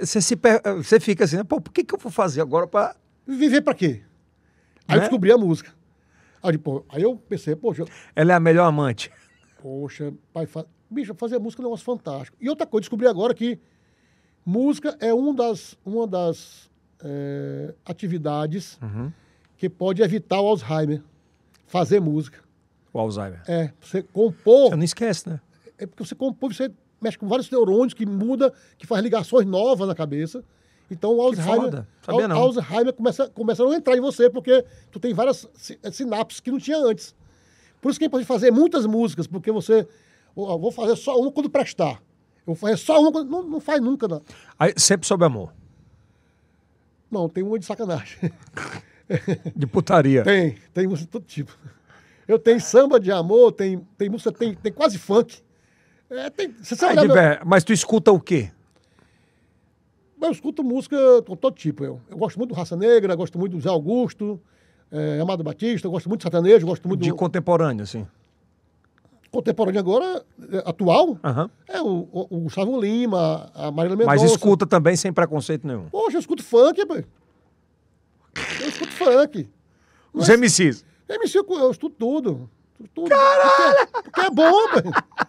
você, 0.00 0.20
se 0.20 0.36
você 0.76 1.00
fica 1.00 1.24
assim, 1.24 1.36
né? 1.38 1.44
pô, 1.44 1.60
por 1.60 1.72
que, 1.72 1.82
que 1.82 1.92
eu 1.94 1.98
vou 1.98 2.12
fazer 2.12 2.40
agora 2.40 2.68
para. 2.68 2.94
Viver 3.26 3.62
pra 3.62 3.74
quê? 3.74 4.02
Aí 4.86 4.94
eu 4.94 5.00
Né? 5.00 5.00
descobri 5.00 5.32
a 5.32 5.36
música. 5.38 5.72
Aí, 6.40 6.56
pô, 6.56 6.84
aí 6.88 7.02
eu 7.02 7.16
pensei, 7.16 7.56
poxa, 7.56 7.84
Ela 8.14 8.32
é 8.32 8.36
a 8.36 8.40
melhor 8.40 8.66
amante. 8.66 9.10
poxa, 9.60 10.12
pai, 10.32 10.46
fa... 10.46 10.64
bicho, 10.88 11.14
fazer 11.14 11.38
música 11.40 11.60
é 11.60 11.64
um 11.64 11.66
negócio 11.68 11.84
fantástico. 11.84 12.36
E 12.40 12.48
outra 12.48 12.66
coisa, 12.66 12.82
descobri 12.82 13.08
agora 13.08 13.34
que 13.34 13.58
música 14.46 14.96
é 15.00 15.12
um 15.12 15.34
das, 15.34 15.76
uma 15.84 16.06
das 16.06 16.70
eh, 17.04 17.74
atividades 17.84 18.78
Uhum. 18.82 19.12
Que 19.62 19.70
pode 19.70 20.02
evitar 20.02 20.40
o 20.40 20.48
Alzheimer. 20.48 21.00
Fazer 21.68 22.00
música. 22.00 22.40
O 22.92 22.98
Alzheimer. 22.98 23.42
É, 23.46 23.72
você 23.80 24.02
compor. 24.02 24.70
Você 24.70 24.74
não 24.74 24.82
esquece, 24.82 25.28
né? 25.28 25.40
É 25.78 25.86
porque 25.86 26.04
você 26.04 26.16
compõe, 26.16 26.52
você 26.52 26.68
mexe 27.00 27.16
com 27.16 27.28
vários 27.28 27.48
neurônios 27.48 27.94
que 27.94 28.04
muda, 28.04 28.52
que 28.76 28.88
faz 28.88 29.00
ligações 29.04 29.46
novas 29.46 29.86
na 29.86 29.94
cabeça. 29.94 30.42
Então 30.90 31.14
o 31.14 31.22
Alzheimer, 31.22 31.60
foda. 31.60 31.88
Sabia 32.04 32.26
não. 32.26 32.38
Alzheimer 32.38 32.92
começa, 32.92 33.30
começa 33.30 33.62
a 33.62 33.66
não 33.66 33.72
entrar 33.72 33.96
em 33.96 34.00
você, 34.00 34.28
porque 34.28 34.64
tu 34.90 34.98
tem 34.98 35.14
várias 35.14 35.46
eh, 35.80 35.92
sinapses 35.92 36.40
que 36.40 36.50
não 36.50 36.58
tinha 36.58 36.78
antes. 36.78 37.14
Por 37.80 37.90
isso 37.90 38.00
que 38.00 38.08
pode 38.08 38.24
fazer 38.24 38.50
muitas 38.50 38.84
músicas, 38.84 39.28
porque 39.28 39.52
você. 39.52 39.86
vou 40.34 40.72
fazer 40.72 40.96
só 40.96 41.16
uma 41.20 41.30
quando 41.30 41.48
prestar. 41.48 42.02
Eu 42.44 42.46
vou 42.46 42.56
fazer 42.56 42.78
só 42.78 43.00
uma 43.00 43.12
quando. 43.12 43.30
Não, 43.30 43.44
não 43.44 43.60
faz 43.60 43.80
nunca, 43.80 44.08
não. 44.08 44.22
Aí, 44.58 44.74
sempre 44.76 45.06
sob 45.06 45.24
amor. 45.24 45.54
Não, 47.08 47.28
tem 47.28 47.44
uma 47.44 47.60
de 47.60 47.64
sacanagem. 47.64 48.18
De 49.56 49.66
putaria. 49.66 50.22
tem, 50.22 50.56
tem 50.72 50.86
música 50.86 51.06
de 51.06 51.10
todo 51.12 51.24
tipo. 51.24 51.56
Eu 52.26 52.38
tenho 52.38 52.60
samba 52.60 52.98
de 53.00 53.10
amor, 53.10 53.52
tem, 53.52 53.80
tem 53.98 54.08
música, 54.08 54.32
tem, 54.32 54.54
tem 54.54 54.72
quase 54.72 54.98
funk. 54.98 55.38
É, 56.08 56.30
tem, 56.30 56.52
você 56.52 56.74
sabe, 56.76 57.00
de 57.00 57.08
meu- 57.08 57.16
Mas 57.44 57.64
tu 57.64 57.72
escuta 57.72 58.12
o 58.12 58.20
quê? 58.20 58.50
Eu 60.20 60.30
escuto 60.30 60.62
música 60.62 60.96
com 61.26 61.34
todo 61.34 61.54
tipo. 61.54 61.84
Eu, 61.84 62.00
eu 62.08 62.16
gosto 62.16 62.36
muito 62.38 62.50
do 62.50 62.54
Raça 62.54 62.76
Negra, 62.76 63.14
gosto 63.16 63.38
muito 63.38 63.56
do 63.56 63.60
Zé 63.60 63.68
Augusto, 63.68 64.40
eh, 64.90 65.18
Amado 65.20 65.42
Batista, 65.42 65.88
gosto 65.88 66.08
muito 66.08 66.20
do 66.20 66.22
sertanejo, 66.22 66.64
gosto 66.64 66.86
muito 66.86 67.00
De 67.02 67.10
do, 67.10 67.16
contemporâneo, 67.16 67.82
assim. 67.82 68.06
contemporâneo 69.32 69.80
agora, 69.80 70.24
é, 70.52 70.58
atual, 70.64 71.18
Aham. 71.24 71.50
é 71.68 71.80
o, 71.82 72.08
o, 72.12 72.26
o 72.30 72.40
Gustavo 72.42 72.80
Lima, 72.80 73.50
a 73.54 73.70
Marília 73.72 73.96
Mendonça. 73.96 74.16
Mas 74.22 74.30
escuta 74.30 74.64
também 74.64 74.94
sem 74.94 75.12
preconceito 75.12 75.66
nenhum. 75.66 75.86
Poxa, 75.90 76.16
eu 76.16 76.20
escuto 76.20 76.42
funk, 76.44 76.84
escuto 78.82 78.92
funk. 78.92 79.48
Os 80.12 80.28
MCs. 80.28 80.84
MC, 81.08 81.38
eu, 81.38 81.70
estudo 81.70 81.94
tudo. 81.98 82.50
Estudo 82.72 82.90
tudo. 82.94 83.08
Porque, 83.10 84.02
porque 84.02 84.20
é 84.20 84.30
bom, 84.30 84.52
pô. 84.68 85.26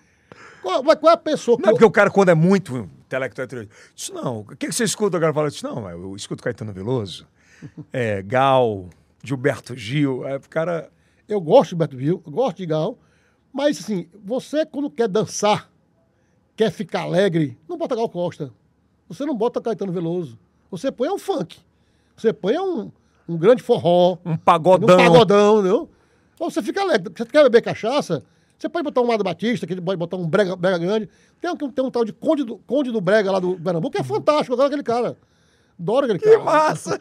Qual, 0.61 0.83
mas 0.83 0.95
qual 0.95 1.11
é 1.11 1.13
a 1.13 1.17
pessoa 1.17 1.57
que. 1.57 1.63
Não, 1.63 1.71
eu- 1.71 1.73
porque 1.75 1.85
o 1.85 1.91
cara, 1.91 2.09
quando 2.09 2.29
é 2.29 2.35
muito 2.35 2.89
intelectual, 3.05 3.47
ele 3.51 3.69
diz, 3.93 4.09
não, 4.09 4.39
o 4.39 4.45
que, 4.55 4.67
que 4.67 4.71
você 4.71 4.83
escuta? 4.85 5.17
O 5.17 5.19
cara 5.19 5.33
fala, 5.33 5.49
diz, 5.49 5.61
não, 5.61 5.89
eu 5.89 6.15
escuto 6.15 6.43
Caetano 6.43 6.71
Veloso, 6.71 7.27
é, 7.91 8.21
Gal, 8.21 8.89
Gilberto 9.23 9.75
Gil. 9.75 10.25
Aí 10.25 10.35
o 10.37 10.41
cara... 10.49 10.89
Eu 11.27 11.39
gosto 11.39 11.69
de 11.69 11.75
Beto 11.77 11.97
Gil, 11.97 12.21
eu 12.25 12.31
gosto 12.31 12.57
de 12.57 12.65
Gal, 12.65 12.97
mas 13.51 13.79
assim, 13.79 14.09
você 14.23 14.65
quando 14.65 14.89
quer 14.89 15.07
dançar, 15.07 15.71
quer 16.55 16.69
ficar 16.69 17.03
alegre, 17.03 17.57
não 17.67 17.77
bota 17.77 17.95
Gal 17.95 18.09
Costa. 18.09 18.51
Você 19.07 19.25
não 19.25 19.35
bota 19.35 19.61
Caetano 19.61 19.91
Veloso. 19.91 20.37
Você 20.69 20.91
põe 20.91 21.09
um 21.09 21.17
funk. 21.17 21.59
Você 22.15 22.33
põe 22.33 22.57
um, 22.59 22.91
um 23.27 23.37
grande 23.37 23.61
forró, 23.63 24.17
Um 24.25 24.31
um 24.31 24.37
pagodão. 24.37 24.97
pagodão, 24.97 25.59
entendeu? 25.59 25.89
Ou 26.39 26.51
você 26.51 26.61
fica 26.61 26.81
alegre. 26.81 27.11
Você 27.15 27.25
quer 27.25 27.43
beber 27.43 27.61
cachaça? 27.61 28.23
Você 28.57 28.69
pode 28.69 28.83
botar 28.83 29.01
um 29.01 29.05
Mado 29.07 29.23
Batista, 29.23 29.67
que 29.67 29.79
pode 29.79 29.97
botar 29.97 30.17
um 30.17 30.27
brega, 30.27 30.55
brega 30.55 30.77
grande. 30.77 31.09
Tem 31.41 31.51
um, 31.51 31.55
tem 31.55 31.83
um 31.85 31.91
tal 31.91 32.05
de 32.05 32.13
Conde 32.13 32.43
do, 32.43 32.57
Conde 32.59 32.91
do 32.91 33.01
Brega 33.01 33.31
lá 33.31 33.39
do 33.39 33.55
Pernambuco, 33.59 33.91
que 33.95 34.01
é 34.01 34.03
fantástico. 34.03 34.53
Agora 34.53 34.67
aquele 34.67 34.83
cara. 34.83 35.17
Adoro 35.79 36.05
aquele 36.05 36.19
cara. 36.19 36.37
Que 36.37 36.43
massa! 36.43 36.99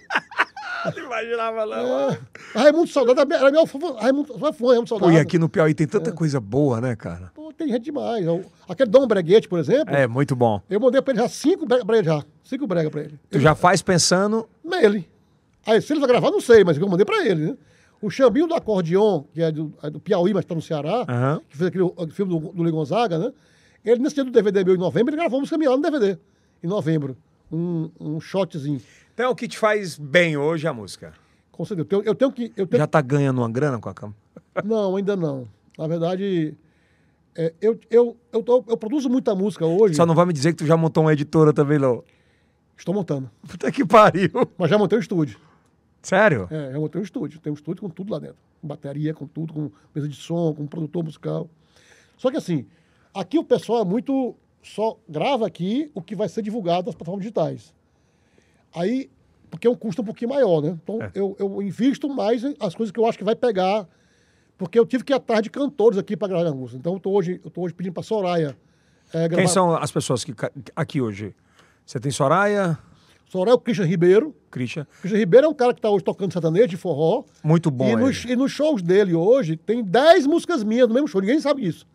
não 0.97 0.99
imaginava, 1.07 1.66
não. 1.66 2.11
É. 2.11 2.18
Raimundo 2.55 2.89
Saudade 2.89 3.33
era 3.33 3.51
meu 3.53 3.64
fã. 3.66 3.79
Raimundo, 4.01 4.37
fã, 4.39 4.51
Raimundo 4.51 4.89
Pô, 4.89 4.99
Saudade. 4.99 5.12
e 5.14 5.18
aqui 5.20 5.39
no 5.39 5.49
Piauí 5.49 5.75
tem 5.75 5.85
É. 5.85 5.89
tanta 5.89 6.11
coisa 6.12 6.41
boa, 6.41 6.81
né, 6.81 6.97
cara? 6.97 7.31
Pô, 7.35 7.53
tem 7.53 7.68
gente 7.68 7.85
demais. 7.85 8.27
Aquele 8.68 8.91
Dom 8.91 9.07
Breguete, 9.07 9.49
por 9.49 9.61
exemplo, 9.61 9.95
É, 9.95 10.09
muito 10.09 10.35
bom. 10.35 10.61
eu 10.68 10.81
mandei 10.81 11.01
pra 11.01 11.12
ele 11.12 11.23
já 11.23 11.29
cinco 11.29 11.64
brega 11.66 11.85
pra 11.85 11.99
ele 11.99 12.07
já. 12.07 12.25
Cinco 12.43 12.66
brega 12.66 12.91
pra 12.91 13.03
ele. 13.03 13.18
Tu 13.31 13.39
já 13.39 13.55
faz 13.55 13.83
pensando... 13.83 14.49
Nele. 14.64 15.09
Aí, 15.66 15.80
se 15.80 15.92
ele 15.92 16.00
vai 16.00 16.08
gravar, 16.08 16.30
não 16.30 16.40
sei, 16.40 16.64
mas 16.64 16.76
eu 16.76 16.88
mandei 16.88 17.04
pra 17.06 17.24
ele, 17.26 17.46
né? 17.52 17.56
O 18.00 18.10
Chambinho 18.10 18.48
do 18.48 18.54
Acordeon, 18.54 19.22
que 19.32 19.40
é 19.40 19.52
do, 19.52 19.72
é 19.82 19.88
do 19.88 20.00
Piauí, 20.00 20.34
mas 20.34 20.44
tá 20.44 20.54
no 20.54 20.60
Ceará, 20.62 21.04
Aham. 21.08 21.40
que 21.48 21.56
fez 21.56 21.68
aquele 21.68 21.84
o 21.84 21.94
filme 22.10 22.32
do, 22.38 22.52
do 22.52 22.62
Lee 22.62 22.72
Gonzaga, 22.72 23.16
né? 23.18 23.32
Ele, 23.84 24.00
nesse 24.00 24.16
dia 24.16 24.24
do 24.24 24.30
DVD 24.30 24.64
meu, 24.64 24.74
em 24.74 24.78
novembro, 24.78 25.10
ele 25.10 25.16
gravou 25.20 25.36
uma 25.38 25.42
música 25.42 25.56
minha 25.58 25.70
lá 25.70 25.76
no 25.76 25.82
DVD. 25.82 26.18
Em 26.62 26.66
novembro. 26.66 27.16
Um, 27.50 27.90
um 28.00 28.20
shotzinho. 28.20 28.80
Então, 29.14 29.30
o 29.30 29.36
que 29.36 29.46
te 29.46 29.58
faz 29.58 29.96
bem 29.98 30.36
hoje 30.36 30.66
é 30.66 30.70
a 30.70 30.72
música. 30.72 31.12
Com 31.52 31.64
certeza. 31.64 31.82
Eu 31.82 31.86
tenho, 31.88 32.02
eu 32.10 32.14
tenho 32.14 32.32
que... 32.32 32.52
Eu 32.56 32.66
tenho 32.66 32.80
Já 32.80 32.86
tá 32.86 33.00
ganhando 33.00 33.38
uma 33.38 33.50
grana 33.50 33.78
com 33.78 33.88
a 33.88 33.94
cama? 33.94 34.14
Não, 34.64 34.96
ainda 34.96 35.14
não. 35.14 35.46
Na 35.78 35.86
verdade, 35.86 36.54
é, 37.36 37.52
eu, 37.60 37.78
eu, 37.90 38.16
eu, 38.32 38.42
tô- 38.42 38.64
eu 38.68 38.76
produzo 38.76 39.08
muita 39.08 39.34
música 39.34 39.64
hoje. 39.66 39.94
Só 39.94 40.04
não 40.06 40.14
vai 40.14 40.26
me 40.26 40.32
dizer 40.32 40.52
que 40.52 40.58
tu 40.58 40.66
já 40.66 40.76
montou 40.76 41.04
uma 41.04 41.12
editora 41.12 41.52
também, 41.52 41.78
não. 41.78 42.02
Estou 42.76 42.94
montando. 42.94 43.30
Puta 43.48 43.70
que 43.70 43.84
pariu. 43.84 44.30
Mas 44.58 44.70
já 44.70 44.76
montei 44.78 44.98
um 44.98 45.00
estúdio. 45.00 45.38
Sério? 46.03 46.48
É, 46.50 46.72
já 46.72 46.78
montei 46.78 47.00
um 47.00 47.05
estúdio. 47.05 47.40
Tem 47.40 47.50
um 47.53 47.55
estúdio 47.55 47.82
com 47.82 47.88
tudo 47.88 48.12
lá 48.12 48.18
dentro. 48.18 48.36
Com 48.61 48.66
bateria, 48.68 49.14
com 49.14 49.26
tudo, 49.26 49.53
com 49.55 49.70
mesa 49.94 50.09
de 50.09 50.16
som, 50.16 50.53
com 50.55 50.66
produtor 50.66 51.05
musical. 51.05 51.48
Só 52.16 52.30
que 52.30 52.36
assim, 52.36 52.66
aqui 53.14 53.38
o 53.38 53.44
pessoal 53.44 53.82
é 53.82 53.84
muito. 53.84 54.34
Só 54.62 54.96
grava 55.09 55.46
aqui 55.46 55.90
o 55.94 56.00
que 56.03 56.14
vai 56.14 56.28
ser 56.28 56.42
divulgado 56.42 56.86
nas 56.86 56.94
plataformas 56.94 57.22
digitais. 57.22 57.74
Aí, 58.74 59.11
porque 59.50 59.66
é 59.66 59.70
um 59.70 59.74
custo 59.74 60.03
um 60.03 60.05
pouquinho 60.05 60.30
maior, 60.30 60.61
né? 60.62 60.78
Então, 60.82 61.03
É. 61.03 61.11
eu, 61.14 61.36
eu 61.38 61.61
invisto 61.62 62.09
mais 62.09 62.42
as 62.61 62.74
coisas 62.74 62.90
que 62.92 62.98
eu 62.98 63.07
acho 63.07 63.18
que 63.18 63.24
vai 63.24 63.34
pegar. 63.34 63.88
Porque 64.57 64.78
eu 64.78 64.86
tive 64.86 65.03
que 65.03 65.12
ir 65.12 65.16
atrás 65.16 65.42
de 65.42 65.50
cantores 65.50 65.98
aqui 65.98 66.16
para 66.16 66.28
gravar 66.28 66.44
minha 66.44 66.55
música. 66.55 66.78
Então, 66.78 66.92
eu 66.94 67.00
tô 67.00 67.11
hoje, 67.11 67.40
eu 67.44 67.50
tô 67.50 67.62
hoje 67.62 67.74
pedindo 67.74 67.92
para 67.94 68.03
Soraya. 68.05 68.57
é, 69.12 69.26
gravar. 69.28 69.36
Quem 69.42 69.48
são 69.48 69.74
as 69.74 69.90
pessoas 69.90 70.22
que 70.22 70.32
aqui 70.76 71.00
hoje? 71.00 71.34
Você 71.84 71.98
tem 71.98 72.12
Soraya, 72.12 72.78
Soraya 73.33 73.53
é 73.53 73.57
o 73.57 73.59
Christian 73.59 73.87
Ribeiro. 73.87 74.37
Christian. 74.51 74.87
Christian 75.01 75.18
Ribeiro 75.18 75.47
é 75.47 75.49
um 75.49 75.55
cara 75.55 75.72
que 75.72 75.78
está 75.78 75.89
hoje 75.89 76.05
tocando 76.05 76.30
sertanejo 76.30 76.68
de 76.68 76.76
forró. 76.76 77.24
Muito 77.43 77.70
bom 77.70 77.89
e, 77.89 77.97
nos, 77.97 78.24
e 78.26 78.37
nos 78.37 78.53
shows 78.53 78.83
dele 78.83 79.14
hoje, 79.14 79.57
tem 79.57 79.83
10 79.83 80.26
músicas 80.26 80.62
minhas 80.62 80.87
no 80.87 80.93
mesmo 80.93 81.09
show. 81.09 81.18
Ninguém 81.18 81.41
sabe 81.41 81.62
disso. 81.62 81.87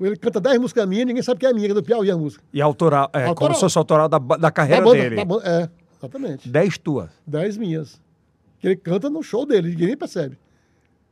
Ele 0.00 0.16
canta 0.16 0.40
10 0.40 0.58
músicas 0.58 0.84
minhas, 0.88 1.06
ninguém 1.06 1.22
sabe 1.22 1.38
que 1.38 1.46
é 1.46 1.52
minha, 1.52 1.66
que 1.68 1.70
é 1.70 1.74
do 1.74 1.84
Piauí 1.84 2.10
a 2.10 2.16
música. 2.16 2.42
E 2.52 2.60
autoral, 2.60 3.08
é, 3.12 3.18
como 3.20 3.28
Autoral. 3.28 3.54
se 3.54 3.60
fosse 3.60 3.78
autoral 3.78 4.08
da, 4.08 4.18
da 4.18 4.50
carreira 4.50 4.80
da 4.82 4.88
banda, 4.88 5.00
dele. 5.02 5.14
da 5.14 5.24
banda- 5.24 5.48
é, 5.48 5.70
exatamente. 6.00 6.48
10 6.48 6.78
tuas. 6.78 7.10
10 7.24 7.56
minhas. 7.58 8.02
Que 8.58 8.66
ele 8.66 8.76
canta 8.76 9.08
no 9.08 9.22
show 9.22 9.46
dele, 9.46 9.68
ninguém 9.70 9.86
nem 9.86 9.96
percebe. 9.96 10.36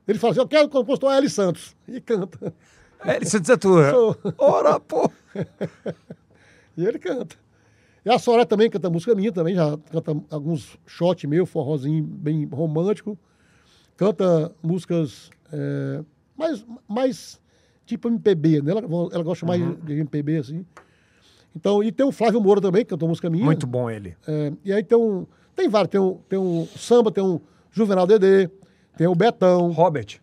Ele 0.09 0.19
fala 0.19 0.33
assim, 0.33 0.41
eu 0.41 0.49
quero 0.49 0.69
que 0.69 0.77
o 0.77 0.81
compositor 0.81 1.13
é 1.13 1.19
L. 1.19 1.31
Santos. 1.31 1.77
E 1.87 2.01
canta. 2.01 2.53
Ele 3.05 3.25
você 3.25 3.37
é 3.37 3.57
tua. 3.57 4.17
Ora, 4.37 4.81
pô. 4.81 5.09
E 6.77 6.85
ele 6.85 6.99
canta. 6.99 7.37
E 8.05 8.11
a 8.11 8.19
Soraya 8.19 8.47
também 8.47 8.71
canta 8.71 8.89
música 8.89 9.15
minha 9.15 9.31
também, 9.31 9.55
já 9.55 9.79
canta 9.91 10.17
alguns 10.31 10.79
shot 10.87 11.27
meu, 11.27 11.45
forrozinho 11.45 12.03
bem 12.03 12.47
romântico. 12.47 13.19
Canta 13.97 14.51
músicas 14.63 15.31
é, 15.53 16.03
mais, 16.37 16.65
mais 16.89 17.41
tipo 17.85 18.09
MPB, 18.09 18.63
né? 18.63 18.73
Ela, 18.73 18.81
ela 19.13 19.23
gosta 19.23 19.45
mais 19.45 19.61
de 19.85 19.93
MPB, 19.93 20.39
assim. 20.39 20.65
Então, 21.55 21.83
e 21.83 21.91
tem 21.93 22.07
o 22.07 22.13
Flávio 22.13 22.41
Moura 22.41 22.61
também, 22.61 22.85
que 22.85 22.91
cantou 22.91 23.09
música 23.09 23.29
minha. 23.29 23.45
Muito 23.45 23.67
bom 23.67 23.91
ele. 23.91 24.17
É, 24.27 24.53
e 24.65 24.73
aí 24.73 24.83
tem 24.83 24.97
um. 24.97 25.27
Tem 25.55 25.69
vários, 25.69 25.91
tem 25.91 26.01
um, 26.01 26.15
tem 26.29 26.39
um 26.39 26.67
samba, 26.77 27.11
tem 27.11 27.23
um 27.23 27.41
Juvenal 27.71 28.07
Dedê, 28.07 28.49
tem 28.97 29.07
o 29.07 29.15
Betão. 29.15 29.71
Robert. 29.71 30.21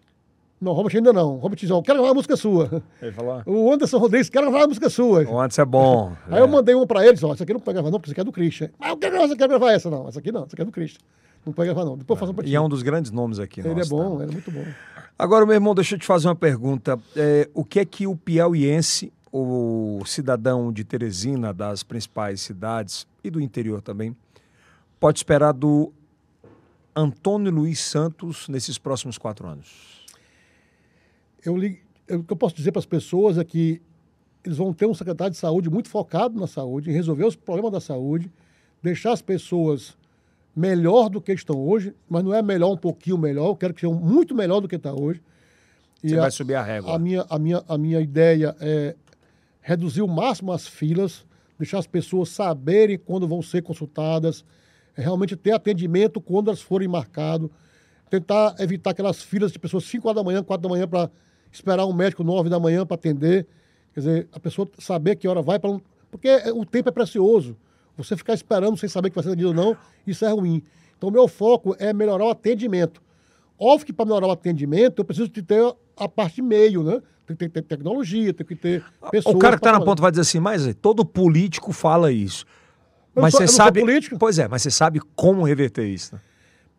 Não, 0.59 0.73
Robert 0.73 0.95
ainda 0.95 1.13
não. 1.13 1.37
Robert 1.37 1.59
ó, 1.69 1.81
quero 1.81 1.99
gravar 1.99 2.09
uma 2.09 2.13
música 2.15 2.35
sua. 2.35 2.83
Ele 2.99 3.11
falou. 3.11 3.43
O 3.45 3.71
Anderson 3.71 3.99
Rodrigues, 3.99 4.29
quero 4.29 4.45
gravar 4.47 4.61
uma 4.61 4.67
música 4.67 4.89
sua. 4.89 5.23
O 5.23 5.39
antes 5.39 5.57
é 5.59 5.65
bom. 5.65 6.13
Aí 6.29 6.39
eu 6.39 6.47
mandei 6.47 6.73
uma 6.73 6.87
pra 6.87 7.05
eles, 7.05 7.23
ó, 7.23 7.33
essa 7.33 7.43
aqui 7.43 7.53
não 7.53 7.59
pode 7.59 7.75
gravar 7.75 7.91
não, 7.91 7.99
porque 7.99 8.09
essa 8.09 8.13
aqui 8.13 8.21
é 8.21 8.23
do 8.23 8.31
Christian. 8.31 8.69
Ah, 8.79 8.89
eu 8.89 8.97
quero 8.97 9.13
gravar, 9.13 9.31
eu 9.31 9.37
quero 9.37 9.49
gravar 9.49 9.71
essa 9.71 9.89
não, 9.89 10.07
essa 10.07 10.19
aqui 10.19 10.31
não, 10.31 10.43
essa 10.45 10.55
aqui 10.55 10.61
é 10.63 10.65
do 10.65 10.71
Christian. 10.71 10.99
Não 11.45 11.53
pode 11.53 11.67
gravar 11.67 11.85
não, 11.85 11.95
depois 11.97 12.17
eu 12.17 12.19
faço 12.19 12.33
pra 12.33 12.43
ti. 12.43 12.49
E 12.49 12.55
é 12.55 12.61
um 12.61 12.67
dos 12.67 12.81
grandes 12.81 13.11
nomes 13.11 13.39
aqui. 13.39 13.59
Ele 13.59 13.69
é 13.69 13.75
nosso, 13.75 13.89
bom, 13.89 14.17
tá? 14.17 14.23
ele 14.23 14.31
é 14.31 14.33
muito 14.33 14.51
bom. 14.51 14.65
Agora, 15.17 15.45
meu 15.45 15.53
irmão, 15.53 15.75
deixa 15.75 15.95
eu 15.95 15.99
te 15.99 16.05
fazer 16.05 16.27
uma 16.27 16.35
pergunta. 16.35 16.99
É, 17.15 17.47
o 17.53 17.63
que 17.63 17.79
é 17.79 17.85
que 17.85 18.07
o 18.07 18.15
piauiense, 18.15 19.13
o 19.31 20.01
cidadão 20.05 20.73
de 20.73 20.83
Teresina, 20.83 21.53
das 21.53 21.83
principais 21.83 22.41
cidades 22.41 23.07
e 23.23 23.29
do 23.29 23.39
interior 23.39 23.81
também, 23.81 24.15
pode 24.99 25.19
esperar 25.19 25.53
do 25.53 25.93
Antônio 26.95 27.51
Luiz 27.51 27.79
Santos 27.79 28.49
nesses 28.49 28.77
próximos 28.77 29.17
quatro 29.17 29.47
anos? 29.47 30.05
Eu, 31.47 31.55
li- 31.55 31.79
eu- 32.07 32.19
o 32.19 32.23
que 32.23 32.33
eu 32.33 32.37
posso 32.37 32.55
dizer 32.55 32.71
para 32.71 32.79
as 32.79 32.85
pessoas 32.85 33.37
é 33.37 33.43
que 33.43 33.81
eles 34.43 34.57
vão 34.57 34.73
ter 34.73 34.85
um 34.85 34.93
secretário 34.93 35.31
de 35.31 35.37
saúde 35.37 35.69
muito 35.69 35.89
focado 35.89 36.39
na 36.39 36.47
saúde, 36.47 36.89
em 36.89 36.93
resolver 36.93 37.25
os 37.25 37.35
problemas 37.35 37.71
da 37.71 37.79
saúde, 37.79 38.31
deixar 38.83 39.13
as 39.13 39.21
pessoas 39.21 39.97
melhor 40.55 41.09
do 41.09 41.21
que 41.21 41.31
estão 41.31 41.57
hoje, 41.57 41.93
mas 42.09 42.23
não 42.23 42.33
é 42.33 42.41
melhor 42.41 42.71
um 42.73 42.77
pouquinho 42.77 43.17
melhor, 43.17 43.47
eu 43.47 43.55
quero 43.55 43.73
que 43.73 43.81
sejam 43.81 43.95
muito 43.95 44.33
melhor 44.35 44.59
do 44.59 44.67
que 44.67 44.75
está 44.75 44.93
hoje. 44.93 45.21
E 46.03 46.09
Você 46.09 46.17
a- 46.17 46.21
vai 46.21 46.31
subir 46.31 46.55
a 46.55 46.63
régua. 46.63 46.95
A 46.95 46.99
minha, 46.99 47.25
a, 47.29 47.39
minha, 47.39 47.63
a 47.67 47.77
minha 47.77 47.99
ideia 48.01 48.55
é 48.59 48.95
reduzir 49.61 50.01
o 50.01 50.07
máximo 50.07 50.51
as 50.51 50.67
filas, 50.67 51.25
deixar 51.59 51.79
as 51.79 51.87
pessoas 51.87 52.29
saberem 52.29 52.97
quando 52.97 53.27
vão 53.27 53.41
ser 53.41 53.61
consultadas, 53.61 54.43
é 54.95 55.01
realmente 55.01 55.35
ter 55.35 55.51
atendimento 55.51 56.19
quando 56.19 56.47
elas 56.49 56.61
forem 56.61 56.87
marcadas, 56.87 57.49
tentar 58.09 58.55
evitar 58.59 58.91
aquelas 58.91 59.21
filas 59.21 59.51
de 59.51 59.59
pessoas 59.59 59.83
5 59.85 60.07
horas 60.07 60.15
da 60.15 60.23
manhã, 60.23 60.41
4 60.43 60.63
da 60.63 60.69
manhã 60.69 60.87
para 60.87 61.09
esperar 61.51 61.85
um 61.85 61.93
médico 61.93 62.23
9 62.23 62.49
da 62.49 62.59
manhã 62.59 62.85
para 62.85 62.95
atender. 62.95 63.45
Quer 63.93 63.99
dizer, 63.99 64.27
a 64.31 64.39
pessoa 64.39 64.67
saber 64.79 65.15
que 65.15 65.27
hora 65.27 65.41
vai, 65.41 65.59
não... 65.63 65.81
porque 66.11 66.29
o 66.55 66.65
tempo 66.65 66.89
é 66.89 66.91
precioso. 66.91 67.55
Você 67.97 68.15
ficar 68.15 68.33
esperando 68.33 68.77
sem 68.77 68.87
saber 68.87 69.09
que 69.09 69.15
vai 69.15 69.23
ser 69.23 69.29
atendido 69.29 69.49
ou 69.49 69.55
não, 69.55 69.75
isso 70.05 70.23
é 70.23 70.31
ruim. 70.31 70.61
Então, 70.97 71.09
o 71.09 71.11
meu 71.11 71.27
foco 71.27 71.75
é 71.79 71.91
melhorar 71.93 72.25
o 72.25 72.29
atendimento. 72.29 73.01
Óbvio 73.59 73.87
que 73.87 73.93
para 73.93 74.05
melhorar 74.05 74.27
o 74.27 74.31
atendimento, 74.31 74.99
eu 74.99 75.05
preciso 75.05 75.27
de 75.29 75.41
ter 75.41 75.63
a 75.97 76.07
parte 76.07 76.35
de 76.35 76.41
meio, 76.43 76.83
né? 76.83 77.01
Tem 77.25 77.35
que 77.35 77.49
ter 77.49 77.61
tecnologia, 77.63 78.31
tem 78.33 78.45
que 78.45 78.55
ter 78.55 78.83
pessoas. 79.11 79.35
o 79.35 79.39
cara 79.39 79.55
que 79.57 79.59
está 79.59 79.71
na 79.71 79.81
ponta 79.83 80.01
vai 80.01 80.11
dizer 80.11 80.21
assim, 80.21 80.39
mas 80.39 80.73
todo 80.75 81.03
político 81.03 81.73
fala 81.73 82.11
isso. 82.11 82.45
Eu 83.15 83.21
mas 83.23 83.31
sou- 83.33 83.39
você 83.41 83.45
eu 83.45 83.47
sabe. 83.49 83.81
político. 83.81 84.17
Pois 84.17 84.37
é, 84.39 84.47
mas 84.47 84.61
você 84.61 84.69
sabe 84.71 85.01
como 85.15 85.43
reverter 85.43 85.87
isso. 85.87 86.13
né? 86.15 86.21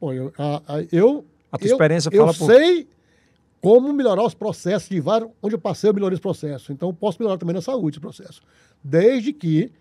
Pô, 0.00 0.12
eu, 0.12 0.32
a, 0.38 0.62
a- 0.76 0.84
eu, 0.92 1.24
A 1.50 1.58
tua 1.58 1.68
eu- 1.68 1.72
experiência 1.72 2.08
eu 2.12 2.20
fala 2.22 2.32
por- 2.32 2.46
sei 2.46 2.88
como 3.60 3.92
melhorar 3.92 4.24
os 4.24 4.34
processos 4.34 4.88
de 4.88 5.00
vários, 5.00 5.30
onde 5.42 5.54
eu 5.54 5.58
passei, 5.58 5.90
eu 5.90 5.94
melhorei 5.94 6.14
os 6.14 6.20
processos. 6.20 6.70
Então, 6.70 6.88
eu 6.88 6.92
posso 6.92 7.18
melhorar 7.20 7.38
também 7.38 7.54
na 7.54 7.62
saúde 7.62 7.96
esse 7.96 8.00
processo. 8.00 8.40
Desde 8.82 9.32
que 9.32 9.72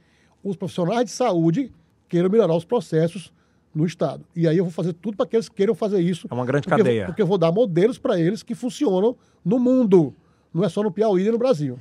os 0.43 0.55
profissionais 0.55 1.05
de 1.05 1.11
saúde 1.11 1.71
queiram 2.09 2.29
melhorar 2.29 2.55
os 2.55 2.65
processos 2.65 3.31
no 3.73 3.85
Estado. 3.85 4.25
E 4.35 4.47
aí 4.47 4.57
eu 4.57 4.63
vou 4.63 4.71
fazer 4.71 4.93
tudo 4.93 5.15
para 5.15 5.27
que 5.27 5.35
eles 5.35 5.49
queiram 5.49 5.75
fazer 5.75 5.99
isso. 5.99 6.27
É 6.29 6.33
uma 6.33 6.45
grande 6.45 6.67
porque, 6.67 6.83
cadeia. 6.83 7.05
Porque 7.05 7.21
eu 7.21 7.27
vou 7.27 7.37
dar 7.37 7.51
modelos 7.51 7.97
para 7.97 8.19
eles 8.19 8.41
que 8.41 8.55
funcionam 8.55 9.15
no 9.45 9.59
mundo. 9.59 10.15
Não 10.53 10.63
é 10.63 10.69
só 10.69 10.81
no 10.81 10.91
Piauí 10.91 11.27
e 11.27 11.31
no 11.31 11.37
Brasil. 11.37 11.77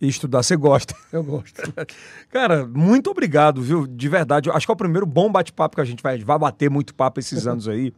E 0.00 0.08
estudar 0.08 0.42
você 0.42 0.56
gosta. 0.56 0.94
Eu 1.12 1.22
gosto. 1.22 1.62
Cara, 2.30 2.66
muito 2.66 3.10
obrigado, 3.10 3.62
viu? 3.62 3.86
De 3.86 4.08
verdade. 4.08 4.50
Acho 4.50 4.66
que 4.66 4.70
é 4.70 4.74
o 4.74 4.76
primeiro 4.76 5.06
bom 5.06 5.30
bate-papo 5.30 5.76
que 5.76 5.80
a 5.80 5.84
gente 5.84 6.02
vai, 6.02 6.18
vai 6.18 6.38
bater 6.38 6.70
muito 6.70 6.94
papo 6.94 7.20
esses 7.20 7.46
anos 7.46 7.68
aí, 7.68 7.92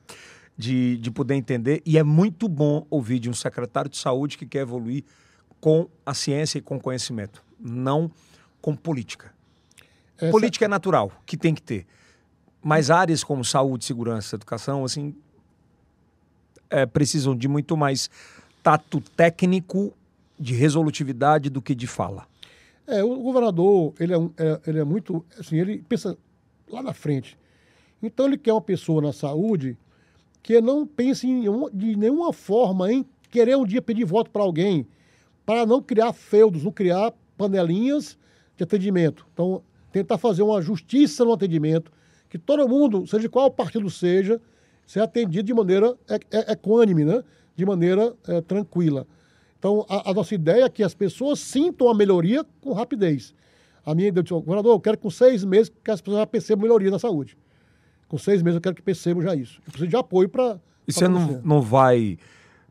de, 0.56 0.96
de 0.98 1.10
poder 1.10 1.34
entender. 1.34 1.82
E 1.84 1.98
é 1.98 2.02
muito 2.02 2.48
bom 2.48 2.86
ouvir 2.90 3.18
de 3.18 3.28
um 3.28 3.34
secretário 3.34 3.90
de 3.90 3.96
saúde 3.96 4.38
que 4.38 4.46
quer 4.46 4.60
evoluir 4.60 5.04
com 5.60 5.88
a 6.04 6.12
ciência 6.14 6.58
e 6.58 6.60
com 6.60 6.78
conhecimento, 6.78 7.42
não 7.58 8.10
com 8.60 8.74
política. 8.76 9.32
Essa- 10.18 10.30
Política 10.30 10.64
é 10.64 10.68
natural, 10.68 11.10
que 11.26 11.36
tem 11.36 11.54
que 11.54 11.62
ter. 11.62 11.86
Mas 12.62 12.90
áreas 12.90 13.22
como 13.24 13.44
saúde, 13.44 13.84
segurança, 13.84 14.36
educação, 14.36 14.84
assim, 14.84 15.14
é, 16.70 16.86
precisam 16.86 17.36
de 17.36 17.48
muito 17.48 17.76
mais 17.76 18.08
tato 18.62 19.00
técnico, 19.00 19.92
de 20.38 20.54
resolutividade 20.54 21.48
do 21.50 21.62
que 21.62 21.74
de 21.74 21.86
fala. 21.86 22.26
É, 22.86 23.02
o 23.04 23.16
governador, 23.20 23.94
ele 24.00 24.12
é, 24.14 24.16
é- 24.38 24.60
ele 24.66 24.78
é 24.80 24.84
muito, 24.84 25.24
assim, 25.38 25.56
ele 25.56 25.82
pensa 25.88 26.16
lá 26.68 26.82
na 26.82 26.92
frente. 26.92 27.36
Então 28.02 28.26
ele 28.26 28.36
quer 28.36 28.52
uma 28.52 28.60
pessoa 28.60 29.00
na 29.00 29.12
saúde 29.12 29.76
que 30.44 30.60
não 30.60 30.86
pense 30.86 31.26
em 31.26 31.40
nenhuma- 31.40 31.70
de 31.72 31.96
nenhuma 31.96 32.30
forma 32.30 32.92
em 32.92 33.04
querer 33.30 33.56
um 33.56 33.64
dia 33.64 33.80
pedir 33.80 34.04
voto 34.04 34.30
para 34.30 34.42
alguém, 34.42 34.86
para 35.44 35.64
não 35.64 35.80
criar 35.80 36.12
feudos, 36.12 36.62
não 36.62 36.70
criar 36.70 37.14
panelinhas 37.36 38.18
de 38.54 38.62
atendimento. 38.62 39.26
Então, 39.32 39.62
tentar 39.90 40.18
fazer 40.18 40.42
uma 40.42 40.60
justiça 40.60 41.24
no 41.24 41.32
atendimento, 41.32 41.90
que 42.28 42.38
todo 42.38 42.68
mundo, 42.68 43.06
seja 43.06 43.26
qual 43.26 43.50
partido 43.50 43.88
seja, 43.88 44.38
seja 44.86 45.04
atendido 45.04 45.44
de 45.44 45.54
maneira 45.54 45.96
é, 46.06 46.20
é, 46.30 46.52
equânime, 46.52 47.06
né? 47.06 47.24
de 47.56 47.64
maneira 47.64 48.14
é, 48.28 48.42
tranquila. 48.42 49.06
Então, 49.58 49.86
a, 49.88 50.10
a 50.10 50.12
nossa 50.12 50.34
ideia 50.34 50.64
é 50.64 50.68
que 50.68 50.82
as 50.82 50.92
pessoas 50.92 51.38
sintam 51.38 51.88
a 51.88 51.94
melhoria 51.94 52.44
com 52.60 52.74
rapidez. 52.74 53.34
A 53.82 53.94
minha 53.94 54.08
ideia, 54.08 54.22
disse, 54.22 54.34
governador, 54.34 54.74
eu 54.74 54.80
quero 54.80 54.98
que 54.98 55.04
com 55.04 55.10
seis 55.10 55.42
meses 55.42 55.72
que 55.82 55.90
as 55.90 56.02
pessoas 56.02 56.18
já 56.18 56.26
percebam 56.26 56.64
melhoria 56.64 56.90
na 56.90 56.98
saúde. 56.98 57.34
Com 58.14 58.18
seis 58.18 58.44
meses 58.44 58.54
eu 58.54 58.60
quero 58.60 58.76
que 58.76 58.80
percebam 58.80 59.24
já 59.24 59.34
isso. 59.34 59.58
Eu 59.66 59.72
preciso 59.72 59.88
de 59.88 59.96
apoio 59.96 60.28
para. 60.28 60.60
E 60.86 60.92
você 60.92 61.08
não, 61.08 61.42
não 61.44 61.60
vai 61.60 62.16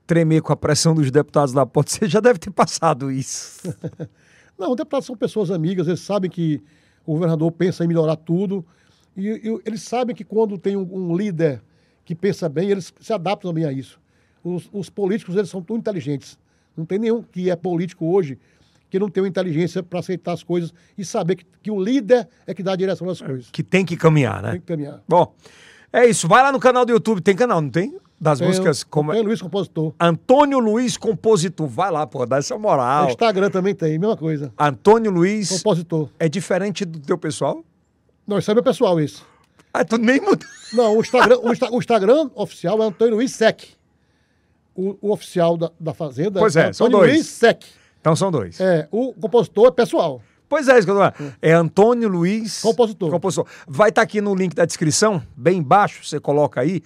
tremer 0.07 0.41
com 0.41 0.53
a 0.53 0.55
pressão 0.55 0.95
dos 0.95 1.11
deputados 1.11 1.53
da 1.53 1.65
ponte? 1.65 1.91
Você 1.99 2.07
já 2.07 2.21
deve 2.21 2.39
ter 2.39 2.49
passado 2.49 3.11
isso. 3.11 3.75
Não, 4.57 4.73
deputados 4.73 5.05
são 5.05 5.17
pessoas 5.17 5.51
amigas, 5.51 5.85
eles 5.85 5.99
sabem 5.99 6.31
que 6.31 6.63
o 7.05 7.11
governador 7.11 7.51
pensa 7.51 7.83
em 7.83 7.89
melhorar 7.89 8.15
tudo. 8.15 8.65
E, 9.17 9.27
e 9.27 9.61
eles 9.65 9.81
sabem 9.81 10.15
que 10.15 10.23
quando 10.23 10.57
tem 10.57 10.77
um, 10.77 10.87
um 10.89 11.17
líder 11.17 11.61
que 12.05 12.15
pensa 12.15 12.47
bem, 12.47 12.69
eles 12.69 12.93
se 13.01 13.11
adaptam 13.11 13.51
também 13.51 13.65
a 13.65 13.71
isso. 13.73 13.99
Os, 14.41 14.69
os 14.71 14.89
políticos, 14.89 15.35
eles 15.35 15.49
são 15.49 15.61
tão 15.61 15.75
inteligentes. 15.75 16.39
Não 16.77 16.85
tem 16.85 16.97
nenhum 16.97 17.21
que 17.21 17.49
é 17.49 17.55
político 17.57 18.05
hoje 18.05 18.39
que 18.93 18.99
não 18.99 19.09
tem 19.09 19.25
inteligência 19.25 19.81
para 19.81 19.97
aceitar 20.01 20.33
as 20.33 20.43
coisas 20.43 20.71
e 20.95 21.03
saber 21.03 21.37
que, 21.37 21.45
que 21.63 21.71
o 21.71 21.83
líder 21.83 22.27
é 22.45 22.53
que 22.53 22.61
dá 22.61 22.73
a 22.73 22.75
direção 22.75 23.07
das 23.07 23.19
coisas. 23.19 23.49
que 23.51 23.63
tem 23.63 23.83
que 23.83 23.97
caminhar, 23.97 24.39
né? 24.39 24.51
Tem 24.51 24.59
que 24.59 24.67
caminhar. 24.67 25.01
Bom, 25.09 25.33
é 25.91 26.05
isso. 26.05 26.27
Vai 26.27 26.43
lá 26.43 26.51
no 26.51 26.59
canal 26.59 26.85
do 26.85 26.91
YouTube. 26.91 27.19
Tem 27.19 27.35
canal, 27.35 27.59
não 27.59 27.71
tem? 27.71 27.97
Das 28.21 28.37
Tem, 28.37 28.47
músicas 28.47 28.83
como. 28.83 29.11
tem 29.11 29.23
Luiz 29.23 29.41
Compositor. 29.41 29.95
Antônio 29.99 30.59
Luiz 30.59 30.95
Compositor. 30.95 31.67
Vai 31.67 31.89
lá, 31.89 32.05
pô, 32.05 32.23
dá 32.23 32.37
essa 32.37 32.55
moral. 32.55 33.09
Instagram 33.09 33.49
também 33.49 33.73
tem, 33.73 33.97
mesma 33.97 34.15
coisa. 34.15 34.53
Antônio 34.59 35.09
Luiz 35.09 35.49
Compositor. 35.49 36.09
é 36.19 36.29
diferente 36.29 36.85
do 36.85 36.99
teu 36.99 37.17
pessoal? 37.17 37.65
Não, 38.27 38.37
isso 38.37 38.51
é 38.51 38.53
meu 38.53 38.61
pessoal, 38.63 38.99
esse. 38.99 39.23
Ah, 39.73 39.83
tu 39.83 39.97
nem 39.97 40.21
mudou. 40.21 40.47
Não, 40.71 40.95
o 40.97 41.01
Instagram, 41.01 41.39
o, 41.41 41.51
Insta- 41.51 41.71
o 41.71 41.79
Instagram 41.79 42.29
oficial 42.35 42.79
é 42.83 42.85
Antônio 42.85 43.15
Luiz 43.15 43.31
Sec. 43.31 43.63
O, 44.75 44.95
o 45.01 45.11
oficial 45.11 45.57
da, 45.57 45.71
da 45.79 45.93
Fazenda 45.95 46.39
Pois 46.39 46.55
é, 46.55 46.71
são 46.71 46.85
Antônio 46.87 47.05
dois. 47.07 47.17
Luiz 47.17 47.27
Sec. 47.27 47.63
Então 48.03 48.17
são 48.17 48.29
dois. 48.29 48.59
É, 48.59 48.85
o 48.91 49.13
compositor 49.13 49.67
é 49.67 49.71
pessoal. 49.71 50.21
Pois 50.49 50.67
é, 50.67 50.77
isso 50.77 50.85
que 50.85 50.91
eu 50.91 50.95
tô 50.95 50.99
falando. 50.99 51.33
É 51.41 51.53
Antônio 51.53 52.09
Luiz. 52.09 52.61
Compositor. 52.61 53.09
Compositor. 53.09 53.47
Vai 53.65 53.87
estar 53.89 54.01
aqui 54.01 54.19
no 54.19 54.35
link 54.35 54.53
da 54.53 54.65
descrição, 54.65 55.23
bem 55.37 55.59
embaixo, 55.59 56.05
você 56.05 56.19
coloca 56.19 56.59
aí, 56.59 56.81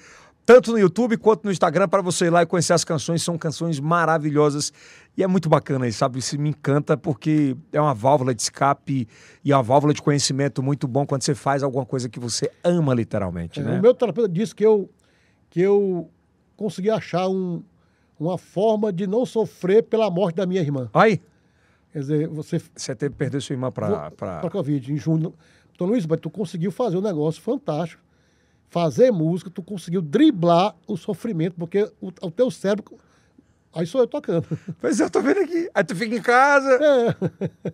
tanto 0.45 0.71
no 0.71 0.77
YouTube 0.77 1.17
quanto 1.17 1.43
no 1.45 1.51
Instagram, 1.51 1.89
para 1.89 2.03
você 2.03 2.25
ir 2.25 2.29
lá 2.29 2.43
e 2.43 2.45
conhecer 2.45 2.73
as 2.73 2.83
canções. 2.85 3.23
São 3.23 3.35
canções 3.35 3.79
maravilhosas 3.79 4.71
e 5.17 5.23
é 5.23 5.27
muito 5.27 5.49
bacana 5.49 5.87
isso, 5.87 5.97
sabe? 5.97 6.19
Isso 6.19 6.39
me 6.39 6.49
encanta 6.49 6.95
porque 6.95 7.57
é 7.73 7.81
uma 7.81 7.95
válvula 7.95 8.35
de 8.35 8.43
escape 8.43 9.07
e 9.43 9.51
é 9.51 9.55
uma 9.57 9.63
válvula 9.63 9.95
de 9.95 10.03
conhecimento 10.03 10.61
muito 10.61 10.87
bom 10.87 11.03
quando 11.03 11.23
você 11.23 11.33
faz 11.33 11.63
alguma 11.63 11.83
coisa 11.85 12.07
que 12.07 12.19
você 12.19 12.51
ama, 12.63 12.93
literalmente, 12.93 13.59
É, 13.59 13.63
né? 13.63 13.79
O 13.79 13.81
meu 13.81 13.93
terapeuta 13.95 14.29
disse 14.29 14.53
que 14.53 14.63
eu, 14.63 14.87
que 15.49 15.61
eu 15.61 16.11
consegui 16.55 16.91
achar 16.91 17.27
um- 17.27 17.63
uma 18.19 18.37
forma 18.37 18.91
de 18.91 19.05
não 19.07 19.25
sofrer 19.25 19.83
pela 19.83 20.09
morte 20.09 20.35
da 20.35 20.45
minha 20.45 20.61
irmã. 20.61 20.89
Aí, 20.93 21.21
Quer 21.93 21.99
dizer, 21.99 22.27
você 22.27 22.61
você 22.75 22.93
teve 22.95 23.13
que 23.13 23.17
perder 23.17 23.41
sua 23.41 23.53
irmã 23.53 23.71
para. 23.71 24.11
para 24.11 24.49
Covid, 24.49 24.93
em 24.93 24.97
junho. 24.97 25.33
Então, 25.73 25.87
Luiz, 25.87 26.05
mas 26.05 26.19
tu 26.19 26.29
conseguiu 26.29 26.71
fazer 26.71 26.97
um 26.97 27.01
negócio 27.01 27.41
fantástico. 27.41 28.03
Fazer 28.69 29.09
música, 29.11 29.49
tu 29.49 29.63
conseguiu 29.63 30.01
driblar 30.01 30.75
o 30.85 30.97
sofrimento, 30.97 31.55
porque 31.57 31.89
o, 32.01 32.07
o 32.21 32.29
teu 32.29 32.51
cérebro. 32.51 32.97
Aí 33.73 33.85
sou 33.87 34.01
eu 34.01 34.07
tocando. 34.07 34.45
Pois 34.81 34.99
é, 34.99 35.03
eu 35.05 35.09
tô 35.09 35.21
vendo 35.21 35.39
aqui. 35.39 35.69
Aí 35.73 35.83
tu 35.83 35.95
fica 35.95 36.15
em 36.15 36.21
casa 36.21 36.69
É, 37.63 37.71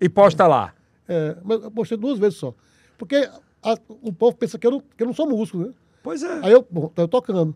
e 0.00 0.08
posta 0.08 0.46
lá. 0.46 0.72
é, 1.08 1.36
mas 1.42 1.62
eu 1.62 1.70
postei 1.70 1.98
duas 1.98 2.18
vezes 2.18 2.38
só. 2.38 2.54
Porque 2.96 3.16
a- 3.62 3.76
o 4.02 4.12
povo 4.12 4.36
pensa 4.36 4.58
que 4.58 4.66
eu, 4.66 4.70
não, 4.70 4.80
que 4.80 5.02
eu 5.02 5.06
não 5.06 5.14
sou 5.14 5.28
músico, 5.28 5.58
né? 5.58 5.72
Pois 6.02 6.22
é. 6.22 6.40
Aí 6.44 6.52
eu, 6.52 6.66
bom, 6.70 6.88
então 6.92 7.04
eu 7.04 7.08
tocando. 7.08 7.54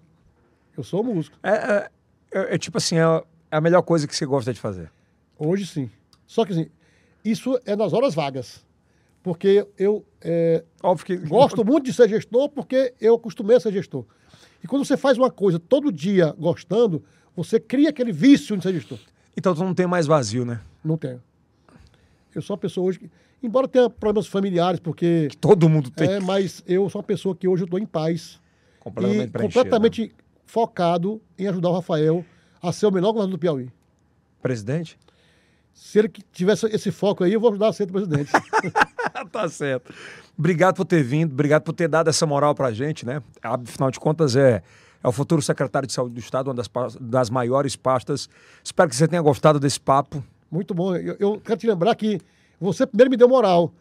Eu 0.77 0.83
sou 0.85 1.03
músico. 1.03 1.37
É, 1.43 1.51
é- 1.51 1.91
é- 2.33 2.55
é 2.55 2.59
tipo 2.59 2.79
assim, 2.79 2.97
é 2.99 3.23
é 3.51 3.57
a 3.57 3.61
melhor 3.61 3.83
coisa 3.83 4.07
que 4.09 4.17
você 4.17 4.27
gosta 4.27 4.53
de 4.53 4.59
fazer. 4.61 4.91
Hoje 5.39 5.65
sim. 5.67 5.89
Só 6.27 6.45
que 6.45 6.53
assim, 6.53 6.67
isso 7.25 7.59
é 7.65 7.77
nas 7.77 7.93
horas 7.93 8.15
vagas. 8.15 8.65
Porque 9.23 9.67
eu 9.79 10.05
é, 10.21 10.65
Óbvio 10.83 11.07
que. 11.07 11.17
gosto 11.17 11.65
muito 11.65 11.85
de 11.85 11.93
ser 11.93 12.09
gestor 12.09 12.49
porque 12.49 12.93
eu 13.01 13.15
acostumei 13.15 13.57
a 13.57 13.61
ser 13.61 13.73
gestor. 13.73 14.05
E 14.63 14.67
quando 14.67 14.85
você 14.85 14.97
faz 14.97 15.17
uma 15.17 15.31
coisa 15.31 15.59
todo 15.59 15.93
dia 15.93 16.35
gostando, 16.39 17.03
você 17.37 17.61
cria 17.61 17.91
aquele 17.91 18.11
vício 18.13 18.57
de 18.57 18.63
ser 18.63 18.73
gestor. 18.75 18.99
Então 19.37 19.55
tu 19.55 19.63
não 19.63 19.73
tem 19.75 19.87
mais 19.87 20.07
vazio, 20.07 20.45
né? 20.45 20.61
Não 20.85 20.97
tenho. 20.97 21.23
Eu 22.35 22.43
sou 22.43 22.55
uma 22.55 22.61
pessoa 22.61 22.89
hoje 22.89 22.99
que, 22.99 23.11
embora 23.43 23.69
tenha 23.69 23.89
problemas 23.89 24.27
familiares, 24.27 24.81
porque. 24.81 25.29
Todo 25.41 25.69
mundo 25.69 25.91
tem. 25.91 26.11
É, 26.15 26.21
mas 26.21 26.63
eu 26.67 26.89
sou 26.91 27.01
uma 27.01 27.07
pessoa 27.07 27.35
que 27.37 27.47
hoje 27.47 27.63
eu 27.63 27.67
estou 27.67 27.79
em 27.79 27.87
paz. 27.87 28.41
completamente 28.81 29.29
e 29.29 29.39
completamente 29.39 30.15
focado 30.59 31.21
em 31.37 31.49
ajudar 31.49 31.71
o 31.71 31.73
Rafael 31.73 32.25
a 32.63 32.71
ser 32.71 32.87
o 32.87 32.91
melhor 32.93 33.09
governador 33.11 33.37
do 33.37 33.41
Piauí. 33.41 33.69
Presidente? 34.41 34.97
Se 35.73 35.99
ele 35.99 36.09
tivesse 36.33 36.65
esse 36.67 36.93
foco 36.93 37.25
aí, 37.25 37.33
eu 37.33 37.41
vou 37.41 37.51
ajudar 37.51 37.69
a 37.71 37.73
ser 37.73 37.89
presidente. 37.91 38.31
tá 39.33 39.49
certo. 39.49 39.93
Obrigado 40.39 40.77
por 40.77 40.85
ter 40.85 41.03
vindo, 41.03 41.33
obrigado 41.33 41.63
por 41.65 41.73
ter 41.73 41.89
dado 41.89 42.09
essa 42.09 42.25
moral 42.25 42.55
pra 42.55 42.71
gente, 42.71 43.05
né? 43.05 43.21
Afinal 43.43 43.91
de 43.91 43.99
contas, 43.99 44.37
é, 44.37 44.63
é 45.03 45.09
o 45.09 45.11
futuro 45.11 45.43
secretário 45.43 45.89
de 45.89 45.93
saúde 45.93 46.15
do 46.15 46.21
Estado, 46.21 46.47
uma 46.47 46.55
das, 46.55 46.71
das 47.01 47.31
maiores 47.31 47.75
pastas. 47.75 48.29
Espero 48.63 48.89
que 48.89 48.95
você 48.95 49.09
tenha 49.09 49.21
gostado 49.23 49.59
desse 49.59 49.81
papo. 49.81 50.23
Muito 50.49 50.73
bom. 50.73 50.95
Eu, 50.95 51.17
eu 51.19 51.41
quero 51.41 51.59
te 51.59 51.67
lembrar 51.67 51.97
que 51.97 52.21
você 52.61 52.87
primeiro 52.87 53.11
me 53.11 53.17
deu 53.17 53.29
moral. 53.29 53.73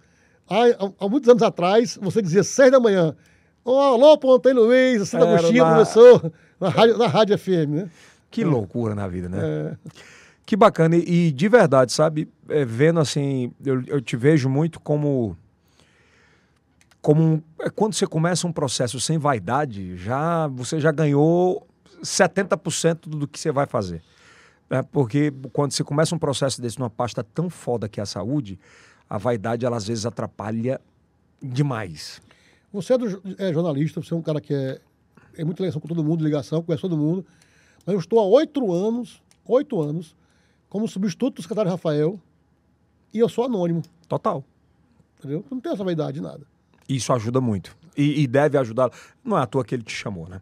Há, 0.50 0.64
há- 0.66 0.92
há 1.02 1.08
muitos 1.08 1.30
anos 1.30 1.44
atrás, 1.44 2.00
você 2.02 2.20
dizia 2.20 2.44
seis 2.44 2.72
da 2.72 2.80
manhã. 2.80 3.16
Ô, 3.66 3.80
alô, 3.80 4.18
Ponteiro 4.18 4.66
Luiz, 4.66 5.02
a 5.02 5.06
Cida 5.06 5.24
Era 5.26 5.38
Agostinho 5.38 5.64
na- 5.64 5.72
começou 5.72 6.34
na 6.60 6.70
rádio, 6.70 6.98
na 6.98 7.08
rádio 7.08 7.38
FM, 7.38 7.70
né? 7.70 7.90
Que 8.30 8.44
loucura 8.44 8.94
na 8.96 9.08
vida, 9.08 9.30
né? 9.30 9.38
É, 9.42 9.78
Que 10.46 10.56
bacana. 10.56 10.96
E, 10.98 11.28
e 11.28 11.32
de 11.32 11.48
verdade, 11.48 11.92
sabe? 11.94 12.28
É, 12.50 12.66
vendo 12.66 13.00
assim, 13.00 13.52
eu, 13.66 13.82
eu 13.88 14.02
te 14.02 14.18
vejo 14.18 14.50
muito 14.50 14.80
como. 14.80 15.38
Como 17.02 17.22
um- 17.22 17.42
é, 17.60 17.70
quando 17.70 17.94
você 17.94 18.08
começa 18.08 18.46
um 18.48 18.52
processo 18.52 19.00
sem 19.00 19.18
vaidade, 19.18 19.96
já 19.98 20.48
você 20.48 20.80
já 20.80 20.92
ganhou 20.92 21.66
70% 22.02 23.08
do 23.10 23.28
que 23.28 23.40
você 23.40 23.52
vai 23.52 23.66
fazer. 23.66 24.02
né? 24.70 24.82
Porque 24.92 25.32
quando 25.54 25.72
você 25.72 25.84
começa 25.84 26.14
um 26.16 26.20
processo 26.20 26.62
desse 26.62 26.80
numa 26.80 26.90
pasta 26.90 27.24
tão 27.24 27.50
foda 27.50 27.88
que 27.88 28.00
é 28.00 28.04
a 28.04 28.06
saúde, 28.06 28.58
a 29.10 29.18
vaidade 29.18 29.66
ela 29.66 29.78
às 29.78 29.86
vezes 29.88 30.06
atrapalha 30.06 30.80
demais. 31.42 32.22
Você 32.74 32.94
é, 32.94 32.98
do- 32.98 33.22
é 33.38 33.54
jornalista, 33.54 34.02
você 34.02 34.14
é 34.14 34.18
um 34.18 34.22
cara 34.22 34.42
que 34.42 34.54
é, 34.54 34.82
é 35.38 35.44
muita 35.46 35.62
ligação 35.62 35.80
com 35.80 35.88
todo 35.88 36.04
mundo, 36.04 36.24
ligação, 36.24 36.62
conhece 36.62 36.82
todo 36.82 36.98
mundo. 36.98 37.26
Mas 37.86 37.94
eu 37.94 38.00
estou 38.00 38.20
há 38.20 38.26
oito 38.26 38.72
anos, 38.74 39.22
oito 39.46 39.80
anos, 39.82 40.16
como 40.70 40.88
substituto 40.88 41.36
do 41.36 41.42
secretário 41.42 41.70
Rafael, 41.72 42.20
e 43.14 43.20
eu 43.20 43.30
sou 43.30 43.46
anônimo, 43.46 43.84
Total. 44.08 44.44
entendeu? 45.20 45.40
Eu 45.40 45.46
não 45.56 45.62
tenho 45.62 45.74
essa 45.76 45.84
vaidade 45.84 46.14
de 46.14 46.22
nada. 46.22 46.42
Isso 46.90 47.14
ajuda 47.14 47.40
muito. 47.40 47.76
E, 47.96 48.24
e 48.24 48.28
deve 48.28 48.58
ajudar. 48.58 48.90
Não 49.24 49.38
é 49.38 49.42
à 49.42 49.46
toa 49.46 49.64
que 49.64 49.76
ele 49.76 49.84
te 49.84 49.94
chamou, 49.94 50.28
né? 50.28 50.42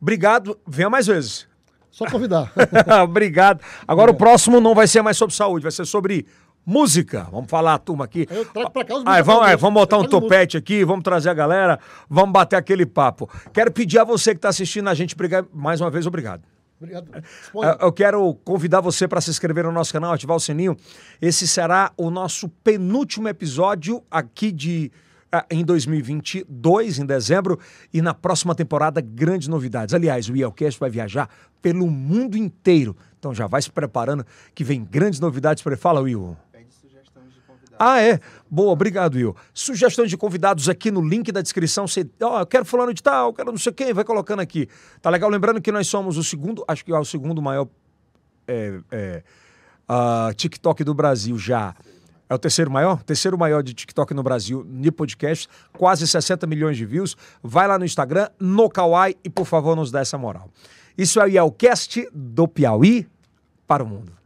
Obrigado. 0.00 0.58
Venha 0.66 0.88
mais 0.88 1.06
vezes. 1.06 1.46
Só 1.90 2.06
convidar. 2.10 2.52
Obrigado. 3.04 3.60
Agora 3.86 4.10
o 4.10 4.14
próximo 4.14 4.58
não 4.60 4.74
vai 4.74 4.86
ser 4.88 5.02
mais 5.02 5.16
sobre 5.16 5.34
saúde, 5.34 5.62
vai 5.64 5.72
ser 5.72 5.84
sobre 5.84 6.26
música. 6.64 7.26
Vamos 7.30 7.50
falar, 7.50 7.78
turma, 7.78 8.04
aqui. 8.04 8.26
Eu 8.30 8.44
trago 8.44 8.70
pra 8.70 8.84
cá 8.84 8.94
os 8.94 9.04
músicos 9.04 9.26
vamos, 9.26 9.42
é, 9.42 9.44
famosos. 9.44 9.60
vamos 9.60 9.80
botar 9.80 9.98
um 9.98 10.04
topete 10.04 10.56
aqui, 10.56 10.84
vamos 10.84 11.02
trazer 11.02 11.30
a 11.30 11.34
galera, 11.34 11.78
vamos 12.08 12.32
bater 12.32 12.56
aquele 12.56 12.84
papo. 12.86 13.28
Quero 13.52 13.72
pedir 13.72 13.98
a 13.98 14.04
você 14.04 14.32
que 14.32 14.38
está 14.38 14.48
assistindo 14.50 14.88
a 14.88 14.94
gente, 14.94 15.16
mais 15.52 15.80
uma 15.80 15.90
vez, 15.90 16.06
obrigado. 16.06 16.42
Obrigado. 16.80 17.08
Exponha. 17.42 17.70
Eu- 17.80 17.86
Eu 17.88 17.92
quero 17.92 18.34
convidar 18.44 18.80
você 18.80 19.08
para 19.08 19.20
se 19.20 19.30
inscrever 19.30 19.64
no 19.64 19.72
nosso 19.72 19.92
canal, 19.92 20.12
ativar 20.12 20.36
o 20.36 20.40
sininho. 20.40 20.76
Esse 21.20 21.48
será 21.48 21.90
o 21.96 22.08
nosso 22.10 22.48
penúltimo 22.48 23.26
episódio 23.28 24.02
aqui 24.10 24.52
de 24.52 24.92
ah, 25.30 25.44
em 25.50 25.62
2022, 25.64 26.98
em 26.98 27.04
dezembro, 27.04 27.58
e 27.92 28.00
na 28.00 28.14
próxima 28.14 28.54
temporada, 28.54 29.00
grandes 29.00 29.46
novidades. 29.48 29.94
Aliás, 29.94 30.28
o 30.30 30.36
IELCast 30.36 30.78
vai 30.80 30.88
viajar 30.88 31.28
pelo 31.60 31.86
mundo 31.90 32.36
inteiro. 32.36 32.96
Então 33.18 33.34
já 33.34 33.46
vai 33.46 33.60
se 33.60 33.70
preparando 33.70 34.24
que 34.54 34.64
vem 34.64 34.82
grandes 34.84 35.20
novidades 35.20 35.62
para 35.62 35.72
ele. 35.72 35.80
Fala, 35.80 36.00
Will. 36.00 36.34
Ah, 37.78 38.00
é? 38.02 38.18
Boa, 38.50 38.72
obrigado, 38.72 39.14
Will. 39.14 39.36
Sugestões 39.54 40.10
de 40.10 40.16
convidados 40.16 40.68
aqui 40.68 40.90
no 40.90 41.00
link 41.00 41.30
da 41.30 41.40
descrição. 41.40 41.86
Você, 41.86 42.08
ó, 42.20 42.40
eu 42.40 42.46
quero 42.46 42.64
fulano 42.64 42.92
de 42.92 43.02
tal, 43.02 43.32
quero 43.32 43.50
não 43.52 43.58
sei 43.58 43.72
quem, 43.72 43.92
vai 43.92 44.04
colocando 44.04 44.40
aqui. 44.40 44.68
Tá 45.00 45.10
legal? 45.10 45.30
Lembrando 45.30 45.60
que 45.60 45.70
nós 45.70 45.86
somos 45.86 46.16
o 46.16 46.24
segundo, 46.24 46.64
acho 46.66 46.84
que 46.84 46.92
é 46.92 46.98
o 46.98 47.04
segundo 47.04 47.40
maior 47.40 47.68
é, 48.48 48.80
é, 48.90 49.22
uh, 49.88 50.34
TikTok 50.34 50.82
do 50.82 50.92
Brasil 50.92 51.38
já. 51.38 51.74
É 52.28 52.34
o 52.34 52.38
terceiro 52.38 52.70
maior? 52.70 53.02
Terceiro 53.04 53.38
maior 53.38 53.62
de 53.62 53.72
TikTok 53.72 54.12
no 54.12 54.22
Brasil, 54.22 54.66
de 54.68 54.90
podcast, 54.90 55.48
quase 55.72 56.06
60 56.06 56.46
milhões 56.46 56.76
de 56.76 56.84
views. 56.84 57.16
Vai 57.42 57.66
lá 57.66 57.78
no 57.78 57.84
Instagram, 57.84 58.28
no 58.38 58.68
Kawaii 58.68 59.16
e 59.24 59.30
por 59.30 59.46
favor 59.46 59.74
nos 59.76 59.90
dá 59.90 60.00
essa 60.00 60.18
moral. 60.18 60.50
Isso 60.96 61.20
aí 61.20 61.36
é 61.36 61.42
o 61.42 61.50
cast 61.50 62.08
do 62.12 62.48
Piauí 62.48 63.06
para 63.66 63.84
o 63.84 63.86
mundo. 63.86 64.17